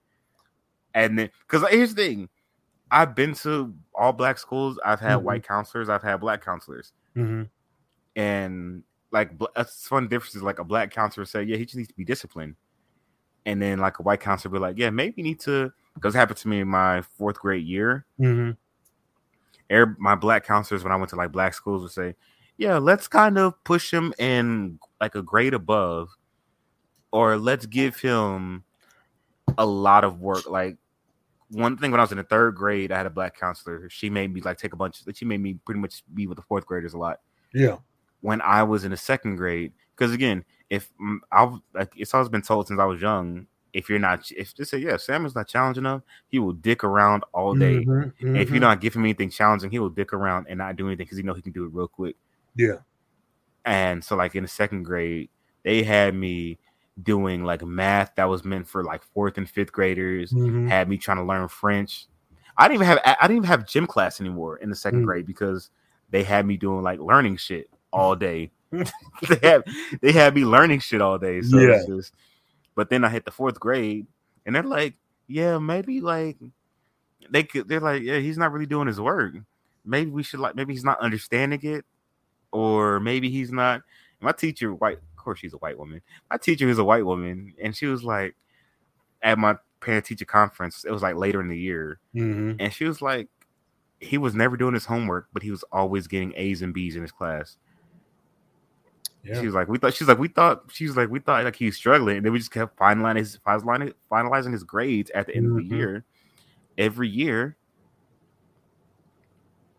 and 0.93 1.17
then 1.17 1.29
because 1.47 1.67
here's 1.69 1.95
the 1.95 2.03
thing, 2.03 2.29
I've 2.91 3.15
been 3.15 3.33
to 3.35 3.73
all 3.95 4.13
black 4.13 4.37
schools. 4.37 4.79
I've 4.85 4.99
had 4.99 5.19
Mhm. 5.19 5.23
white 5.23 5.47
counselors. 5.47 5.89
I've 5.89 6.03
had 6.03 6.17
black 6.17 6.43
counselors 6.43 6.93
Mhm. 7.15 7.49
and 8.15 8.83
like 9.11 9.31
that's 9.55 9.89
one 9.91 10.07
difference 10.07 10.35
is 10.35 10.43
like 10.43 10.59
a 10.59 10.63
black 10.63 10.91
counselor 10.91 11.25
say, 11.25 11.43
yeah, 11.43 11.57
he 11.57 11.65
just 11.65 11.75
needs 11.77 11.89
to 11.89 11.95
be 11.95 12.05
disciplined, 12.05 12.55
and 13.45 13.61
then 13.61 13.79
like 13.79 13.99
a 13.99 14.03
white 14.03 14.19
counselor 14.19 14.53
be 14.53 14.59
like, 14.59 14.77
yeah, 14.77 14.89
maybe 14.89 15.15
you 15.17 15.23
need 15.23 15.39
to 15.41 15.73
because 15.95 16.15
it 16.15 16.17
happened 16.17 16.37
to 16.39 16.47
me 16.47 16.61
in 16.61 16.67
my 16.67 17.01
fourth 17.01 17.39
grade 17.39 17.65
year. 17.65 18.05
Mhm. 18.19 18.57
Air 19.69 19.95
my 19.99 20.15
black 20.15 20.45
counselors 20.45 20.83
when 20.83 20.91
I 20.91 20.95
went 20.97 21.09
to 21.11 21.15
like 21.15 21.31
black 21.31 21.53
schools 21.53 21.81
would 21.83 21.91
say, 21.91 22.15
yeah, 22.57 22.77
let's 22.77 23.07
kind 23.07 23.37
of 23.37 23.61
push 23.63 23.91
him 23.91 24.13
in 24.19 24.79
like 24.99 25.15
a 25.15 25.21
grade 25.21 25.53
above, 25.53 26.09
or 27.11 27.37
let's 27.37 27.65
give 27.65 27.97
him 27.99 28.63
a 29.57 29.65
lot 29.65 30.03
of 30.03 30.19
work. 30.19 30.49
Like 30.49 30.77
one 31.49 31.77
thing 31.77 31.91
when 31.91 31.99
I 31.99 32.03
was 32.03 32.11
in 32.11 32.17
the 32.17 32.23
third 32.23 32.55
grade, 32.55 32.91
I 32.91 32.97
had 32.97 33.05
a 33.05 33.09
black 33.11 33.37
counselor. 33.37 33.89
She 33.89 34.09
made 34.09 34.33
me 34.33 34.41
like 34.41 34.57
take 34.57 34.73
a 34.73 34.77
bunch. 34.77 35.03
She 35.13 35.25
made 35.25 35.39
me 35.41 35.55
pretty 35.65 35.79
much 35.79 36.03
be 36.13 36.27
with 36.27 36.37
the 36.37 36.43
fourth 36.43 36.65
graders 36.65 36.93
a 36.93 36.97
lot 36.97 37.19
Yeah. 37.53 37.77
when 38.21 38.41
I 38.41 38.63
was 38.63 38.83
in 38.83 38.91
the 38.91 38.97
second 38.97 39.37
grade. 39.37 39.71
Because 39.95 40.13
again, 40.13 40.43
if 40.69 40.89
I've 41.31 41.53
like 41.73 41.93
it's 41.95 42.13
always 42.13 42.29
been 42.29 42.41
told 42.41 42.67
since 42.67 42.79
I 42.79 42.85
was 42.85 43.01
young, 43.01 43.47
if 43.73 43.89
you're 43.89 43.99
not, 43.99 44.29
if 44.31 44.53
just 44.53 44.71
say 44.71 44.77
yeah, 44.79 44.97
Sam 44.97 45.25
is 45.25 45.35
not 45.35 45.47
challenging 45.47 45.81
enough, 45.81 46.01
he 46.27 46.39
will 46.39 46.53
dick 46.53 46.83
around 46.83 47.23
all 47.33 47.53
day. 47.55 47.85
Mhm. 47.85 48.13
And 48.21 48.37
if 48.37 48.49
you're 48.49 48.59
not 48.59 48.81
giving 48.81 49.01
him 49.01 49.05
anything 49.05 49.29
challenging, 49.29 49.71
he 49.71 49.79
will 49.79 49.89
dick 49.89 50.13
around 50.13 50.47
and 50.49 50.57
not 50.57 50.75
do 50.75 50.87
anything 50.87 51.05
because 51.05 51.17
he 51.17 51.23
know 51.23 51.33
he 51.33 51.41
can 51.41 51.51
do 51.53 51.65
it 51.65 51.73
real 51.73 51.87
quick. 51.87 52.15
Yeah. 52.55 52.77
And 53.65 54.03
so, 54.03 54.15
like 54.15 54.35
in 54.35 54.43
the 54.43 54.49
second 54.49 54.83
grade, 54.83 55.29
they 55.63 55.83
had 55.83 56.15
me 56.15 56.57
doing 57.03 57.43
like 57.43 57.63
math 57.63 58.13
that 58.15 58.25
was 58.25 58.43
meant 58.43 58.67
for 58.67 58.83
like 58.83 59.03
fourth 59.03 59.37
and 59.37 59.49
fifth 59.49 59.71
graders. 59.71 60.31
Mhm. 60.31 60.67
Had 60.67 60.89
me 60.89 60.97
trying 60.97 61.17
to 61.17 61.23
learn 61.23 61.47
French. 61.47 62.07
I 62.57 62.67
didn't 62.67 62.83
even 62.83 62.87
have 62.87 62.99
I 63.05 63.27
didn't 63.27 63.37
even 63.37 63.47
have 63.47 63.67
gym 63.67 63.87
class 63.87 64.19
anymore 64.19 64.57
in 64.57 64.69
the 64.69 64.75
second 64.75 65.03
Mm. 65.03 65.05
grade 65.05 65.25
because 65.25 65.69
they 66.09 66.23
had 66.23 66.45
me 66.45 66.57
doing 66.57 66.83
like 66.83 66.99
learning 66.99 67.37
shit 67.37 67.69
all 67.93 68.15
day. 68.15 68.51
they 68.71 69.39
had 69.41 69.63
they 70.01 70.11
had 70.11 70.35
me 70.35 70.43
learning 70.43 70.79
shit 70.79 71.01
all 71.01 71.17
day. 71.17 71.41
So 71.41 71.57
it's 71.57 71.85
just, 71.85 72.13
but 72.75 72.89
then 72.89 73.03
I 73.03 73.09
hit 73.09 73.25
the 73.25 73.31
fourth 73.31 73.59
grade 73.59 74.07
and 74.45 74.55
they're 74.55 74.63
like, 74.63 74.95
yeah, 75.27 75.57
maybe 75.59 76.01
like 76.01 76.37
they 77.29 77.43
could 77.43 77.67
they're 77.67 77.79
like, 77.79 78.01
yeah, 78.03 78.17
he's 78.19 78.37
not 78.37 78.51
really 78.51 78.65
doing 78.65 78.87
his 78.87 78.99
work. 78.99 79.33
Maybe 79.85 80.09
we 80.11 80.23
should 80.23 80.39
like 80.39 80.55
maybe 80.55 80.73
he's 80.73 80.83
not 80.83 80.99
understanding 80.99 81.59
it, 81.63 81.85
or 82.51 82.99
maybe 82.99 83.29
he's 83.29 83.51
not. 83.51 83.81
My 84.19 84.31
teacher, 84.31 84.73
white, 84.73 84.97
of 84.97 85.15
course, 85.15 85.39
she's 85.39 85.53
a 85.53 85.57
white 85.57 85.79
woman. 85.79 86.01
My 86.29 86.37
teacher 86.37 86.69
is 86.69 86.77
a 86.77 86.83
white 86.83 87.05
woman, 87.05 87.53
and 87.61 87.75
she 87.75 87.87
was 87.87 88.03
like, 88.03 88.35
at 89.23 89.39
my 89.39 89.55
parent 89.79 90.05
teacher 90.05 90.25
conference, 90.25 90.83
it 90.85 90.91
was 90.91 91.01
like 91.01 91.15
later 91.15 91.41
in 91.41 91.47
the 91.47 91.57
year, 91.57 91.99
Mhm. 92.15 92.57
and 92.59 92.71
she 92.71 92.85
was 92.85 93.01
like, 93.01 93.29
he 93.99 94.19
was 94.19 94.35
never 94.35 94.57
doing 94.57 94.75
his 94.75 94.85
homework, 94.85 95.27
but 95.33 95.41
he 95.41 95.49
was 95.49 95.63
always 95.71 96.05
getting 96.07 96.33
A's 96.35 96.61
and 96.61 96.71
B's 96.73 96.95
in 96.95 97.01
his 97.01 97.11
class. 97.11 97.57
Yeah. 99.23 99.39
She 99.39 99.45
was 99.45 99.53
like, 99.53 99.67
we 99.67 99.77
thought 99.77 99.93
she's 99.93 100.07
like, 100.07 100.17
we 100.17 100.27
thought 100.29 100.63
she's 100.71 100.97
like, 100.97 101.09
we 101.09 101.19
thought 101.19 101.43
like 101.43 101.55
he 101.55 101.65
was 101.67 101.75
struggling, 101.75 102.17
and 102.17 102.25
then 102.25 102.33
we 102.33 102.39
just 102.39 102.51
kept 102.51 102.75
finalizing 102.77 103.17
his 103.17 103.37
finalizing, 103.45 103.93
finalizing 104.11 104.51
his 104.51 104.63
grades 104.63 105.11
at 105.11 105.27
the 105.27 105.35
end 105.35 105.45
of 105.45 105.51
Mhm. 105.53 105.69
the 105.69 105.75
year. 105.75 106.05
Every 106.77 107.07
year, 107.07 107.55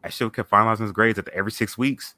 I 0.05 0.11
still 0.11 0.31
kept 0.31 0.51
finalizing 0.51 0.81
his 0.83 0.93
grades 0.93 1.19
at 1.19 1.25
the, 1.27 1.35
every 1.35 1.53
six 1.53 1.77
weeks, 1.79 2.15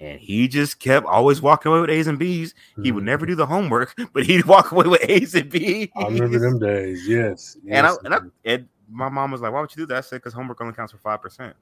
and 0.00 0.20
he 0.20 0.48
just 0.48 0.78
kept 0.80 1.06
always 1.06 1.40
walking 1.42 1.70
away 1.70 1.80
with 1.80 1.90
A's 1.90 2.06
and 2.06 2.18
B's. 2.18 2.54
He 2.82 2.92
would 2.92 3.04
never 3.04 3.26
do 3.26 3.34
the 3.34 3.46
homework, 3.46 3.94
but 4.12 4.24
he'd 4.24 4.44
walk 4.46 4.72
away 4.72 4.86
with 4.86 5.00
A's 5.08 5.34
and 5.34 5.50
B's. 5.50 5.88
I 5.96 6.04
remember 6.06 6.38
them 6.38 6.58
days. 6.58 7.06
Yes. 7.08 7.56
And 7.68 7.86
I, 7.86 7.94
and 8.04 8.14
I 8.14 8.18
and 8.44 8.68
my 8.90 9.08
mom 9.08 9.30
was 9.30 9.40
like, 9.40 9.52
"Why 9.52 9.60
would 9.60 9.70
you 9.74 9.82
do 9.82 9.86
that?" 9.86 9.98
I 9.98 10.00
said, 10.00 10.16
"Because 10.16 10.32
homework 10.32 10.60
only 10.60 10.74
counts 10.74 10.92
for 10.92 10.98
five 10.98 11.22
percent. 11.22 11.54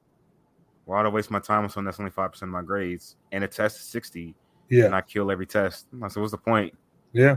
Why 0.84 0.98
would 0.98 1.06
I 1.06 1.10
waste 1.10 1.30
my 1.30 1.38
time 1.38 1.64
on 1.64 1.68
something 1.70 1.84
that's 1.84 2.00
only 2.00 2.10
five 2.10 2.32
percent 2.32 2.48
of 2.48 2.52
my 2.54 2.62
grades? 2.62 3.16
And 3.30 3.44
a 3.44 3.48
test 3.48 3.76
is 3.78 3.84
sixty, 3.86 4.34
yeah. 4.72 4.86
and 4.86 4.94
I 4.94 5.02
kill 5.02 5.30
every 5.30 5.46
test. 5.46 5.86
I 6.02 6.08
said, 6.08 6.20
"What's 6.20 6.32
the 6.32 6.38
point?" 6.38 6.74
yeah. 7.12 7.36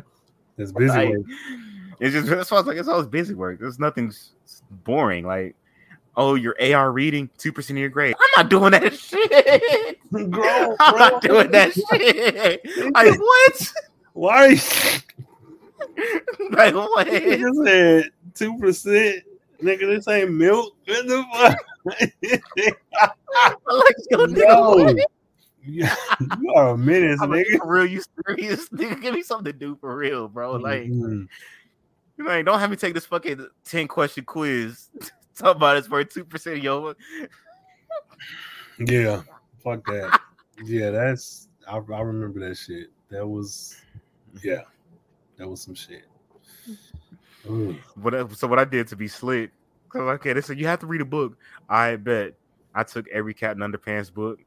It's 0.58 0.72
busy. 0.72 1.10
Work. 1.10 1.22
It's 2.00 2.14
just 2.14 2.28
that's 2.28 2.52
why 2.52 2.58
I 2.58 2.60
was 2.60 2.68
like, 2.68 2.76
it's 2.78 2.90
always 2.90 3.08
busy 3.08 3.34
work. 3.36 3.58
There's 3.58 3.80
nothing 3.80 4.12
boring. 4.84 5.26
Like, 5.26 5.56
oh, 6.18 6.36
your 6.36 6.54
AR 6.62 6.92
reading 6.92 7.30
two 7.38 7.54
percent 7.54 7.78
of 7.78 7.82
your 7.82 7.90
grade. 7.90 8.16
I'm 8.20 8.44
not 8.44 8.50
doing 8.50 8.72
that 8.72 8.94
shit. 9.00 9.98
Bro, 10.12 10.76
I'm 10.80 10.92
bro. 10.94 11.00
not 11.00 11.22
doing 11.22 11.52
that 11.52 11.72
shit. 11.74 12.94
Like 12.94 13.18
what? 13.18 13.74
Why? 14.12 14.48
you- 14.48 14.60
like 16.52 16.76
what? 16.76 17.08
Nigga 17.08 17.66
said 17.66 18.12
two 18.34 18.58
percent. 18.58 19.24
Nigga, 19.64 19.96
this 19.96 20.06
ain't 20.10 20.32
milk. 20.34 20.76
What 20.86 21.08
the 21.08 21.24
fuck? 21.34 21.58
like, 23.68 23.96
yo, 24.12 24.18
nigga, 24.28 24.38
Yo, 24.38 24.84
what? 24.84 24.98
You 25.66 25.88
you 26.42 26.54
are 26.56 26.70
a 26.70 26.78
menace, 26.78 27.20
I'm 27.22 27.32
like, 27.32 27.46
nigga. 27.48 27.58
for 27.60 27.68
real, 27.74 27.86
you 27.86 28.02
serious? 28.28 28.70
Nigga, 28.74 29.02
give 29.02 29.14
me 29.14 29.22
something 29.24 29.52
to 29.52 29.58
do 29.58 29.76
for 29.80 29.96
real, 29.96 30.28
bro. 30.28 30.54
Like, 30.54 30.84
Mhm. 30.84 31.28
you 32.18 32.26
like, 32.26 32.46
don't 32.46 32.60
have 32.60 32.70
me 32.70 32.76
take 32.76 32.94
this 32.94 33.06
fucking 33.06 33.46
10 33.66 33.88
question 33.88 34.26
quiz. 34.26 34.90
Talk 35.36 35.58
about 35.58 35.76
it's 35.78 35.88
for 35.88 36.02
two 36.06 36.24
percent, 36.24 36.58
of 36.60 36.64
yo. 36.64 36.94
yeah, 38.80 39.22
fuck 39.64 39.86
that. 39.88 40.20
Yeah, 40.64 40.92
that's 40.92 41.50
I, 41.68 41.76
I 41.78 42.02
remember 42.02 42.40
that 42.48 42.56
shit. 42.56 42.88
That 43.10 43.28
was 43.28 43.76
yeah, 44.42 44.62
that 45.38 45.48
was 45.48 45.62
some 45.62 45.76
shit. 45.76 46.04
Ooh. 47.50 47.76
What 47.96 48.32
so 48.38 48.48
what 48.48 48.60
I 48.60 48.66
did 48.66 48.88
to 48.88 48.96
be 48.96 49.08
slick? 49.10 49.52
Okay, 49.94 50.32
they 50.34 50.42
said 50.42 50.58
you 50.60 50.68
have 50.68 50.80
to 50.80 50.88
read 50.88 51.02
a 51.02 51.06
book. 51.06 51.38
I 51.70 51.98
bet 51.98 52.34
I 52.74 52.84
took 52.84 53.08
every 53.10 53.34
Captain 53.34 53.62
Underpants 53.70 54.14
book 54.14 54.40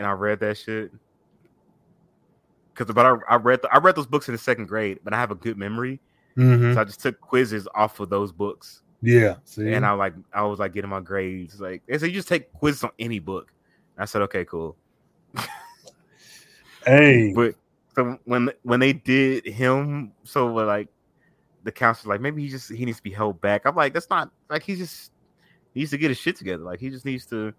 and 0.00 0.06
I 0.08 0.12
read 0.12 0.40
that 0.40 0.56
shit. 0.56 0.90
Cause 2.74 2.86
but 2.86 3.04
I, 3.04 3.16
I 3.28 3.36
read 3.36 3.60
the, 3.60 3.68
I 3.72 3.76
read 3.78 3.94
those 3.94 4.06
books 4.06 4.28
in 4.28 4.32
the 4.32 4.38
second 4.38 4.64
grade, 4.66 5.00
but 5.04 5.12
I 5.12 5.18
have 5.18 5.30
a 5.30 5.34
good 5.34 5.58
memory, 5.58 6.00
Mhm. 6.38 6.72
so 6.72 6.80
I 6.80 6.84
just 6.84 7.00
took 7.00 7.20
quizzes 7.20 7.68
off 7.74 8.00
of 8.00 8.08
those 8.08 8.32
books, 8.32 8.80
Yeah, 9.02 9.36
see, 9.44 9.70
and 9.74 9.84
I 9.84 9.92
like 9.92 10.14
I 10.32 10.42
was 10.44 10.58
like 10.58 10.72
getting 10.72 10.88
my 10.88 11.00
grades. 11.00 11.60
Like 11.60 11.82
they 11.86 11.98
said, 11.98 12.06
you 12.06 12.12
just 12.14 12.28
take 12.28 12.50
quizzes 12.54 12.82
on 12.84 12.90
any 12.98 13.18
book. 13.18 13.52
I 13.98 14.06
said, 14.06 14.22
okay, 14.22 14.46
cool. 14.46 14.76
hey, 16.86 17.32
But 17.34 17.54
so 17.94 18.18
when 18.24 18.50
when 18.62 18.80
they 18.80 18.94
did 18.94 19.44
him, 19.44 20.12
so 20.24 20.46
like 20.46 20.88
the 21.64 21.72
counselor 21.72 22.14
like 22.14 22.22
maybe 22.22 22.40
he 22.42 22.48
just 22.48 22.70
he 22.72 22.86
needs 22.86 22.96
to 22.96 23.02
be 23.02 23.10
held 23.10 23.42
back. 23.42 23.66
I'm 23.66 23.76
like, 23.76 23.92
that's 23.92 24.08
not 24.08 24.30
like 24.48 24.62
he 24.62 24.74
just 24.76 25.12
needs 25.74 25.90
to 25.90 25.98
get 25.98 26.08
his 26.08 26.16
shit 26.18 26.36
together. 26.36 26.62
Like 26.64 26.80
he 26.80 26.88
just 26.88 27.04
needs 27.04 27.26
to. 27.26 27.52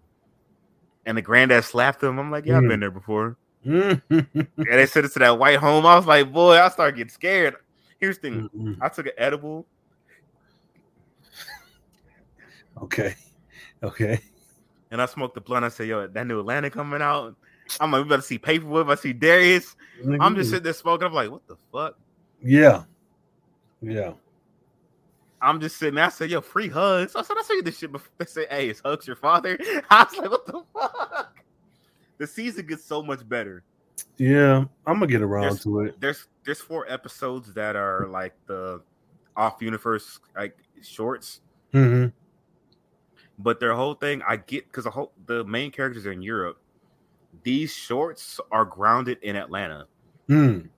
And 1.04 1.16
the 1.18 1.22
granddad 1.22 1.64
slapped 1.64 2.02
him. 2.02 2.18
I'm 2.18 2.30
like, 2.30 2.46
yeah, 2.46 2.58
I've 2.58 2.68
been 2.68 2.80
there 2.80 2.90
before. 2.90 3.36
And 3.64 4.00
they 4.56 4.86
said 4.86 5.04
it 5.04 5.12
to 5.12 5.18
that 5.20 5.38
white 5.38 5.58
home. 5.58 5.86
I 5.86 5.96
was 5.96 6.06
like, 6.06 6.32
boy, 6.32 6.60
I 6.60 6.68
started 6.68 6.96
getting 6.96 7.10
scared. 7.10 7.54
Here's 7.98 8.18
the 8.18 8.30
thing: 8.30 8.48
Mhm. 8.56 8.78
I 8.80 8.88
took 8.88 9.06
an 9.06 9.12
edible, 9.16 9.64
okay, 12.82 13.14
okay. 13.82 14.18
and 14.90 15.00
I 15.00 15.06
smoked 15.06 15.34
the 15.36 15.40
blunt. 15.40 15.64
I 15.64 15.68
said, 15.68 15.86
yo, 15.86 16.06
that 16.08 16.26
new 16.26 16.40
Atlanta 16.40 16.70
coming 16.70 17.00
out. 17.00 17.36
I'm 17.80 17.92
like, 17.92 18.02
we 18.02 18.08
better 18.08 18.22
see 18.22 18.38
Paperwhip. 18.40 18.90
I 18.90 18.96
see 18.96 19.12
Darius. 19.12 19.76
I'm 20.20 20.34
just 20.34 20.50
sitting 20.50 20.64
there 20.64 20.72
smoking. 20.72 21.06
I'm 21.06 21.14
like, 21.14 21.30
what 21.30 21.46
the 21.46 21.56
fuck? 21.72 21.96
yeah, 22.42 22.82
yeah. 23.80 24.12
I'm 25.42 25.60
just 25.60 25.76
sitting 25.76 25.96
there. 25.96 26.04
I 26.04 26.08
said, 26.10 26.30
yo, 26.30 26.40
free 26.40 26.68
hugs. 26.68 27.16
I 27.16 27.22
said, 27.22 27.36
I 27.38 27.42
saw 27.42 27.54
you 27.54 27.62
this 27.62 27.78
shit 27.78 27.90
before. 27.92 28.10
They 28.18 28.24
said, 28.26 28.46
hey, 28.50 28.68
it's 28.68 28.80
hugs 28.80 29.06
your 29.06 29.16
father. 29.16 29.58
I 29.90 30.04
was 30.04 30.16
like, 30.18 30.30
what 30.30 30.46
the 30.46 30.62
fuck? 30.72 31.38
The 32.18 32.26
season 32.26 32.66
gets 32.66 32.84
so 32.84 33.02
much 33.02 33.28
better. 33.28 33.64
Yeah, 34.16 34.64
I'm 34.86 34.94
gonna 34.94 35.06
get 35.08 35.22
around 35.22 35.42
There's- 35.42 35.62
to 35.64 35.80
it. 35.80 36.00
There's 36.00 36.28
there's 36.44 36.60
four 36.60 36.90
episodes 36.90 37.52
that 37.54 37.76
are 37.76 38.06
like 38.08 38.34
the 38.46 38.80
off 39.36 39.60
universe 39.60 40.20
like 40.36 40.56
shorts, 40.82 41.40
hmm 41.72 42.06
but 43.38 43.58
their 43.60 43.74
whole 43.74 43.94
thing 43.94 44.22
I 44.26 44.36
get 44.36 44.66
because 44.66 44.84
the 44.84 44.90
whole 44.90 45.12
the 45.26 45.44
main 45.44 45.70
characters 45.70 46.06
are 46.06 46.12
in 46.12 46.22
Europe. 46.22 46.58
These 47.42 47.72
shorts 47.74 48.38
are 48.50 48.64
grounded 48.64 49.18
in 49.22 49.36
Atlanta. 49.36 49.86
Mm. 50.28 50.68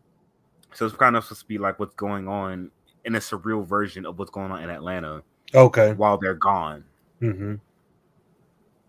So 0.73 0.87
it's 0.87 0.97
kind 0.97 1.17
of 1.17 1.25
supposed 1.25 1.43
to 1.43 1.47
be 1.47 1.59
like 1.59 1.79
what's 1.79 1.95
going 1.95 2.27
on 2.29 2.71
in 3.05 3.15
a 3.15 3.19
surreal 3.19 3.67
version 3.67 4.07
of 4.07 4.19
what's 4.19 4.31
going 4.31 4.51
on 4.51 4.63
in 4.63 4.71
Atlanta 4.71 5.23
Okay. 5.55 5.93
while 5.93 6.19
they're 6.19 6.35
gone. 6.35 6.85
hmm 7.21 7.55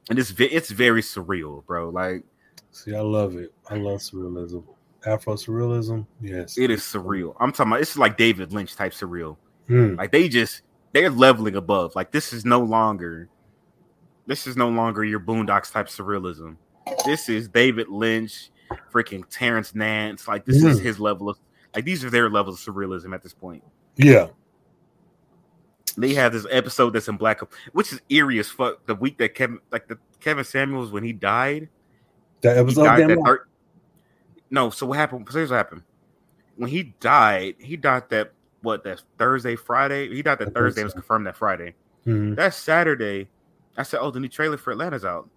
And 0.10 0.20
it's 0.20 0.34
it's 0.40 0.72
very 0.72 1.02
surreal, 1.02 1.66
bro. 1.66 1.90
Like 1.90 2.24
See, 2.72 2.94
I 2.96 3.00
love 3.02 3.36
it. 3.38 3.54
I 3.70 3.76
love 3.76 4.00
surrealism. 4.00 4.64
Afro 5.06 5.36
surrealism. 5.36 6.06
Yes. 6.22 6.58
it 6.58 6.70
is 6.72 6.82
surreal. 6.82 7.36
I'm 7.40 7.52
talking 7.52 7.72
about 7.72 7.82
it's 7.82 7.98
like 7.98 8.18
David 8.18 8.52
Lynch 8.54 8.76
type 8.76 8.92
surreal. 8.94 9.38
Mm. 9.70 9.98
Like 9.98 10.12
they 10.12 10.28
just 10.30 10.62
they're 10.94 11.10
leveling 11.10 11.56
above. 11.56 11.96
Like 11.96 12.12
this 12.12 12.34
is 12.34 12.46
no 12.46 12.62
longer 12.62 13.30
this 14.28 14.48
is 14.48 14.58
no 14.58 14.70
longer 14.70 15.04
your 15.04 15.20
Boondocks 15.20 15.72
type 15.72 15.88
surrealism. 15.88 16.58
This 17.06 17.30
is 17.30 17.48
David 17.48 17.90
Lynch, 17.90 18.50
freaking 18.92 19.24
Terrence 19.30 19.74
Nance. 19.76 20.28
Like 20.28 20.46
this 20.46 20.64
is 20.64 20.80
Mm. 20.80 20.84
his 20.84 21.00
level 21.00 21.30
of 21.30 21.38
like 21.76 21.86
these 21.86 22.04
are 22.04 22.10
their 22.10 22.30
levels 22.30 22.66
of 22.68 22.74
surrealism 22.74 23.14
at 23.14 23.22
this 23.24 23.34
point. 23.34 23.64
Yeah. 23.98 24.28
They 25.98 26.14
have 26.14 26.34
this 26.34 26.46
episode 26.52 26.92
that's 26.92 27.08
in 27.08 27.16
black, 27.16 27.40
which 27.72 27.94
is 27.94 28.02
eerie 28.10 28.40
as 28.40 28.50
fuck. 28.50 28.86
The 28.86 28.96
week 28.96 29.18
that 29.20 29.34
Kevin, 29.34 29.60
like 29.72 29.88
the 29.88 29.98
Kevin 30.20 30.44
Samuels, 30.44 30.92
when 30.92 31.04
he 31.04 31.14
died, 31.14 31.70
That 32.42 32.58
episode. 32.58 32.84
died 32.84 33.10
that 33.10 33.20
thir- 33.26 33.48
No, 34.52 34.70
so 34.70 34.86
what 34.88 34.98
happened? 34.98 35.28
Here's 35.32 35.50
what 35.52 35.56
happened. 35.58 35.84
When 36.58 36.70
he 36.70 36.96
died, 37.00 37.56
he 37.60 37.78
died 37.78 38.10
that 38.10 38.34
what 38.62 38.84
that 38.84 39.02
Thursday, 39.18 39.56
Friday. 39.56 40.14
He 40.14 40.22
died 40.22 40.40
that 40.40 40.54
Thursday. 40.54 40.82
It 40.82 40.86
was 40.86 40.94
confirmed 40.94 41.28
that 41.28 41.36
Friday. 41.38 41.76
Mhm. 42.06 42.36
That 42.36 42.54
Saturday, 42.54 43.30
I 43.78 43.84
said, 43.84 44.00
"Oh, 44.02 44.12
the 44.12 44.20
new 44.20 44.28
trailer 44.28 44.58
for 44.58 44.72
Atlanta's 44.72 45.06
out," 45.06 45.30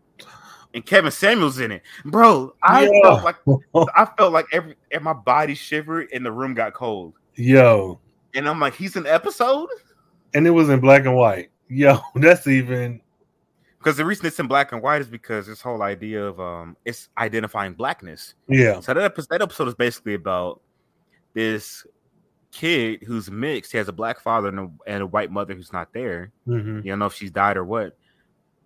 and 0.75 0.85
Kevin 0.85 1.11
Samuels 1.11 1.61
in 1.61 1.71
it, 1.73 1.83
bro. 2.05 2.55
I 2.63 2.85
Yeah. 2.91 3.03
felt 3.03 3.25
like 3.25 3.37
I 3.97 4.05
felt 4.17 4.33
like 4.33 4.47
every 4.53 4.75
and 4.91 5.05
my 5.05 5.13
body 5.13 5.55
shivered 5.55 6.09
and 6.13 6.25
the 6.27 6.33
room 6.33 6.55
got 6.55 6.73
cold. 6.75 7.15
Yo, 7.37 8.01
And 8.39 8.49
I'm 8.49 8.61
like, 8.61 8.75
he's 8.75 8.97
an 8.97 9.07
episode 9.07 9.69
and 10.35 10.47
it 10.47 10.51
was 10.51 10.69
in 10.69 10.81
black 10.81 11.05
and 11.07 11.15
white. 11.15 11.51
Yo, 11.69 11.99
that's 12.15 12.47
even. 12.47 13.01
because 13.79 13.97
the 13.97 14.05
reason 14.05 14.27
it's 14.27 14.39
in 14.39 14.47
black 14.47 14.73
and 14.73 14.83
white 14.83 15.01
is 15.01 15.09
because 15.09 15.47
this 15.47 15.61
whole 15.61 15.83
idea 15.83 16.25
of 16.25 16.41
um, 16.41 16.77
it's 16.85 17.09
identifying 17.19 17.73
blackness. 17.75 18.35
Yeah. 18.49 18.81
So 18.81 18.95
that 18.95 19.03
episode, 19.03 19.29
that 19.31 19.43
episode 19.43 19.69
is 19.69 19.75
basically 19.75 20.15
about 20.15 20.61
this 21.35 21.87
kid 22.51 23.03
who's 23.07 23.31
mixed. 23.31 23.73
He 23.73 23.79
has 23.79 23.89
a 23.89 23.93
black 23.93 24.21
father 24.21 24.49
and 24.49 24.59
a, 24.59 24.69
and 24.87 25.03
a 25.03 25.07
white 25.07 25.31
mother 25.31 25.55
who's 25.55 25.73
not 25.73 25.93
there. 25.93 26.33
hmm 26.47 26.79
You 26.79 26.93
don't 26.93 26.99
know 26.99 27.07
if 27.07 27.15
she's 27.15 27.31
died 27.31 27.57
or 27.57 27.65
what. 27.65 27.97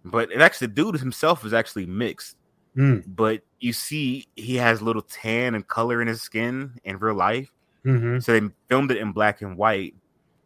But 0.04 0.32
it 0.32 0.40
actually, 0.40 0.68
the 0.68 0.74
dude 0.74 0.96
himself 0.96 1.44
is 1.44 1.52
actually 1.52 1.86
mixed. 1.86 2.36
Mm. 2.76 3.04
But 3.06 3.42
you 3.60 3.72
see, 3.72 4.26
he 4.34 4.56
has 4.56 4.82
little 4.82 5.02
tan 5.02 5.54
and 5.54 5.66
color 5.66 6.00
in 6.02 6.08
his 6.08 6.22
skin 6.22 6.78
in 6.84 6.98
real 6.98 7.14
life. 7.14 7.52
Hmm 7.84 8.18
So 8.18 8.38
they 8.38 8.48
filmed 8.68 8.90
it 8.90 8.98
in 8.98 9.12
black 9.12 9.42
and 9.42 9.56
white, 9.56 9.94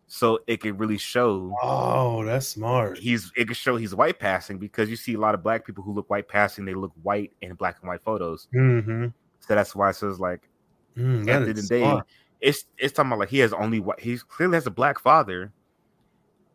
so 0.09 0.41
it 0.47 0.59
could 0.61 0.79
really 0.81 0.99
show 0.99 1.61
Oh, 1.63 2.25
that's 2.25 2.49
smart. 2.49 2.99
he's. 2.99 3.31
It 3.37 3.49
could 3.49 3.57
show 3.57 3.77
he's 3.77 3.95
white 3.95 4.19
passing 4.19 4.59
because 4.59 4.89
you 4.91 4.97
see 4.97 5.15
a 5.15 5.19
lot 5.19 5.35
of 5.35 5.43
black 5.43 5.65
people 5.67 5.85
who 5.85 5.93
look 5.93 6.09
white 6.11 6.29
passing. 6.29 6.65
They 6.65 6.75
look 6.75 6.93
white 7.03 7.33
in 7.43 7.55
black 7.55 7.79
and 7.81 7.89
white 7.89 8.03
photos. 8.03 8.49
hmm 8.53 9.07
So 9.41 9.55
that's 9.55 9.75
why 9.75 9.91
it 9.91 9.95
says 9.97 10.21
like 10.21 10.49
Mm, 10.97 11.29
at 11.29 11.45
the 11.45 11.51
end 11.51 11.51
of 11.51 11.57
the 11.57 11.63
day, 11.63 11.81
smart. 11.91 12.07
it's 12.41 12.65
it's 12.79 12.93
talking 12.95 13.11
about 13.11 13.21
like 13.21 13.29
he 13.29 13.39
has 13.41 13.53
only 13.53 13.81
what 13.81 14.01
he 14.01 14.19
clearly 14.19 14.57
has 14.57 14.67
a 14.67 14.71
black 14.71 14.99
father. 14.99 15.53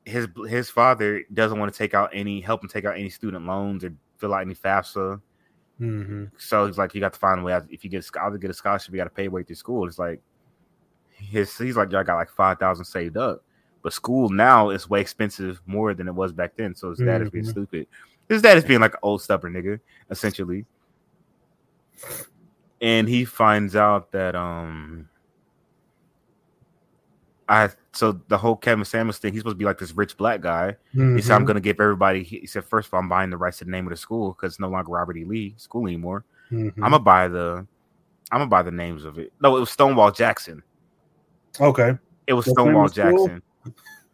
His 0.06 0.28
his 0.48 0.70
father 0.70 1.24
doesn't 1.34 1.60
want 1.60 1.72
to 1.72 1.78
take 1.78 1.94
out 1.94 2.10
any 2.14 2.42
help 2.42 2.64
him 2.64 2.70
take 2.70 2.86
out 2.86 2.98
any 2.98 3.10
student 3.10 3.46
loans 3.46 3.84
or 3.84 3.94
fill 4.18 4.34
out 4.34 4.42
any 4.42 4.56
FAFSA. 4.56 5.22
hmm 5.80 6.26
So 6.38 6.66
he's 6.66 6.78
like, 6.78 6.94
you 6.96 7.02
got 7.02 7.14
to 7.14 7.20
find 7.20 7.42
a 7.42 7.44
way. 7.44 7.54
out- 7.54 7.68
If 7.70 7.84
you 7.84 7.90
get 7.90 8.06
either 8.22 8.38
get 8.38 8.50
a 8.50 8.54
scholarship, 8.54 8.94
you 8.94 8.98
got 8.98 9.04
to 9.06 9.10
pay 9.12 9.28
way 9.28 9.44
through 9.44 9.56
school. 9.56 9.86
It's 9.88 10.00
like 10.00 10.22
his 11.22 11.58
he's 11.58 11.78
like, 11.78 11.92
y'all 11.92 12.04
got 12.04 12.16
like 12.16 12.30
five 12.30 12.60
thousand 12.60 12.86
saved 12.86 13.18
up, 13.18 13.44
but 13.84 13.94
school 13.94 14.30
now 14.30 14.70
is 14.70 14.90
way 14.90 15.02
expensive 15.02 15.62
more 15.66 15.94
than 15.94 16.08
it 16.08 16.16
was 16.16 16.32
back 16.32 16.54
then. 16.58 16.76
So 16.76 16.90
his 16.90 17.00
dad 17.00 17.22
is 17.22 17.30
being 17.30 17.46
Mhm. 17.46 17.50
stupid. 17.52 17.88
His 18.30 18.42
dad 18.42 18.58
is 18.58 18.64
being 18.66 18.80
like 18.80 18.94
an 18.94 19.00
old 19.04 19.22
stubborn 19.22 19.54
nigga, 19.54 19.80
essentially. 20.10 20.66
And 22.82 23.08
he 23.08 23.26
finds 23.26 23.76
out 23.76 24.12
that 24.12 24.36
um 24.36 25.08
I 27.50 27.70
so 27.92 28.14
the 28.30 28.38
whole 28.38 28.56
Kevin 28.56 28.86
Samuels 28.86 29.18
thing, 29.18 29.34
he's 29.34 29.42
supposed 29.42 29.56
to 29.56 29.60
be 29.60 29.66
like 29.66 29.78
this 29.78 29.92
rich 29.92 30.16
black 30.16 30.42
guy. 30.42 30.78
He 30.94 31.22
said, 31.22 31.36
I'm 31.36 31.44
Mhm. 31.44 31.48
gonna 31.48 31.60
give 31.60 31.80
everybody 31.80 32.24
he 32.24 32.48
said, 32.48 32.64
first 32.64 32.88
of 32.88 32.94
all, 32.94 33.02
I'm 33.02 33.10
buying 33.10 33.30
the 33.30 33.38
rights 33.38 33.58
to 33.60 33.66
the 33.66 33.72
name 33.72 33.86
of 33.86 33.92
the 33.92 33.98
school 33.98 34.32
because 34.32 34.54
it's 34.54 34.60
no 34.60 34.70
longer 34.70 34.92
Robert 34.92 35.18
E. 35.18 35.26
Lee 35.26 35.54
school 35.58 35.86
anymore. 35.88 36.24
Mhm. 36.52 36.74
I'm 36.78 36.92
gonna 36.92 37.00
buy 37.00 37.28
the 37.28 37.68
I'm 38.32 38.40
gonna 38.40 38.48
buy 38.48 38.62
the 38.62 38.72
names 38.72 39.04
of 39.04 39.20
it. 39.20 39.34
No, 39.42 39.58
it 39.58 39.60
was 39.60 39.70
Stonewall 39.70 40.12
Jackson. 40.12 40.64
Okay. 41.60 41.98
It 42.28 42.34
was 42.34 42.46
That's 42.46 42.54
Stonewall 42.54 42.88
the 42.88 42.94
school? 42.94 43.28
Jackson. 43.28 43.42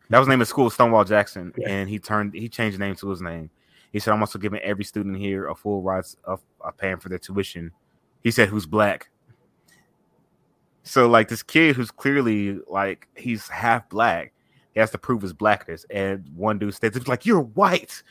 That 0.10 0.20
was 0.20 0.28
the 0.28 0.32
name 0.32 0.42
of 0.42 0.48
the 0.48 0.50
school, 0.50 0.70
Stonewall 0.70 1.04
Jackson, 1.04 1.54
Yeah. 1.58 1.70
and 1.70 1.90
he 1.90 2.00
turned 2.00 2.34
he 2.34 2.48
changed 2.48 2.78
the 2.78 2.86
name 2.86 2.96
to 2.96 3.10
his 3.10 3.22
name. 3.22 3.50
He 3.92 4.00
said, 4.00 4.14
"I'm 4.14 4.22
also 4.22 4.40
giving 4.40 4.60
every 4.62 4.84
student 4.84 5.18
here 5.18 5.48
a 5.48 5.56
full 5.56 5.82
rights 5.82 6.16
of, 6.24 6.42
of 6.62 6.78
paying 6.78 6.98
for 6.98 7.10
their 7.10 7.20
tuition." 7.20 7.72
He 8.24 8.32
said, 8.32 8.50
"Who's 8.50 8.66
black?" 8.66 9.10
So 10.84 11.08
like 11.10 11.28
this 11.28 11.44
kid 11.44 11.76
who's 11.76 11.92
clearly 11.92 12.60
like 12.70 13.08
he's 13.18 13.48
half 13.50 13.90
black, 13.90 14.34
he 14.74 14.80
has 14.80 14.92
to 14.92 14.98
prove 14.98 15.22
his 15.22 15.34
blackness, 15.34 15.86
and 15.90 16.24
one 16.36 16.58
dude 16.60 16.74
states 16.74 16.96
it's 16.96 17.08
like 17.10 17.26
you're 17.26 17.42
white, 17.42 18.02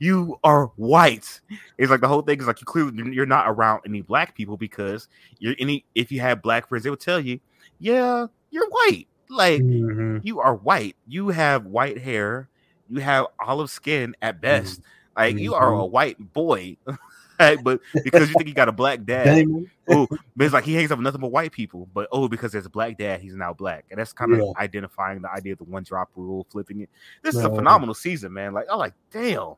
you 0.00 0.38
are 0.44 0.66
white. 0.76 1.40
It's 1.78 1.90
like 1.90 2.00
the 2.02 2.08
whole 2.08 2.20
thing 2.22 2.38
is 2.40 2.46
like 2.46 2.60
you 2.60 2.66
clearly 2.66 3.14
you're 3.14 3.24
not 3.24 3.48
around 3.48 3.80
any 3.86 4.02
black 4.02 4.34
people 4.36 4.58
because 4.58 5.08
you're 5.38 5.54
any 5.58 5.86
if 5.94 6.12
you 6.12 6.20
have 6.20 6.42
black 6.42 6.68
friends, 6.68 6.84
they 6.84 6.90
would 6.90 7.00
tell 7.00 7.20
you, 7.20 7.40
yeah, 7.78 8.26
you're 8.56 8.68
white. 8.70 9.06
Like 9.28 9.60
Mhm. 9.62 10.20
you 10.24 10.40
are 10.40 10.54
white. 10.54 10.96
You 11.06 11.28
have 11.28 11.66
white 11.66 11.98
hair. 11.98 12.48
You 12.88 13.00
have 13.00 13.26
olive 13.38 13.70
skin 13.70 14.16
at 14.22 14.40
best. 14.40 14.80
Like 15.16 15.36
you 15.38 15.54
are 15.54 15.72
a 15.72 15.84
white 15.84 16.16
boy. 16.32 16.76
Like, 17.38 17.62
but 17.62 17.82
because 18.02 18.30
you 18.30 18.34
think 18.34 18.48
you 18.48 18.54
got 18.54 18.70
a 18.70 18.72
black 18.72 19.04
dad, 19.04 19.46
oh, 19.90 20.06
but 20.34 20.44
it's 20.44 20.54
like 20.54 20.64
he 20.64 20.72
hangs 20.74 20.90
up 20.90 20.96
with 20.96 21.04
nothing 21.04 21.20
but 21.20 21.30
white 21.30 21.52
people. 21.52 21.86
But 21.92 22.08
oh, 22.10 22.28
because 22.28 22.50
there's 22.50 22.64
a 22.64 22.70
black 22.70 22.96
dad, 22.96 23.20
he's 23.20 23.34
now 23.34 23.52
black, 23.52 23.84
and 23.90 24.00
that's 24.00 24.14
kind 24.14 24.32
of 24.32 24.38
Yeah. 24.38 24.52
identifying 24.56 25.20
the 25.20 25.30
idea 25.30 25.52
of 25.52 25.58
the 25.58 25.64
one 25.64 25.82
drop 25.82 26.08
rule, 26.16 26.46
flipping 26.50 26.80
it. 26.80 26.88
This 27.22 27.34
is 27.34 27.44
a 27.44 27.50
phenomenal 27.56 27.94
season, 27.94 28.32
man. 28.32 28.54
Like, 28.54 28.64
I'm 28.72 28.78
like, 28.78 28.94
damn. 29.10 29.52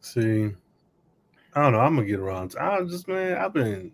See, 0.00 0.54
I 1.54 1.60
don't 1.62 1.72
know. 1.72 1.80
I'm 1.80 1.96
gonna 1.96 2.06
get 2.06 2.20
around. 2.20 2.52
To, 2.52 2.62
I 2.62 2.80
just 2.84 3.08
man, 3.08 3.36
I've 3.36 3.52
been, 3.52 3.90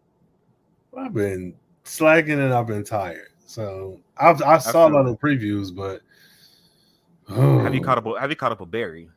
I've 0.95 1.15
been 1.15 1.55
slacking 1.85 2.41
and 2.41 2.53
I've 2.53 2.67
been 2.67 2.85
tired. 2.85 3.32
So 3.53 4.01
I've, 4.17 4.41
I 4.41 4.57
saw 4.57 4.89
a 4.89 4.91
lot 4.91 5.05
of 5.07 5.21
previews, 5.21 5.75
but 5.77 6.01
Have 7.29 7.75
you 7.75 7.83
caught 7.83 7.99
up? 7.99 8.07
Have 8.19 8.31
you 8.31 8.37
caught 8.37 8.51
up 8.51 8.61
with 8.61 8.71
Barry? 8.71 9.11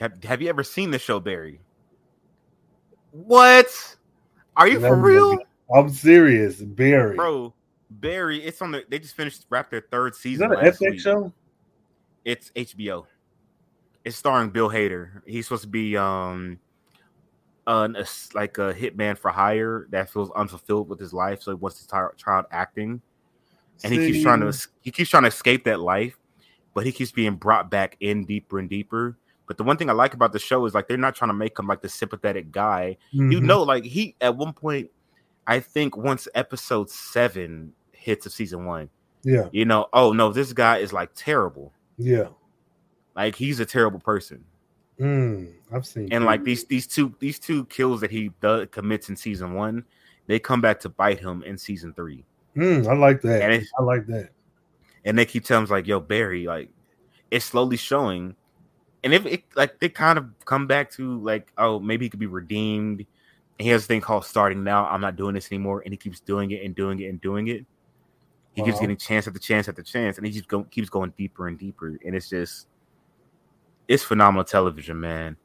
Have, 0.00 0.24
have 0.24 0.40
you 0.40 0.48
ever 0.48 0.62
seen 0.62 0.90
the 0.90 0.98
show 0.98 1.20
Barry? 1.20 1.60
What? 3.10 3.96
Are 4.56 4.66
you 4.66 4.80
for 4.80 4.96
real. 4.96 5.36
I'm 5.74 5.90
serious, 5.90 6.62
Barry. 6.62 7.16
bro? 7.16 7.52
Barry, 7.90 8.42
it's 8.42 8.62
on 8.62 8.70
the. 8.70 8.84
They 8.88 8.98
just 8.98 9.14
finished 9.14 9.44
wrapped 9.50 9.70
their 9.70 9.84
third 9.90 10.14
Is 10.14 10.18
season. 10.18 10.48
that 10.48 10.58
an 10.58 10.64
last 10.64 10.80
FX 10.80 10.90
week. 10.90 11.00
show? 11.00 11.32
It's 12.24 12.50
HBO. 12.52 13.04
It's 14.06 14.16
starring 14.16 14.48
Bill 14.48 14.70
Hader. 14.70 15.20
He's 15.26 15.44
supposed 15.44 15.64
to 15.64 15.68
be 15.68 15.98
um 15.98 16.58
an 17.66 17.96
a, 17.96 18.06
like 18.34 18.58
a 18.58 18.72
hitman 18.72 19.18
for 19.18 19.30
hire 19.30 19.86
that 19.90 20.10
feels 20.10 20.30
unfulfilled 20.36 20.88
with 20.88 21.00
his 21.00 21.12
life, 21.12 21.42
so 21.42 21.50
he 21.50 21.56
wants 21.56 21.80
to 21.82 21.88
try, 21.88 22.06
try 22.16 22.38
out 22.38 22.46
acting, 22.50 23.00
and 23.82 23.92
he 23.92 23.98
keeps 23.98 24.22
trying 24.22 24.40
to 24.40 24.68
he 24.80 24.90
keeps 24.90 25.10
trying 25.10 25.24
to 25.24 25.28
escape 25.28 25.64
that 25.64 25.80
life, 25.80 26.16
but 26.74 26.84
he 26.86 26.92
keeps 26.92 27.10
being 27.10 27.34
brought 27.36 27.70
back 27.70 27.96
in 28.00 28.24
deeper 28.24 28.58
and 28.58 28.70
deeper. 28.70 29.18
But 29.46 29.56
the 29.58 29.64
one 29.64 29.76
thing 29.76 29.88
I 29.90 29.92
like 29.92 30.14
about 30.14 30.32
the 30.32 30.38
show 30.38 30.64
is 30.66 30.74
like 30.74 30.88
they're 30.88 30.96
not 30.96 31.14
trying 31.14 31.28
to 31.30 31.34
make 31.34 31.58
him 31.58 31.66
like 31.66 31.82
the 31.82 31.88
sympathetic 31.88 32.50
guy. 32.50 32.96
You 33.12 33.22
mhm. 33.22 33.42
know, 33.42 33.62
like 33.62 33.84
he 33.84 34.16
at 34.20 34.36
one 34.36 34.52
point, 34.52 34.90
I 35.46 35.60
think 35.60 35.96
once 35.96 36.26
episode 36.34 36.90
seven 36.90 37.72
hits 37.92 38.26
of 38.26 38.32
season 38.32 38.64
one, 38.64 38.90
Yeah, 39.22 39.48
you 39.52 39.64
know, 39.64 39.86
oh 39.92 40.12
no, 40.12 40.32
this 40.32 40.52
guy 40.52 40.78
is 40.78 40.92
like 40.92 41.10
terrible. 41.14 41.72
yeah. 41.96 42.28
Like 43.14 43.34
he's 43.34 43.60
a 43.60 43.66
terrible 43.66 44.00
person. 44.00 44.44
Mm, 45.00 45.52
I've 45.72 45.86
seen. 45.86 46.08
and 46.12 46.24
like 46.24 46.42
these 46.44 46.64
these 46.64 46.86
two 46.86 47.14
these 47.18 47.38
two 47.38 47.64
kills 47.66 48.00
that 48.00 48.10
he 48.10 48.30
does, 48.40 48.68
commits 48.70 49.08
in 49.08 49.16
season 49.16 49.52
one, 49.54 49.84
they 50.26 50.38
come 50.38 50.60
back 50.60 50.80
to 50.80 50.88
bite 50.88 51.20
him 51.20 51.42
in 51.42 51.58
season 51.58 51.92
three, 51.92 52.24
Mm, 52.56 52.86
I 52.86 52.94
like 52.94 53.20
that. 53.22 53.42
and 53.42 53.66
I 53.78 53.82
like 53.82 54.06
that. 54.06 54.30
and 55.04 55.18
they 55.18 55.26
keep 55.26 55.44
telling 55.44 55.64
him 55.66 55.70
like, 55.70 55.86
"Yo, 55.86 56.00
Barry, 56.00 56.46
like 56.46 56.70
it's 57.30 57.44
slowly 57.44 57.76
showing," 57.76 58.34
and 59.04 59.12
if 59.12 59.26
it 59.26 59.44
like 59.54 59.78
they 59.80 59.88
kind 59.90 60.18
of 60.18 60.26
come 60.46 60.66
back 60.66 60.90
to 60.92 61.18
like, 61.20 61.52
oh, 61.58 61.78
maybe 61.78 62.06
he 62.06 62.08
could 62.08 62.20
be 62.20 62.26
redeemed. 62.26 63.04
And 63.58 63.64
he 63.64 63.70
has 63.70 63.84
a 63.84 63.86
thing 63.86 64.02
called 64.02 64.24
starting 64.26 64.64
now. 64.64 64.86
I'm 64.86 65.00
not 65.00 65.16
doing 65.16 65.34
this 65.34 65.50
anymore, 65.50 65.80
and 65.84 65.92
he 65.92 65.96
keeps 65.96 66.20
doing 66.20 66.50
it 66.50 66.62
and 66.64 66.74
doing 66.74 67.00
it 67.00 67.06
and 67.08 67.18
doing 67.22 67.48
it. 67.48 67.64
He 68.54 68.62
keeps 68.62 68.78
getting 68.80 68.96
chance 68.98 69.26
after 69.26 69.38
chance 69.38 69.66
after 69.68 69.82
chance, 69.82 70.18
and 70.18 70.26
he 70.26 70.32
just 70.32 70.46
go, 70.48 70.64
keeps 70.64 70.88
going 70.90 71.12
deeper 71.16 71.48
and 71.48 71.58
deeper, 71.58 71.98
and 72.04 72.14
it's 72.14 72.28
just 72.28 72.68
it's 73.88 74.02
phenomenal 74.02 74.44
television, 74.44 74.98
man. 75.00 75.36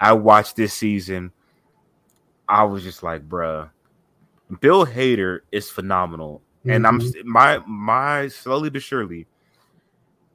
I 0.00 0.12
watched 0.12 0.56
this 0.56 0.72
season. 0.74 1.32
I 2.48 2.64
was 2.64 2.82
just 2.82 3.02
like, 3.02 3.28
bruh, 3.28 3.70
Bill 4.60 4.84
Hader 4.86 5.40
is 5.52 5.70
phenomenal. 5.70 6.42
And 6.64 6.86
I'm 6.86 7.00
Mhm. 7.00 7.24
my 7.24 7.58
my 7.66 8.28
slowly 8.28 8.70
but 8.70 8.82
surely, 8.82 9.26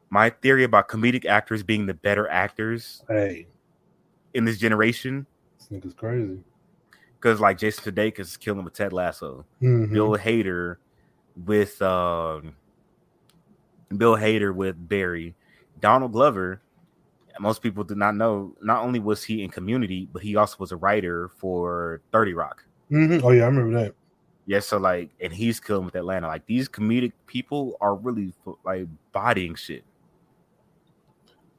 my 0.09 0.29
theory 0.29 0.63
about 0.65 0.89
comedic 0.89 1.25
actors 1.25 1.63
being 1.63 1.85
the 1.85 1.93
better 1.93 2.27
actors 2.27 3.03
Hey, 3.07 3.47
in 4.33 4.43
this 4.43 4.57
generation, 4.57 5.25
this 5.57 5.69
nigga's 5.69 5.93
crazy. 5.93 6.43
because 7.15 7.39
like 7.39 7.57
Jason 7.57 7.93
Sudeikis 7.93 8.19
is 8.19 8.37
killing 8.37 8.65
with 8.65 8.73
Ted 8.73 8.91
Lasso, 8.91 9.45
Mhm. 9.61 9.93
Bill 9.93 10.17
Hader 10.17 10.77
with 11.45 11.81
um, 11.81 12.55
Bill 13.95 14.17
Hader 14.17 14.53
with 14.53 14.75
Barry, 14.89 15.33
Donald 15.79 16.11
Glover. 16.11 16.61
Most 17.39 17.61
people 17.61 17.83
do 17.83 17.95
not 17.95 18.15
know. 18.15 18.55
Not 18.61 18.83
only 18.83 18.99
was 18.99 19.23
he 19.23 19.43
in 19.43 19.49
Community, 19.49 20.07
but 20.11 20.21
he 20.21 20.35
also 20.35 20.55
was 20.59 20.71
a 20.71 20.77
writer 20.77 21.29
for 21.37 22.01
Thirty 22.11 22.33
Rock. 22.33 22.63
Mhm. 22.91 23.21
Oh 23.23 23.31
yeah, 23.31 23.43
I 23.43 23.47
remember 23.47 23.79
that. 23.83 23.93
Yeah, 24.45 24.59
so 24.61 24.77
like, 24.77 25.09
and 25.19 25.33
he's 25.33 25.59
killing 25.59 25.85
with 25.85 25.95
Atlanta. 25.95 26.27
Like 26.27 26.45
these 26.45 26.69
comedic 26.69 27.11
people 27.25 27.75
are 27.81 27.95
really 27.95 28.33
like 28.63 28.87
bodying 29.11 29.55
shit. 29.55 29.83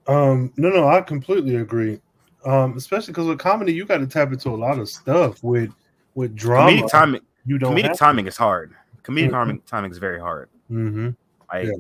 Um, 0.07 0.53
no, 0.57 0.71
no, 0.71 0.89
I 0.89 1.03
completely 1.03 1.57
agree. 1.57 2.01
Um, 2.47 2.77
especially 2.77 3.13
because 3.13 3.27
with 3.27 3.39
comedy, 3.39 3.75
you 3.75 3.85
got 3.85 3.99
to 3.99 4.07
tap 4.07 4.33
into 4.33 4.49
a 4.51 4.57
lot 4.57 4.79
of 4.79 4.89
stuff. 4.89 5.43
With 5.43 5.71
with 6.15 6.35
drama, 6.35 6.71
Comedic 6.71 6.91
timing, 6.91 7.21
you 7.45 7.59
don't. 7.59 7.77
comedic 7.77 7.97
timing 7.97 8.27
is 8.27 8.37
hard. 8.37 8.75
Comedic 9.03 9.29
Mhm. 9.29 9.33
timing, 9.33 9.61
timing 9.67 9.91
is 9.91 9.99
very 9.99 10.19
hard. 10.19 10.49
Mm-hmm. 10.71 11.11
Like, 11.53 11.67
Yeah. 11.67 11.73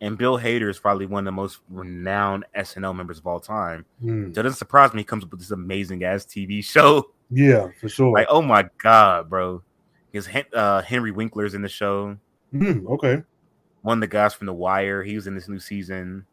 And 0.00 0.16
Bill 0.16 0.38
Hader 0.38 0.70
is 0.70 0.78
probably 0.78 1.06
one 1.06 1.20
of 1.20 1.24
the 1.26 1.32
most 1.32 1.58
renowned 1.68 2.44
SNL 2.56 2.94
members 2.94 3.18
of 3.18 3.26
all 3.26 3.40
time. 3.40 3.84
Mm. 4.02 4.32
Doesn't 4.32 4.54
surprise 4.54 4.92
me 4.92 5.00
he 5.00 5.04
comes 5.04 5.24
up 5.24 5.30
with 5.30 5.40
this 5.40 5.50
amazing 5.50 6.04
ass 6.04 6.24
TV 6.24 6.62
show. 6.72 7.10
Yeah, 7.30 7.68
for 7.80 7.88
sure. 7.88 8.12
Like, 8.12 8.26
oh 8.30 8.40
my 8.42 8.68
god, 8.82 9.28
bro! 9.28 9.62
His 10.12 10.28
uh, 10.54 10.82
Henry 10.82 11.10
Winkler's 11.12 11.54
in 11.54 11.62
the 11.62 11.68
show. 11.68 12.16
Mm, 12.54 12.86
okay. 12.86 13.22
One 13.82 13.98
of 13.98 14.00
the 14.00 14.06
guys 14.06 14.34
from 14.34 14.46
The 14.46 14.54
Wire. 14.54 15.02
He 15.02 15.14
was 15.14 15.26
in 15.26 15.34
this 15.34 15.48
new 15.48 15.58
season. 15.60 16.24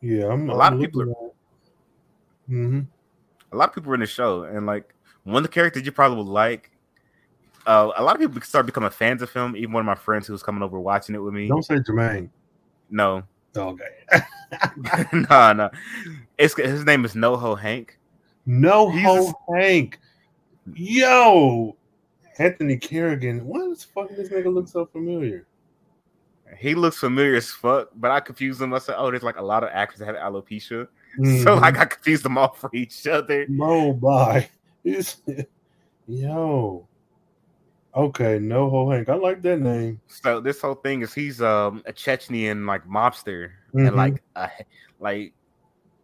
Yeah, 0.00 0.28
I'm 0.28 0.48
A 0.48 0.54
lot 0.54 0.72
I'm 0.72 0.78
of 0.78 0.84
people 0.84 1.02
Are, 1.02 1.30
Mhm. 2.48 2.86
A 3.52 3.56
lot 3.56 3.68
of 3.70 3.74
people 3.74 3.90
are 3.92 3.94
in 3.94 4.00
the 4.00 4.06
show, 4.06 4.44
and 4.44 4.66
like 4.66 4.94
one 5.24 5.36
of 5.38 5.42
the 5.42 5.48
characters 5.48 5.84
you 5.84 5.92
probably 5.92 6.18
would 6.18 6.26
like. 6.26 6.70
Uh, 7.66 7.90
a 7.96 8.02
lot 8.02 8.14
of 8.14 8.20
people 8.20 8.40
start 8.42 8.66
becoming 8.66 8.90
fans 8.90 9.22
of 9.22 9.32
him. 9.32 9.56
Even 9.56 9.72
one 9.72 9.80
of 9.82 9.86
my 9.86 9.94
friends 9.94 10.26
who 10.26 10.32
was 10.32 10.42
coming 10.42 10.62
over 10.62 10.80
watching 10.80 11.14
it 11.14 11.18
with 11.18 11.34
me. 11.34 11.48
Don't 11.48 11.62
say 11.62 11.76
Jermaine. 11.76 12.30
No, 12.90 13.22
Okay. 13.56 13.84
no, 15.12 15.52
no. 15.52 15.70
It's 16.38 16.54
his 16.56 16.84
name 16.84 17.04
is 17.04 17.14
NoHo 17.14 17.58
Hank. 17.58 17.98
NoHo 18.46 19.32
Hank. 19.54 19.98
Yo, 20.74 21.76
Anthony 22.38 22.76
Carrigan. 22.76 23.44
Why 23.46 23.58
does 23.60 23.84
fucking 23.84 24.16
this 24.16 24.28
nigga 24.28 24.52
look 24.52 24.68
so 24.68 24.86
familiar? 24.86 25.46
He 26.58 26.74
looks 26.74 26.98
familiar 26.98 27.36
as 27.36 27.50
fuck, 27.50 27.90
but 27.94 28.10
I 28.10 28.20
confused 28.20 28.60
him. 28.60 28.74
I 28.74 28.78
said, 28.78 28.96
"Oh, 28.98 29.10
there's 29.10 29.22
like 29.22 29.38
a 29.38 29.42
lot 29.42 29.62
of 29.62 29.70
actors 29.72 30.00
that 30.00 30.06
have 30.06 30.16
alopecia," 30.16 30.88
so 31.16 31.22
Mhm. 31.22 31.60
like 31.60 31.78
I 31.78 31.84
confused 31.84 32.24
them 32.24 32.36
all 32.38 32.52
for 32.54 32.70
each 32.72 33.06
other. 33.06 33.46
By. 33.48 34.48
It's- 34.84 35.20
Yo. 36.08 36.86
Okay, 37.94 38.38
NoHo 38.38 38.94
Hank. 38.94 39.08
I 39.08 39.14
like 39.14 39.42
that 39.42 39.60
name. 39.60 40.00
So 40.06 40.40
this 40.40 40.60
whole 40.60 40.76
thing 40.76 41.02
is 41.02 41.12
he's 41.12 41.42
um 41.42 41.82
a 41.86 41.92
Chechnyan 41.92 42.66
like 42.66 42.86
mobster, 42.86 43.50
Mhm. 43.74 43.88
and 43.88 43.96
like 43.96 44.22
uh, 44.36 44.48
like 45.00 45.32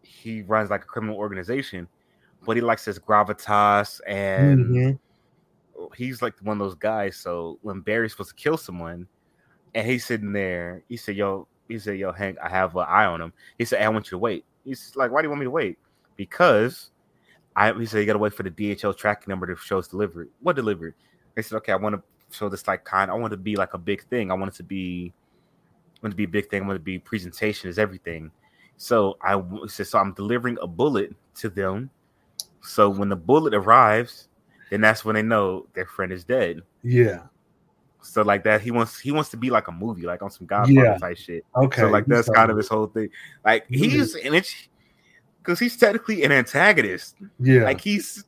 he 0.03 0.41
runs 0.41 0.69
like 0.69 0.83
a 0.83 0.87
criminal 0.87 1.15
organization, 1.17 1.87
but 2.45 2.57
he 2.57 2.61
likes 2.61 2.85
his 2.85 2.99
gravitas 2.99 4.01
and. 4.07 4.59
Mhm. 4.67 4.99
he's 5.95 6.21
like 6.23 6.33
one 6.41 6.59
of 6.59 6.65
those 6.67 6.75
guys. 6.75 7.15
So 7.15 7.59
when 7.61 7.81
Barry's 7.81 8.11
supposed 8.11 8.29
to 8.31 8.35
kill 8.35 8.57
someone, 8.57 9.07
and 9.75 9.87
he's 9.87 10.03
sitting 10.05 10.33
there, 10.33 10.83
he 10.89 10.97
said, 10.97 11.15
"Yo," 11.15 11.47
he 11.67 11.77
said, 11.77 11.97
"Yo, 11.99 12.11
Hank, 12.11 12.37
I 12.43 12.49
have 12.49 12.75
an 12.75 12.85
eye 12.87 13.05
on 13.05 13.21
him." 13.21 13.31
He 13.59 13.63
said, 13.65 13.81
"I 13.81 13.87
want 13.89 14.07
you 14.07 14.11
to 14.11 14.17
wait." 14.17 14.43
He's 14.65 14.95
like, 14.95 15.11
"Why 15.11 15.21
do 15.21 15.27
you 15.27 15.29
want 15.29 15.41
me 15.41 15.45
to 15.45 15.51
wait?" 15.51 15.77
Because 16.15 16.89
I, 17.55 17.71
he 17.73 17.85
said, 17.85 17.99
"You 17.99 18.05
got 18.07 18.13
to 18.13 18.19
wait 18.19 18.33
for 18.33 18.41
the 18.43 18.49
DHL 18.51 18.97
tracking 18.97 19.29
number 19.31 19.45
to 19.45 19.55
show 19.55 19.77
us 19.77 19.87
delivered." 19.87 20.29
What 20.41 20.55
delivered? 20.55 20.95
They 21.37 21.43
said, 21.43 21.55
"Okay, 21.57 21.71
I 21.71 21.75
want 21.75 21.93
to 21.95 22.01
show 22.35 22.49
this 22.49 22.67
like 22.67 22.83
kind. 22.83 23.11
I 23.11 23.13
want 23.13 23.29
to 23.29 23.37
be 23.37 23.55
like 23.55 23.75
a 23.75 23.77
big 23.77 24.03
thing. 24.07 24.31
I 24.31 24.33
want 24.33 24.51
it 24.51 24.57
to 24.57 24.63
be, 24.63 25.13
I 25.97 25.99
want 26.01 26.13
it 26.13 26.15
to 26.15 26.17
be 26.17 26.23
a 26.23 26.27
big 26.27 26.49
thing. 26.49 26.63
I 26.63 26.65
want 26.65 26.77
it 26.77 26.79
to 26.79 26.83
be 26.83 26.97
presentation 26.97 27.69
is 27.69 27.77
everything." 27.77 28.31
So 28.77 29.17
I 29.21 29.39
said, 29.67 29.85
"So 29.85 29.99
I'm 29.99 30.13
delivering 30.13 30.57
a 30.63 30.67
bullet 30.67 31.13
to 31.35 31.49
them." 31.49 31.91
So 32.61 32.89
when 32.89 33.09
the 33.09 33.15
bullet 33.15 33.53
arrives, 33.53 34.29
then 34.71 34.81
that's 34.81 35.05
when 35.05 35.13
they 35.13 35.21
know 35.21 35.67
their 35.75 35.85
friend 35.85 36.11
is 36.11 36.25
dead. 36.25 36.61
Yeah. 36.81 37.21
So 38.01 38.23
like 38.23 38.43
that, 38.45 38.61
he 38.61 38.71
wants 38.71 38.99
he 38.99 39.11
wants 39.11 39.29
to 39.29 39.37
be 39.37 39.51
like 39.51 39.67
a 39.67 39.71
movie, 39.71 40.07
like 40.07 40.23
on 40.23 40.31
some 40.31 40.47
Godfather 40.47 40.73
Yeah. 40.73 40.97
type 40.97 41.17
shit. 41.17 41.45
Okay. 41.55 41.81
so 41.81 41.89
like 41.89 42.07
that's 42.07 42.29
kind 42.31 42.49
of 42.49 42.57
his 42.57 42.67
whole 42.67 42.87
thing. 42.87 43.09
Like 43.45 43.65
he's 43.69 44.15
and 44.15 44.33
it's 44.33 44.53
because 45.37 45.59
he's 45.59 45.77
technically 45.77 46.23
an 46.23 46.31
antagonist. 46.31 47.15
Yeah. 47.39 47.63
Like 47.63 47.79
he's 47.79 48.25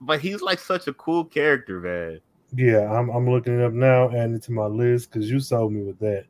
but 0.00 0.20
he's 0.20 0.40
like 0.42 0.58
such 0.58 0.86
a 0.86 0.92
cool 0.94 1.24
character, 1.24 1.80
man. 1.80 2.20
Yeah, 2.54 2.90
I'm 2.90 3.10
I'm 3.10 3.28
looking 3.30 3.58
it 3.58 3.64
up 3.64 3.72
now, 3.72 4.08
adding 4.10 4.34
it 4.34 4.42
to 4.44 4.52
my 4.52 4.66
list 4.66 5.10
because 5.10 5.30
you 5.30 5.40
sold 5.40 5.72
me 5.72 5.82
with 5.82 5.98
that. 5.98 6.24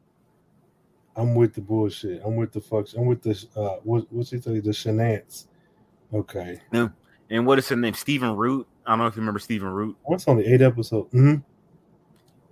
I'm 1.16 1.34
with 1.34 1.54
the 1.54 1.60
bullshit. 1.60 2.22
I'm 2.24 2.36
with 2.36 2.52
the 2.52 2.60
fuck. 2.60 2.86
I'm 2.96 3.06
with 3.06 3.22
the 3.22 3.46
uh, 3.56 3.80
what 3.82 4.06
what's 4.10 4.30
he 4.30 4.38
tell 4.38 4.54
you? 4.54 4.60
The 4.60 4.72
shenanigans. 4.72 5.48
Okay. 6.12 6.60
Yeah. 6.72 6.88
And 7.30 7.46
what 7.46 7.58
is 7.58 7.68
his 7.68 7.78
name? 7.78 7.94
Stephen 7.94 8.34
Root. 8.36 8.66
I 8.86 8.92
don't 8.92 9.00
know 9.00 9.06
if 9.06 9.16
you 9.16 9.20
remember 9.20 9.40
Stephen 9.40 9.68
Root. 9.68 9.96
What's 10.04 10.26
on 10.26 10.38
the 10.38 10.52
eight 10.52 10.62
episodes? 10.62 11.12
Mm-hmm. 11.12 11.42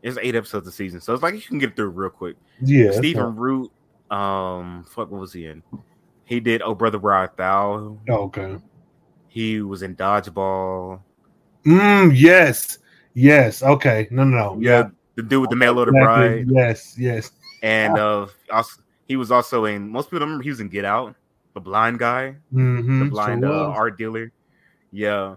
It's 0.02 0.18
eight 0.20 0.34
episodes 0.34 0.68
a 0.68 0.72
season, 0.72 1.00
so 1.00 1.14
it's 1.14 1.22
like 1.22 1.34
you 1.34 1.40
can 1.40 1.58
get 1.58 1.74
through 1.74 1.88
real 1.88 2.10
quick. 2.10 2.36
Yeah. 2.62 2.90
Stephen 2.92 3.22
not... 3.22 3.38
Root. 3.38 3.72
Um, 4.10 4.84
fuck, 4.84 5.10
what 5.10 5.20
was 5.20 5.32
he 5.32 5.46
in? 5.46 5.62
He 6.24 6.38
did 6.40 6.62
Oh 6.62 6.74
Brother 6.74 6.98
Where 6.98 7.14
Art 7.14 7.36
Thou. 7.36 7.98
Oh, 8.08 8.14
okay. 8.24 8.58
He 9.28 9.60
was 9.62 9.82
in 9.82 9.96
Dodgeball. 9.96 11.00
Mm, 11.66 12.12
yes. 12.14 12.78
Yes. 13.14 13.62
Okay. 13.62 14.08
No, 14.10 14.24
no, 14.24 14.36
no. 14.36 14.60
Yeah. 14.60 14.88
The 15.16 15.22
dude 15.22 15.40
with 15.40 15.50
the 15.50 15.56
mail 15.56 15.78
order 15.78 15.92
bride. 15.92 16.46
Yes. 16.48 16.94
Yes. 16.98 17.32
And 17.62 17.98
uh, 17.98 18.26
also, 18.50 18.82
he 19.06 19.16
was 19.16 19.30
also 19.30 19.64
in. 19.64 19.88
Most 19.90 20.10
people 20.10 20.20
remember 20.20 20.42
he 20.42 20.50
was 20.50 20.60
in 20.60 20.68
Get 20.68 20.84
Out, 20.84 21.14
the 21.54 21.60
blind 21.60 21.98
guy, 21.98 22.36
mm-hmm, 22.52 23.00
the 23.00 23.04
blind 23.06 23.42
sure 23.42 23.52
uh, 23.52 23.68
art 23.68 23.96
dealer. 23.96 24.32
Yeah, 24.92 25.36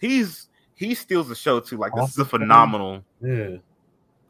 he's 0.00 0.48
he 0.74 0.94
steals 0.94 1.28
the 1.28 1.34
show 1.34 1.60
too. 1.60 1.76
Like 1.76 1.92
this 1.92 2.04
awesome. 2.04 2.22
is 2.22 2.26
a 2.26 2.30
phenomenal. 2.30 3.04
Yeah, 3.20 3.56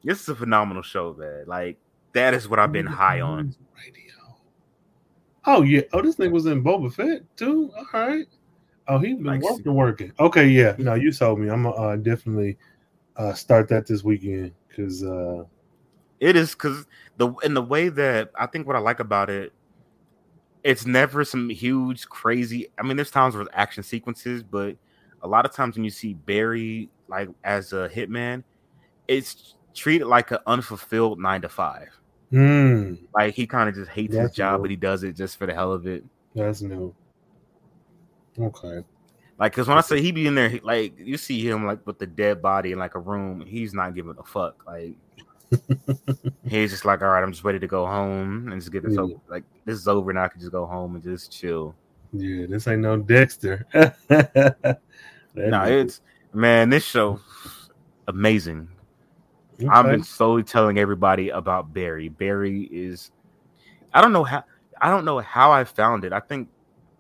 this 0.03 0.23
is 0.23 0.29
a 0.29 0.35
phenomenal 0.35 0.83
show, 0.83 1.15
man. 1.19 1.45
Like 1.47 1.79
that 2.13 2.35
is 2.35 2.49
what 2.49 2.59
I've 2.59 2.73
been 2.73 2.87
high 2.87 3.21
on. 3.21 3.55
Radio. 3.77 4.13
Oh 5.47 5.63
yeah. 5.63 5.83
Oh, 5.93 6.03
this 6.03 6.17
thing 6.17 6.33
was 6.33 6.47
in 6.47 6.65
Boba 6.65 6.93
Fett 6.93 7.23
too. 7.37 7.71
All 7.77 7.87
right. 7.93 8.27
Oh, 8.87 8.99
he's 8.99 9.17
been 9.17 9.25
like, 9.25 9.43
working, 9.43 9.75
working. 9.75 10.13
Okay, 10.21 10.47
yeah. 10.47 10.75
No, 10.79 10.95
you 10.95 11.13
told 11.13 11.41
me. 11.41 11.49
I'm 11.49 11.63
gonna 11.63 11.75
uh, 11.75 11.97
definitely 11.97 12.59
uh, 13.17 13.33
start 13.33 13.69
that 13.69 13.87
this 13.87 14.05
weekend 14.05 14.53
because 14.69 15.03
uh, 15.03 15.45
it 16.21 16.37
is 16.37 16.53
because 16.53 16.87
the 17.17 17.33
in 17.45 17.55
the 17.55 17.63
way 17.63 17.89
that 17.89 18.31
I 18.39 18.47
think 18.47 18.67
what 18.67 18.77
I 18.77 18.81
like 18.81 19.01
about 19.01 19.31
it, 19.31 19.53
it's 20.63 20.85
never 20.85 21.25
some 21.25 21.49
huge 21.49 22.07
crazy. 22.09 22.69
I 22.79 22.83
mean, 22.83 22.97
there's 22.97 23.11
times 23.11 23.37
with 23.37 23.49
action 23.53 23.83
sequences, 23.83 24.43
but 24.43 24.77
a 25.23 25.29
lot 25.29 25.47
of 25.47 25.53
times 25.53 25.77
when 25.77 25.85
you 25.85 25.91
see 25.91 26.15
Barry 26.15 26.91
like 27.09 27.29
as 27.43 27.73
a 27.73 27.89
hitman, 27.89 28.45
it's 29.09 29.55
treated 29.75 30.07
like 30.07 30.31
an 30.31 30.39
unfulfilled 30.47 31.19
nine 31.19 31.41
to 31.43 31.49
five. 31.49 31.89
Mm. 32.33 32.99
Like 33.15 33.35
he 33.35 33.47
kind 33.47 33.69
of 33.69 33.75
just 33.75 33.91
hates 33.91 34.15
That's 34.15 34.29
his 34.29 34.37
job, 34.37 34.59
new. 34.59 34.63
but 34.63 34.71
he 34.71 34.77
does 34.77 35.05
it 35.05 35.17
just 35.17 35.39
for 35.39 35.47
the 35.47 35.55
hell 35.55 35.73
of 35.73 35.87
it. 35.87 36.05
That's 36.35 36.63
new. 36.63 36.95
Okay. 38.39 38.85
Like, 39.39 39.53
cause 39.53 39.67
when 39.67 39.77
I 39.77 39.81
say 39.81 40.01
he 40.01 40.13
be 40.13 40.27
in 40.27 40.35
there, 40.35 40.49
he, 40.49 40.61
like 40.61 40.99
you 40.99 41.17
see 41.17 41.47
him 41.47 41.67
like 41.67 41.85
with 41.87 41.99
the 41.99 42.07
dead 42.07 42.41
body 42.41 42.73
in 42.73 42.79
like 42.79 42.95
a 42.95 43.01
room, 43.01 43.45
he's 43.45 43.75
not 43.75 43.95
giving 43.95 44.15
a 44.19 44.23
fuck. 44.23 44.65
Like 44.67 44.95
he's 46.47 46.71
just 46.71 46.85
like, 46.85 47.03
all 47.03 47.09
right, 47.09 47.23
I'm 47.23 47.33
just 47.33 47.45
ready 47.45 47.59
to 47.59 47.67
go 47.67 47.87
home 47.87 48.53
and 48.53 48.61
just 48.61 48.73
get 48.73 48.85
this 48.85 48.95
yeah. 48.95 49.01
over. 49.01 49.15
Like 49.29 49.45
this 49.65 49.77
is 49.77 49.89
over 49.89 50.13
now. 50.13 50.25
I 50.25 50.29
can 50.29 50.41
just 50.41 50.53
go 50.53 50.67
home 50.67 50.95
and 50.95 51.03
just 51.03 51.33
chill. 51.33 51.75
Yeah, 52.13 52.47
this 52.49 52.69
ain't 52.69 52.83
no 52.83 52.97
Dexter. 52.97 53.67
no, 53.75 54.77
nah, 55.35 55.65
it's 55.65 56.01
man, 56.33 56.71
this 56.71 56.85
show 56.85 57.19
amazing. 58.07 58.69
Okay. 59.57 59.69
I've 59.69 59.87
been 59.87 60.05
slowly 60.05 60.43
telling 60.43 60.79
everybody 60.79 61.31
about 61.31 61.73
Barry. 61.73 62.09
Barry 62.09 62.69
is 62.73 63.11
I 63.93 64.01
don't 64.01 64.13
know 64.13 64.25
how 64.25 64.45
I 64.81 64.91
don't 64.91 65.05
know 65.05 65.19
how 65.19 65.53
I 65.53 65.65
found 65.65 66.05
it. 66.05 66.13
I 66.13 66.21
think 66.21 66.49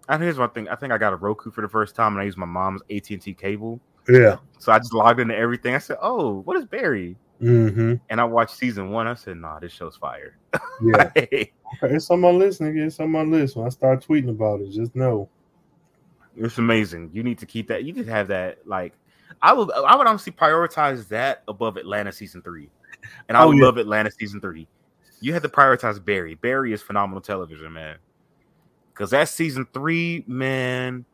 and 0.09 0.23
here's 0.23 0.39
one 0.39 0.51
thing. 0.51 0.69
I 0.69 0.77
think 0.77 0.93
I 0.93 0.99
got 0.99 1.13
a 1.13 1.17
Roku 1.17 1.51
for 1.51 1.61
the 1.63 1.69
first 1.69 1.95
time 1.95 2.13
and 2.13 2.21
I 2.21 2.25
used 2.25 2.39
my 2.39 2.47
mom's 2.47 2.83
AT&T 2.91 3.35
cable. 3.35 3.81
Yeah. 4.09 4.37
So 4.59 4.73
I 4.73 4.79
just 4.79 4.93
logged 4.93 5.21
into 5.21 5.37
everything. 5.37 5.75
I 5.75 5.79
said, 5.79 5.97
"Oh, 6.03 6.41
what 6.41 6.57
is 6.57 6.67
Barry?" 6.67 7.17
Mm-hmm. 7.41 7.95
And 8.11 8.21
I 8.21 8.25
watched 8.25 8.57
season 8.57 8.91
one. 8.91 9.07
I 9.07 9.15
said, 9.15 9.39
"Nah, 9.39 9.61
this 9.61 9.73
show's 9.73 9.97
fire." 9.97 10.37
Yeah, 10.83 11.11
it's 11.83 12.11
on 12.11 12.21
my 12.21 12.31
list, 12.31 12.61
nigga. 12.61 12.87
It's 12.87 13.01
on 13.01 13.11
my 13.11 13.23
list. 13.23 13.57
When 13.57 13.67
I 13.67 13.71
start 13.71 14.05
tweeting 14.07 14.29
about 14.29 14.61
it, 14.61 14.71
just 14.71 14.95
know 14.95 15.29
it's 16.37 16.59
amazing. 16.59 17.11
You 17.13 17.23
need 17.23 17.39
to 17.39 17.47
keep 17.47 17.69
that. 17.69 17.85
You 17.85 17.93
just 17.93 18.09
have 18.09 18.29
that. 18.29 18.67
Like, 18.67 18.95
I 19.43 19.53
would, 19.53 19.71
I 19.73 19.97
would 19.97 20.07
honestly 20.07 20.33
prioritize 20.33 21.09
that 21.09 21.43
above 21.49 21.77
Atlanta 21.77 22.13
season 22.13 22.43
three, 22.43 22.71
and 23.29 23.37
I 23.37 23.45
oh, 23.45 23.49
would 23.49 23.59
yeah. 23.59 23.65
love 23.65 23.79
Atlanta 23.79 24.11
season 24.11 24.41
three. 24.41 24.67
You 25.21 25.33
had 25.33 25.43
to 25.43 25.49
prioritize 25.49 26.05
Barry. 26.05 26.35
Barry 26.35 26.73
is 26.73 26.83
phenomenal 26.83 27.21
television, 27.21 27.73
man. 27.73 27.97
Because 28.95 29.11
that 29.11 29.29
season 29.29 29.67
three, 29.75 30.25
man, 30.27 31.05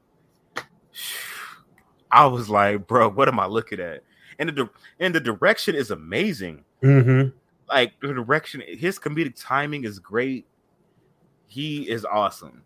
I 2.12 2.26
was 2.26 2.48
like, 2.48 2.86
bro, 2.86 3.08
what 3.08 3.26
am 3.26 3.40
I 3.40 3.46
looking 3.46 3.80
at? 3.80 4.04
and 4.40 4.48
the 4.56 4.70
and 4.98 5.14
the 5.14 5.20
direction 5.20 5.76
is 5.76 5.90
amazing. 5.92 6.64
Mm-hmm. 6.82 7.36
Like 7.68 7.92
the 8.00 8.08
direction, 8.08 8.62
his 8.66 8.98
comedic 8.98 9.34
timing 9.36 9.84
is 9.84 10.00
great. 10.00 10.46
He 11.46 11.88
is 11.88 12.04
awesome. 12.04 12.62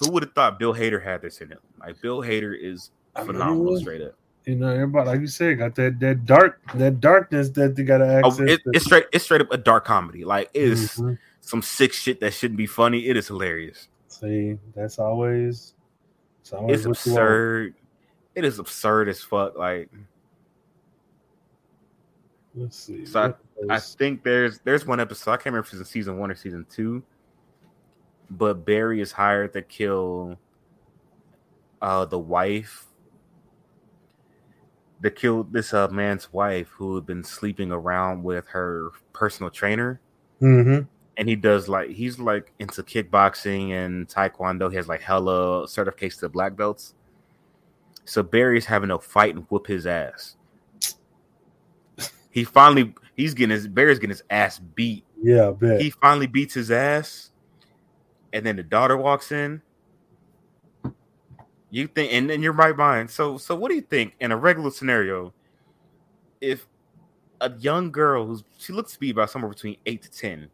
Who 0.00 0.10
would 0.10 0.22
have 0.24 0.32
thought 0.32 0.58
Bill 0.58 0.74
Hader 0.74 1.02
had 1.02 1.22
this 1.22 1.40
in 1.40 1.50
him? 1.50 1.58
Like 1.78 2.00
Bill 2.00 2.20
Hader 2.20 2.56
is 2.58 2.90
phenomenal, 3.14 3.76
I 3.76 3.80
straight 3.80 4.02
up. 4.02 4.14
You 4.46 4.56
know, 4.56 4.68
everybody, 4.68 5.08
like 5.08 5.20
you 5.20 5.26
said, 5.26 5.58
got 5.58 5.74
that 5.74 6.00
that 6.00 6.24
dark 6.24 6.60
that 6.74 7.00
darkness 7.00 7.50
that 7.50 7.76
they 7.76 7.84
got 7.84 7.98
to 7.98 8.06
access. 8.06 8.40
Oh, 8.40 8.44
it, 8.44 8.60
it's 8.66 8.86
straight. 8.86 9.04
It's 9.12 9.24
straight 9.24 9.42
up 9.42 9.52
a 9.52 9.58
dark 9.58 9.84
comedy. 9.84 10.24
Like 10.24 10.50
it 10.54 10.62
is 10.62 10.92
mm-hmm. 10.92 11.14
some 11.42 11.60
sick 11.60 11.92
shit 11.92 12.20
that 12.20 12.32
shouldn't 12.32 12.56
be 12.56 12.66
funny. 12.66 13.06
It 13.08 13.16
is 13.16 13.28
hilarious. 13.28 13.88
See, 14.08 14.58
that's 14.74 14.98
always. 14.98 15.74
It's, 16.40 16.52
always 16.52 16.86
it's 16.86 16.86
absurd. 16.86 17.74
It 18.34 18.44
is 18.44 18.58
absurd 18.58 19.08
as 19.08 19.22
fuck. 19.22 19.56
Like 19.56 19.90
Let's 22.58 22.76
see. 22.76 23.06
So 23.06 23.34
I, 23.68 23.74
I, 23.74 23.78
think 23.78 24.22
there's 24.24 24.58
there's 24.60 24.86
one 24.86 25.00
episode 25.00 25.32
I 25.32 25.36
can't 25.36 25.46
remember 25.46 25.66
if 25.66 25.72
it's 25.72 25.80
in 25.80 25.84
season 25.84 26.18
one 26.18 26.30
or 26.30 26.34
season 26.34 26.66
two, 26.68 27.02
but 28.30 28.64
Barry 28.64 29.00
is 29.00 29.12
hired 29.12 29.52
to 29.52 29.62
kill 29.62 30.36
uh 31.80 32.04
the 32.04 32.18
wife 32.18 32.86
to 35.00 35.10
kill 35.10 35.44
this 35.44 35.72
uh 35.72 35.86
man's 35.88 36.32
wife 36.32 36.68
who 36.76 36.96
had 36.96 37.06
been 37.06 37.22
sleeping 37.22 37.70
around 37.70 38.24
with 38.24 38.46
her 38.48 38.90
personal 39.12 39.50
trainer. 39.50 40.00
Mm-hmm. 40.42 40.86
And 41.18 41.28
he 41.28 41.36
does 41.36 41.68
like 41.68 41.90
he's 41.90 42.18
like 42.18 42.52
into 42.58 42.82
kickboxing 42.82 43.72
and 43.72 44.08
taekwondo. 44.08 44.70
He 44.70 44.76
has 44.76 44.88
like 44.88 45.02
hella 45.02 45.68
certificates 45.68 46.16
to 46.18 46.28
black 46.28 46.56
belts. 46.56 46.94
So 48.06 48.22
Barry's 48.22 48.64
having 48.64 48.88
to 48.88 48.98
fight 48.98 49.34
and 49.34 49.44
whoop 49.50 49.66
his 49.66 49.86
ass 49.86 50.36
he 52.38 52.44
finally 52.44 52.94
he's 53.16 53.34
getting 53.34 53.50
his 53.50 53.66
Barry's 53.66 53.98
getting 53.98 54.10
his 54.10 54.22
ass 54.30 54.58
beat. 54.58 55.04
Yeah. 55.22 55.52
He 55.78 55.90
finally 55.90 56.26
beats 56.26 56.54
his 56.54 56.70
ass, 56.70 57.30
and 58.32 58.46
then 58.46 58.56
the 58.56 58.62
daughter 58.62 58.96
walks 58.96 59.32
in. 59.32 59.62
You 61.70 61.86
think, 61.86 62.12
and 62.12 62.30
then 62.30 62.42
you're 62.42 62.52
right 62.52 62.76
mind. 62.76 63.10
So, 63.10 63.36
so 63.36 63.54
what 63.54 63.68
do 63.68 63.74
you 63.74 63.82
think 63.82 64.14
in 64.20 64.32
a 64.32 64.36
regular 64.36 64.70
scenario? 64.70 65.34
If 66.40 66.66
a 67.40 67.52
young 67.58 67.90
girl 67.90 68.26
who's 68.26 68.44
she 68.56 68.72
looks 68.72 68.92
to 68.92 69.00
be 69.00 69.10
about 69.10 69.30
somewhere 69.30 69.50
between 69.50 69.76
eight 69.84 70.02
to 70.02 70.10
ten 70.10 70.48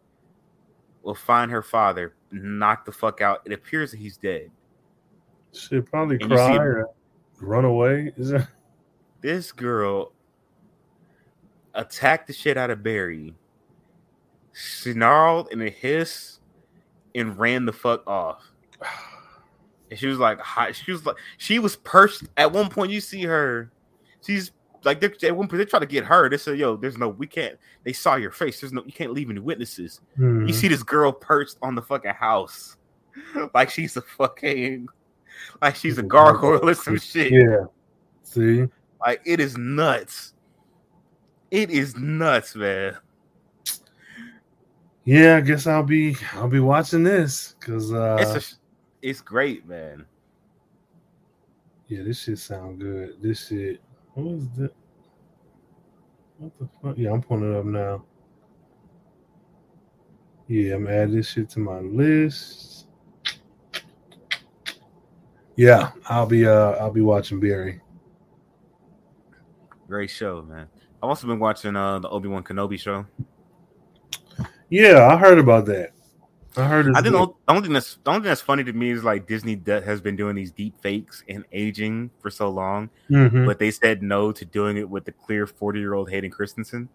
will 1.05 1.15
find 1.15 1.51
her 1.51 1.63
father 1.63 2.15
knock 2.43 2.85
the 2.85 2.93
fuck 2.93 3.21
out, 3.21 3.43
it 3.45 3.53
appears 3.53 3.93
that 3.93 3.99
he's 3.99 4.17
dead. 4.17 4.51
She'd 5.53 5.87
probably 5.87 6.19
and 6.21 6.31
cry 6.31 6.57
or 6.57 6.89
run 7.41 7.65
away. 7.65 8.13
Is 8.17 8.31
that 8.31 8.49
this 9.21 9.53
girl 9.53 10.13
attacked 11.75 12.27
the 12.27 12.33
shit 12.33 12.57
out 12.57 12.71
of 12.71 12.83
Barry, 12.83 13.35
snarled 14.53 15.49
in 15.53 15.63
a 15.63 15.71
hiss, 15.71 16.41
and 17.15 17.39
ran 17.39 17.65
the 17.65 17.73
fuck 17.73 18.07
off. 18.07 18.51
And 19.91 19.99
she 20.01 20.07
was 20.07 20.19
like, 20.19 20.41
hot. 20.41 20.75
she 20.75 20.91
was 20.91 21.05
like, 21.05 21.17
she 21.37 21.59
was 21.59 21.77
perched. 21.77 22.25
At 22.39 22.51
one 22.51 22.71
point, 22.71 22.91
you 22.91 23.03
see 23.03 23.23
her. 23.25 23.71
She's 24.23 24.51
like, 24.85 25.03
one 25.03 25.49
point, 25.49 25.59
they 25.59 25.65
try 25.65 25.79
to 25.79 25.87
get 25.87 26.05
her. 26.05 26.29
They 26.29 26.37
said, 26.37 26.59
"Yo, 26.59 26.77
there's 26.77 26.99
no, 26.99 27.09
we 27.09 27.27
can't." 27.27 27.59
They 27.85 27.93
saw 27.93 28.17
your 28.17 28.31
face. 28.31 28.61
There's 28.61 28.73
no, 28.73 28.83
you 28.85 28.93
can't 28.93 29.13
leave 29.13 29.31
any 29.31 29.41
witnesses. 29.41 30.01
Mm-hmm. 30.19 30.47
You 30.47 30.53
see 30.53 30.69
this 30.69 30.83
girl 30.83 31.13
perched 31.13 31.57
on 31.63 31.75
the 31.75 31.83
fucking 31.83 32.13
house, 32.13 32.77
like 33.55 33.71
she's 33.71 33.97
a 33.97 34.03
fucking, 34.03 34.89
like 35.63 35.77
she's 35.77 35.99
a 35.99 36.03
gargoyle 36.03 36.69
or 36.69 36.75
some 36.75 36.99
shit. 37.01 37.33
Yeah. 37.33 37.65
See, 38.23 38.67
like 39.05 39.21
it 39.25 39.41
is 39.41 39.57
nuts. 39.57 40.35
It 41.51 41.71
is 41.71 41.97
nuts, 41.97 42.57
man. 42.57 42.97
Yeah, 45.05 45.37
I 45.37 45.41
guess 45.41 45.67
I'll 45.67 45.83
be 45.83 46.17
I'll 46.33 46.49
be 46.49 46.61
watching 46.61 47.05
this 47.05 47.55
because 47.61 47.93
uh 47.93 48.17
it's 48.19 48.53
a, 48.53 48.57
it's 49.03 49.21
great, 49.21 49.67
man. 49.67 50.07
Yeah, 51.89 52.03
this 52.03 52.23
shit 52.23 52.39
sound 52.39 52.81
good. 52.81 53.23
This 53.23 53.49
shit. 53.49 53.81
What 54.15 54.27
was 54.27 54.49
that? 54.57 54.73
What 56.39 56.53
the 56.59 56.69
fuck? 56.83 56.99
Yeah, 56.99 57.13
I'm 57.13 57.23
pulling 57.23 57.53
it 57.53 57.59
up 57.59 57.65
now. 57.65 58.05
Yeah, 60.47 60.75
I'm 60.75 60.87
adding 60.87 61.17
this 61.17 61.31
shit 61.31 61.49
to 61.51 61.61
my 61.61 61.81
list. 61.81 62.87
Yeah, 65.57 65.93
I'll 66.07 66.27
be 66.27 66.47
uh 66.47 66.73
I'll 66.73 66.91
be 66.91 67.01
watching 67.01 67.41
Barry. 67.41 67.81
Great 69.89 70.11
show, 70.11 70.43
man. 70.43 70.67
I've 71.03 71.09
also 71.09 71.27
been 71.27 71.39
watching 71.39 71.77
uh 71.77 71.99
the 71.99 72.09
Obi 72.09 72.29
Wan 72.29 72.45
Kenobi 72.45 72.79
show. 72.79 73.07
Yeah, 74.69 75.07
I 75.07 75.17
heard 75.17 75.39
about 75.39 75.67
that. 75.67 75.94
I 76.57 76.65
heard. 76.69 76.87
I 76.95 77.01
think 77.03 77.15
the 77.15 77.29
only 77.49 77.63
thing 77.63 77.73
that's 77.73 77.97
the 78.05 78.11
only 78.11 78.21
thing 78.21 78.29
that's 78.29 78.41
funny 78.41 78.63
to 78.65 78.73
me 78.73 78.91
is 78.91 79.03
like 79.03 79.27
Disney 79.27 79.61
has 79.67 80.01
been 80.01 80.15
doing 80.17 80.37
these 80.37 80.53
deep 80.53 80.81
fakes 80.81 81.25
and 81.29 81.45
aging 81.53 82.11
for 82.21 82.31
so 82.31 82.49
long, 82.49 82.91
Mhm. 83.11 83.45
but 83.47 83.59
they 83.59 83.71
said 83.73 84.03
no 84.03 84.31
to 84.33 84.45
doing 84.45 84.77
it 84.77 84.89
with 84.89 85.05
the 85.05 85.13
clear 85.13 85.47
forty 85.47 85.81
year 85.81 85.95
old 85.95 86.11
Hayden 86.11 86.31
Christensen. 86.31 86.89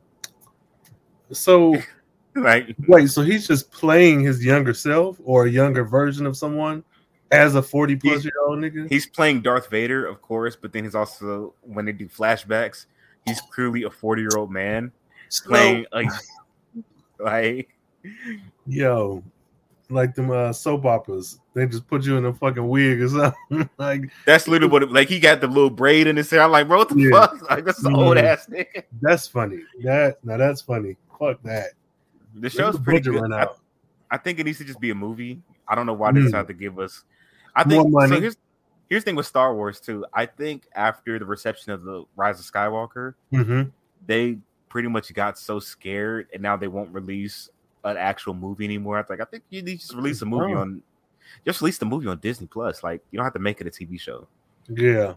So 1.31 1.75
Like, 2.35 2.75
wait, 2.87 3.07
so 3.09 3.21
he's 3.23 3.47
just 3.47 3.71
playing 3.71 4.21
his 4.21 4.45
younger 4.45 4.73
self 4.73 5.19
or 5.23 5.45
a 5.47 5.49
younger 5.49 5.83
version 5.83 6.25
of 6.27 6.37
someone 6.37 6.83
as 7.31 7.55
a 7.55 7.61
forty 7.61 7.95
plus 7.95 8.23
year 8.23 8.33
old 8.47 8.59
nigga? 8.59 8.87
he's 8.87 9.07
playing 9.07 9.41
Darth 9.41 9.69
Vader, 9.69 10.05
of 10.05 10.21
course, 10.21 10.55
but 10.55 10.71
then 10.71 10.83
he's 10.83 10.95
also 10.95 11.53
when 11.61 11.85
they 11.85 11.91
do 11.91 12.07
flashbacks, 12.07 12.85
he's 13.25 13.41
clearly 13.41 13.83
a 13.83 13.89
forty 13.89 14.21
year 14.21 14.37
old 14.37 14.51
man 14.51 14.91
So- 15.29 15.49
playing 15.49 15.85
like 15.91 16.07
like 17.19 17.69
yo, 18.67 19.23
like 19.89 20.15
them 20.15 20.31
uh, 20.31 20.53
soap 20.53 20.85
operas. 20.85 21.39
They 21.53 21.65
just 21.65 21.87
put 21.87 22.05
you 22.05 22.17
in 22.17 22.25
a 22.25 22.33
fucking 22.33 22.67
wig 22.67 23.01
or 23.01 23.09
something. 23.09 23.69
like 23.77 24.03
that's 24.25 24.47
literally 24.47 24.71
what 24.71 24.83
it, 24.83 24.91
like 24.91 25.07
he 25.09 25.19
got 25.19 25.41
the 25.41 25.47
little 25.47 25.69
braid 25.69 26.07
in 26.07 26.15
his 26.17 26.29
hair. 26.29 26.41
I'm 26.41 26.51
like, 26.51 26.67
bro, 26.67 26.77
what 26.79 26.89
the 26.89 26.99
Yeah. 26.99 27.09
fuck? 27.11 27.49
Like 27.49 27.65
that's 27.65 27.81
the 27.81 27.91
old 27.91 28.17
ass 28.17 28.47
nigga. 28.47 28.83
that's 29.01 29.27
funny. 29.27 29.59
That 29.83 30.23
now 30.23 30.37
that's 30.37 30.61
funny. 30.61 30.95
Fuck 31.19 31.41
that. 31.43 31.71
The 32.35 32.49
show's 32.49 32.75
the 32.75 32.81
pretty 32.81 33.09
good. 33.09 33.31
I. 33.33 33.47
I 34.11 34.17
think 34.17 34.39
it 34.39 34.45
needs 34.45 34.57
to 34.57 34.63
just 34.63 34.79
be 34.79 34.89
a 34.89 34.95
movie. 34.95 35.39
I 35.67 35.75
don't 35.75 35.85
know 35.85 35.93
why 35.93 36.11
they 36.11 36.19
Mm. 36.19 36.25
decided 36.25 36.47
to 36.47 36.53
give 36.55 36.79
us. 36.79 37.03
I 37.55 37.63
More 37.63 37.83
think 37.83 37.93
money. 37.93 38.15
so. 38.15 38.19
Here's 38.21 38.37
here's 38.89 39.03
the 39.03 39.05
thing 39.05 39.15
with 39.15 39.27
Star 39.27 39.53
Wars 39.53 39.79
too. 39.79 40.03
I 40.13 40.25
think 40.25 40.63
after 40.73 41.19
the 41.19 41.25
reception 41.25 41.73
of 41.73 41.83
the 41.83 42.05
Rise 42.15 42.39
of 42.39 42.45
Skywalker, 42.51 43.13
hmm 43.31 43.63
they 44.07 44.39
pretty 44.67 44.87
much 44.87 45.13
got 45.13 45.37
so 45.37 45.59
scared, 45.59 46.27
and 46.33 46.41
now 46.41 46.55
they 46.57 46.67
won't 46.67 46.91
release 46.91 47.49
an 47.83 47.97
actual 47.97 48.33
movie 48.33 48.65
anymore. 48.65 48.97
I 48.99 49.03
think 49.03 49.21
I 49.21 49.25
think 49.25 49.43
you 49.49 49.61
need 49.61 49.75
to 49.79 49.79
just 49.79 49.93
release 49.93 50.21
a 50.21 50.25
movie 50.25 50.53
Oh. 50.53 50.59
on. 50.59 50.81
Just 51.45 51.61
release 51.61 51.77
the 51.77 51.85
movie 51.85 52.07
on 52.07 52.17
Disney 52.19 52.47
Plus. 52.47 52.83
Like 52.83 53.01
you 53.11 53.17
don't 53.17 53.23
have 53.25 53.33
to 53.33 53.39
make 53.39 53.61
it 53.61 53.67
a 53.67 53.69
TV 53.69 53.99
show. 53.99 54.27
Yeah. 54.67 55.13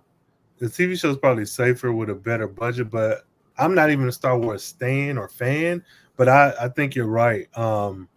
The 0.59 0.66
TV 0.66 0.98
show 0.98 1.10
is 1.10 1.16
probably 1.16 1.44
safer 1.47 1.93
with 1.93 2.10
a 2.10 2.14
better 2.14 2.47
budget, 2.47 2.90
but 2.90 3.24
I'm 3.59 3.74
not 3.74 3.90
even 3.90 4.06
a 4.09 4.12
Star 4.12 4.39
Wars 4.39 4.62
stan 4.62 5.18
or 5.18 5.28
fan, 5.28 5.82
but 6.16 6.28
I, 6.28 6.52
I 6.60 6.68
think 6.68 6.94
you're 6.94 7.06
right. 7.06 7.47
Um 7.59 8.09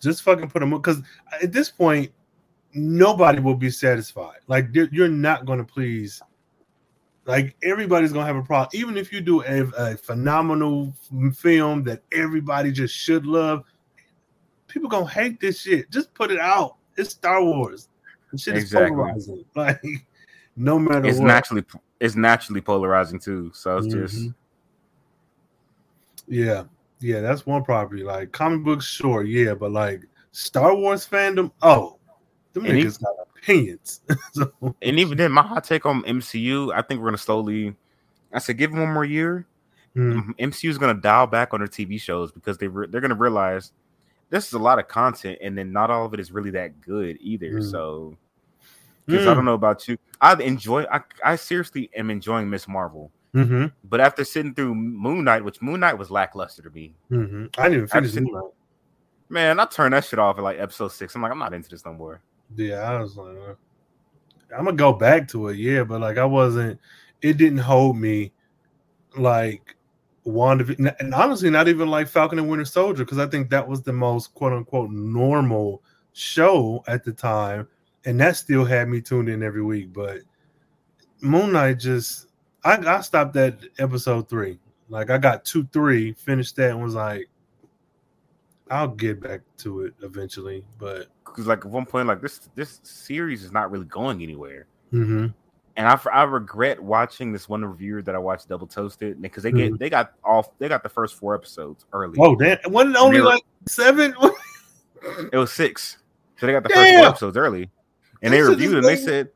just 0.00 0.22
fucking 0.22 0.50
put 0.50 0.60
them 0.60 0.70
because 0.70 1.00
at 1.42 1.52
this 1.52 1.70
point, 1.70 2.10
nobody 2.74 3.40
will 3.40 3.54
be 3.54 3.70
satisfied. 3.70 4.38
Like 4.48 4.68
you're 4.72 4.88
you're 4.92 5.08
not 5.08 5.44
going 5.46 5.58
to 5.58 5.64
please. 5.64 6.20
Like 7.24 7.56
everybody's 7.62 8.12
gonna 8.12 8.26
have 8.26 8.36
a 8.36 8.42
problem, 8.42 8.70
even 8.74 8.96
if 8.96 9.12
you 9.12 9.20
do 9.20 9.42
a, 9.44 9.62
a 9.92 9.96
phenomenal 9.96 10.92
film 11.34 11.84
that 11.84 12.02
everybody 12.12 12.72
just 12.72 12.94
should 12.94 13.26
love. 13.26 13.64
People 14.66 14.88
gonna 14.88 15.08
hate 15.08 15.38
this 15.40 15.60
shit. 15.60 15.90
Just 15.90 16.12
put 16.14 16.30
it 16.30 16.40
out. 16.40 16.76
It's 16.96 17.10
Star 17.10 17.42
Wars. 17.44 17.88
The 18.32 18.38
shit 18.38 18.56
Exactly. 18.56 18.86
is 18.86 18.90
polarizing. 18.90 19.44
Like 19.54 20.06
no 20.56 20.78
matter 20.78 21.06
It's 21.06 21.18
what. 21.18 21.26
naturally 21.26 21.64
it's 22.00 22.16
naturally 22.16 22.60
polarizing 22.60 23.20
too. 23.20 23.52
So 23.54 23.76
it's 23.78 23.86
just 23.86 24.16
Mhm. 24.16 24.34
Yeah, 26.26 26.64
yeah, 27.00 27.20
that's 27.20 27.46
one 27.46 27.62
property. 27.62 28.02
Like 28.02 28.32
comic 28.32 28.64
books, 28.64 28.84
sure, 28.86 29.22
yeah, 29.22 29.54
but 29.54 29.70
like 29.70 30.02
Star 30.32 30.74
Wars 30.74 31.06
fandom, 31.06 31.52
oh, 31.62 31.98
them 32.52 32.66
And 32.66 32.78
niggas 32.78 33.00
got 33.00 33.21
opinions. 33.42 34.00
so, 34.32 34.52
and 34.80 34.98
even 34.98 35.18
then, 35.18 35.32
my 35.32 35.42
hot 35.42 35.64
take 35.64 35.84
on 35.86 36.02
MCU, 36.02 36.72
I 36.74 36.82
think 36.82 37.00
we're 37.00 37.08
gonna 37.08 37.18
slowly. 37.18 37.74
I 38.32 38.38
said, 38.38 38.56
give 38.58 38.70
them 38.70 38.80
one 38.80 38.92
more 38.94 39.04
year. 39.04 39.46
mm, 39.96 40.34
MCU 40.38 40.70
is 40.70 40.78
gonna 40.78 40.94
dial 40.94 41.26
back 41.26 41.52
on 41.52 41.60
their 41.60 41.68
TV 41.68 42.00
shows 42.00 42.32
because 42.32 42.58
they 42.58 42.68
re- 42.68 42.86
they're 42.88 43.00
gonna 43.00 43.14
realize 43.14 43.72
this 44.30 44.46
is 44.46 44.54
a 44.54 44.58
lot 44.58 44.78
of 44.78 44.88
content, 44.88 45.38
and 45.42 45.56
then 45.56 45.72
not 45.72 45.90
all 45.90 46.06
of 46.06 46.14
it 46.14 46.20
is 46.20 46.32
really 46.32 46.50
that 46.50 46.80
good 46.80 47.18
either. 47.20 47.52
Mm. 47.54 47.70
So, 47.70 48.16
because 49.06 49.26
I 49.26 49.32
mm, 49.32 49.34
don't 49.34 49.44
know 49.44 49.54
about 49.54 49.86
you, 49.88 49.98
I 50.20 50.34
enjoy. 50.42 50.84
I 50.84 51.00
I 51.24 51.36
seriously 51.36 51.90
am 51.94 52.10
enjoying 52.10 52.48
Miss 52.48 52.66
Marvel, 52.66 53.10
mhm, 53.34 53.70
but 53.84 54.00
after 54.00 54.24
sitting 54.24 54.54
through 54.54 54.74
Moon 54.74 55.24
Knight, 55.24 55.44
which 55.44 55.60
Moon 55.60 55.80
Knight 55.80 55.98
was 55.98 56.10
lackluster 56.10 56.62
to 56.62 56.70
me, 56.70 56.94
mhm. 57.10 57.50
I 57.58 57.64
didn't 57.64 57.76
even 57.76 57.88
finish 57.88 58.14
Moon 58.14 58.32
Knight. 58.32 58.50
man, 59.28 59.60
I 59.60 59.66
turned 59.66 59.92
that 59.92 60.04
shit 60.06 60.18
off 60.18 60.38
at 60.38 60.44
like 60.44 60.58
episode 60.58 60.88
six. 60.92 61.14
I'm 61.14 61.20
like, 61.22 61.32
I'm 61.32 61.38
not 61.38 61.52
into 61.52 61.68
this 61.68 61.84
no 61.84 61.92
more. 61.92 62.22
Yeah, 62.56 62.80
I 62.80 63.00
was 63.00 63.16
like, 63.16 63.36
uh, 63.36 63.54
I'm 64.56 64.64
gonna 64.64 64.76
go 64.76 64.92
back 64.92 65.28
to 65.28 65.48
it, 65.48 65.56
yeah, 65.56 65.84
but 65.84 66.00
like 66.00 66.18
I 66.18 66.24
wasn't. 66.24 66.78
It 67.22 67.36
didn't 67.36 67.58
hold 67.58 67.96
me 67.96 68.32
like 69.16 69.76
Wanda, 70.24 70.74
and 71.00 71.14
honestly, 71.14 71.50
not 71.50 71.68
even 71.68 71.88
like 71.88 72.08
Falcon 72.08 72.38
and 72.38 72.48
Winter 72.48 72.64
Soldier, 72.64 73.04
because 73.04 73.18
I 73.18 73.26
think 73.26 73.50
that 73.50 73.66
was 73.66 73.82
the 73.82 73.92
most 73.92 74.34
quote 74.34 74.52
unquote 74.52 74.90
normal 74.90 75.82
show 76.12 76.82
at 76.86 77.04
the 77.04 77.12
time, 77.12 77.68
and 78.04 78.20
that 78.20 78.36
still 78.36 78.64
had 78.64 78.88
me 78.88 79.00
tuned 79.00 79.28
in 79.28 79.42
every 79.42 79.62
week. 79.62 79.92
But 79.92 80.20
Moon 81.20 81.52
Knight 81.52 81.78
just, 81.78 82.26
I, 82.64 82.76
I 82.76 83.00
stopped 83.00 83.36
at 83.36 83.60
episode 83.78 84.28
three. 84.28 84.58
Like 84.88 85.10
I 85.10 85.18
got 85.18 85.44
two, 85.44 85.66
three, 85.72 86.12
finished 86.12 86.56
that, 86.56 86.70
and 86.70 86.82
was 86.82 86.94
like, 86.94 87.28
I'll 88.70 88.88
get 88.88 89.20
back 89.20 89.40
to 89.58 89.82
it 89.82 89.94
eventually. 90.02 90.64
But 90.78 91.08
Because 91.24 91.46
like 91.46 91.60
at 91.60 91.66
one 91.66 91.86
point, 91.86 92.08
like 92.08 92.20
this 92.22 92.48
this 92.54 92.80
series 92.82 93.42
is 93.44 93.52
not 93.52 93.70
really 93.70 93.86
going 93.86 94.22
anywhere. 94.22 94.66
mhm. 94.92 95.32
and 95.76 95.88
I, 95.88 95.98
I 96.12 96.22
regret 96.24 96.80
watching 96.82 97.32
this 97.32 97.48
one 97.48 97.64
reviewer 97.64 98.02
that 98.02 98.14
I 98.14 98.18
watched 98.18 98.48
Double 98.48 98.66
Toasted 98.66 99.20
because 99.22 99.42
they 99.42 99.52
get 99.52 99.78
they 99.78 99.90
got 99.90 100.12
off 100.24 100.50
they 100.58 100.68
got 100.68 100.82
the 100.82 100.88
first 100.88 101.14
four 101.16 101.34
episodes 101.34 101.84
early. 101.92 102.16
oh 102.20 102.36
damn, 102.36 102.58
wasn't 102.66 102.96
only 102.96 103.20
were- 103.20 103.26
like 103.28 103.42
seven? 103.66 104.14
It 105.32 105.36
was 105.36 105.52
six, 105.52 105.98
so 106.38 106.46
they 106.46 106.52
got 106.52 106.62
the 106.62 106.68
first 106.68 106.94
four 106.94 107.06
episodes 107.08 107.36
early, 107.36 107.70
and 108.22 108.32
they 108.32 108.40
reviewed 108.40 108.76
and 108.76 108.84
they 108.86 108.96
said 108.96 109.30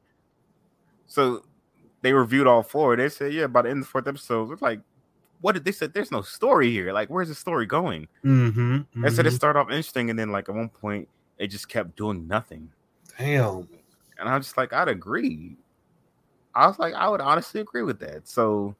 so 1.06 1.42
they 2.02 2.12
reviewed 2.12 2.46
all 2.46 2.62
four. 2.62 2.94
They 2.96 3.08
said 3.08 3.32
yeah, 3.32 3.46
by 3.48 3.62
the 3.62 3.70
end 3.70 3.78
of 3.80 3.84
the 3.86 3.90
fourth 3.90 4.06
episode, 4.06 4.52
it's 4.52 4.62
like 4.62 4.80
what 5.40 5.52
did 5.52 5.64
they 5.64 5.72
said? 5.72 5.92
There's 5.92 6.10
no 6.12 6.22
story 6.22 6.70
here. 6.70 6.92
Like 6.92 7.08
where's 7.08 7.28
the 7.28 7.34
story 7.34 7.66
going? 7.66 8.08
mm-hmm, 8.24 9.08
said 9.08 9.26
it 9.26 9.32
started 9.32 9.58
off 9.58 9.68
interesting, 9.70 10.10
and 10.10 10.18
then 10.18 10.30
like 10.30 10.48
at 10.48 10.54
one 10.54 10.68
point 10.68 11.08
it 11.38 11.48
just 11.48 11.68
kept 11.68 11.96
doing 11.96 12.26
nothing, 12.26 12.70
Damn. 13.18 13.68
and 14.18 14.28
I'm 14.28 14.40
just 14.40 14.56
like 14.56 14.72
I'd 14.72 14.88
agree. 14.88 15.56
I 16.54 16.66
was 16.66 16.78
like 16.78 16.94
I 16.94 17.08
would 17.08 17.20
honestly 17.20 17.60
agree 17.60 17.82
with 17.82 17.98
that. 18.00 18.28
So. 18.28 18.74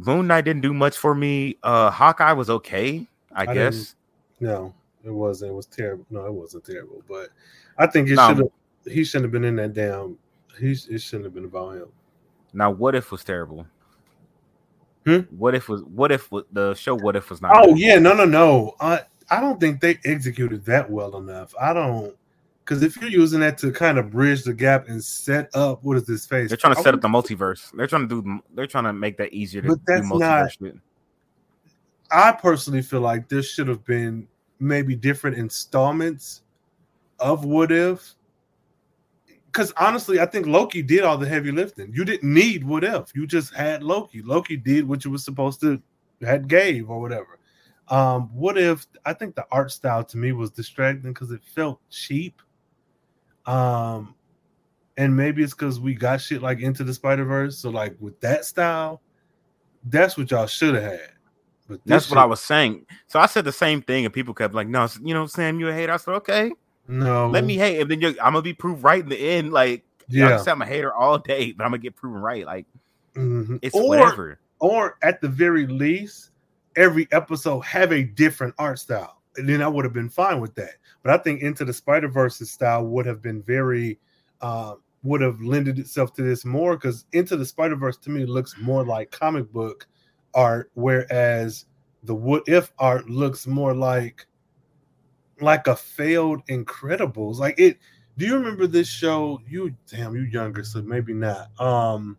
Moon 0.00 0.28
Knight 0.28 0.44
didn't 0.44 0.62
do 0.62 0.72
much 0.72 0.96
for 0.96 1.12
me. 1.12 1.56
Uh 1.64 1.90
Hawkeye 1.90 2.32
was 2.32 2.48
okay, 2.50 3.04
I, 3.32 3.42
I 3.42 3.52
guess. 3.54 3.96
No, 4.38 4.72
it 5.04 5.10
wasn't. 5.10 5.50
It 5.50 5.54
was 5.54 5.66
terrible. 5.66 6.06
No, 6.08 6.24
it 6.24 6.32
wasn't 6.32 6.64
terrible. 6.64 7.02
But 7.08 7.30
I 7.78 7.88
think 7.88 8.08
it 8.08 8.14
No. 8.14 8.28
should 8.28 8.38
have. 8.38 8.48
He 8.94 9.02
shouldn't 9.02 9.24
have 9.24 9.32
been 9.32 9.44
in 9.44 9.56
that 9.56 9.72
damn. 9.74 10.16
He 10.58 10.70
it 10.70 11.00
shouldn't 11.00 11.24
have 11.24 11.34
been 11.34 11.46
about 11.46 11.76
him. 11.76 11.88
Now, 12.52 12.70
what 12.70 12.94
if 12.94 13.10
was 13.10 13.24
terrible? 13.24 13.66
Hmm? 15.08 15.20
What 15.36 15.54
if 15.54 15.68
was 15.68 15.82
what 15.84 16.12
if 16.12 16.28
the 16.52 16.74
show 16.74 16.94
What 16.94 17.16
if 17.16 17.30
was 17.30 17.40
not? 17.40 17.52
Oh 17.56 17.68
good? 17.68 17.78
yeah, 17.78 17.98
no, 17.98 18.12
no, 18.14 18.24
no. 18.26 18.74
I 18.80 19.00
I 19.30 19.40
don't 19.40 19.58
think 19.58 19.80
they 19.80 19.98
executed 20.04 20.64
that 20.66 20.90
well 20.90 21.16
enough. 21.16 21.54
I 21.60 21.72
don't. 21.72 22.14
Because 22.64 22.82
if 22.82 22.96
you're 22.98 23.08
using 23.08 23.40
that 23.40 23.56
to 23.58 23.72
kind 23.72 23.96
of 23.98 24.10
bridge 24.10 24.42
the 24.42 24.52
gap 24.52 24.88
and 24.88 25.02
set 25.02 25.48
up 25.54 25.82
what 25.82 25.96
is 25.96 26.04
this 26.04 26.26
face? 26.26 26.48
they're 26.50 26.56
trying 26.58 26.74
to 26.74 26.80
I 26.80 26.82
set 26.82 26.92
up 26.94 27.00
the 27.00 27.08
multiverse. 27.08 27.70
They're 27.74 27.86
trying 27.86 28.06
to 28.08 28.22
do. 28.22 28.40
They're 28.54 28.66
trying 28.66 28.84
to 28.84 28.92
make 28.92 29.16
that 29.16 29.32
easier 29.32 29.62
to 29.62 29.68
But 29.68 29.78
do 29.78 29.82
that's 29.86 30.06
multiverse 30.06 30.20
not- 30.20 30.52
shit. 30.52 30.76
I 32.10 32.32
personally 32.32 32.82
feel 32.82 33.00
like 33.00 33.28
this 33.28 33.50
should 33.50 33.68
have 33.68 33.84
been 33.84 34.26
maybe 34.60 34.94
different 34.94 35.36
installments 35.38 36.42
of 37.18 37.44
what 37.44 37.70
if. 37.72 38.14
Because 39.48 39.72
honestly, 39.78 40.20
I 40.20 40.26
think 40.26 40.46
Loki 40.46 40.82
did 40.82 41.04
all 41.04 41.16
the 41.16 41.26
heavy 41.26 41.50
lifting. 41.50 41.92
You 41.92 42.04
didn't 42.04 42.32
need 42.32 42.64
what 42.64 42.84
if. 42.84 43.10
You 43.14 43.26
just 43.26 43.54
had 43.54 43.82
Loki. 43.82 44.22
Loki 44.22 44.56
did 44.56 44.86
what 44.86 45.04
you 45.04 45.10
were 45.10 45.18
supposed 45.18 45.60
to 45.62 45.82
had 46.22 46.48
gave 46.48 46.90
or 46.90 47.00
whatever. 47.00 47.38
Um, 47.88 48.28
what 48.34 48.58
if 48.58 48.86
I 49.04 49.14
think 49.14 49.34
the 49.34 49.46
art 49.50 49.72
style 49.72 50.04
to 50.04 50.16
me 50.18 50.32
was 50.32 50.50
distracting 50.50 51.12
because 51.12 51.30
it 51.30 51.42
felt 51.42 51.80
cheap. 51.90 52.42
Um, 53.46 54.14
and 54.98 55.16
maybe 55.16 55.42
it's 55.42 55.54
because 55.54 55.80
we 55.80 55.94
got 55.94 56.20
shit 56.20 56.42
like 56.42 56.60
into 56.60 56.84
the 56.84 56.92
Spider 56.92 57.24
Verse. 57.24 57.58
So 57.58 57.70
like 57.70 57.96
with 58.00 58.20
that 58.20 58.44
style, 58.44 59.00
that's 59.84 60.18
what 60.18 60.30
y'all 60.30 60.46
should 60.46 60.74
have 60.74 60.84
had. 60.84 61.12
But 61.68 61.80
That's 61.84 62.10
what 62.10 62.18
I 62.18 62.24
was 62.24 62.40
saying. 62.40 62.86
So 63.06 63.20
I 63.20 63.26
said 63.26 63.44
the 63.44 63.52
same 63.52 63.82
thing, 63.82 64.06
and 64.06 64.12
people 64.12 64.32
kept 64.32 64.54
like, 64.54 64.68
"No, 64.68 64.88
you 65.02 65.12
know, 65.12 65.26
Sam, 65.26 65.60
you 65.60 65.68
a 65.68 65.72
hater." 65.72 65.92
I 65.92 65.98
said, 65.98 66.14
"Okay, 66.14 66.50
No, 66.88 67.28
let 67.28 67.44
me 67.44 67.56
hate, 67.56 67.80
and 67.80 67.90
then 67.90 68.00
you're, 68.00 68.10
I'm 68.22 68.32
gonna 68.32 68.42
be 68.42 68.54
proved 68.54 68.82
right 68.82 69.02
in 69.02 69.08
the 69.08 69.18
end." 69.18 69.52
Like, 69.52 69.84
yeah, 70.08 70.28
Yeah. 70.30 70.44
I 70.46 70.50
am 70.50 70.62
a 70.62 70.66
hater 70.66 70.92
all 70.92 71.18
day, 71.18 71.52
but 71.52 71.64
I'm 71.64 71.70
gonna 71.70 71.82
get 71.82 71.94
proven 71.96 72.20
right. 72.20 72.44
Like, 72.46 72.66
Mhm. 73.14 73.58
it's 73.62 73.74
or 73.74 73.88
whatever. 73.88 74.38
or 74.60 74.96
at 75.02 75.20
the 75.20 75.28
very 75.28 75.66
least, 75.66 76.30
every 76.76 77.06
episode 77.12 77.60
have 77.60 77.92
a 77.92 78.02
different 78.02 78.54
art 78.58 78.78
style, 78.78 79.20
and 79.36 79.48
then 79.48 79.60
I 79.62 79.68
would 79.68 79.84
have 79.84 79.94
been 79.94 80.08
fine 80.08 80.40
with 80.40 80.54
that. 80.56 80.74
But 81.02 81.12
I 81.12 81.18
think 81.22 81.42
Into 81.42 81.64
the 81.64 81.72
Spider 81.72 82.08
Verse 82.08 82.38
style 82.38 82.86
would 82.86 83.06
have 83.06 83.22
been 83.22 83.42
very. 83.42 83.98
Um, 84.40 84.80
would 85.04 85.20
have 85.20 85.40
lended 85.40 85.78
itself 85.78 86.12
to 86.14 86.22
this 86.22 86.44
more 86.44 86.76
because 86.76 87.04
Into 87.12 87.36
the 87.36 87.44
Spider 87.46 87.76
Verse 87.76 87.96
to 87.98 88.10
me 88.10 88.26
looks 88.26 88.56
more 88.60 88.84
like 88.84 89.10
comic 89.12 89.50
book 89.52 89.86
art, 90.34 90.70
whereas 90.74 91.66
the 92.02 92.14
What 92.14 92.42
If 92.48 92.72
art 92.78 93.08
looks 93.08 93.46
more 93.46 93.74
like 93.74 94.26
like 95.40 95.66
a 95.66 95.76
failed 95.76 96.44
Incredibles. 96.46 97.36
Like 97.36 97.58
it. 97.58 97.78
Do 98.16 98.26
you 98.26 98.34
remember 98.34 98.66
this 98.66 98.88
show? 98.88 99.40
You 99.48 99.74
damn, 99.88 100.14
you 100.16 100.22
younger, 100.22 100.64
so 100.64 100.82
maybe 100.82 101.12
not. 101.12 101.48
Um, 101.60 102.18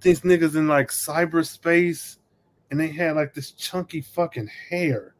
these 0.00 0.20
niggas 0.20 0.54
in 0.54 0.68
like 0.68 0.88
cyberspace, 0.88 2.18
and 2.70 2.78
they 2.78 2.88
had 2.88 3.16
like 3.16 3.34
this 3.34 3.50
chunky 3.52 4.00
fucking 4.00 4.48
hair. 4.68 5.14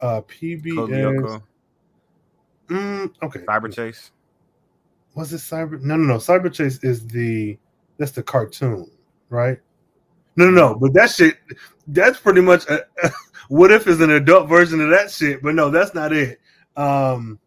Uh, 0.00 0.20
PBS. 0.22 1.42
Mm, 2.68 3.12
okay. 3.22 3.40
Cyber 3.40 3.72
Chase. 3.72 4.10
Was 5.14 5.32
it 5.32 5.38
Cyber? 5.38 5.80
No, 5.82 5.96
no, 5.96 6.04
no. 6.04 6.16
Cyber 6.16 6.52
Chase 6.52 6.78
is 6.82 7.06
the 7.06 7.58
that's 7.98 8.12
the 8.12 8.22
cartoon, 8.22 8.90
right? 9.28 9.58
No, 10.36 10.50
no, 10.50 10.50
no. 10.50 10.74
But 10.74 10.94
that 10.94 11.10
shit, 11.10 11.36
that's 11.86 12.18
pretty 12.18 12.40
much. 12.40 12.66
A, 12.68 12.80
what 13.48 13.70
if 13.70 13.86
is 13.86 14.00
an 14.00 14.10
adult 14.10 14.48
version 14.48 14.80
of 14.80 14.90
that 14.90 15.10
shit? 15.10 15.42
But 15.42 15.54
no, 15.54 15.70
that's 15.70 15.94
not 15.94 16.12
it. 16.12 16.40
Um, 16.76 17.38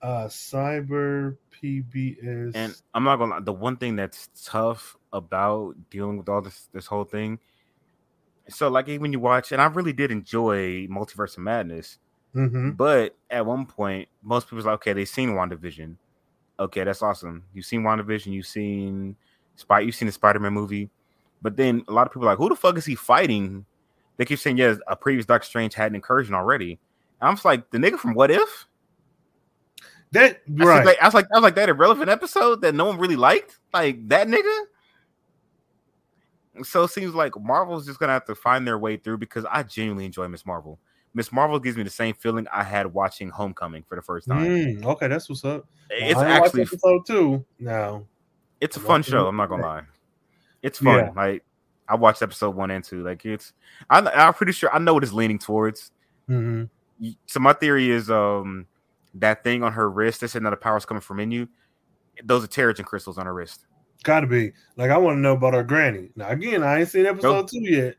uh, 0.00 0.26
Cyber 0.26 1.36
PBS. 1.62 2.52
And 2.54 2.74
I'm 2.94 3.04
not 3.04 3.16
gonna 3.16 3.32
lie, 3.32 3.40
the 3.40 3.52
one 3.52 3.76
thing 3.76 3.96
that's 3.96 4.28
tough 4.44 4.96
about 5.12 5.74
dealing 5.90 6.16
with 6.16 6.28
all 6.28 6.42
this 6.42 6.68
this 6.72 6.86
whole 6.86 7.04
thing. 7.04 7.38
So, 8.48 8.68
like, 8.68 8.88
when 8.88 9.12
you 9.12 9.20
watch, 9.20 9.52
and 9.52 9.62
I 9.62 9.66
really 9.66 9.92
did 9.92 10.10
enjoy 10.10 10.86
Multiverse 10.88 11.36
of 11.36 11.44
Madness, 11.44 11.98
mm-hmm. 12.34 12.72
but 12.72 13.14
at 13.30 13.46
one 13.46 13.66
point, 13.66 14.08
most 14.22 14.48
people's 14.48 14.66
like, 14.66 14.74
okay, 14.74 14.92
they've 14.92 15.08
seen 15.08 15.30
WandaVision. 15.30 15.96
Okay, 16.58 16.84
that's 16.84 17.02
awesome. 17.02 17.44
You've 17.54 17.64
seen 17.64 17.82
WandaVision, 17.82 18.32
you've 18.32 18.46
seen 18.46 19.16
Spy, 19.54 19.80
you've 19.80 19.94
seen 19.94 20.06
the 20.06 20.12
Spider-Man 20.12 20.52
movie, 20.52 20.90
but 21.40 21.56
then 21.56 21.84
a 21.88 21.92
lot 21.92 22.06
of 22.06 22.12
people 22.12 22.26
are 22.26 22.32
like, 22.32 22.38
who 22.38 22.48
the 22.48 22.56
fuck 22.56 22.76
is 22.76 22.84
he 22.84 22.94
fighting? 22.94 23.64
They 24.16 24.24
keep 24.24 24.38
saying, 24.38 24.58
yes, 24.58 24.78
a 24.86 24.96
previous 24.96 25.24
Doctor 25.24 25.46
Strange 25.46 25.74
had 25.74 25.92
an 25.92 25.96
incursion 25.96 26.34
already. 26.34 26.78
I'm 27.22 27.34
just 27.34 27.44
like, 27.44 27.70
the 27.70 27.78
nigga 27.78 27.98
from 27.98 28.14
What 28.14 28.30
If? 28.30 28.66
That 30.12 30.42
I 30.60 30.64
right. 30.64 30.84
Like, 30.84 30.98
I 31.00 31.06
was 31.06 31.14
like, 31.14 31.26
I 31.32 31.36
was 31.36 31.42
like 31.42 31.54
that 31.54 31.68
irrelevant 31.70 32.10
episode 32.10 32.60
that 32.60 32.74
no 32.74 32.84
one 32.84 32.98
really 32.98 33.16
liked. 33.16 33.58
Like 33.72 34.06
that 34.08 34.28
nigga. 34.28 34.64
So 36.64 36.84
it 36.84 36.88
seems 36.88 37.14
like 37.14 37.32
Marvel's 37.40 37.86
just 37.86 37.98
gonna 37.98 38.12
have 38.12 38.26
to 38.26 38.34
find 38.34 38.66
their 38.66 38.78
way 38.78 38.98
through 38.98 39.18
because 39.18 39.46
I 39.50 39.62
genuinely 39.62 40.04
enjoy 40.04 40.28
Miss 40.28 40.44
Marvel. 40.44 40.78
Miss 41.14 41.32
Marvel 41.32 41.58
gives 41.58 41.76
me 41.76 41.82
the 41.82 41.90
same 41.90 42.14
feeling 42.14 42.46
I 42.52 42.62
had 42.62 42.92
watching 42.92 43.30
Homecoming 43.30 43.84
for 43.88 43.96
the 43.96 44.02
first 44.02 44.28
time. 44.28 44.46
Mm, 44.46 44.84
okay, 44.84 45.08
that's 45.08 45.28
what's 45.28 45.44
up. 45.44 45.66
It's 45.90 46.20
I 46.20 46.40
watched 46.40 46.46
actually 46.46 46.62
episode 46.62 47.06
two. 47.06 47.44
No, 47.58 48.06
it's 48.60 48.76
a 48.76 48.80
I'm 48.80 48.86
fun 48.86 49.02
show. 49.02 49.26
I'm 49.26 49.36
not 49.36 49.48
gonna 49.48 49.62
lie. 49.62 49.82
It's 50.62 50.78
fun. 50.78 50.98
Yeah. 50.98 51.10
Like 51.16 51.44
I 51.88 51.96
watched 51.96 52.22
episode 52.22 52.54
one 52.54 52.70
and 52.70 52.84
two. 52.84 53.02
Like 53.02 53.24
it's 53.24 53.52
I'm, 53.88 54.08
I'm 54.08 54.34
pretty 54.34 54.52
sure 54.52 54.74
I 54.74 54.78
know 54.78 54.94
what 54.94 55.02
it's 55.02 55.12
leaning 55.12 55.38
towards. 55.38 55.90
hmm 56.26 56.60
Y- 56.60 56.68
So 57.26 57.40
my 57.40 57.52
theory 57.52 57.90
is 57.90 58.10
um 58.10 58.66
that 59.14 59.44
thing 59.44 59.62
on 59.62 59.72
her 59.72 59.90
wrist 59.90 60.20
that 60.20 60.28
said 60.28 60.44
that 60.44 60.50
the 60.50 60.56
power's 60.56 60.84
coming 60.86 61.00
from 61.00 61.20
in 61.20 61.30
you. 61.30 61.48
Those 62.24 62.44
are 62.44 62.48
Terrigen 62.48 62.84
crystals 62.84 63.18
on 63.18 63.26
her 63.26 63.34
wrist. 63.34 63.66
gotta 64.04 64.26
be. 64.26 64.52
Like, 64.76 64.90
I 64.90 64.96
want 64.98 65.16
to 65.16 65.20
know 65.20 65.32
about 65.32 65.54
our 65.54 65.62
granny. 65.64 66.10
Now, 66.16 66.28
again, 66.28 66.62
I 66.62 66.80
ain't 66.80 66.88
seen 66.88 67.06
episode 67.06 67.48
two 67.48 67.60
yet. 67.60 67.94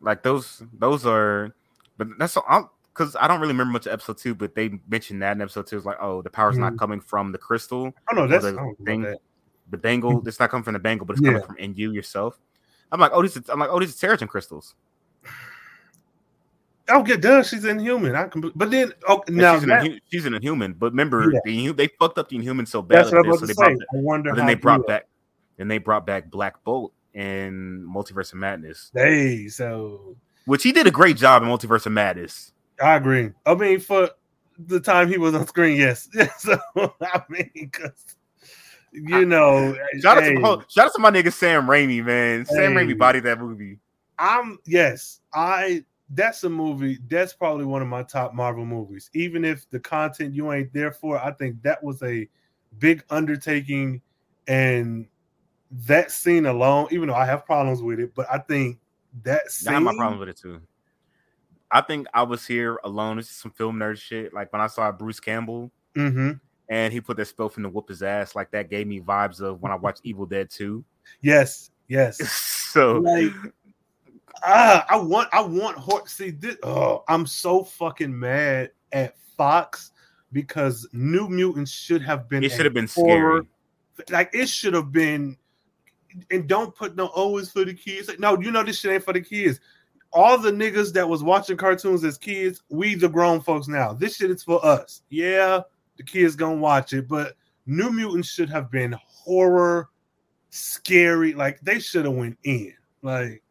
Like 0.00 0.22
those, 0.22 0.62
those 0.78 1.04
are, 1.06 1.54
but 1.98 2.08
that's 2.18 2.36
all. 2.36 2.72
because 2.94 3.14
I 3.20 3.28
don't 3.28 3.40
really 3.40 3.52
remember 3.52 3.72
much 3.72 3.86
of 3.86 3.92
episode 3.92 4.18
two, 4.18 4.34
but 4.34 4.54
they 4.54 4.78
mentioned 4.88 5.22
that 5.22 5.32
in 5.32 5.42
episode 5.42 5.66
two. 5.66 5.76
It's 5.76 5.86
like, 5.86 5.98
oh, 6.00 6.22
the 6.22 6.30
power's 6.30 6.58
not 6.58 6.72
Mhm. 6.74 6.78
coming 6.78 7.00
from 7.00 7.32
the 7.32 7.38
crystal, 7.38 7.92
Oh 8.10 8.14
no, 8.16 8.26
that's 8.26 8.42
the 8.44 8.48
I 8.48 8.52
don't 8.52 8.56
know 8.64 8.70
about 8.72 8.84
thing- 8.86 9.02
that. 9.02 9.18
the 9.70 9.78
bangle. 9.78 10.26
It's 10.26 10.40
not 10.40 10.50
coming 10.50 10.64
from 10.64 10.72
the 10.74 10.78
bangle, 10.80 11.06
but 11.06 11.14
it's 11.16 11.22
Yeah. 11.22 11.32
coming 11.32 11.46
from 11.46 11.56
in 11.58 11.74
you 11.74 11.92
yourself. 11.92 12.38
I'm 12.90 12.98
like, 13.00 13.12
oh, 13.14 13.22
this 13.22 13.36
Are, 13.36 13.42
I'm 13.50 13.60
like, 13.60 13.70
oh, 13.70 13.78
these 13.78 14.02
are 14.02 14.06
Terrigen 14.08 14.28
crystals. 14.28 14.74
Oh, 16.90 17.02
get 17.02 17.20
done. 17.20 17.44
She's 17.44 17.64
inhuman. 17.64 18.14
I 18.14 18.24
can, 18.28 18.40
but 18.54 18.70
then 18.70 18.92
oh, 19.08 19.22
And 19.26 19.36
now 19.36 19.54
she's, 19.54 19.62
an 19.64 19.68
that- 19.70 19.82
inhu- 19.84 20.00
she's 20.10 20.26
an 20.26 20.34
inhuman, 20.34 20.74
but 20.74 20.90
remember, 20.92 21.30
Yeah. 21.32 21.40
the 21.44 21.66
inhu- 21.66 21.76
they 21.76 21.88
fucked 21.98 22.18
up 22.18 22.28
the 22.28 22.36
inhuman 22.36 22.66
so 22.66 22.82
bad. 22.82 22.98
that's 23.04 23.12
what 23.12 23.24
this, 23.24 23.36
about 23.36 23.56
so 23.56 23.66
to 23.68 23.76
say. 23.78 23.84
I 23.94 23.96
wonder 23.96 24.34
then 24.34 24.46
they 24.46 24.54
brought 24.54 24.86
back, 24.86 25.06
then 25.56 25.68
they 25.68 25.78
brought 25.78 26.06
back 26.06 26.30
Black 26.30 26.62
Bolt 26.64 26.92
in 27.14 27.86
Multiverse 27.88 28.32
of 28.32 28.38
Madness, 28.38 28.90
Hey, 28.94 29.48
so 29.48 30.16
which 30.46 30.62
he 30.62 30.72
did 30.72 30.86
a 30.86 30.90
great 30.90 31.16
job 31.16 31.42
in 31.42 31.48
Multiverse 31.48 31.86
of 31.86 31.92
Madness. 31.92 32.52
I 32.82 32.94
agree. 32.94 33.30
I 33.46 33.54
mean, 33.54 33.78
for 33.80 34.10
the 34.58 34.80
time 34.80 35.08
he 35.08 35.18
was 35.18 35.34
on 35.34 35.46
screen, 35.46 35.76
yes. 35.76 36.08
so 36.38 36.58
I 36.76 37.22
mean, 37.28 37.50
because 37.54 38.16
you 38.92 39.24
know, 39.24 39.76
Shout 40.00 40.16
out 40.18 40.22
hey, 40.24 40.34
to 40.34 40.40
my, 40.40 40.56
shout 40.68 40.86
out 40.86 40.92
to 40.94 41.00
my 41.00 41.10
nigga 41.10 41.32
Sam 41.32 41.66
Raimi, 41.66 42.04
man. 42.04 42.44
Sam 42.46 42.72
Raimi 42.74 42.96
body 42.98 43.20
that 43.20 43.38
movie. 43.38 43.78
I'm 44.18 44.58
yes, 44.66 45.20
I 45.32 45.84
that's 46.10 46.42
a 46.44 46.50
movie. 46.50 46.98
That's 47.08 47.32
probably 47.32 47.64
one 47.64 47.82
of 47.82 47.88
my 47.88 48.02
top 48.02 48.34
Marvel 48.34 48.64
movies. 48.64 49.10
Even 49.14 49.44
if 49.44 49.68
the 49.70 49.80
content 49.80 50.34
you 50.34 50.52
ain't 50.52 50.72
there 50.72 50.92
for, 50.92 51.18
I 51.18 51.32
think 51.32 51.62
that 51.62 51.82
was 51.82 52.02
a 52.02 52.28
big 52.78 53.04
undertaking, 53.10 54.02
and 54.48 55.06
that 55.86 56.10
scene 56.10 56.46
alone, 56.46 56.88
even 56.90 57.08
though 57.08 57.14
I 57.14 57.26
have 57.26 57.46
problems 57.46 57.82
with 57.82 58.00
it, 58.00 58.14
but 58.14 58.26
I 58.30 58.38
think 58.38 58.78
that 59.22 59.50
scene. 59.50 59.70
I 59.70 59.74
have 59.74 59.82
my 59.82 59.94
problem 59.96 60.18
with 60.18 60.28
it 60.28 60.38
too. 60.38 60.60
I 61.70 61.80
think 61.80 62.08
I 62.12 62.24
was 62.24 62.46
here 62.46 62.80
alone. 62.82 63.16
This 63.16 63.30
is 63.30 63.36
some 63.36 63.52
film 63.52 63.76
nerd 63.76 63.98
shit. 63.98 64.34
Like 64.34 64.52
when 64.52 64.60
I 64.60 64.66
saw 64.66 64.90
Bruce 64.92 65.20
Campbell 65.20 65.70
hmm 65.94 66.32
and 66.68 66.92
he 66.92 67.00
put 67.00 67.16
that 67.16 67.26
spell 67.26 67.48
from 67.48 67.64
the 67.64 67.68
whoop 67.68 67.88
his 67.88 68.02
ass, 68.02 68.34
like 68.34 68.52
that 68.52 68.70
gave 68.70 68.86
me 68.86 69.00
vibes 69.00 69.40
of 69.40 69.60
when 69.60 69.72
I 69.72 69.74
watched 69.76 70.00
Evil 70.04 70.26
Dead 70.26 70.50
2. 70.50 70.84
Yes, 71.20 71.70
yes. 71.88 72.18
so 72.72 72.98
like 72.98 73.32
ah, 74.44 74.86
I 74.88 74.96
want 74.96 75.28
I 75.32 75.40
want 75.40 75.76
Hor- 75.76 76.06
see 76.06 76.30
this 76.30 76.56
oh 76.62 77.04
I'm 77.08 77.26
so 77.26 77.64
fucking 77.64 78.16
mad 78.18 78.70
at 78.92 79.16
Fox 79.36 79.92
because 80.32 80.88
New 80.92 81.28
Mutants 81.28 81.70
should 81.70 82.02
have 82.02 82.28
been 82.28 82.44
it 82.44 82.52
should 82.52 82.64
have 82.64 82.74
been 82.74 82.88
horror- 82.94 83.46
scary. 83.96 84.06
like 84.10 84.30
it 84.34 84.48
should 84.48 84.74
have 84.74 84.92
been 84.92 85.36
and 86.30 86.48
don't 86.48 86.74
put 86.74 86.96
no 86.96 87.10
oh 87.14 87.42
for 87.44 87.64
the 87.64 87.74
kids. 87.74 88.08
Like, 88.08 88.20
no, 88.20 88.38
you 88.40 88.50
know 88.50 88.62
this 88.62 88.78
shit 88.80 88.92
ain't 88.92 89.04
for 89.04 89.12
the 89.12 89.20
kids. 89.20 89.60
All 90.12 90.36
the 90.38 90.50
niggas 90.50 90.92
that 90.94 91.08
was 91.08 91.22
watching 91.22 91.56
cartoons 91.56 92.02
as 92.02 92.18
kids, 92.18 92.62
we 92.68 92.96
the 92.96 93.08
grown 93.08 93.40
folks 93.40 93.68
now. 93.68 93.92
This 93.92 94.16
shit 94.16 94.30
is 94.30 94.42
for 94.42 94.64
us. 94.64 95.02
Yeah, 95.08 95.60
the 95.96 96.02
kids 96.02 96.34
gonna 96.34 96.56
watch 96.56 96.92
it, 96.92 97.06
but 97.06 97.34
New 97.66 97.90
Mutants 97.92 98.28
should 98.28 98.50
have 98.50 98.70
been 98.70 98.96
horror, 99.06 99.88
scary. 100.50 101.32
Like 101.32 101.60
they 101.60 101.78
should 101.78 102.06
have 102.06 102.14
went 102.14 102.38
in. 102.42 102.74
Like, 103.02 103.42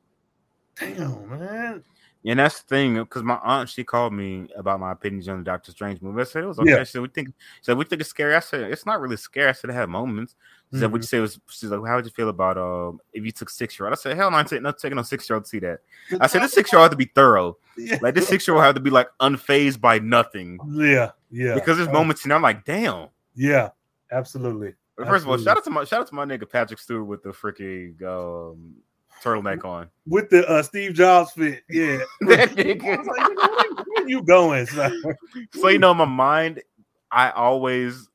damn 0.80 1.30
man. 1.40 1.84
And 2.26 2.38
that's 2.38 2.62
the 2.62 2.68
thing, 2.68 2.96
because 2.96 3.24
my 3.24 3.40
aunt 3.42 3.70
she 3.70 3.86
called 3.86 4.12
me 4.14 4.50
about 4.58 4.82
my 4.82 4.92
opinions 4.92 5.30
on 5.30 5.38
the 5.38 5.44
Doctor 5.44 5.72
Strange 5.72 6.02
movie. 6.02 6.20
I 6.20 6.26
said 6.26 6.44
it 6.44 6.48
was 6.48 6.60
okay. 6.60 6.72
Yeah. 6.72 6.80
She 6.84 6.92
said 6.92 7.02
we 7.02 7.08
think 7.08 7.30
said 7.62 7.78
we 7.78 7.86
think 7.86 8.02
it's 8.02 8.10
scary. 8.10 8.36
I 8.36 8.40
said 8.42 8.62
it's 8.72 8.86
not 8.86 9.00
really 9.00 9.16
scary. 9.16 9.48
I 9.48 9.54
said 9.54 9.70
it 9.70 9.74
had 9.74 9.88
moments. 9.88 10.36
She 10.74 10.80
said, 10.80 10.92
"Would 10.92 11.02
you 11.02 11.08
say 11.08 11.20
it 11.20 11.22
was?" 11.22 11.40
She's 11.50 11.70
like, 11.70 11.80
"How 11.88 11.96
would 11.96 12.04
you 12.06 12.12
feel 12.12 12.28
about 12.30 12.58
um 12.58 13.00
if 13.14 13.24
you 13.24 13.32
took 13.32 13.50
six 13.50 13.80
year 13.80 13.88
old?" 13.88 13.94
I 13.94 13.96
said, 13.96 14.18
"Hell 14.18 14.30
no, 14.30 14.38
I'm 14.38 14.46
not 14.62 14.78
taking 14.78 14.98
no 14.98 15.02
six 15.02 15.30
year 15.30 15.36
old 15.36 15.46
to 15.46 15.50
see 15.50 15.60
that." 15.60 15.80
I 16.20 16.28
said, 16.28 16.42
"This 16.44 16.54
six 16.54 16.74
year 16.74 16.80
old 16.80 16.86
had 16.86 16.92
to 16.92 16.98
be 16.98 17.10
thorough. 17.16 17.58
yeah, 17.78 17.98
Like 18.02 18.16
this 18.16 18.28
six 18.28 18.46
year 18.46 18.56
old 18.56 18.66
had 18.66 18.76
to 18.76 18.82
be 18.82 18.90
like 18.90 19.08
unfazed 19.22 19.80
by 19.80 20.00
nothing." 20.00 20.60
yeah, 20.72 21.12
yeah, 21.32 21.54
Because 21.54 21.78
there's 21.78 21.90
moments 21.90 22.26
and 22.26 22.34
I'm 22.34 22.42
like, 22.42 22.66
"Damn." 22.66 23.08
yeah, 23.34 23.70
absolutely. 24.12 24.76
But 24.98 25.08
First 25.08 25.24
of 25.24 25.30
all, 25.32 25.38
shout 25.38 25.56
out 25.56 25.64
to 25.64 25.70
my 25.70 25.86
shout 25.86 26.02
out 26.02 26.08
to 26.08 26.16
my 26.16 26.26
nigga 26.26 26.48
Patrick 26.50 26.80
Stewart 26.80 27.08
with 27.08 27.24
the 27.24 27.30
freaking 27.30 28.02
um, 28.04 28.76
turtleneck 29.24 29.66
on. 29.66 29.90
With 30.08 30.30
the 30.30 30.48
uh, 30.50 30.64
Steve 30.64 30.94
Jobs 30.94 31.32
fit, 31.32 31.64
yeah. 31.70 32.00
That 32.22 32.40
I 32.52 32.54
nigga. 32.54 32.98
was 32.98 33.08
like, 33.08 33.28
where, 33.38 33.86
where 33.88 34.08
you 34.10 34.22
going, 34.24 34.66
son? 34.66 35.02
So 35.54 35.68
you 35.70 35.80
know, 35.80 35.94
my 35.94 36.06
mind, 36.06 36.62
I 37.12 37.30
always 37.32 38.08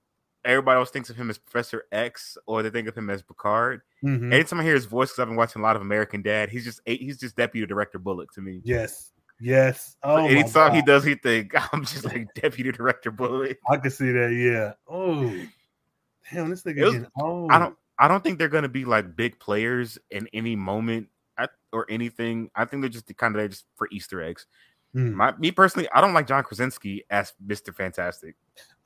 everybody 0.44 0.74
always 0.76 0.90
thinks 0.90 1.08
of 1.10 1.16
him 1.16 1.30
as 1.30 1.38
Professor 1.38 1.84
X, 1.90 2.36
or 2.46 2.62
they 2.62 2.70
think 2.70 2.86
of 2.88 2.94
him 2.94 3.08
as 3.10 3.22
Picard. 3.22 3.80
Mhm. 4.04 4.32
Anytime 4.32 4.60
I 4.60 4.62
hear 4.62 4.74
his 4.74 4.84
voice, 4.84 5.08
because 5.10 5.20
I've 5.20 5.28
been 5.28 5.36
watching 5.36 5.60
a 5.60 5.62
lot 5.62 5.76
of 5.76 5.82
American 5.82 6.20
Dad, 6.22 6.50
he's 6.50 6.64
just 6.64 6.80
he's 6.84 7.18
just 7.18 7.36
Deputy 7.36 7.66
Director 7.66 7.98
Bullock 7.98 8.32
to 8.34 8.40
me. 8.42 8.60
Yes, 8.64 9.12
yes. 9.40 9.96
Oh, 10.02 10.18
my 10.22 10.28
Anytime 10.28 10.72
he 10.74 10.80
God. 10.80 10.86
does 10.86 11.06
anything, 11.06 11.50
I'm 11.72 11.84
just 11.84 12.04
like 12.04 12.32
Deputy 12.34 12.72
Director 12.72 13.10
Bullock. 13.10 13.56
I 13.70 13.76
can 13.78 13.90
see 13.90 14.10
that. 14.12 14.32
Yeah. 14.32 14.72
Oh, 14.86 15.22
damn, 16.32 16.50
this 16.50 16.62
nigga. 16.64 16.84
Was-. 17.16 17.48
I 17.50 17.58
don't 17.58 17.76
I 17.98 18.08
don't 18.08 18.22
think 18.24 18.38
they're 18.38 18.48
gonna 18.48 18.68
be 18.68 18.84
like 18.84 19.16
big 19.16 19.38
players 19.38 19.98
in 20.10 20.28
any 20.32 20.56
moment 20.56 21.08
or 21.72 21.86
anything. 21.90 22.50
I 22.54 22.64
think 22.64 22.82
they're 22.82 22.88
just 22.88 23.14
kind 23.16 23.34
of 23.34 23.38
there 23.38 23.48
just 23.48 23.64
for 23.76 23.88
Easter 23.90 24.22
eggs. 24.22 24.46
Hmm. 24.92 25.12
My, 25.14 25.36
me 25.38 25.50
personally, 25.50 25.88
I 25.92 26.00
don't 26.00 26.12
like 26.14 26.28
John 26.28 26.44
Krasinski 26.44 27.04
as 27.10 27.32
Mister 27.44 27.72
Fantastic. 27.72 28.36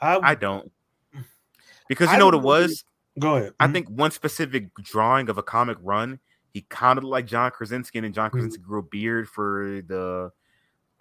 I, 0.01 0.19
I 0.23 0.35
don't 0.35 0.71
because 1.89 2.09
you 2.09 2.15
I 2.15 2.19
know 2.19 2.27
what 2.27 2.35
it 2.35 2.43
was. 2.43 2.85
go 3.19 3.37
ahead. 3.37 3.53
I 3.61 3.67
Mhm. 3.67 3.73
think 3.73 3.89
one 3.91 4.11
specific 4.11 4.73
drawing 4.83 5.29
of 5.29 5.37
a 5.39 5.43
comic 5.43 5.77
run, 5.83 6.19
he 6.55 6.63
kind 6.71 6.97
of 6.99 7.05
like 7.05 7.27
John 7.27 7.51
Krasinski, 7.51 7.99
and 7.99 8.05
then 8.07 8.13
John 8.13 8.29
Mm-hmm. 8.31 8.39
Krasinski 8.39 8.63
grew 8.63 8.79
a 8.81 8.83
beard 8.83 9.29
for 9.29 9.83
the 9.87 10.31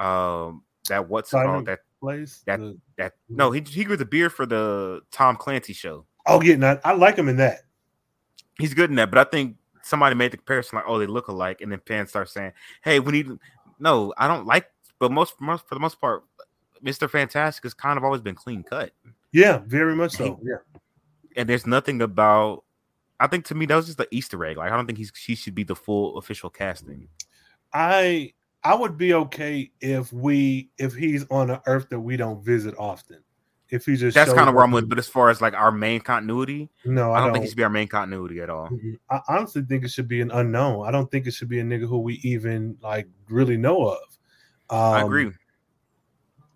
um 0.03 0.63
that 0.89 1.07
what's 1.07 1.31
Silent 1.31 1.49
called 1.49 1.65
that 1.67 1.79
place. 2.01 2.43
that 2.45 2.59
the- 2.59 2.77
that 2.97 3.13
no 3.29 3.51
he 3.51 3.61
he 3.61 3.83
grew 3.83 3.97
the 3.97 4.05
beard 4.05 4.33
for 4.33 4.45
the 4.45 5.01
Tom 5.11 5.35
Clancy 5.37 5.73
show. 5.73 6.05
Oh 6.25 6.41
yeah, 6.41 6.55
not, 6.57 6.81
I 6.83 6.91
like 6.93 7.15
him 7.17 7.29
in 7.29 7.37
that. 7.37 7.61
He's 8.59 8.73
good 8.73 8.89
in 8.89 8.95
that, 8.95 9.11
but 9.11 9.19
I 9.19 9.29
think 9.29 9.57
somebody 9.83 10.15
made 10.15 10.31
the 10.31 10.37
comparison 10.37 10.77
like, 10.77 10.85
oh, 10.87 10.99
they 10.99 11.07
look 11.07 11.27
alike, 11.27 11.61
and 11.61 11.71
then 11.71 11.81
fans 11.85 12.09
start 12.09 12.29
saying, 12.29 12.53
"Hey, 12.83 12.99
we 12.99 13.11
need." 13.11 13.29
No, 13.79 14.13
I 14.17 14.27
don't 14.27 14.45
like, 14.45 14.69
but 14.99 15.11
most, 15.11 15.39
most 15.39 15.67
for 15.67 15.75
the 15.75 15.79
most 15.79 16.01
part, 16.01 16.23
Mister 16.81 17.07
Fantastic 17.07 17.63
has 17.63 17.73
kind 17.73 17.97
of 17.97 18.03
always 18.03 18.21
been 18.21 18.35
clean 18.35 18.63
cut. 18.63 18.91
Yeah, 19.31 19.59
very 19.65 19.95
much 19.95 20.13
so. 20.13 20.39
Yeah, 20.43 20.57
and 21.35 21.47
there's 21.47 21.67
nothing 21.67 22.01
about. 22.01 22.63
I 23.19 23.27
think 23.27 23.45
to 23.45 23.55
me 23.55 23.65
that 23.65 23.75
was 23.75 23.87
just 23.87 23.97
the 23.97 24.07
Easter 24.11 24.43
egg. 24.45 24.57
Like 24.57 24.71
I 24.71 24.75
don't 24.75 24.85
think 24.85 24.97
he's 24.97 25.11
she 25.15 25.35
should 25.35 25.55
be 25.55 25.63
the 25.63 25.75
full 25.75 26.17
official 26.17 26.49
casting. 26.49 27.07
I 27.73 28.33
I 28.63 28.75
would 28.75 28.97
be 28.97 29.13
okay 29.13 29.71
if 29.81 30.11
we 30.11 30.69
if 30.77 30.93
he's 30.93 31.25
on 31.29 31.49
an 31.49 31.59
Earth 31.65 31.89
that 31.89 31.99
we 31.99 32.17
don't 32.17 32.43
visit 32.43 32.75
often. 32.77 33.19
If 33.69 33.85
he 33.85 33.97
just 33.97 34.15
that's 34.15 34.33
kind 34.33 34.47
of 34.47 34.55
where 34.55 34.63
I'm 34.63 34.71
with. 34.71 34.87
But 34.87 34.97
as 34.97 35.07
far 35.07 35.29
as 35.29 35.41
like 35.41 35.53
our 35.53 35.71
main 35.71 35.99
continuity, 35.99 36.69
no, 36.85 37.11
I, 37.11 37.17
I 37.17 37.23
don't, 37.25 37.33
think 37.33 37.43
he 37.43 37.49
should 37.49 37.57
be 37.57 37.63
our 37.63 37.69
main 37.69 37.87
continuity 37.87 38.39
at 38.39 38.49
all. 38.49 38.69
I 39.09 39.19
honestly 39.27 39.63
think 39.63 39.83
it 39.83 39.91
should 39.91 40.07
be 40.07 40.21
an 40.21 40.31
unknown. 40.31 40.87
I 40.87 40.91
don't 40.91 41.11
think 41.11 41.27
it 41.27 41.33
should 41.33 41.49
be 41.49 41.59
a 41.59 41.63
nigga 41.63 41.87
who 41.87 41.99
we 41.99 42.15
even 42.23 42.77
like 42.81 43.07
really 43.29 43.57
know 43.57 43.87
of. 43.87 43.97
Um, 44.69 44.79
I 44.79 45.01
agree 45.01 45.31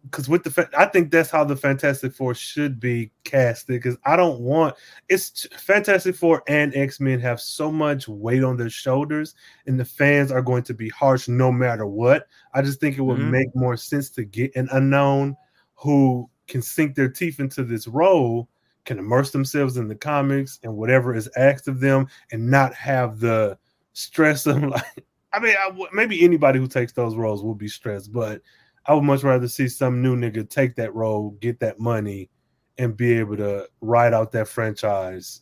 because 0.03 0.27
with 0.27 0.43
the 0.43 0.69
I 0.77 0.85
think 0.85 1.11
that's 1.11 1.29
how 1.29 1.43
the 1.43 1.55
Fantastic 1.55 2.13
Four 2.13 2.33
should 2.33 2.79
be 2.79 3.11
casted. 3.23 3.81
Because 3.81 3.97
I 4.05 4.15
don't 4.15 4.39
want 4.39 4.75
it's 5.09 5.47
Fantastic 5.57 6.15
Four 6.15 6.43
and 6.47 6.75
X 6.75 6.99
Men 6.99 7.19
have 7.19 7.39
so 7.39 7.71
much 7.71 8.07
weight 8.07 8.43
on 8.43 8.57
their 8.57 8.69
shoulders, 8.69 9.35
and 9.67 9.79
the 9.79 9.85
fans 9.85 10.31
are 10.31 10.41
going 10.41 10.63
to 10.63 10.73
be 10.73 10.89
harsh 10.89 11.27
no 11.27 11.51
matter 11.51 11.85
what. 11.85 12.27
I 12.53 12.61
just 12.61 12.79
think 12.79 12.97
it 12.97 13.01
would 13.01 13.19
mm-hmm. 13.19 13.31
make 13.31 13.55
more 13.55 13.77
sense 13.77 14.09
to 14.11 14.23
get 14.23 14.55
an 14.55 14.69
unknown 14.71 15.35
who 15.75 16.29
can 16.47 16.61
sink 16.61 16.95
their 16.95 17.09
teeth 17.09 17.39
into 17.39 17.63
this 17.63 17.87
role, 17.87 18.49
can 18.85 18.99
immerse 18.99 19.31
themselves 19.31 19.77
in 19.77 19.87
the 19.87 19.95
comics 19.95 20.59
and 20.63 20.75
whatever 20.75 21.15
is 21.15 21.29
asked 21.35 21.67
of 21.67 21.79
them, 21.79 22.07
and 22.31 22.49
not 22.49 22.73
have 22.73 23.19
the 23.19 23.57
stress 23.93 24.45
of 24.45 24.63
like. 24.63 25.05
I 25.33 25.39
mean, 25.39 25.55
I, 25.57 25.71
maybe 25.93 26.23
anybody 26.25 26.59
who 26.59 26.67
takes 26.67 26.91
those 26.91 27.15
roles 27.15 27.41
will 27.41 27.55
be 27.55 27.69
stressed, 27.69 28.11
but 28.11 28.41
I 28.85 28.93
would 28.93 29.03
much 29.03 29.23
rather 29.23 29.47
see 29.47 29.69
some 29.69 30.01
new 30.01 30.17
nigga 30.17 30.49
take 30.49 30.75
that 30.75 30.93
role, 30.93 31.31
get 31.39 31.59
that 31.61 31.79
money, 31.79 32.29
and 32.77 32.97
be 32.97 33.13
able 33.13 33.37
to 33.37 33.67
ride 33.79 34.13
out 34.13 34.31
that 34.33 34.47
franchise 34.47 35.41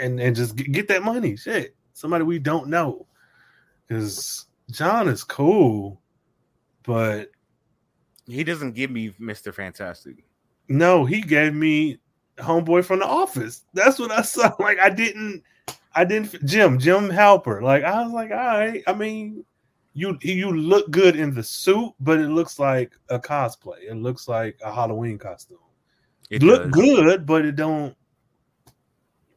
and 0.00 0.20
and 0.20 0.36
just 0.36 0.56
get 0.56 0.88
that 0.88 1.02
money. 1.02 1.36
Shit, 1.36 1.74
somebody 1.94 2.24
we 2.24 2.38
don't 2.38 2.68
know, 2.68 3.06
because 3.86 4.46
John 4.70 5.08
is 5.08 5.24
cool, 5.24 6.00
but 6.84 7.30
he 8.26 8.44
doesn't 8.44 8.72
give 8.72 8.90
me 8.90 9.12
Mister 9.18 9.52
Fantastic. 9.52 10.24
No, 10.68 11.04
he 11.04 11.20
gave 11.20 11.54
me 11.54 11.98
homeboy 12.38 12.84
from 12.84 13.00
the 13.00 13.06
office. 13.06 13.64
That's 13.74 13.98
what 13.98 14.10
I 14.10 14.22
saw. 14.22 14.54
Like 14.58 14.78
I 14.78 14.90
didn't, 14.90 15.42
I 15.94 16.04
didn't. 16.04 16.44
Jim, 16.44 16.78
Jim 16.78 17.08
Halpert. 17.08 17.62
Like 17.62 17.84
I 17.84 18.02
was 18.02 18.12
like, 18.12 18.30
all 18.30 18.36
right. 18.36 18.82
I 18.86 18.92
mean, 18.92 19.44
you 19.94 20.18
you 20.22 20.52
look 20.52 20.90
good 20.90 21.16
in 21.16 21.34
the 21.34 21.42
suit, 21.42 21.92
but 22.00 22.18
it 22.18 22.28
looks 22.28 22.58
like 22.58 22.92
a 23.10 23.18
cosplay. 23.18 23.82
It 23.88 23.96
looks 23.96 24.28
like 24.28 24.58
a 24.64 24.72
Halloween 24.72 25.18
costume. 25.18 25.58
It 26.30 26.42
look 26.42 26.62
does. 26.64 26.72
good, 26.72 27.26
but 27.26 27.44
it 27.44 27.56
don't. 27.56 27.94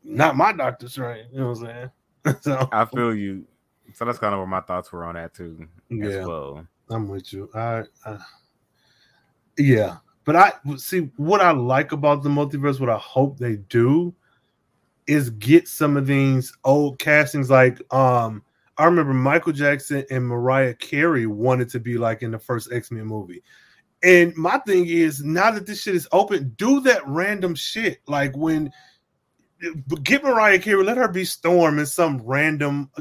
Not 0.03 0.37
my 0.37 0.53
Doctor 0.53 0.87
Strange. 0.87 1.27
You 1.31 1.39
know 1.39 1.49
what 1.49 1.57
I'm 1.57 1.65
saying? 1.65 2.37
so, 2.41 2.69
I 2.71 2.85
feel 2.85 3.13
you. 3.13 3.45
So 3.93 4.05
that's 4.05 4.19
kind 4.19 4.33
of 4.33 4.39
where 4.39 4.47
my 4.47 4.61
thoughts 4.61 4.91
were 4.91 5.03
on 5.03 5.15
that 5.15 5.33
too. 5.33 5.67
Yeah, 5.89 6.25
well. 6.25 6.65
I'm 6.89 7.07
with 7.07 7.33
you. 7.33 7.49
I, 7.55 7.83
I, 8.05 8.17
yeah, 9.57 9.97
but 10.23 10.35
I 10.35 10.53
see 10.77 11.09
what 11.17 11.41
I 11.41 11.51
like 11.51 11.91
about 11.91 12.23
the 12.23 12.29
multiverse. 12.29 12.79
What 12.79 12.89
I 12.89 12.97
hope 12.97 13.37
they 13.37 13.57
do 13.57 14.13
is 15.07 15.29
get 15.29 15.67
some 15.67 15.97
of 15.97 16.07
these 16.07 16.51
old 16.63 16.99
castings, 16.99 17.49
like 17.49 17.81
um 17.93 18.43
I 18.77 18.85
remember 18.85 19.13
Michael 19.13 19.53
Jackson 19.53 20.05
and 20.09 20.27
Mariah 20.27 20.73
Carey 20.73 21.27
wanted 21.27 21.69
to 21.69 21.79
be 21.79 21.97
like 21.97 22.23
in 22.23 22.31
the 22.31 22.39
first 22.39 22.71
X 22.71 22.91
Men 22.91 23.05
movie. 23.05 23.41
And 24.03 24.35
my 24.35 24.59
thing 24.59 24.85
is, 24.87 25.23
now 25.23 25.51
that 25.51 25.65
this 25.65 25.81
shit 25.81 25.95
is 25.95 26.07
open, 26.11 26.53
do 26.57 26.81
that 26.81 27.07
random 27.07 27.55
shit. 27.55 28.01
Like 28.07 28.35
when 28.35 28.71
get 30.03 30.23
Mariah 30.23 30.59
Carey, 30.59 30.83
let 30.83 30.97
her 30.97 31.07
be 31.07 31.25
Storm 31.25 31.79
in 31.79 31.85
some 31.85 32.21
random 32.23 32.91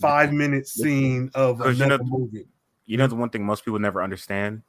five 0.00 0.32
minute 0.32 0.68
scene 0.68 1.30
of 1.34 1.60
another 1.60 1.82
you 2.04 2.10
know, 2.10 2.18
movie. 2.18 2.46
You 2.86 2.96
know 2.96 3.06
the 3.08 3.16
one 3.16 3.30
thing 3.30 3.44
most 3.44 3.64
people 3.64 3.80
never 3.80 4.02
understand, 4.02 4.62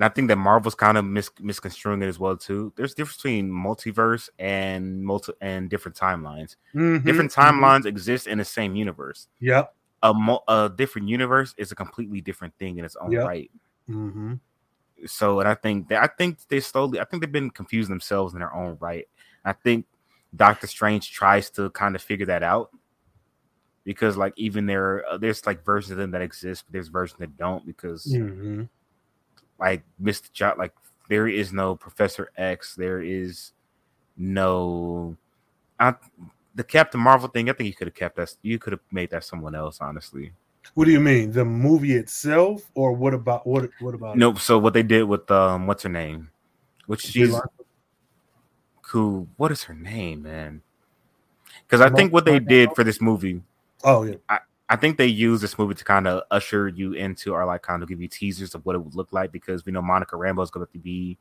and 0.00 0.04
I 0.04 0.08
think 0.08 0.28
that 0.28 0.36
Marvel's 0.36 0.74
kind 0.74 0.96
of 0.96 1.04
mis- 1.04 1.30
misconstruing 1.40 2.02
it 2.02 2.06
as 2.06 2.18
well 2.18 2.36
too. 2.36 2.72
There's 2.76 2.94
difference 2.94 3.16
between 3.16 3.50
multiverse 3.50 4.30
and 4.38 5.04
multi 5.04 5.32
and 5.40 5.68
different 5.68 5.96
timelines. 5.96 6.56
Mm-hmm, 6.74 7.06
different 7.06 7.30
mm-hmm. 7.30 7.60
timelines 7.60 7.80
mm-hmm. 7.80 7.88
exist 7.88 8.26
in 8.26 8.38
the 8.38 8.44
same 8.44 8.74
universe. 8.74 9.28
Yep 9.40 9.74
a, 10.02 10.14
mo- 10.14 10.42
a 10.48 10.70
different 10.74 11.08
universe 11.08 11.54
is 11.58 11.72
a 11.72 11.74
completely 11.74 12.20
different 12.20 12.54
thing 12.58 12.78
in 12.78 12.84
its 12.84 12.96
own 12.96 13.12
yep. 13.12 13.26
right. 13.26 13.50
Mm-hmm. 13.88 14.34
So, 15.06 15.40
and 15.40 15.48
I 15.48 15.54
think 15.54 15.88
that 15.88 16.02
I 16.02 16.06
think 16.06 16.38
they 16.48 16.60
slowly, 16.60 17.00
I 17.00 17.04
think 17.04 17.22
they've 17.22 17.32
been 17.32 17.50
confusing 17.50 17.92
themselves 17.92 18.34
in 18.34 18.40
their 18.40 18.54
own 18.54 18.76
right. 18.80 19.08
I 19.44 19.52
think 19.52 19.86
Doctor 20.34 20.66
Strange 20.66 21.10
tries 21.10 21.50
to 21.50 21.70
kind 21.70 21.94
of 21.96 22.02
figure 22.02 22.26
that 22.26 22.42
out 22.42 22.70
because, 23.84 24.16
like, 24.18 24.34
even 24.36 24.66
there, 24.66 25.06
uh, 25.06 25.16
there's 25.16 25.46
like 25.46 25.64
versions 25.64 25.92
of 25.92 25.96
them 25.96 26.10
that 26.10 26.20
exist, 26.20 26.64
but 26.66 26.74
there's 26.74 26.88
versions 26.88 27.18
that 27.18 27.36
don't 27.38 27.64
because, 27.64 28.04
mm-hmm. 28.06 28.64
Like, 29.60 29.84
Mister 29.98 30.28
Job, 30.32 30.58
like, 30.58 30.72
there 31.08 31.28
is 31.28 31.52
no 31.52 31.76
Professor 31.76 32.30
X, 32.36 32.74
there 32.74 33.02
is 33.02 33.52
no. 34.16 35.16
I, 35.78 35.94
the 36.54 36.64
Captain 36.64 37.00
Marvel 37.00 37.28
thing, 37.28 37.48
I 37.48 37.52
think 37.52 37.68
you 37.68 37.74
could 37.74 37.86
have 37.86 37.94
kept 37.94 38.16
that. 38.16 38.34
You 38.42 38.58
could 38.58 38.72
have 38.72 38.80
made 38.90 39.10
that 39.10 39.24
someone 39.24 39.54
else, 39.54 39.78
honestly. 39.80 40.32
What 40.74 40.84
do 40.84 40.90
you 40.90 41.00
mean? 41.00 41.32
The 41.32 41.44
movie 41.44 41.94
itself, 41.94 42.70
or 42.74 42.92
what 42.92 43.14
about 43.14 43.46
what? 43.46 43.70
What 43.80 43.94
about? 43.94 44.16
Nope. 44.16 44.38
So 44.40 44.58
what 44.58 44.72
they 44.74 44.82
did 44.82 45.04
with 45.04 45.30
um, 45.30 45.66
what's 45.66 45.84
her 45.84 45.88
name? 45.88 46.30
Which 46.86 47.02
she's 47.02 47.34
who? 48.82 49.26
What 49.36 49.52
is 49.52 49.64
her 49.64 49.74
name, 49.74 50.22
man? 50.22 50.62
Because 51.66 51.80
I 51.80 51.88
think 51.88 52.12
what 52.12 52.24
they 52.24 52.38
did 52.38 52.70
for 52.74 52.84
this 52.84 53.00
movie. 53.00 53.42
Oh 53.84 54.02
yeah. 54.02 54.16
I, 54.28 54.40
I 54.70 54.76
think 54.76 54.96
they 54.96 55.06
use 55.06 55.42
this 55.42 55.58
movie 55.58 55.74
to 55.74 55.84
kind 55.84 56.06
of 56.08 56.22
usher 56.30 56.68
you 56.68 56.94
into, 56.94 57.34
or 57.34 57.44
like 57.44 57.60
kind 57.62 57.82
of 57.82 57.88
give 57.90 58.00
you 58.00 58.08
teasers 58.08 58.54
of 58.54 58.64
what 58.64 58.74
it 58.76 58.78
would 58.78 58.94
look 58.94 59.12
like, 59.12 59.32
because 59.32 59.66
we 59.66 59.72
know 59.72 59.82
Monica 59.82 60.16
Rambeau 60.16 60.42
is 60.42 60.50
going 60.50 60.66
to 60.66 60.78
be 60.78 61.18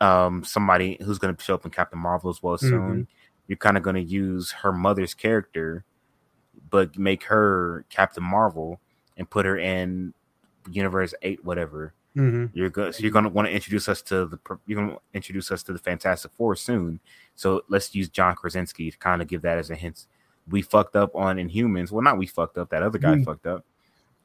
um 0.00 0.44
somebody 0.44 0.98
who's 1.02 1.18
going 1.18 1.34
to 1.34 1.42
show 1.42 1.54
up 1.54 1.64
in 1.64 1.70
Captain 1.70 1.98
Marvel 1.98 2.30
as 2.30 2.42
well 2.42 2.58
soon. 2.58 2.70
Mm-hmm 2.72 3.02
you're 3.46 3.56
kind 3.56 3.76
of 3.76 3.82
going 3.82 3.96
to 3.96 4.02
use 4.02 4.50
her 4.50 4.72
mother's 4.72 5.14
character, 5.14 5.84
but 6.70 6.96
make 6.96 7.24
her 7.24 7.84
Captain 7.90 8.24
Marvel 8.24 8.80
and 9.16 9.28
put 9.28 9.46
her 9.46 9.58
in 9.58 10.14
Universe 10.70 11.14
Eight, 11.22 11.44
whatever. 11.44 11.92
Mm-hmm. 12.16 12.56
You're 12.56 12.70
good. 12.70 12.94
So 12.94 13.02
you're 13.02 13.12
going 13.12 13.24
to 13.24 13.30
want 13.30 13.48
to 13.48 13.52
introduce 13.52 13.88
us 13.88 14.00
to 14.02 14.26
the. 14.26 14.38
You're 14.66 14.80
going 14.80 14.94
to 14.94 15.00
introduce 15.12 15.50
us 15.50 15.62
to 15.64 15.72
the 15.72 15.78
Fantastic 15.78 16.30
Four 16.36 16.54
soon. 16.56 17.00
So 17.34 17.62
let's 17.68 17.94
use 17.94 18.08
John 18.08 18.36
Krasinski 18.36 18.90
to 18.90 18.96
kind 18.98 19.20
of 19.20 19.28
give 19.28 19.42
that 19.42 19.58
as 19.58 19.70
a 19.70 19.74
hint. 19.74 20.06
We 20.48 20.62
fucked 20.62 20.96
up 20.96 21.14
on 21.14 21.36
Inhumans. 21.36 21.90
Well, 21.90 22.02
not 22.02 22.18
we 22.18 22.26
fucked 22.26 22.58
up. 22.58 22.70
That 22.70 22.82
other 22.82 22.98
guy 22.98 23.14
mm-hmm. 23.14 23.24
fucked 23.24 23.46
up. 23.46 23.64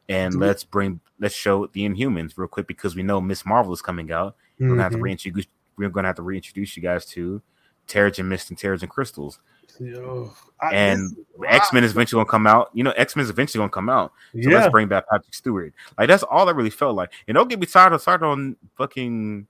And 0.07 0.33
mm-hmm. 0.33 0.41
let's 0.41 0.63
bring 0.63 0.99
let's 1.19 1.35
show 1.35 1.67
the 1.67 1.87
Inhumans 1.87 2.33
real 2.35 2.47
quick 2.47 2.67
because 2.67 2.95
we 2.95 3.03
know 3.03 3.21
Miss 3.21 3.45
Marvel 3.45 3.73
is 3.73 3.81
coming 3.81 4.11
out. 4.11 4.35
We're 4.59 4.69
gonna 4.69 4.83
have 4.83 4.91
to 4.91 4.97
mm-hmm. 4.97 5.03
reintroduce. 5.03 5.45
We're 5.77 5.89
gonna 5.89 6.07
have 6.07 6.17
to 6.17 6.23
reintroduce 6.23 6.75
you 6.75 6.83
guys 6.83 7.05
to 7.07 7.41
Terrigen 7.87 8.25
Mist 8.25 8.49
and 8.49 8.59
Terrigen 8.59 8.89
Crystals. 8.89 9.39
Yo, 9.79 10.33
I, 10.61 10.73
and 10.73 11.15
X 11.47 11.71
Men 11.71 11.83
is 11.83 11.91
eventually 11.91 12.19
gonna 12.19 12.29
come 12.29 12.47
out. 12.47 12.69
You 12.73 12.83
know, 12.83 12.91
X 12.91 13.15
Men 13.15 13.23
is 13.23 13.29
eventually 13.29 13.59
gonna 13.59 13.69
come 13.69 13.87
out. 13.87 14.11
So 14.33 14.49
yeah. 14.49 14.57
let's 14.57 14.71
bring 14.71 14.87
back 14.87 15.07
Patrick 15.09 15.33
Stewart. 15.33 15.73
Like 15.97 16.07
that's 16.07 16.23
all 16.23 16.49
I 16.49 16.51
really 16.51 16.69
felt 16.69 16.95
like. 16.95 17.13
And 17.27 17.35
don't 17.35 17.49
get 17.49 17.59
me 17.59 17.65
started 17.65 17.99
started 17.99 18.25
on 18.25 18.57
fucking 18.77 19.47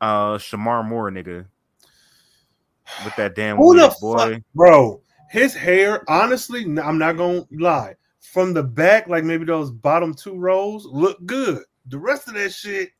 uh 0.00 0.38
Shemar 0.38 0.84
Moore, 0.84 1.10
nigga. 1.10 1.46
With 3.04 3.14
that 3.16 3.34
damn 3.34 3.58
Who 3.58 3.74
boy, 3.74 4.16
fuck, 4.16 4.42
bro. 4.54 5.00
His 5.30 5.54
hair, 5.54 6.02
honestly, 6.08 6.62
I'm 6.62 6.98
not 6.98 7.16
gonna 7.16 7.44
lie. 7.52 7.94
From 8.20 8.52
the 8.52 8.62
back, 8.62 9.08
like 9.08 9.24
maybe 9.24 9.44
those 9.44 9.70
bottom 9.70 10.14
two 10.14 10.36
rows, 10.36 10.84
look 10.86 11.24
good. 11.26 11.62
The 11.86 11.98
rest 11.98 12.28
of 12.28 12.34
that 12.34 12.52
shit, 12.52 12.90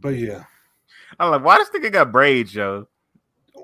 but 0.00 0.10
yeah. 0.10 0.44
I'm 1.18 1.30
like, 1.30 1.42
why 1.42 1.58
this 1.58 1.70
nigga 1.70 1.92
got 1.92 2.12
braids, 2.12 2.54
yo? 2.54 2.86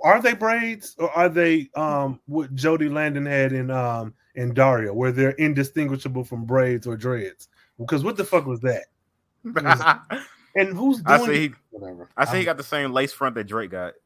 are 0.05 0.21
they 0.21 0.35
braids 0.35 0.95
or 0.99 1.11
are 1.13 1.29
they 1.29 1.69
um 1.75 2.21
what 2.27 2.55
Jodie 2.55 2.93
Landon 2.93 3.27
had 3.27 3.53
in 3.53 3.71
um 3.71 4.15
in 4.35 4.53
Daria, 4.53 4.93
where 4.93 5.13
they're 5.13 5.31
indistinguishable 5.31 6.25
from 6.25 6.45
braids 6.45 6.87
or 6.87 6.97
dreads? 6.97 7.49
Because 7.79 8.05
what 8.05 8.17
the 8.17 8.25
fuck 8.25 8.47
was 8.47 8.61
that? 8.61 8.85
and 10.55 10.77
who's 10.77 11.03
doing 11.03 11.21
I 11.21 11.27
say 11.27 11.39
he, 11.41 11.55
whatever? 11.71 12.09
I 12.17 12.25
say 12.25 12.39
he 12.39 12.45
got 12.45 12.57
the 12.57 12.63
same 12.63 12.93
lace 12.93 13.13
front 13.13 13.35
that 13.35 13.45
Drake 13.45 13.71
got. 13.71 13.95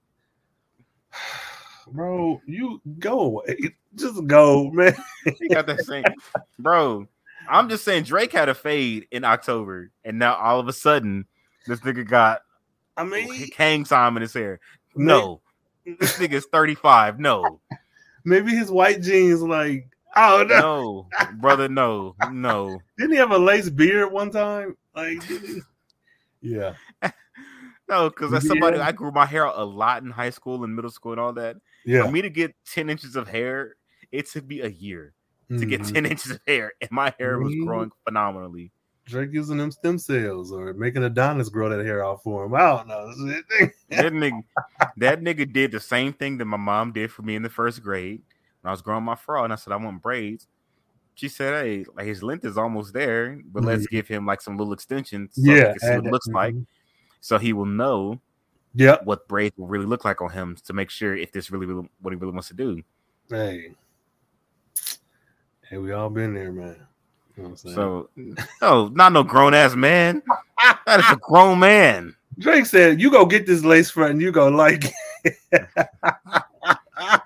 Bro, 1.92 2.42
you 2.46 2.80
go 2.98 3.20
away. 3.20 3.56
Just 3.94 4.26
go, 4.26 4.70
man. 4.70 4.94
he 5.38 5.48
got 5.48 5.66
that 5.66 5.80
same, 5.84 6.04
bro. 6.58 7.06
I'm 7.48 7.68
just 7.68 7.84
saying 7.84 8.02
Drake 8.04 8.32
had 8.32 8.48
a 8.48 8.54
fade 8.54 9.08
in 9.10 9.24
October, 9.24 9.90
and 10.04 10.18
now 10.18 10.34
all 10.34 10.60
of 10.60 10.68
a 10.68 10.72
sudden 10.72 11.24
this 11.66 11.80
nigga 11.80 12.06
got 12.06 12.42
I 12.96 13.04
mean 13.04 13.48
Kang 13.48 13.84
Simon 13.86 14.18
in 14.18 14.22
his 14.22 14.34
hair. 14.34 14.60
No, 14.94 15.40
This 15.84 16.18
nigga's 16.18 16.46
35. 16.52 17.18
No. 17.18 17.60
Maybe 18.24 18.50
his 18.50 18.70
white 18.70 19.00
jeans 19.00 19.40
like 19.42 19.88
oh 20.14 20.44
no. 20.46 21.06
No, 21.18 21.32
brother, 21.40 21.68
no, 21.68 22.14
no. 22.30 22.78
Didn't 22.98 23.12
he 23.12 23.18
have 23.18 23.30
a 23.30 23.38
lace 23.38 23.70
beard 23.70 24.12
one 24.12 24.30
time? 24.30 24.76
Like 24.94 25.22
yeah. 26.42 26.74
No, 27.88 28.10
because 28.10 28.34
as 28.34 28.46
somebody 28.46 28.76
Yeah. 28.76 28.86
I 28.86 28.92
grew 28.92 29.10
my 29.10 29.24
hair 29.24 29.44
a 29.44 29.64
lot 29.64 30.02
in 30.02 30.10
high 30.10 30.28
school 30.28 30.62
and 30.62 30.76
middle 30.76 30.90
school 30.90 31.12
and 31.12 31.20
all 31.20 31.32
that. 31.32 31.56
Yeah. 31.88 32.04
For 32.04 32.12
me 32.12 32.20
to 32.20 32.28
get 32.28 32.54
10 32.66 32.90
inches 32.90 33.16
of 33.16 33.26
hair, 33.26 33.76
it 34.12 34.26
took 34.28 34.46
me 34.46 34.60
a 34.60 34.68
year 34.68 35.14
to 35.48 35.64
get 35.64 35.80
Mhm. 35.80 35.94
10 35.94 36.04
inches 36.06 36.32
of 36.32 36.40
hair, 36.46 36.72
and 36.82 36.90
my 36.90 37.14
hair 37.18 37.38
was 37.38 37.54
Mhm. 37.54 37.64
growing 37.64 37.90
phenomenally. 38.04 38.70
Drake 39.06 39.30
using 39.32 39.56
them 39.56 39.70
stem 39.70 39.96
cells 39.98 40.52
or 40.52 40.74
making 40.74 41.02
Adonis 41.02 41.48
grow 41.48 41.70
that 41.70 41.82
hair 41.82 42.04
out 42.04 42.22
for 42.22 42.44
him. 42.44 42.54
I 42.54 42.58
don't 42.58 42.88
know. 42.88 43.06
That 43.88 44.12
nigga, 44.12 44.42
that 44.98 45.22
nigga 45.22 45.50
did 45.50 45.72
the 45.72 45.80
same 45.80 46.12
thing 46.12 46.36
that 46.36 46.44
my 46.44 46.58
mom 46.58 46.92
did 46.92 47.10
for 47.10 47.22
me 47.22 47.34
in 47.36 47.42
the 47.42 47.48
first 47.48 47.82
grade 47.82 48.20
when 48.60 48.68
I 48.68 48.70
was 48.70 48.82
growing 48.82 49.04
my 49.04 49.14
fro, 49.14 49.44
and 49.44 49.52
I 49.52 49.56
said 49.56 49.72
I 49.72 49.76
want 49.76 50.02
braids. 50.02 50.46
She 51.14 51.30
said, 51.30 51.64
"Hey, 51.64 51.86
like 51.96 52.04
his 52.06 52.22
length 52.22 52.44
is 52.44 52.58
almost 52.58 52.92
there, 52.92 53.40
but 53.46 53.64
let's 53.64 53.86
Mhm. 53.86 53.90
give 53.90 54.08
him 54.08 54.26
like 54.26 54.42
some 54.42 54.58
little 54.58 54.74
extensions, 54.74 55.36
so 55.36 55.40
yeah. 55.40 55.72
he 55.72 55.78
can 55.78 55.80
see 55.80 55.96
what 55.96 56.06
it 56.06 56.12
looks 56.12 56.28
like, 56.28 56.54
Mhm. 56.54 56.66
so 57.20 57.38
he 57.38 57.54
will 57.54 57.64
know 57.64 58.20
Yep. 58.74 59.04
what 59.04 59.26
braids 59.28 59.56
will 59.56 59.66
really 59.66 59.86
look 59.86 60.04
like 60.04 60.20
on 60.20 60.30
him 60.30 60.56
to 60.66 60.72
make 60.72 60.90
sure 60.90 61.16
if 61.16 61.32
this 61.32 61.50
really, 61.50 61.66
really 61.66 61.88
what 62.00 62.12
he 62.12 62.16
really 62.16 62.32
wants 62.32 62.48
to 62.48 62.54
do." 62.54 62.82
Hey. 63.28 63.74
Hey, 65.68 65.78
we 65.78 65.92
all 65.92 66.08
been 66.08 66.34
there, 66.34 66.52
man. 66.52 66.76
You 67.36 67.42
know 67.42 67.50
what 67.50 67.64
I'm? 67.64 67.74
So, 67.74 68.10
no, 68.62 68.88
not 68.88 69.12
no 69.12 69.22
grown 69.22 69.54
ass 69.54 69.74
man. 69.74 70.22
That 70.86 71.00
is 71.00 71.10
a 71.10 71.16
grown 71.16 71.58
man. 71.58 72.14
Drake 72.38 72.66
said, 72.66 73.00
"You 73.00 73.10
go 73.10 73.26
get 73.26 73.46
this 73.46 73.64
lace 73.64 73.90
front, 73.90 74.12
and 74.12 74.22
you 74.22 74.32
go 74.32 74.48
like." 74.48 74.84
it." 75.24 75.36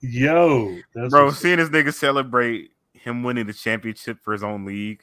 Yo, 0.00 0.78
that's 0.94 1.10
Bro, 1.10 1.32
seeing 1.32 1.58
this 1.58 1.68
nigga 1.70 1.92
celebrate 1.92 2.70
him 2.92 3.22
winning 3.22 3.46
the 3.46 3.52
championship 3.52 4.18
for 4.22 4.32
his 4.32 4.42
own 4.42 4.64
league. 4.64 5.02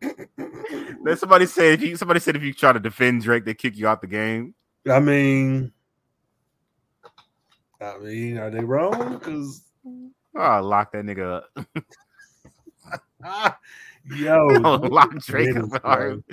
Then 0.00 1.16
somebody 1.16 1.46
said 1.46 1.74
if 1.74 1.82
you 1.82 1.96
somebody 1.96 2.20
said 2.20 2.36
if 2.36 2.42
you 2.42 2.52
try 2.54 2.72
to 2.72 2.80
defend 2.80 3.22
Drake, 3.22 3.44
they 3.44 3.54
kick 3.54 3.76
you 3.76 3.86
out 3.86 4.00
the 4.00 4.06
game. 4.06 4.54
I 4.90 5.00
mean, 5.00 5.72
I 7.80 7.98
mean, 7.98 8.38
are 8.38 8.50
they 8.50 8.64
wrong? 8.64 9.14
Because 9.14 9.62
Oh, 10.36 10.40
ah, 10.40 10.60
lock 10.60 10.90
that 10.92 11.04
nigga 11.04 11.42
up. 13.22 13.58
yo, 14.16 14.46
lock 14.90 15.16
Drake 15.18 15.56
up. 15.84 16.24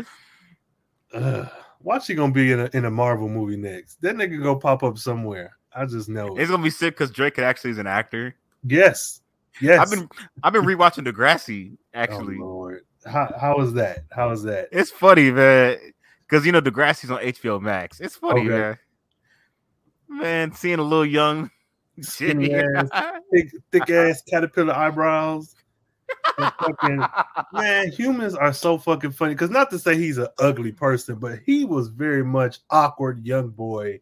Watch 1.84 2.08
he 2.08 2.14
gonna 2.14 2.32
be 2.34 2.52
in 2.52 2.60
a 2.60 2.70
in 2.74 2.86
a 2.86 2.92
Marvel 2.92 3.28
movie 3.28 3.58
next. 3.58 4.02
That 4.02 4.16
nigga 4.16 4.42
go 4.42 4.56
pop 4.56 4.84
up 4.84 4.98
somewhere. 4.98 5.58
I 5.76 5.86
just 5.86 6.10
know. 6.10 6.36
it. 6.36 6.42
It's 6.42 6.52
gonna 6.52 6.64
be 6.64 6.70
sick 6.70 6.96
because 6.96 7.12
Drake 7.12 7.40
actually 7.40 7.72
is 7.72 7.78
an 7.78 7.88
actor. 7.88 8.36
Yes, 8.64 9.22
yes. 9.62 9.80
I've 9.80 9.90
been 9.90 10.10
I've 10.44 10.54
been 10.54 10.66
rewatching 10.66 11.08
Degrassi. 11.08 11.74
Oh, 11.74 11.78
actually, 11.94 12.38
Oh. 12.42 12.61
How 13.06 13.34
how 13.40 13.60
is 13.62 13.74
that? 13.74 14.06
How 14.12 14.32
is 14.32 14.44
that? 14.44 14.70
it's 14.72 14.92
funny, 14.92 15.32
man. 15.32 15.78
Because 16.28 16.46
you 16.46 16.52
know 16.52 16.62
Degrassi's 16.62 17.12
on 17.12 17.20
HBO 17.22 17.62
Max. 17.62 18.00
It's 18.00 18.16
funny, 18.16 18.42
Okay. 18.42 18.50
man. 18.50 18.78
Man, 20.08 20.52
seeing 20.54 20.80
a 20.80 20.84
little 20.84 21.06
young, 21.06 21.50
Skinny 22.02 22.54
ass. 22.54 22.90
Thick, 23.34 23.50
thick 23.72 23.90
ass 23.90 24.22
caterpillar 24.30 24.74
eyebrows. 24.74 25.56
Fucking 26.38 27.02
man, 27.54 27.92
humans 27.92 28.36
are 28.36 28.52
so 28.52 28.78
fucking 28.78 29.12
funny. 29.12 29.34
Because 29.34 29.50
not 29.50 29.70
to 29.70 29.80
say 29.80 29.96
he's 29.98 30.18
an 30.18 30.28
ugly 30.38 30.74
person, 30.74 31.16
but 31.16 31.40
he 31.46 31.64
was 31.64 31.88
very 31.88 32.24
much 32.26 32.60
awkward 32.70 33.26
young 33.26 33.50
boy. 33.50 34.02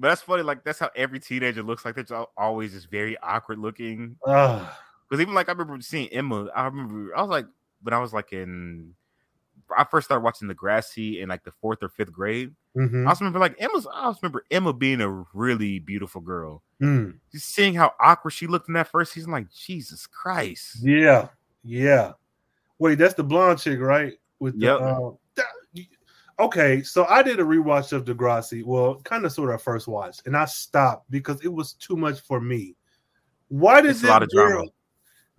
But 0.00 0.08
that's 0.08 0.22
funny. 0.22 0.42
Like 0.42 0.64
that's 0.64 0.78
how 0.78 0.90
every 0.96 1.20
teenager 1.20 1.62
looks 1.62 1.84
like. 1.84 1.94
They're 1.94 2.24
always 2.36 2.72
just 2.72 2.90
very 2.90 3.18
awkward 3.18 3.58
looking. 3.58 4.16
Because 4.24 5.20
even 5.20 5.34
like 5.34 5.48
I 5.48 5.52
remember 5.52 5.78
seeing 5.82 6.08
Emma. 6.08 6.48
I 6.54 6.64
remember 6.64 7.14
I 7.16 7.20
was 7.20 7.30
like, 7.30 7.46
when 7.82 7.94
I 7.94 7.98
was 7.98 8.12
like 8.12 8.32
in, 8.32 8.94
I 9.76 9.84
first 9.84 10.06
started 10.06 10.22
watching 10.24 10.48
The 10.48 10.54
Degrassi 10.54 11.20
in 11.22 11.28
like 11.28 11.44
the 11.44 11.52
fourth 11.60 11.82
or 11.82 11.88
fifth 11.88 12.12
grade. 12.12 12.54
mhm, 12.76 13.04
I 13.06 13.08
also 13.10 13.24
remember 13.24 13.38
like 13.38 13.56
Emma's. 13.58 13.86
I 13.86 14.04
also 14.04 14.20
remember 14.22 14.44
Emma 14.50 14.72
being 14.72 15.00
a 15.00 15.24
really 15.34 15.78
beautiful 15.78 16.20
girl. 16.20 16.62
mm. 16.80 17.18
Just 17.32 17.48
seeing 17.54 17.74
how 17.74 17.92
awkward 18.00 18.30
she 18.30 18.46
looked 18.46 18.68
in 18.68 18.74
that 18.74 18.88
first 18.88 19.12
season. 19.12 19.30
Like 19.32 19.50
Jesus 19.52 20.06
Christ. 20.06 20.78
Yeah, 20.82 21.28
yeah. 21.62 22.12
Wait, 22.78 22.96
that's 22.98 23.14
the 23.14 23.24
blonde 23.24 23.58
chick, 23.58 23.80
right? 23.80 24.14
With 24.38 24.58
the, 24.58 24.66
Yep. 24.66 24.80
uh, 24.80 25.10
that- 25.34 25.86
okay, 26.38 26.82
so 26.82 27.04
I 27.06 27.22
did 27.22 27.40
a 27.40 27.42
rewatch 27.42 27.92
of 27.92 28.04
Degrassi. 28.04 28.64
Well, 28.64 29.00
kind 29.02 29.24
of 29.24 29.32
sort 29.32 29.52
of 29.52 29.60
first 29.62 29.88
watch, 29.88 30.18
and 30.26 30.36
I 30.36 30.44
stopped 30.44 31.10
because 31.10 31.40
it 31.44 31.52
was 31.52 31.72
too 31.74 31.96
much 31.96 32.20
for 32.20 32.40
me. 32.40 32.76
Why 33.48 33.80
did 33.80 33.90
It's 33.90 34.04
a 34.04 34.06
lot 34.06 34.20
that 34.20 34.24
of 34.26 34.30
drama. 34.30 34.50
girl- 34.50 34.74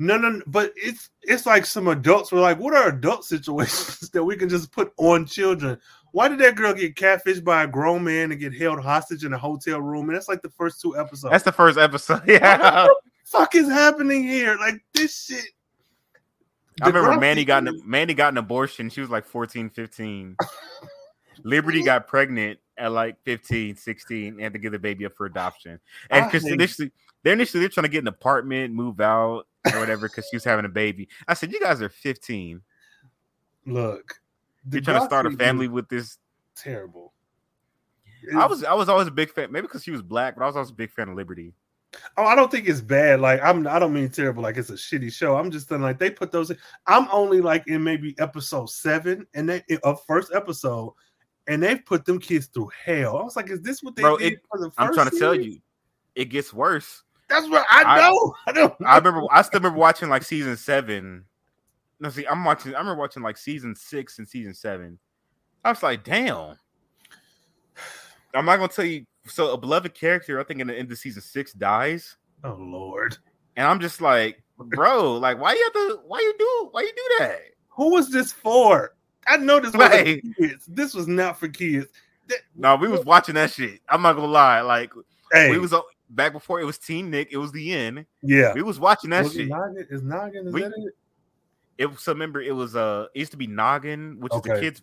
No, 0.02 0.18
no, 0.18 0.30
no, 0.30 0.42
but 0.48 0.72
it's 0.78 1.10
it's 1.24 1.46
like 1.46 1.66
some 1.66 1.90
adults 1.90 2.32
were 2.32 2.40
like, 2.40 2.58
"What 2.58 2.74
are 2.74 2.88
adult 2.88 3.26
situations 3.26 4.10
that 4.12 4.24
we 4.24 4.38
can 4.38 4.48
just 4.50 4.72
put 4.72 4.94
on 4.98 5.26
children?" 5.26 5.78
Why 6.12 6.28
did 6.28 6.40
that 6.40 6.56
girl 6.56 6.74
get 6.74 6.96
catfished 6.96 7.44
by 7.44 7.64
a 7.64 7.68
grown 7.68 8.04
man 8.04 8.32
and 8.32 8.40
get 8.40 8.56
held 8.56 8.80
hostage 8.80 9.26
in 9.26 9.34
a 9.34 9.38
hotel 9.38 9.80
room? 9.80 10.10
And 10.10 10.16
that's 10.16 10.28
like 10.28 10.42
the 10.42 10.50
first 10.50 10.82
two 10.82 10.98
episodes. 10.98 11.32
That's 11.32 11.44
the 11.44 11.52
first 11.52 11.78
episode. 11.78 12.24
Yeah. 12.28 12.88
fuck 13.26 13.54
is 13.54 13.70
happening 13.70 14.24
here? 14.24 14.56
Like 14.60 14.82
this 14.94 15.26
shit. 15.26 15.46
I 16.82 16.88
remember 16.88 17.20
Manny 17.20 17.46
got 17.46 17.68
an, 17.68 17.80
Manny 17.86 18.14
got 18.14 18.34
an 18.34 18.38
abortion. 18.38 18.90
She 18.90 19.02
was 19.02 19.10
like 19.10 19.26
14, 19.26 19.70
15. 19.70 20.38
Liberty 21.44 21.84
got 21.84 22.08
pregnant 22.08 22.60
at 22.78 22.92
like 22.92 23.18
15, 23.24 23.76
16, 23.76 24.34
and 24.34 24.42
had 24.42 24.54
to 24.54 24.60
give 24.60 24.72
the 24.72 24.80
baby 24.80 25.06
up 25.06 25.14
for 25.16 25.26
adoption. 25.26 25.80
And 26.10 26.26
ah, 26.26 26.28
because 26.28 26.48
initially, 26.48 26.92
they're 27.24 27.34
initially 27.34 27.60
they're 27.60 27.70
trying 27.70 27.84
to 27.84 27.90
get 27.90 28.02
an 28.02 28.08
apartment, 28.08 28.74
move 28.74 29.00
out, 29.00 29.46
or 29.74 29.80
whatever, 29.80 30.08
because 30.08 30.28
she 30.30 30.36
was 30.36 30.44
having 30.44 30.66
a 30.66 30.70
baby. 30.70 31.10
I 31.28 31.34
said, 31.34 31.52
You 31.52 31.60
guys 31.60 31.82
are 31.82 31.90
15. 31.90 32.62
Look, 33.66 34.22
You're 34.72 34.82
trying 34.82 35.00
to 35.00 35.06
start 35.06 35.26
a 35.26 35.32
family 35.32 35.68
with 35.68 35.90
this. 35.90 36.18
Terrible. 36.56 37.14
I 38.36 38.46
was 38.46 38.64
I 38.64 38.74
was 38.74 38.90
always 38.90 39.08
a 39.08 39.12
big 39.12 39.32
fan, 39.32 39.52
maybe 39.52 39.68
because 39.68 39.84
she 39.84 39.92
was 39.92 40.02
black, 40.02 40.36
but 40.36 40.44
I 40.44 40.48
was 40.48 40.56
always 40.56 40.72
a 40.72 40.74
big 40.74 40.92
fan 40.92 41.10
of 41.10 41.16
Liberty. 41.16 41.54
Oh, 42.18 42.24
I 42.26 42.36
don't 42.36 42.52
think 42.52 42.68
it's 42.68 42.82
bad. 42.82 43.20
Like 43.22 43.42
I'm, 43.42 43.66
I 43.68 43.80
don't 43.80 43.94
mean 43.94 44.10
terrible. 44.10 44.44
Like 44.44 44.58
it's 44.58 44.70
a 44.70 44.74
shitty 44.74 45.12
show. 45.12 45.38
I'm 45.38 45.50
just 45.50 45.70
saying, 45.70 45.82
like 45.82 46.00
they 46.00 46.12
put 46.12 46.32
those. 46.32 46.52
In. 46.52 46.58
I'm 46.86 47.08
only 47.12 47.42
like 47.42 47.68
in 47.68 47.84
maybe 47.84 48.16
episode 48.20 48.70
seven, 48.70 49.26
and 49.34 49.50
they 49.50 49.64
of 49.84 49.96
uh, 49.96 50.00
first 50.06 50.34
episode, 50.34 50.94
and 51.48 51.64
they've 51.64 51.84
put 51.84 52.06
them 52.06 52.20
kids 52.20 52.48
through 52.48 52.70
hell. 52.86 53.18
I 53.18 53.24
was 53.24 53.36
like, 53.36 53.50
is 53.50 53.62
this 53.62 53.82
what 53.82 53.96
they 53.96 54.02
Bro, 54.04 54.18
did 54.18 54.34
it- 54.34 54.40
for 54.52 54.60
the 54.60 54.68
1st 54.68 54.74
I'm 54.78 54.94
trying 54.94 55.10
to 55.10 55.18
tell 55.20 55.34
you, 55.34 55.60
it 56.16 56.26
gets 56.26 56.54
worse. 56.54 57.04
That's 57.30 57.48
what 57.48 57.66
I 57.72 57.84
I- 57.84 58.02
know. 58.02 58.36
I, 58.48 58.52
don't. 58.52 58.80
Know. 58.80 58.88
I 58.88 58.98
remember 58.98 59.22
I 59.32 59.42
still 59.44 59.60
remember 59.60 59.78
watching 59.80 60.10
like 60.10 60.24
season 60.24 60.58
seven. 60.58 61.26
No, 62.00 62.10
see, 62.10 62.26
I'm 62.26 62.44
watching. 62.44 62.74
I 62.76 62.80
remember 62.80 63.00
watching 63.00 63.24
like 63.24 63.38
season 63.38 63.76
six 63.76 64.20
and 64.20 64.28
season 64.28 64.54
seven. 64.54 64.98
I 65.64 65.70
was 65.70 65.84
like, 65.84 66.04
damn. 66.04 66.56
I'm 68.34 68.46
not 68.46 68.58
gonna 68.58 68.68
tell 68.70 68.86
you. 68.86 69.06
So 69.26 69.54
a 69.54 69.58
beloved 69.58 69.94
character, 69.94 70.40
I 70.40 70.44
think 70.44 70.60
in 70.62 70.68
the 70.68 70.78
end 70.78 70.92
of 70.92 70.98
season 70.98 71.22
six 71.22 71.54
dies, 71.54 72.18
Oh 72.44 72.58
Lord, 72.60 73.18
and 73.56 73.68
I'm 73.68 73.80
just 73.80 74.02
like, 74.02 74.42
bro, 74.58 75.14
like 75.18 75.40
why 75.40 75.54
you 75.54 75.64
have 75.64 75.74
to? 75.74 76.00
Why 76.08 76.20
you 76.20 76.34
do? 76.38 76.70
Why 76.72 76.82
you 76.82 76.92
do 76.96 77.16
that? 77.26 77.40
who 77.68 77.92
was 77.92 78.10
this 78.10 78.32
for? 78.34 78.96
I 79.28 79.38
know 79.38 79.60
this 79.60 79.74
was 79.74 79.90
Right. 79.90 80.24
kids. 80.38 80.66
This 80.68 80.94
was 80.94 81.08
not 81.08 81.40
for 81.40 81.48
kids. 81.48 81.88
That- 82.28 82.40
No, 82.56 82.76
we 82.76 82.88
was 82.88 83.06
watching 83.06 83.36
that 83.36 83.52
shit. 83.52 83.80
I'm 83.90 84.02
not 84.02 84.14
gonna 84.16 84.28
lie. 84.28 84.62
Like 84.62 84.92
Hey, 85.32 85.52
we 85.52 85.60
was 85.60 85.74
back 86.10 86.34
before 86.34 86.60
it 86.60 86.66
was 86.66 86.78
TeenNick. 86.78 87.28
It 87.32 87.38
was 87.38 87.52
the 87.52 87.72
end. 87.74 88.06
yeah. 88.22 88.54
We 88.54 88.62
was 88.62 88.80
watching 88.80 89.10
that 89.12 89.24
Was 89.24 89.36
it 89.36 89.40
shit. 89.42 89.50
Noggin? 89.50 89.86
Is 89.90 90.02
Noggin? 90.02 90.48
Is 90.48 90.54
We- 90.54 90.62
that 90.62 90.74
it? 90.78 90.94
it 91.90 92.00
so 92.00 92.12
remember 92.12 92.42
it 92.42 92.54
was 92.56 92.76
uh 92.76 93.06
it 93.16 93.20
used 93.20 93.32
to 93.32 93.38
be 93.38 93.48
Noggin, 93.48 94.20
which 94.20 94.34
is 94.34 94.42
the 94.42 94.60
kids. 94.60 94.82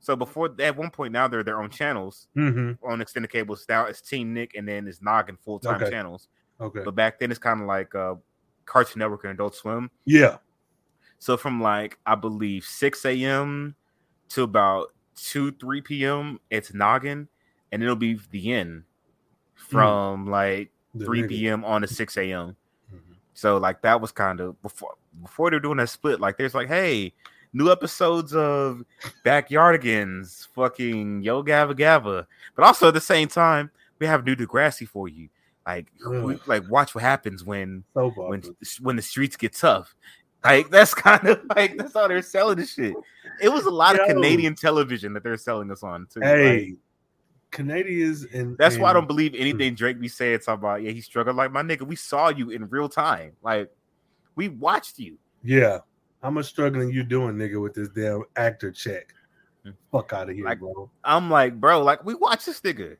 So 0.00 0.16
before 0.16 0.50
at 0.58 0.76
one 0.76 0.90
point 0.90 1.12
now 1.12 1.28
they're 1.28 1.44
their 1.44 1.60
own 1.62 1.70
channels 1.70 2.26
Mm-hmm. 2.36 2.84
on 2.84 3.00
extended 3.00 3.30
cable. 3.30 3.56
Now 3.68 3.86
it's 3.86 4.00
TeenNick 4.00 4.50
and 4.56 4.66
then 4.66 4.88
it's 4.88 5.00
Noggin 5.00 5.36
full 5.36 5.58
time 5.60 5.80
Okay. 5.80 5.90
channels. 5.90 6.28
Okay. 6.60 6.80
But 6.84 6.94
back 6.96 7.18
then 7.20 7.30
it's 7.30 7.38
kind 7.38 7.60
of 7.60 7.66
like 7.66 7.94
uh 7.94 8.14
Cartoon 8.64 9.00
Network 9.00 9.24
and 9.24 9.32
Adult 9.32 9.54
Swim. 9.54 9.90
Yeah. 10.04 10.38
So 11.18 11.36
from 11.36 11.60
like 11.62 11.98
I 12.06 12.14
believe 12.16 12.64
six 12.64 13.04
a.m. 13.04 13.76
to 14.30 14.42
about 14.42 14.88
two 15.14 15.52
three 15.52 15.80
p.m. 15.80 16.40
it's 16.50 16.72
Noggin, 16.74 17.28
and 17.70 17.82
it'll 17.82 17.94
be 17.94 18.18
the 18.32 18.52
end 18.52 18.82
from 19.72 20.30
like 20.30 20.70
The 20.94 21.04
three 21.04 21.22
nigga. 21.22 21.28
p.m. 21.28 21.64
on 21.64 21.80
to 21.82 21.88
six 21.88 22.16
a.m. 22.16 22.56
Mhm. 22.92 23.16
So 23.34 23.56
like 23.58 23.82
that 23.82 24.00
was 24.00 24.12
kind 24.12 24.40
of 24.40 24.60
before 24.62 24.94
before 25.22 25.50
they're 25.50 25.60
doing 25.60 25.78
that 25.78 25.88
split. 25.88 26.20
Like 26.20 26.36
there's 26.38 26.54
like, 26.54 26.68
hey, 26.68 27.12
new 27.52 27.70
episodes 27.70 28.34
of 28.34 28.82
Backyardigans, 29.24 30.48
fucking 30.54 31.22
Yo 31.22 31.42
Gabba 31.42 31.74
Gabba, 31.74 32.26
but 32.54 32.64
also 32.64 32.88
at 32.88 32.94
the 32.94 33.00
same 33.00 33.28
time 33.28 33.70
we 33.98 34.06
have 34.06 34.24
new 34.24 34.34
Degrassi 34.34 34.86
for 34.86 35.08
you. 35.08 35.28
Like, 35.66 35.86
we, 36.08 36.38
like 36.46 36.68
watch 36.68 36.92
what 36.94 37.04
happens 37.04 37.44
when 37.44 37.84
Soap 37.94 38.16
when 38.16 38.42
when 38.80 38.96
the 38.96 39.02
streets 39.02 39.36
get 39.36 39.54
tough. 39.54 39.94
Like 40.44 40.70
that's 40.70 40.92
kind 40.94 41.24
of 41.28 41.40
like 41.54 41.76
that's 41.76 41.94
how 41.94 42.08
they're 42.08 42.20
selling 42.22 42.58
the 42.58 42.66
shit. 42.66 42.94
It 43.40 43.48
was 43.48 43.64
a 43.66 43.70
lot 43.70 43.94
Yo. 43.96 44.02
of 44.02 44.08
Canadian 44.08 44.56
television 44.56 45.12
that 45.12 45.22
they're 45.22 45.36
selling 45.36 45.70
us 45.70 45.82
on 45.84 46.06
too. 46.12 46.20
Hey, 46.20 46.74
Canadians 47.52 48.24
and 48.24 48.58
That's 48.58 48.76
why 48.78 48.90
I 48.90 48.92
don't 48.92 49.06
believe 49.06 49.34
anything 49.36 49.74
Drake 49.76 50.00
be 50.00 50.08
saying. 50.08 50.40
Talking 50.40 50.54
about 50.60 50.82
yeah, 50.82 50.90
he 50.90 51.00
struggled. 51.00 51.36
Like 51.36 51.52
my 51.52 51.62
nigga, 51.62 51.82
we 51.82 51.94
saw 51.94 52.30
you 52.30 52.50
in 52.50 52.68
real 52.68 52.88
time. 52.88 53.32
Like 53.42 53.70
we 54.34 54.48
watched 54.48 54.98
you. 54.98 55.18
Yeah. 55.44 55.78
How 56.22 56.30
much 56.30 56.46
struggling 56.46 56.90
you 56.90 57.02
doing, 57.02 57.36
nigga, 57.36 57.60
with 57.60 57.74
this 57.74 57.88
damn 57.88 58.24
actor 58.36 58.70
check? 58.72 59.12
Fuck 59.92 60.12
out 60.12 60.28
of 60.30 60.34
here, 60.34 60.44
Like- 60.44 60.58
bro. 60.58 60.90
I'm 61.04 61.30
like, 61.30 61.60
bro, 61.60 61.82
like 61.82 62.04
we 62.04 62.14
watched 62.14 62.46
this 62.46 62.60
nigga. 62.60 62.96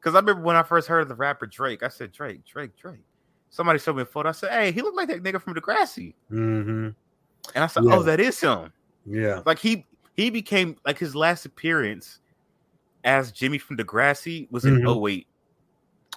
Cause 0.00 0.14
I 0.14 0.18
remember 0.18 0.42
when 0.42 0.54
I 0.54 0.62
first 0.62 0.86
heard 0.86 1.00
of 1.00 1.08
the 1.08 1.14
rapper 1.14 1.46
Drake, 1.46 1.82
I 1.82 1.88
said 1.88 2.12
Drake, 2.12 2.44
Drake, 2.44 2.76
Drake. 2.76 3.00
Somebody 3.48 3.78
showed 3.78 3.96
me 3.96 4.02
a 4.02 4.06
photo. 4.06 4.28
I 4.28 4.32
said, 4.32 4.50
hey, 4.50 4.70
he 4.72 4.82
looked 4.82 4.96
like 4.96 5.08
that 5.08 5.22
nigga 5.22 5.40
from 5.40 5.54
Degrassi. 5.54 6.12
Mm-hmm. 6.30 6.88
And 7.54 7.64
I 7.64 7.66
said, 7.66 7.84
Yeah. 7.84 7.94
oh, 7.96 8.02
that 8.02 8.20
is 8.20 8.38
him. 8.38 8.70
Yeah. 9.06 9.40
Like 9.46 9.58
he 9.58 9.86
he 10.14 10.28
became 10.30 10.76
like 10.84 10.98
his 10.98 11.14
last 11.16 11.46
appearance 11.46 12.20
as 13.04 13.30
Jimmy 13.32 13.58
from 13.58 13.76
Degrassi 13.76 14.50
was 14.50 14.64
in 14.64 14.80
Mhm. 14.80 15.06
08. 15.06 15.26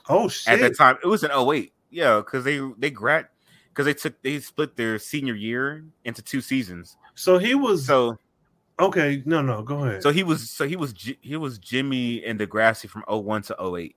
Oh 0.10 0.28
shit. 0.28 0.54
At 0.54 0.60
that 0.62 0.78
time, 0.78 0.98
it 1.04 1.08
was 1.08 1.24
in 1.24 1.32
08. 1.32 1.74
Yeah, 1.90 2.18
because 2.18 2.44
they 2.44 2.60
they 2.78 2.90
grad 2.90 3.28
because 3.70 3.86
they 3.86 3.94
took 3.94 4.22
they 4.24 4.40
split 4.40 4.76
their 4.76 4.98
senior 5.00 5.36
year 5.36 5.84
into 6.06 6.22
two 6.22 6.42
seasons. 6.42 6.98
so 7.16 7.38
he 7.38 7.56
was 7.56 7.86
So 7.86 8.18
okay. 8.80 9.22
No, 9.26 9.42
no, 9.42 9.62
go 9.62 9.84
ahead. 9.86 10.02
so 10.04 10.12
he 10.12 10.24
was 10.24 10.50
so 10.50 10.68
he 10.68 10.76
was 10.76 10.94
he 11.22 11.36
was 11.38 11.58
Jimmy 11.60 12.24
and 12.26 12.40
Degrassi 12.40 12.90
from 12.90 13.04
01 13.08 13.42
to 13.44 13.56
08. 13.76 13.96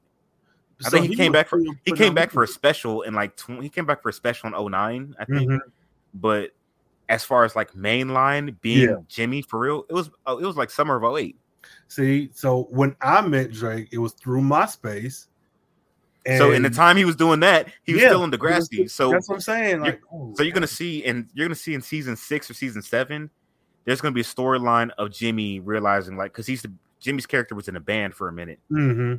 I 0.83 0.85
So 0.85 0.91
think 0.91 1.07
he, 1.09 1.17
came 1.17 1.31
back 1.33 1.47
for 1.49 1.61
he 1.85 1.93
came 1.93 2.15
back 2.15 2.31
for 2.31 2.43
a 2.43 2.49
special 2.49 3.03
in 3.03 3.15
like 3.15 3.37
tw- 3.37 3.61
he 3.63 3.69
came 3.69 3.85
back 3.87 4.03
for 4.03 4.09
a 4.09 4.13
special 4.13 4.49
in 4.49 4.55
09, 4.55 5.15
I 5.19 5.25
think. 5.27 5.51
Mhm. 5.51 5.59
But 6.15 6.51
as 7.09 7.23
far 7.25 7.45
as 7.45 7.55
like 7.55 7.73
mainline 7.75 8.59
being 8.63 8.89
Yeah. 8.89 8.97
Jimmy 9.09 9.43
for 9.43 9.59
real, 9.61 9.85
it 9.91 9.93
was 9.93 10.09
it 10.27 10.41
was 10.47 10.57
like 10.57 10.71
summer 10.71 10.97
of 10.97 11.05
08. 11.05 11.37
See, 11.89 12.31
so 12.35 12.65
when 12.71 12.97
I 13.01 13.21
met 13.21 13.53
Drake, 13.53 13.89
it 13.93 13.99
was 13.99 14.13
through 14.13 14.43
MySpace. 14.43 15.27
so 16.27 16.53
in 16.53 16.63
the 16.63 16.71
time 16.71 16.97
he 16.97 17.05
was 17.05 17.17
doing 17.17 17.41
that, 17.41 17.69
he 17.85 17.95
was 17.95 18.03
Yeah, 18.03 18.09
still 18.09 18.25
in 18.25 18.31
he 18.31 18.37
was- 18.37 18.69
Degrassi. 18.69 18.91
So 18.91 19.11
that's 19.11 19.29
what 19.29 19.37
I'm 19.37 19.41
saying. 19.41 19.81
Like, 19.81 20.01
oh, 20.13 20.35
so 20.37 20.43
you're 20.43 20.53
gonna 20.53 20.67
see 20.67 21.05
and 21.05 21.29
you're 21.35 21.47
gonna 21.47 21.55
see 21.55 21.75
in 21.75 21.83
season 21.83 22.17
six 22.17 22.51
or 22.51 22.55
season 22.55 22.83
seven, 22.83 23.31
there's 23.85 24.01
gonna 24.01 24.13
be 24.13 24.21
a 24.21 24.25
storyline 24.25 24.91
of 24.99 25.11
Jimmy 25.11 25.61
realizing 25.61 26.17
like 26.17 26.33
because 26.33 26.47
he's 26.47 26.63
the 26.63 26.73
Jimmy's 27.01 27.27
character 27.27 27.55
was 27.55 27.69
in 27.69 27.77
a 27.77 27.81
band 27.81 28.15
for 28.15 28.29
a 28.29 28.33
minute. 28.33 28.61
hmm 28.69 29.15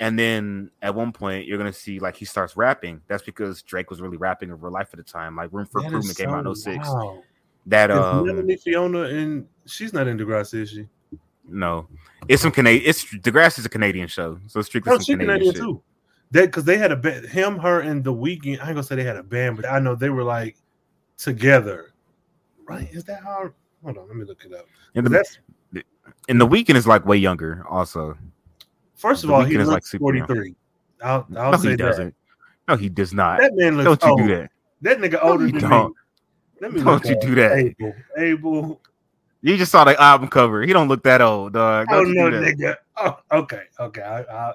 And 0.00 0.18
then 0.18 0.70
at 0.82 0.94
one 0.94 1.12
point, 1.12 1.46
you're 1.46 1.58
gonna 1.58 1.72
see 1.72 1.98
like 1.98 2.16
he 2.16 2.24
starts 2.26 2.56
rapping. 2.56 3.00
That's 3.08 3.22
because 3.22 3.62
Drake 3.62 3.88
was 3.90 4.00
really 4.02 4.18
rapping 4.18 4.50
in 4.50 4.60
real 4.60 4.72
life 4.72 4.88
at 4.92 4.98
the 4.98 5.02
time. 5.04 5.36
Like 5.36 5.50
Room 5.52 5.66
for 5.66 5.80
Improvement 5.80 6.10
is 6.10 6.16
came 6.18 6.30
out 6.30 6.46
in 6.46 6.54
so 6.54 6.70
06. 6.70 6.86
wow. 6.86 7.22
That 7.66 7.90
um 7.90 8.26
Melanie 8.26 8.56
Fiona 8.56 9.02
and 9.04 9.46
she's 9.66 9.94
not 9.94 10.06
in 10.06 10.18
Degrassi, 10.18 10.60
is 10.60 10.70
she? 10.70 10.86
No, 11.46 11.88
it's 12.28 12.42
some 12.42 12.50
Canadian. 12.50 12.88
It's 12.88 13.04
Degrassi 13.04 13.58
is 13.60 13.66
a 13.66 13.68
Canadian 13.68 14.08
show, 14.08 14.38
so 14.46 14.60
it's 14.60 14.68
strictly 14.68 14.92
No, 14.92 14.98
some 14.98 15.18
Canadian, 15.18 15.38
Canadian 15.38 15.64
too. 15.64 15.82
That 16.30 16.46
because 16.46 16.64
they 16.64 16.78
had 16.78 16.90
a 16.90 16.96
band, 16.96 17.26
him, 17.26 17.58
her, 17.58 17.80
and 17.80 18.02
the 18.02 18.12
Weeknd. 18.12 18.46
I 18.46 18.50
ain't 18.50 18.58
gonna 18.60 18.82
say 18.82 18.96
they 18.96 19.04
had 19.04 19.16
a 19.16 19.22
band, 19.22 19.56
but 19.56 19.66
I 19.70 19.78
know 19.78 19.94
they 19.94 20.10
were 20.10 20.24
like 20.24 20.56
together. 21.16 21.92
Right? 22.66 22.90
Is 22.92 23.04
that 23.04 23.22
how? 23.22 23.52
Hold 23.84 23.98
on, 23.98 24.08
let 24.08 24.16
me 24.16 24.24
look 24.24 24.44
it 24.44 24.52
up. 24.54 24.66
And 24.94 25.04
the, 25.06 25.10
That's 25.10 25.38
and 26.28 26.40
the 26.40 26.46
Weeknd 26.46 26.74
is 26.76 26.86
like 26.86 27.04
way 27.06 27.16
younger. 27.18 27.64
Also, 27.68 28.16
first 28.94 29.24
of 29.24 29.28
The 29.28 29.34
all, 29.34 29.44
he 29.44 29.54
is, 29.56 29.68
like, 29.68 29.82
young. 29.92 30.00
43. 30.00 30.54
I'll, 31.02 31.26
I'll 31.36 31.52
no, 31.52 31.58
say 31.58 31.70
he 31.70 31.76
that. 31.76 31.82
doesn't. 31.82 32.14
No, 32.66 32.76
he 32.76 32.88
does 32.88 33.12
not. 33.12 33.40
That 33.40 33.52
man 33.54 33.76
looks 33.76 34.02
Don't 34.02 34.02
you 34.02 34.22
old. 34.22 34.28
do 34.30 34.36
that. 34.36 34.50
That 34.80 34.98
nigga 34.98 35.18
older 35.22 35.46
you 35.46 35.52
than 35.52 35.70
don't. 35.70 35.88
me. 35.88 35.94
Let 36.60 36.72
me 36.72 36.82
Don't 36.82 37.04
you 37.04 37.16
do 37.20 37.34
that. 37.34 37.52
Abel. 37.52 37.94
Abel. 38.16 38.80
You 39.44 39.58
just 39.58 39.70
saw 39.70 39.84
the 39.84 40.00
album 40.00 40.28
cover. 40.28 40.62
He 40.62 40.72
don't 40.72 40.88
look 40.88 41.02
that 41.02 41.20
old, 41.20 41.52
dog. 41.52 41.88
Oh 41.90 42.02
Don't 42.02 42.14
no, 42.14 42.30
that. 42.30 42.56
nigga. 42.56 42.76
Oh, 42.96 43.18
okay, 43.30 43.64
okay. 43.78 44.00
I, 44.00 44.22
I, 44.22 44.52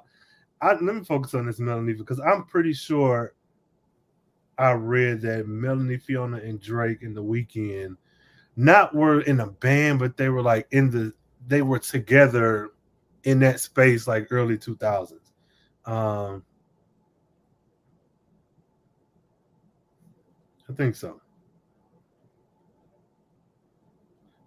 I, 0.62 0.74
let 0.82 0.96
me 0.96 1.04
focus 1.04 1.36
on 1.36 1.46
this 1.46 1.60
Melanie 1.60 1.94
because 1.94 2.20
I'm 2.20 2.46
pretty 2.46 2.74
sure 2.74 3.36
I 4.58 4.72
read 4.72 5.22
that 5.22 5.48
Melanie, 5.48 5.98
Fiona, 5.98 6.38
and 6.38 6.60
Drake 6.60 7.04
in 7.04 7.14
the 7.14 7.22
Weeknd 7.22 7.98
not 8.56 8.96
were 8.96 9.22
in 9.22 9.42
a 9.42 9.46
band, 9.46 10.00
but 10.00 10.18
they 10.18 10.30
were 10.30 10.42
like 10.42 10.68
in 10.72 10.90
the 10.90 11.14
they 11.46 11.62
were 11.62 11.78
together 11.78 12.72
in 13.26 13.38
that 13.42 13.60
space 13.60 14.08
like 14.08 14.26
early 14.32 14.58
2000s. 14.58 15.12
Um, 15.86 16.44
I 20.68 20.74
think 20.74 20.96
so. 20.96 21.22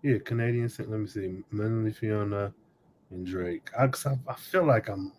Yeah, 0.02 0.18
Canadian. 0.24 0.70
Let 0.78 0.88
me 0.88 1.06
see. 1.06 1.42
Melanie, 1.50 1.92
Fiona, 1.92 2.52
and 3.10 3.24
Drake. 3.24 3.70
I, 3.78 3.84
I, 3.84 4.18
I 4.28 4.34
feel 4.34 4.64
like 4.64 4.88
I'm. 4.88 5.12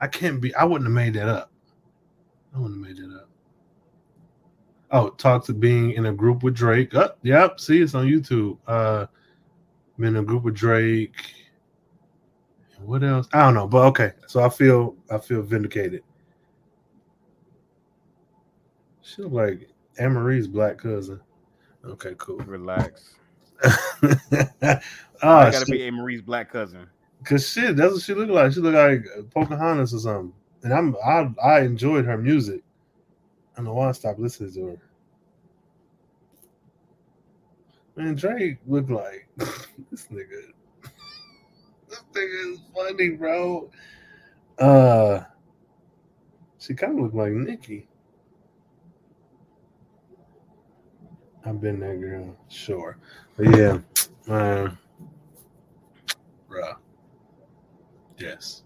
I 0.00 0.06
can't 0.06 0.40
be. 0.40 0.54
I 0.54 0.64
wouldn't 0.64 0.86
have 0.86 0.94
made 0.94 1.14
that 1.14 1.28
up. 1.28 1.50
I 2.54 2.58
wouldn't 2.58 2.84
have 2.84 2.96
made 2.96 3.04
that 3.04 3.16
up. 3.16 3.28
Oh, 4.90 5.08
talk 5.10 5.44
to 5.46 5.54
being 5.54 5.92
in 5.92 6.06
a 6.06 6.12
group 6.12 6.42
with 6.42 6.54
Drake. 6.54 6.94
Oh, 6.94 7.10
yep. 7.22 7.58
See, 7.58 7.80
it's 7.80 7.94
on 7.94 8.06
YouTube. 8.06 8.58
Uh, 8.66 9.06
been 9.98 10.16
in 10.16 10.16
a 10.16 10.22
group 10.22 10.44
with 10.44 10.54
Drake. 10.54 11.34
What 12.80 13.02
else? 13.02 13.28
I 13.32 13.42
don't 13.42 13.54
know, 13.54 13.66
but 13.66 13.86
okay. 13.86 14.12
So 14.26 14.42
I 14.42 14.48
feel 14.48 14.96
I 15.10 15.18
feel 15.18 15.42
vindicated. 15.42 16.02
She 19.02 19.22
look 19.22 19.32
like 19.32 19.70
Anne 19.98 20.12
Marie's 20.12 20.48
black 20.48 20.78
cousin. 20.78 21.20
Okay, 21.84 22.14
cool. 22.18 22.38
Relax. 22.38 23.16
oh, 23.64 24.78
I 25.22 25.50
gotta 25.50 25.66
be 25.66 25.86
A. 25.86 25.92
Marie's 25.92 26.22
black 26.22 26.50
cousin. 26.50 26.86
Cause 27.24 27.48
shit, 27.48 27.76
that's 27.76 27.92
what 27.92 28.02
she 28.02 28.14
look 28.14 28.28
like. 28.28 28.52
She 28.52 28.60
look 28.60 28.74
like 28.74 29.06
Pocahontas 29.32 29.94
or 29.94 29.98
something. 29.98 30.32
And 30.64 30.72
I'm 30.72 30.96
I 31.04 31.30
I 31.42 31.60
enjoyed 31.60 32.04
her 32.04 32.18
music. 32.18 32.62
I 33.52 33.56
don't 33.58 33.66
know 33.66 33.74
why 33.74 33.88
I 33.88 33.92
stopped 33.92 34.18
listening 34.18 34.52
to 34.54 34.66
her. 34.66 34.76
Man, 37.94 38.14
Drake 38.14 38.58
look 38.66 38.88
like 38.88 39.28
this 39.36 40.06
nigga. 40.06 40.52
This 41.88 42.02
nigga 42.14 42.52
is 42.52 42.60
funny, 42.74 43.10
bro. 43.10 43.70
Uh, 44.58 45.24
she 46.58 46.74
kind 46.74 46.98
of 46.98 47.04
look 47.04 47.14
like 47.14 47.32
Nikki. 47.32 47.86
I've 51.44 51.60
been 51.60 51.80
that 51.80 52.00
girl, 52.00 52.36
sure. 52.48 52.96
But 53.36 53.56
yeah, 53.56 53.78
man, 54.26 54.78
bruh. 56.48 56.76
Yes. 58.18 58.62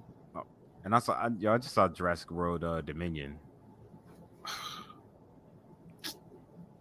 And 0.84 0.94
I 0.94 1.00
saw, 1.00 1.14
I, 1.14 1.30
yo, 1.40 1.52
I 1.52 1.58
just 1.58 1.74
saw 1.74 1.88
Jurassic 1.88 2.30
World 2.30 2.62
uh, 2.62 2.80
Dominion. 2.80 3.40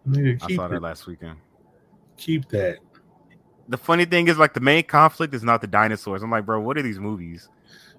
Nigga, 0.07 0.43
I 0.43 0.55
saw 0.55 0.67
it. 0.67 0.69
that 0.69 0.81
last 0.83 1.07
weekend. 1.07 1.37
Keep 2.17 2.49
that. 2.49 2.77
The 3.67 3.77
funny 3.77 4.05
thing 4.05 4.27
is, 4.27 4.37
like, 4.37 4.53
the 4.53 4.59
main 4.59 4.83
conflict 4.83 5.33
is 5.33 5.43
not 5.43 5.59
the 5.61 5.65
dinosaurs. 5.65 6.21
I'm 6.21 6.29
like, 6.29 6.45
bro, 6.45 6.59
what 6.59 6.77
are 6.77 6.83
these 6.83 6.99
movies, 6.99 7.49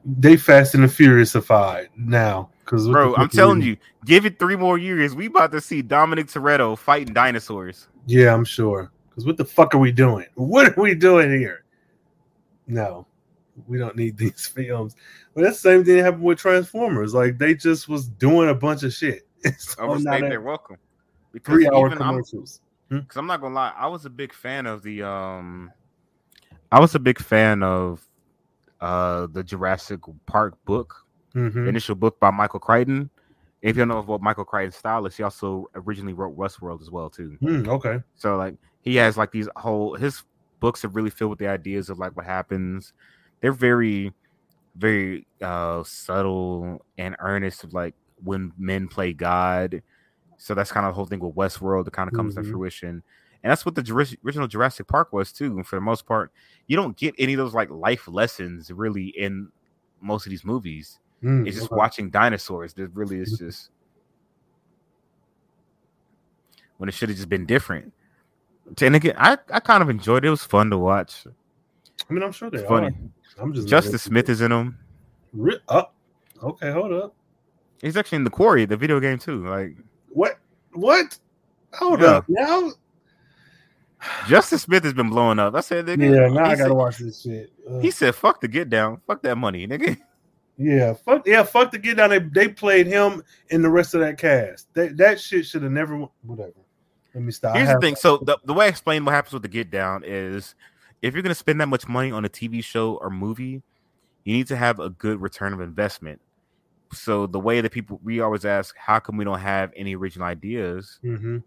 They 0.05 0.37
Fast 0.37 0.77
and 0.77 0.85
the 0.85 0.89
Furiousified 0.89 1.89
now. 1.97 2.51
Because 2.67 2.89
bro? 2.89 3.15
I'm 3.15 3.29
telling 3.29 3.63
you, 3.63 3.77
give 4.05 4.27
it 4.27 4.41
three 4.41 4.57
more 4.57 4.77
years. 4.77 5.15
We 5.15 5.27
about 5.27 5.53
to 5.53 5.61
see 5.61 5.83
Dominic 5.83 6.27
Toretto 6.27 6.77
fighting 6.77 7.15
dinosaurs. 7.15 7.87
Yeah, 8.07 8.35
I'm 8.35 8.45
sure. 8.45 8.91
Because 9.09 9.25
what 9.25 9.37
the 9.37 9.45
fuck 9.45 9.73
are 9.75 9.79
we 9.79 9.93
doing? 9.93 10.27
What 10.35 10.77
are 10.77 10.83
we 10.83 10.97
doing 10.97 11.31
here? 11.31 11.65
No, 12.67 13.07
we 13.69 13.79
don't 13.79 13.95
need 13.97 14.17
these 14.19 14.47
films. 14.47 14.97
But 15.33 15.43
that's 15.43 15.63
the 15.63 15.71
same 15.71 15.85
thing 15.85 15.99
that 15.99 16.05
happened 16.05 16.25
with 16.25 16.39
Transformers. 16.39 17.15
Like 17.15 17.39
they 17.39 17.55
just 17.55 17.89
was 17.89 18.09
doing 18.09 18.51
a 18.51 18.55
bunch 18.55 18.83
of 18.83 18.93
shit. 18.93 19.23
So 19.59 19.95
not 19.99 20.25
a- 20.25 20.29
their 20.29 20.41
welcome. 20.41 20.77
Because 21.33 21.55
three 21.55 21.69
hour 21.69 21.89
I'm, 21.89 21.97
commercials. 21.97 22.61
because 22.89 23.17
I'm 23.17 23.27
not 23.27 23.41
gonna 23.41 23.55
lie, 23.55 23.73
I 23.77 23.87
was 23.87 24.07
a 24.07 24.11
big 24.11 24.33
fan 24.33 24.67
of 24.67 24.83
the 24.83 25.05
um, 25.05 25.71
I 26.73 26.81
was 26.81 26.97
a 26.97 26.99
big 26.99 27.21
fan 27.21 27.63
of 27.63 28.05
uh 28.81 29.29
the 29.31 29.45
Jurassic 29.45 30.01
Park 30.27 30.57
book, 30.65 31.06
Mhm. 31.37 31.53
the 31.65 31.69
initial 31.69 31.95
book 31.95 32.19
by 32.21 32.31
Michael 32.31 32.61
Crichton. 32.61 33.11
If 33.63 33.77
you 33.77 33.81
don't 33.83 33.89
know 33.89 34.03
what 34.03 34.23
Michael 34.23 34.45
Crichton's 34.45 34.77
style 34.77 35.07
is, 35.07 35.17
he 35.17 35.23
also 35.23 35.67
originally 35.75 36.13
wrote 36.15 36.37
Westworld 36.37 36.83
as 36.83 36.91
well 36.91 37.11
too. 37.11 37.37
Hmm, 37.41 37.69
okay. 37.69 38.03
So 38.17 38.37
like 38.37 38.57
he 38.83 38.97
has 38.97 39.17
like 39.17 39.33
these 39.33 39.49
whole 39.57 39.95
his 39.97 40.23
books 40.61 40.85
are 40.85 40.89
really 40.89 41.11
filled 41.11 41.31
with 41.31 41.39
the 41.39 41.49
ideas 41.49 41.91
of 41.91 41.99
like 41.99 42.17
what 42.17 42.27
happens. 42.27 42.93
They're 43.41 43.53
very, 43.53 44.13
very 44.77 45.27
uh 45.43 45.83
subtle 45.85 46.85
and 46.99 47.17
earnest 47.21 47.65
of 47.65 47.75
like 47.75 47.95
when 48.25 48.53
men 48.59 48.89
play 48.89 49.13
God. 49.13 49.83
So 50.39 50.55
that's 50.55 50.73
kind 50.73 50.87
of 50.87 50.93
the 50.93 50.97
whole 50.97 51.07
thing 51.07 51.21
with 51.21 51.35
Westworld 51.35 51.85
that 51.87 51.93
kind 51.95 52.09
of 52.09 52.15
comes 52.15 52.35
Mhm. 52.35 52.45
to 52.45 52.51
fruition. 52.51 53.03
And 53.43 53.51
that's 53.51 53.65
what 53.67 53.75
the 53.75 54.17
original 54.25 54.49
Jurassic 54.49 54.87
Park 54.89 55.13
was 55.13 55.33
too. 55.33 55.57
And 55.57 55.67
for 55.67 55.77
the 55.77 55.81
most 55.83 56.07
part, 56.07 56.33
you 56.67 56.77
don't 56.77 56.97
get 56.97 57.15
any 57.19 57.35
of 57.35 57.39
those 57.39 57.55
like 57.55 57.71
life 57.71 58.09
lessons 58.09 58.71
really 58.73 59.07
in 59.09 59.51
most 60.01 60.27
of 60.27 60.31
these 60.31 60.45
movies. 60.45 60.99
Hmm, 61.23 61.47
It's 61.47 61.57
just 61.57 61.71
okay. 61.73 61.77
watching 61.77 62.11
dinosaurs. 62.11 62.75
That 62.75 62.89
really 62.95 63.19
is 63.21 63.39
just 63.39 63.71
when 66.79 66.89
it 66.89 66.93
should 66.93 67.09
have 67.09 67.17
just 67.17 67.29
been 67.29 67.47
different. 67.47 67.93
And 68.83 68.97
again, 68.97 69.15
I, 69.17 69.39
I 69.53 69.61
kind 69.61 69.83
of 69.83 69.89
enjoyed 69.91 70.25
it. 70.25 70.29
It 70.29 70.31
was 70.31 70.43
fun 70.45 70.71
to 70.71 70.79
watch. 70.79 71.25
I 72.09 72.13
mean, 72.13 72.23
I'm 72.23 72.33
sure 72.33 72.51
they 72.51 72.59
It's 72.59 72.65
are. 72.65 72.69
funny. 72.69 72.97
I'm 73.39 73.53
just 73.55 73.69
Justice 73.69 74.03
Smith 74.03 74.29
is 74.29 74.41
in 74.41 74.51
them. 74.51 74.79
Re- 75.33 75.61
oh, 75.69 75.85
okay, 76.43 76.71
hold 76.73 76.93
up. 76.93 77.15
He's 77.81 77.97
actually 77.97 78.17
in 78.17 78.25
the 78.25 78.31
quarry, 78.31 78.65
the 78.65 78.77
video 78.77 78.99
game 79.01 79.19
too. 79.19 79.47
Like 79.47 79.77
What? 80.11 80.39
What? 80.73 81.19
Hold 81.75 82.01
Yeah. 82.01 82.07
up. 82.09 82.25
Now, 82.29 82.73
Justice 84.27 84.63
Smith 84.63 84.85
has 84.85 84.93
been 84.95 85.11
blowing 85.11 85.39
up. 85.39 85.55
I 85.55 85.61
said, 85.61 85.87
nigga, 85.87 86.11
yeah, 86.15 86.29
now 86.29 86.45
I 86.45 86.51
gotta 86.51 86.57
said, 86.65 86.73
watch 86.73 86.99
this 86.99 87.23
shit. 87.23 87.53
Ugh. 87.69 87.81
he 87.83 87.91
said, 87.91 88.15
"Fuck 88.15 88.41
the 88.41 88.49
get 88.49 88.69
down, 88.71 89.01
fuck 89.07 89.23
that 89.23 89.37
money, 89.37 89.67
nigga." 89.67 89.97
Yeah, 90.59 90.95
fuck 90.95 91.27
yeah, 91.27 91.43
fuck 91.43 91.71
the 91.71 91.79
get 91.79 91.99
down. 91.99 92.11
They 92.11 92.19
they 92.19 92.49
played 92.49 92.87
him 92.87 93.23
and 93.51 93.63
the 93.63 93.69
rest 93.71 93.95
of 93.95 94.01
that 94.01 94.19
cast. 94.19 94.73
That 94.75 94.97
that 94.97 95.21
shit 95.21 95.47
should 95.47 95.63
have 95.63 95.73
never. 95.73 96.09
Whatever. 96.23 96.53
Let 97.15 97.25
me 97.25 97.33
stop. 97.33 97.57
Here's 97.57 97.69
the 97.69 97.79
thing. 97.79 97.97
So 97.97 98.19
the, 98.19 98.39
the 98.45 98.55
way 98.55 98.67
I 98.67 98.69
explain 98.69 99.05
what 99.05 99.13
happens 99.13 99.33
with 99.33 99.43
the 99.43 99.49
get 99.49 99.71
down 99.71 100.03
is 100.05 100.55
if 101.03 101.15
you're 101.15 101.23
gonna 101.23 101.35
spend 101.35 101.61
that 101.61 101.69
much 101.69 101.89
money 101.89 102.11
on 102.11 102.25
a 102.25 102.29
TV 102.29 102.63
show 102.63 102.97
or 102.97 103.11
movie, 103.11 103.63
you 104.25 104.33
need 104.35 104.47
to 104.49 104.57
have 104.57 104.81
a 104.81 104.91
good 104.91 105.21
return 105.21 105.53
of 105.53 105.61
investment. 105.61 106.21
So 106.93 107.27
the 107.27 107.41
way 107.41 107.61
that 107.61 107.73
people 107.73 108.01
we 108.03 108.21
always 108.21 108.45
ask, 108.45 108.75
how 108.77 108.99
come 108.99 109.17
we 109.17 109.25
don't 109.25 109.41
have 109.41 109.73
any 109.77 109.95
original 109.95 110.27
ideas? 110.27 110.99
Mhm. 111.05 111.43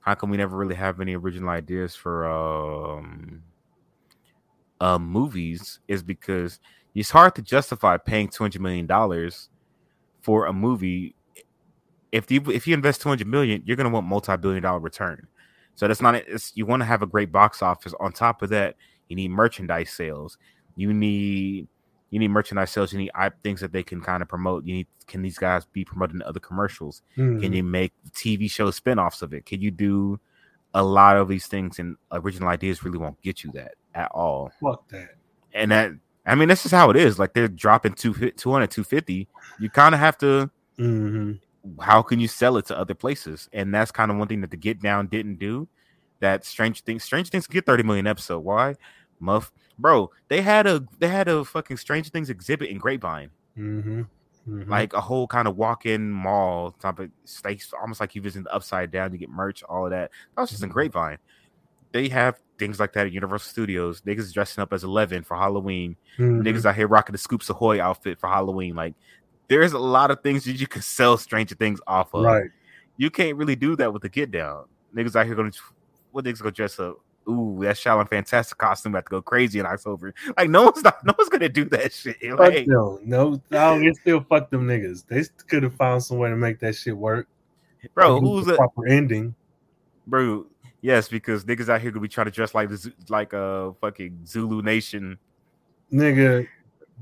How 0.00 0.14
come 0.14 0.30
we 0.30 0.36
never 0.36 0.56
really 0.56 0.74
have 0.74 1.00
any 1.00 1.16
original 1.16 1.48
ideas 1.48 1.94
for 1.94 2.26
um 2.26 3.42
uh 4.80 4.98
movies? 4.98 5.80
Is 5.88 6.02
because 6.02 6.60
it's 6.94 7.10
hard 7.10 7.34
to 7.36 7.42
justify 7.42 7.96
paying 7.96 8.28
two 8.28 8.44
hundred 8.44 8.60
million 8.62 8.86
dollars 8.86 9.48
for 10.20 10.46
a 10.46 10.52
movie. 10.52 11.14
If 12.10 12.30
you 12.30 12.42
if 12.50 12.66
you 12.66 12.74
invest 12.74 13.00
two 13.02 13.08
hundred 13.08 13.26
million, 13.26 13.62
you're 13.64 13.76
gonna 13.76 13.88
want 13.90 14.06
multi 14.06 14.36
billion 14.36 14.62
dollar 14.62 14.80
return. 14.80 15.26
So 15.74 15.88
that's 15.88 16.02
not 16.02 16.14
it's 16.14 16.52
you 16.54 16.66
want 16.66 16.80
to 16.80 16.86
have 16.86 17.02
a 17.02 17.06
great 17.06 17.32
box 17.32 17.62
office. 17.62 17.94
On 18.00 18.12
top 18.12 18.42
of 18.42 18.50
that, 18.50 18.76
you 19.08 19.16
need 19.16 19.30
merchandise 19.30 19.90
sales. 19.90 20.36
You 20.76 20.92
need 20.92 21.68
you 22.10 22.18
need 22.18 22.28
merchandise 22.28 22.70
sales. 22.70 22.92
You 22.92 22.98
need 22.98 23.10
I- 23.14 23.30
things 23.42 23.60
that 23.62 23.72
they 23.72 23.82
can 23.82 24.02
kind 24.02 24.22
of 24.22 24.28
promote. 24.28 24.66
You 24.66 24.74
need 24.74 24.86
can 25.06 25.22
these 25.22 25.38
guys 25.38 25.64
be 25.64 25.84
promoting 25.84 26.20
other 26.22 26.40
commercials? 26.40 27.00
Can 27.14 27.40
Mhm. 27.40 27.56
you 27.56 27.62
make 27.64 27.92
TV 28.12 28.50
show 28.50 28.70
spin-offs 28.70 29.22
of 29.22 29.32
it? 29.32 29.46
Can 29.46 29.62
you 29.62 29.70
do 29.70 30.20
a 30.74 30.82
lot 30.82 31.16
of 31.16 31.28
these 31.28 31.46
things 31.46 31.78
and 31.78 31.96
original 32.12 32.48
ideas 32.48 32.82
really 32.84 32.98
won't 32.98 33.20
get 33.22 33.44
you 33.44 33.50
that 33.52 33.74
at 33.94 34.10
all. 34.12 34.50
Fuck 34.60 34.88
that. 34.88 35.16
And 35.52 35.70
that 35.70 35.92
I 36.24 36.34
mean 36.34 36.48
that's 36.48 36.62
just 36.62 36.74
how 36.74 36.90
it 36.90 36.96
is. 36.96 37.18
Like 37.18 37.34
they're 37.34 37.48
dropping 37.48 37.94
two, 37.94 38.12
200 38.12 38.70
250. 38.70 39.28
You 39.58 39.70
kind 39.70 39.94
of 39.94 40.00
have 40.00 40.18
to 40.18 40.50
hmm 40.76 41.32
how 41.80 42.02
can 42.02 42.20
you 42.20 42.28
sell 42.28 42.56
it 42.56 42.66
to 42.66 42.78
other 42.78 42.94
places? 42.94 43.48
And 43.52 43.74
that's 43.74 43.92
kind 43.92 44.10
of 44.10 44.16
one 44.16 44.28
thing 44.28 44.40
that 44.40 44.50
the 44.50 44.56
Get 44.56 44.80
Down 44.82 45.06
didn't 45.06 45.36
do. 45.36 45.68
That 46.20 46.44
Strange 46.44 46.82
Things, 46.82 47.02
Strange 47.04 47.30
Things 47.30 47.46
get 47.46 47.66
30 47.66 47.82
million 47.82 48.06
episode. 48.06 48.40
Why? 48.40 48.76
Muff, 49.18 49.52
bro, 49.78 50.10
they 50.28 50.40
had 50.42 50.66
a 50.66 50.84
they 50.98 51.08
had 51.08 51.28
a 51.28 51.44
fucking 51.44 51.76
Strange 51.76 52.10
Things 52.10 52.30
exhibit 52.30 52.70
in 52.70 52.78
Grapevine, 52.78 53.30
hmm 53.54 54.02
hmm 54.44 54.70
like 54.70 54.92
a 54.92 55.00
whole 55.00 55.26
kind 55.26 55.46
of 55.46 55.56
walk-in 55.56 56.10
mall 56.10 56.72
type 56.72 56.98
of 56.98 57.10
space, 57.24 57.72
almost 57.80 58.00
like 58.00 58.14
you 58.14 58.22
visit 58.22 58.44
the 58.44 58.54
Upside 58.54 58.90
Down, 58.90 59.12
you 59.12 59.18
get 59.18 59.30
merch, 59.30 59.62
all 59.64 59.84
of 59.86 59.90
that. 59.90 60.10
That 60.34 60.40
was 60.40 60.50
just 60.50 60.62
in 60.62 60.70
Grapevine. 60.70 61.18
They 61.92 62.08
have 62.08 62.40
things 62.62 62.78
like 62.78 62.92
that 62.92 63.06
at 63.06 63.12
Universal 63.12 63.50
Studios. 63.50 64.02
Niggas 64.02 64.32
dressing 64.32 64.62
up 64.62 64.72
as 64.72 64.84
Eleven 64.84 65.24
for 65.24 65.36
Halloween. 65.36 65.96
Mhm. 66.16 66.42
Niggas 66.42 66.64
out 66.64 66.76
here 66.76 66.86
rocking 66.86 67.12
the 67.12 67.18
Scoops 67.18 67.50
Ahoy 67.50 67.82
outfit 67.82 68.20
for 68.20 68.28
Halloween. 68.28 68.76
Like, 68.76 68.94
there's 69.48 69.72
a 69.72 69.78
lot 69.80 70.12
of 70.12 70.22
things 70.22 70.44
that 70.44 70.52
you 70.52 70.68
can 70.68 70.80
sell 70.82 71.16
Stranger 71.16 71.56
Things 71.56 71.80
off 71.88 72.14
of. 72.14 72.24
right. 72.24 72.50
You 72.98 73.10
can't 73.10 73.36
really 73.36 73.56
do 73.56 73.74
that 73.76 73.92
with 73.92 74.02
the 74.02 74.08
get 74.08 74.30
down. 74.30 74.66
Niggas 74.94 75.16
out 75.16 75.26
here 75.26 75.34
gonna 75.34 75.50
what 76.12 76.24
niggas 76.24 76.38
gonna 76.40 76.52
dress 76.52 76.78
up? 76.78 76.98
Ooh, 77.28 77.58
that 77.62 77.74
Shaolin 77.76 78.08
Fantastic 78.08 78.58
costume 78.58 78.92
about 78.92 79.06
to 79.06 79.10
go 79.10 79.22
crazy 79.22 79.58
in 79.58 79.66
October. 79.66 80.14
Like 80.36 80.48
no 80.50 80.62
one's 80.64 80.84
not 80.84 81.04
no 81.04 81.12
one's 81.18 81.30
gonna 81.30 81.48
do 81.48 81.64
that 81.66 81.92
shit. 81.92 82.16
Like, 82.22 82.66
them. 82.66 83.00
No, 83.04 83.40
no, 83.50 83.80
it's 83.80 83.98
still 84.00 84.20
fuck 84.28 84.50
them 84.50 84.66
niggas. 84.68 85.04
They 85.08 85.24
could 85.48 85.64
have 85.64 85.74
found 85.74 86.04
some 86.04 86.18
way 86.18 86.30
to 86.30 86.36
make 86.36 86.60
that 86.60 86.76
shit 86.76 86.96
work. 86.96 87.26
bro, 87.94 88.20
who's 88.20 88.46
the 88.46 88.54
a 88.54 88.56
proper 88.56 88.86
ending? 88.86 89.34
bro? 90.06 90.46
Yes, 90.82 91.08
because 91.08 91.44
niggas 91.44 91.68
out 91.68 91.80
here 91.80 91.90
gonna 91.90 92.02
be 92.02 92.08
trying 92.08 92.26
to 92.26 92.30
dress 92.30 92.54
like 92.54 92.68
the 92.68 92.92
like 93.08 93.32
a 93.32 93.42
uh, 93.42 93.72
fucking 93.80 94.26
Zulu 94.26 94.62
Nation. 94.62 95.18
Nigga, 95.92 96.46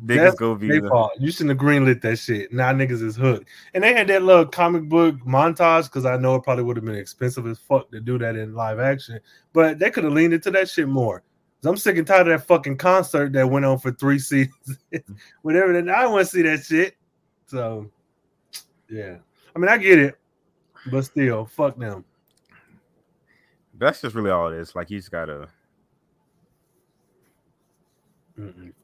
Niggas 0.05 0.37
gonna 0.37 0.59
be 0.59 0.69
they 0.69 0.81
the- 0.81 1.09
You 1.19 1.31
shouldn't 1.31 1.51
have 1.51 1.59
greenlit 1.59 2.01
that 2.03 2.17
shit. 2.19 2.53
Now 2.53 2.73
niggas 2.73 3.03
is 3.03 3.17
hooked. 3.17 3.49
And 3.75 3.85
they 3.85 3.93
had 3.93 4.07
that 4.09 4.23
little 4.23 4.47
comic 4.47 4.89
book 4.89 5.17
montage 5.27 5.85
because 5.85 6.07
I 6.07 6.17
know 6.17 6.37
it 6.37 6.43
probably 6.43 6.65
would 6.65 6.77
have 6.77 6.85
been 6.85 6.95
expensive 6.95 7.47
as 7.47 7.59
fuck 7.59 7.91
to 7.91 8.01
do 8.01 8.19
that 8.19 8.37
in 8.37 8.55
live 8.55 8.79
action. 8.81 9.21
But 9.53 9.79
they 9.79 9.91
could 9.91 10.05
have 10.05 10.13
leaned 10.13 10.35
into 10.35 10.51
that 10.53 10.69
shit 10.69 10.89
more. 10.89 11.23
I'm 11.65 11.77
sick 11.77 11.99
and 11.99 12.07
tired 12.07 12.29
of 12.29 12.39
that 12.41 12.47
fucking 12.47 12.79
concert 12.79 13.35
that 13.35 13.49
went 13.51 13.67
on 13.67 13.79
for 13.79 13.93
three 13.93 14.19
seasons. 14.19 14.79
Whatever. 15.43 15.81
That 15.81 15.95
I 15.95 16.07
want 16.07 16.27
to 16.27 16.31
see 16.33 16.43
that 16.43 16.65
shit. 16.65 16.97
So 17.47 17.91
yeah. 18.89 19.17
I 19.55 19.59
mean 19.59 19.69
I 19.69 19.77
get 19.77 19.99
it. 19.99 20.17
But 20.91 21.05
still, 21.05 21.45
fuck 21.45 21.77
them. 21.79 22.05
That's 23.81 24.01
just 24.03 24.15
really 24.15 24.31
all 24.31 24.53
it 24.53 24.59
is. 24.59 24.77
Like 24.77 24.91
you 24.91 24.99
just 24.99 25.11
gotta 25.11 25.49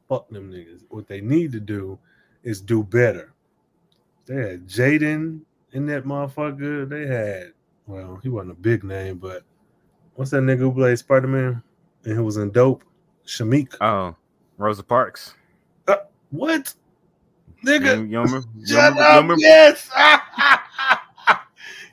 Fuck 0.09 0.29
them 0.29 0.51
niggas. 0.53 0.83
What 0.89 1.07
they 1.09 1.21
need 1.21 1.53
to 1.53 1.61
do 1.61 1.99
is 2.43 2.61
do 2.61 2.83
better. 2.83 3.33
They 4.27 4.35
had 4.37 4.67
Jaden 4.69 5.41
in 5.73 5.87
that 5.87 6.05
motherfucker. 6.05 6.89
They 6.89 7.07
had, 7.07 7.53
well, 7.87 8.21
he 8.23 8.29
wasn't 8.29 8.53
a 8.53 8.55
big 8.61 8.85
name, 8.85 9.17
but 9.19 9.43
what's 10.15 10.31
that 10.33 10.43
nigga 10.43 10.59
who 10.59 10.73
played 10.73 10.99
Spider 10.99 11.27
Man 11.29 11.63
and 12.05 12.15
who 12.15 12.25
was 12.25 12.37
in 12.37 12.51
Dope? 12.51 12.85
Shameik. 13.27 13.75
oh 13.81 14.15
Rosa 14.59 14.83
Parks. 14.85 15.35
Uh, 15.89 15.97
what? 16.31 16.73
Nigga, 17.65 18.09
you 18.09 18.21
remember, 18.21 18.43
shut 18.67 18.93
remember- 18.95 19.01
up. 19.03 19.17
remember- 19.23 19.35
Yes. 19.39 19.89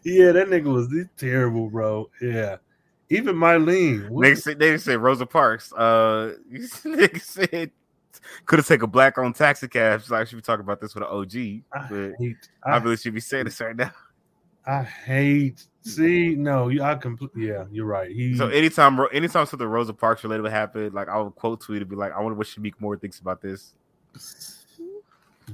yeah, 0.04 0.32
that 0.34 0.48
nigga 0.50 0.66
was 0.66 0.94
terrible, 1.18 1.70
bro. 1.70 2.10
Yeah. 2.22 2.58
Even 3.10 3.36
Mylene. 3.36 4.22
They 4.22 4.36
said, 4.36 4.60
niggas 4.60 4.82
said 4.82 5.00
Rosa 5.00 5.26
Parks. 5.26 5.72
Uh, 5.74 6.36
niggas 6.52 7.22
said 7.22 7.72
could 8.46 8.60
have 8.60 8.68
taken 8.68 8.86
a 8.86 8.88
black 8.88 9.18
on 9.18 9.34
taxi 9.34 9.68
cab. 9.68 10.02
So 10.04 10.16
I 10.16 10.24
should 10.24 10.38
be 10.38 10.42
talking 10.42 10.64
about 10.64 10.82
this 10.82 10.96
with 10.96 11.04
an 11.04 11.10
OG, 11.10 11.36
I 11.72 11.88
but 11.90 12.14
hate, 12.20 12.50
I 12.64 12.72
I, 12.72 12.78
really 12.78 12.98
should 12.98 13.14
be 13.14 13.20
saying 13.20 13.46
this 13.46 13.60
right 13.60 13.76
now. 13.76 13.92
I 14.66 14.84
hate. 14.84 15.66
See, 15.82 16.36
no, 16.36 16.70
you, 16.70 16.82
I 16.82 16.96
completely. 16.96 17.48
Yeah, 17.48 17.66
you're 17.72 17.86
right. 17.86 18.10
He. 18.10 18.38
So 18.38 18.48
anytime, 18.48 18.98
anytime 19.12 19.46
something 19.46 19.68
Rosa 19.68 19.94
Parks 19.94 20.24
related 20.24 20.44
would 20.44 20.52
happen, 20.52 20.94
like 20.94 21.10
I 21.10 21.20
would 21.20 21.36
quote 21.36 21.62
tweet 21.62 21.82
and 21.82 21.90
be 21.90 21.98
like, 21.98 22.14
"I 22.14 22.22
wonder 22.22 22.38
what 22.38 22.48
Shameik 22.48 22.76
Moore 22.80 22.98
thinks 22.98 23.20
about 23.20 23.42
this." 23.42 23.74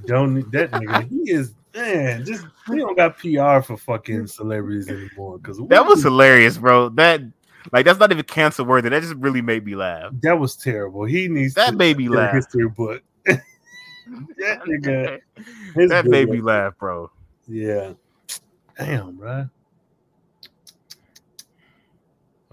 Don't 0.06 0.50
that 0.52 0.70
nigga. 0.70 1.08
He 1.08 1.32
is 1.32 1.54
man. 1.74 2.24
Just 2.24 2.46
we 2.68 2.78
don't 2.78 2.96
got 2.96 3.18
PR 3.18 3.60
for 3.60 3.76
fucking 3.76 4.28
celebrities 4.28 4.88
anymore. 4.88 5.38
Because 5.38 5.58
That 5.66 5.84
was 5.84 6.02
hilarious, 6.04 6.58
bro. 6.58 6.90
That 6.90 7.22
like 7.72 7.84
that's 7.84 7.98
not 7.98 8.10
even 8.12 8.24
cancel 8.24 8.64
worthy. 8.64 8.88
That 8.88 9.02
just 9.02 9.14
really 9.16 9.42
made 9.42 9.64
me 9.64 9.74
laugh. 9.74 10.12
that 10.22 10.38
was 10.38 10.56
terrible. 10.56 11.04
He 11.04 11.28
needs 11.28 11.54
That 11.54 11.72
to 11.72 11.76
made 11.76 11.96
me 11.96 12.08
laugh. 12.08 12.34
history 12.34 12.68
book. 12.68 13.02
that 13.26 14.60
nigga. 14.66 15.18
that 15.88 16.06
made 16.06 16.28
me 16.28 16.40
laugh, 16.40 16.76
bro. 16.78 17.10
Yeah. 17.46 17.92
Damn, 18.78 19.16
bro. 19.16 19.48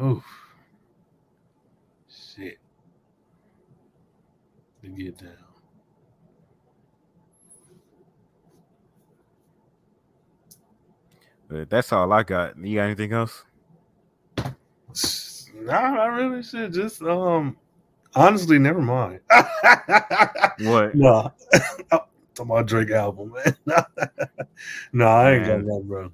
Oof. 0.01 0.23
Shit. 2.09 2.57
To 4.83 4.89
get 4.89 5.17
down. 5.17 5.31
But 11.49 11.69
that's 11.69 11.93
all 11.93 12.11
I 12.11 12.23
got. 12.23 12.57
You 12.57 12.75
got 12.75 12.83
anything 12.83 13.13
else? 13.13 13.43
Nah, 15.61 16.01
I 16.01 16.05
really 16.07 16.43
should 16.43 16.73
just 16.73 17.01
um 17.01 17.57
honestly 18.15 18.59
never 18.59 18.81
mind. 18.81 19.19
What? 20.59 20.95
no. 20.95 21.31
oh, 21.91 22.05
talking 22.33 22.51
about 22.51 22.65
Drake 22.65 22.89
album, 22.89 23.31
man. 23.31 23.55
no, 24.91 25.07
I 25.07 25.33
ain't 25.33 25.45
got 25.45 25.65
that, 25.65 25.83
bro. 25.85 26.11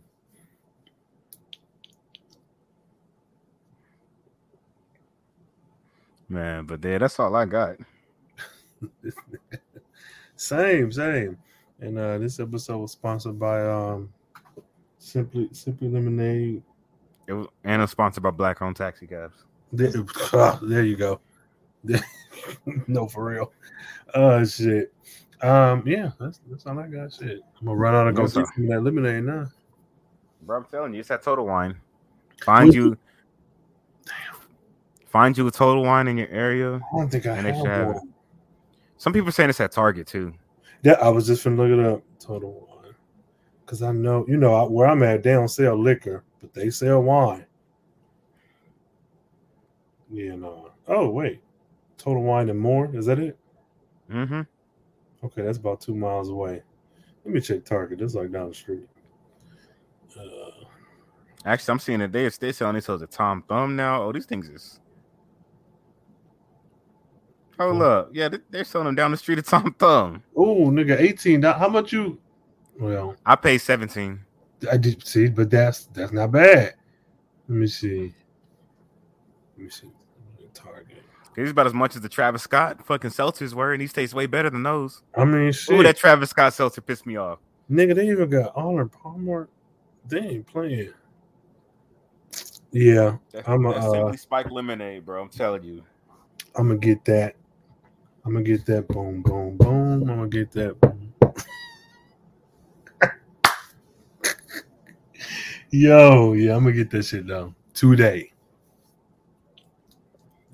Man, 6.27 6.65
but 6.65 6.83
yeah, 6.83 6.97
that's 6.97 7.17
all 7.19 7.33
I 7.35 7.45
got. 7.45 7.77
Same, 10.35 10.91
same. 10.91 11.37
And 11.79 11.97
uh 11.97 12.17
this 12.17 12.39
episode 12.39 12.79
was 12.79 12.91
sponsored 12.91 13.39
by 13.39 13.65
um 13.65 14.11
Simply 14.97 15.47
Simply 15.53 15.87
Lemonade. 15.87 16.61
It 17.27 17.33
was 17.33 17.47
and 17.63 17.81
it's 17.81 17.91
sponsored 17.91 18.23
by 18.23 18.31
black 18.31 18.61
owned 18.61 18.75
Taxi 18.75 19.07
Cabs. 19.07 19.43
There, 19.71 19.91
ah, 20.33 20.59
you 20.61 20.95
go. 20.95 21.19
no, 22.87 23.07
for 23.07 23.25
real. 23.25 23.51
Oh 24.13 24.43
shit. 24.45 24.93
Um, 25.41 25.83
yeah, 25.85 26.11
that's 26.19 26.39
that's 26.49 26.65
all 26.65 26.79
I 26.79 26.87
got. 26.87 27.13
Shit. 27.13 27.41
I'm 27.59 27.65
gonna 27.65 27.77
run 27.77 27.95
out 27.95 28.07
and 28.07 28.15
go 28.15 28.23
get 28.23 28.31
some 28.31 28.67
that 28.67 28.81
lemonade 28.81 29.23
now. 29.23 29.47
Bro, 30.43 30.57
I'm 30.57 30.65
telling 30.65 30.93
you, 30.93 30.99
it's 30.99 31.09
that 31.09 31.23
Total 31.23 31.45
Wine. 31.45 31.75
Find 32.43 32.73
you, 32.73 32.97
find 35.05 35.37
you 35.37 35.47
a 35.47 35.51
Total 35.51 35.83
Wine 35.83 36.07
in 36.07 36.17
your 36.17 36.29
area. 36.29 36.75
I 36.75 36.97
don't 36.97 37.09
think 37.09 37.25
I 37.25 37.37
And 37.37 37.47
have 37.47 37.65
have 37.65 37.89
it. 37.95 37.97
Some 38.97 39.11
people 39.13 39.31
saying 39.31 39.49
it's 39.49 39.59
at 39.59 39.71
Target 39.71 40.07
too. 40.07 40.33
Yeah, 40.83 40.93
I 40.93 41.09
was 41.09 41.27
just 41.27 41.43
finna 41.45 41.57
look 41.57 41.71
it 41.71 41.85
up. 41.85 42.03
Total 42.19 42.51
wine, 42.51 42.93
because 43.65 43.81
I 43.81 43.91
know 43.91 44.25
you 44.27 44.37
know 44.37 44.53
I, 44.53 44.63
where 44.63 44.87
I'm 44.87 45.03
at. 45.03 45.23
They 45.23 45.33
don't 45.33 45.49
sell 45.49 45.75
liquor, 45.75 46.23
but 46.43 46.53
they 46.53 46.69
sell 46.69 47.01
wine. 47.01 47.45
Yeah, 50.11 50.35
no. 50.35 50.69
Oh 50.87 51.09
wait, 51.09 51.41
Total 51.97 52.21
Wine 52.21 52.49
and 52.49 52.59
more. 52.59 52.93
Is 52.93 53.05
that 53.07 53.17
it? 53.17 53.37
Mm-hmm. 54.11 54.41
Okay, 55.25 55.41
that's 55.41 55.57
about 55.57 55.79
two 55.81 55.95
miles 55.95 56.27
away. 56.29 56.61
Let 57.23 57.33
me 57.33 57.39
check 57.39 57.63
Target. 57.63 57.99
That's 57.99 58.13
like 58.13 58.31
down 58.31 58.49
the 58.49 58.53
street. 58.53 58.85
Uh, 60.19 60.65
Actually, 61.45 61.71
I'm 61.71 61.79
seeing 61.79 61.99
that 61.99 62.11
they 62.11 62.27
they 62.27 62.51
selling 62.51 62.75
these 62.75 62.85
hoes 62.85 63.01
at 63.01 63.11
Tom 63.11 63.43
Thumb 63.47 63.75
now. 63.77 64.03
Oh, 64.03 64.11
these 64.11 64.25
things 64.25 64.49
is. 64.49 64.79
Hold 67.57 67.81
Oh. 67.81 67.85
up, 67.85 68.09
yeah, 68.13 68.29
they, 68.29 68.39
they're 68.49 68.63
selling 68.63 68.85
them 68.87 68.95
down 68.95 69.11
the 69.11 69.17
street 69.17 69.37
at 69.37 69.45
Tom 69.45 69.73
Thumb. 69.79 70.21
oh, 70.35 70.65
nigga, 70.69 70.99
eighteen. 70.99 71.41
How 71.43 71.69
much 71.69 71.93
you? 71.93 72.19
Well, 72.79 73.15
I 73.25 73.35
paid 73.35 73.59
seventeen. 73.59 74.19
I 74.71 74.77
did 74.77 75.05
see, 75.05 75.27
but 75.27 75.49
that's 75.49 75.85
that's 75.87 76.11
not 76.11 76.31
bad. 76.31 76.73
Let 77.47 77.57
me 77.57 77.67
see. 77.67 78.13
Let 79.57 79.65
me 79.65 79.69
see. 79.69 79.89
Target. 80.53 81.03
It's 81.35 81.49
about 81.49 81.65
as 81.65 81.73
much 81.73 81.95
as 81.95 82.01
the 82.01 82.09
Travis 82.09 82.43
Scott 82.43 82.85
fucking 82.85 83.09
seltzers 83.09 83.53
were, 83.53 83.73
and 83.73 83.81
these 83.81 83.91
taste 83.91 84.13
way 84.13 84.27
better 84.27 84.51
than 84.51 84.61
those. 84.61 85.01
I 85.17 85.25
mean, 85.25 85.51
shit, 85.51 85.79
Ooh, 85.79 85.83
that 85.83 85.97
Travis 85.97 86.29
Scott 86.29 86.53
seltzer 86.53 86.81
pissed 86.81 87.07
me 87.07 87.15
off. 87.15 87.39
nigga, 87.71 87.95
they 87.95 88.07
even 88.09 88.29
got 88.29 88.53
all 88.55 88.69
Arnold 88.69 88.91
Palmer. 88.91 89.49
They 90.07 90.19
ain't 90.19 90.47
playing. 90.47 90.93
Yeah, 92.71 93.17
That's, 93.31 93.47
I'm, 93.47 93.63
that's 93.63 93.85
uh, 93.85 93.91
simply 93.91 94.17
spiked 94.17 94.51
lemonade, 94.51 95.05
bro. 95.05 95.21
I'm 95.21 95.29
telling 95.29 95.63
you. 95.63 95.83
I'm 96.55 96.67
gonna 96.67 96.79
get 96.79 97.03
that. 97.05 97.35
I'm 98.25 98.33
gonna 98.33 98.43
get 98.43 98.65
that. 98.67 98.87
Boom, 98.87 99.21
boom, 99.21 99.57
boom. 99.57 100.09
I'm 100.09 100.17
gonna 100.17 100.27
get 100.27 100.51
that. 100.51 100.75
Yo, 105.75 106.33
yeah, 106.33 106.55
I'm 106.55 106.65
gonna 106.65 106.71
get 106.75 106.91
that 106.91 107.03
shit 107.03 107.25
done 107.25 107.55
today. 107.73 108.31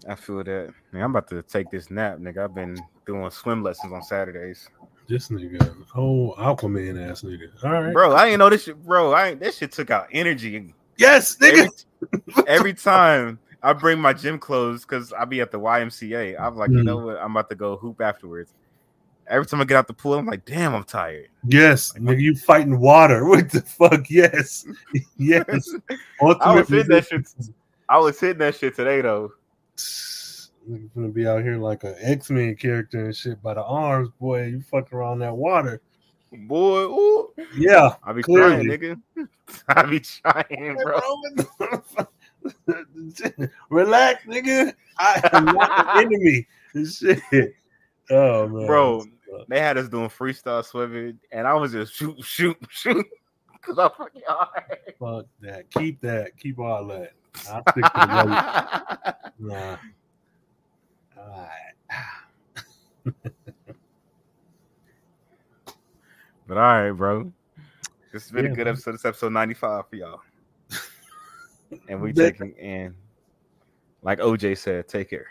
I 0.08 0.16
feel 0.16 0.42
that. 0.46 0.74
Man, 0.94 1.04
I'm 1.04 1.10
about 1.12 1.28
to 1.28 1.44
take 1.44 1.70
this 1.70 1.92
nap, 1.92 2.20
nigga. 2.20 2.46
I've 2.46 2.56
been 2.56 2.82
doing 3.06 3.30
swim 3.30 3.62
lessons 3.62 3.92
on 3.92 4.02
Saturdays. 4.02 4.70
This 5.10 5.28
nigga, 5.28 5.76
oh 5.94 6.36
Aquaman 6.38 7.06
ass 7.12 7.24
nigga. 7.24 7.50
All 7.66 7.70
right, 7.70 7.94
Bro, 7.94 8.16
I 8.16 8.28
didn't 8.28 8.40
know 8.40 8.50
this 8.50 8.64
shit, 8.64 8.82
bro. 8.82 9.12
I 9.12 9.32
ain't, 9.32 9.42
this 9.42 9.58
shit 9.58 9.74
took 9.74 9.92
out 9.92 10.08
energy. 10.14 10.74
yes, 10.98 11.36
nigga. 11.36 11.70
Every, 12.28 12.46
every 12.48 12.74
time 12.74 13.42
I 13.62 13.74
bring 13.74 14.00
my 14.00 14.14
gym 14.14 14.40
clothes 14.40 14.86
because 14.86 15.12
I 15.12 15.26
be 15.26 15.42
at 15.42 15.52
the 15.52 15.60
YMCA, 15.60 16.40
I'm 16.40 16.56
like, 16.56 16.72
you 16.72 16.78
Mm. 16.78 16.86
know 16.86 16.98
what? 17.00 17.18
I'm 17.18 17.32
about 17.32 17.50
to 17.50 17.56
go 17.56 17.76
hoop 17.76 18.00
afterwards. 18.00 18.54
Every 19.30 19.46
time 19.46 19.62
I 19.62 19.64
get 19.64 19.78
out 19.78 19.88
the 19.88 19.94
pool, 19.94 20.16
I'm 20.16 20.26
like, 20.26 20.44
damn, 20.44 20.74
I'm 20.74 20.84
tired. 20.84 21.30
Yes, 21.46 21.94
nigga, 21.94 22.20
you 22.20 22.36
fighting 22.36 22.80
water. 22.80 23.26
What 23.30 23.52
the 23.52 23.62
fuck? 23.62 24.10
Yes, 24.10 24.66
yes. 25.18 25.46
I 26.22 26.56
was 26.56 26.68
hitting 26.68 26.88
that 26.90 27.08
shit. 27.08 27.28
I 27.88 27.98
was 28.00 28.20
hitting 28.20 28.40
that 28.40 28.56
shit 28.56 28.76
today 28.76 29.02
though. 29.02 29.32
Nigga 30.70 30.90
gonna 30.96 31.10
be 31.10 31.28
out 31.28 31.42
here 31.44 31.58
like 31.58 31.84
an 31.84 31.96
X 32.00 32.30
Men 32.30 32.56
character 32.56 33.06
and 33.06 33.16
shit 33.16 33.42
by 33.42 33.54
the 33.54 33.64
arms, 33.64 34.10
boy. 34.20 34.46
You 34.46 34.62
fucking 34.62 34.98
around 34.98 35.20
that 35.20 35.36
water. 35.36 35.82
Boy, 36.32 36.82
ooh. 36.82 37.34
Yeah, 37.56 37.96
I 38.04 38.14
be 38.14 38.22
Clearly. 38.22 38.66
trying, 38.66 38.98
nigga. 39.18 39.28
I 39.68 39.84
be 39.84 40.00
trying, 40.00 40.78
bro. 40.84 41.00
Relax, 43.70 44.24
nigga. 44.26 44.74
I 44.98 45.30
am 45.34 45.46
not 45.46 45.96
the 45.96 46.02
enemy. 46.02 46.48
Shit. 46.88 47.56
Oh 48.12 48.48
man, 48.48 48.66
Bro, 48.66 49.06
They 49.48 49.60
had 49.60 49.78
us 49.78 49.88
doing 49.90 50.10
freestyle 50.10 50.64
swimming, 50.66 51.20
and 51.32 51.48
I 51.48 51.54
was 51.54 51.72
just 51.72 51.94
shoot, 51.98 52.24
shoot, 52.24 52.58
shoot. 52.70 53.06
Cause 53.62 53.78
I'm 53.78 53.90
fucking 53.98 54.22
hard. 54.28 54.50
fuck 55.00 55.26
that. 55.42 55.70
Keep 55.72 56.02
that. 56.02 56.38
Keep 56.40 56.60
all 56.60 56.86
that. 56.88 57.12
I'll 57.52 57.62
stick 57.72 57.84
to 57.84 57.92
the. 57.96 59.16
Nah. 59.40 59.78
All 61.18 61.48
right. 63.06 63.24
But 66.48 66.58
all 66.58 66.64
right, 66.64 66.92
bro. 66.92 67.32
This 68.12 68.24
has 68.24 68.32
been 68.32 68.46
Yeah, 68.46 68.52
a 68.52 68.56
good 68.56 68.66
man. 68.66 68.74
episode. 68.74 68.94
This 68.94 69.06
episode 69.06 69.34
95 69.34 69.88
for 69.88 69.96
y'all. 69.96 70.22
And 71.88 72.02
we 72.02 72.12
That- 72.12 72.32
taking 72.40 72.58
and 72.60 72.96
like 74.02 74.18
OJ 74.20 74.58
said, 74.58 74.88
take 74.88 75.12
care. 75.12 75.28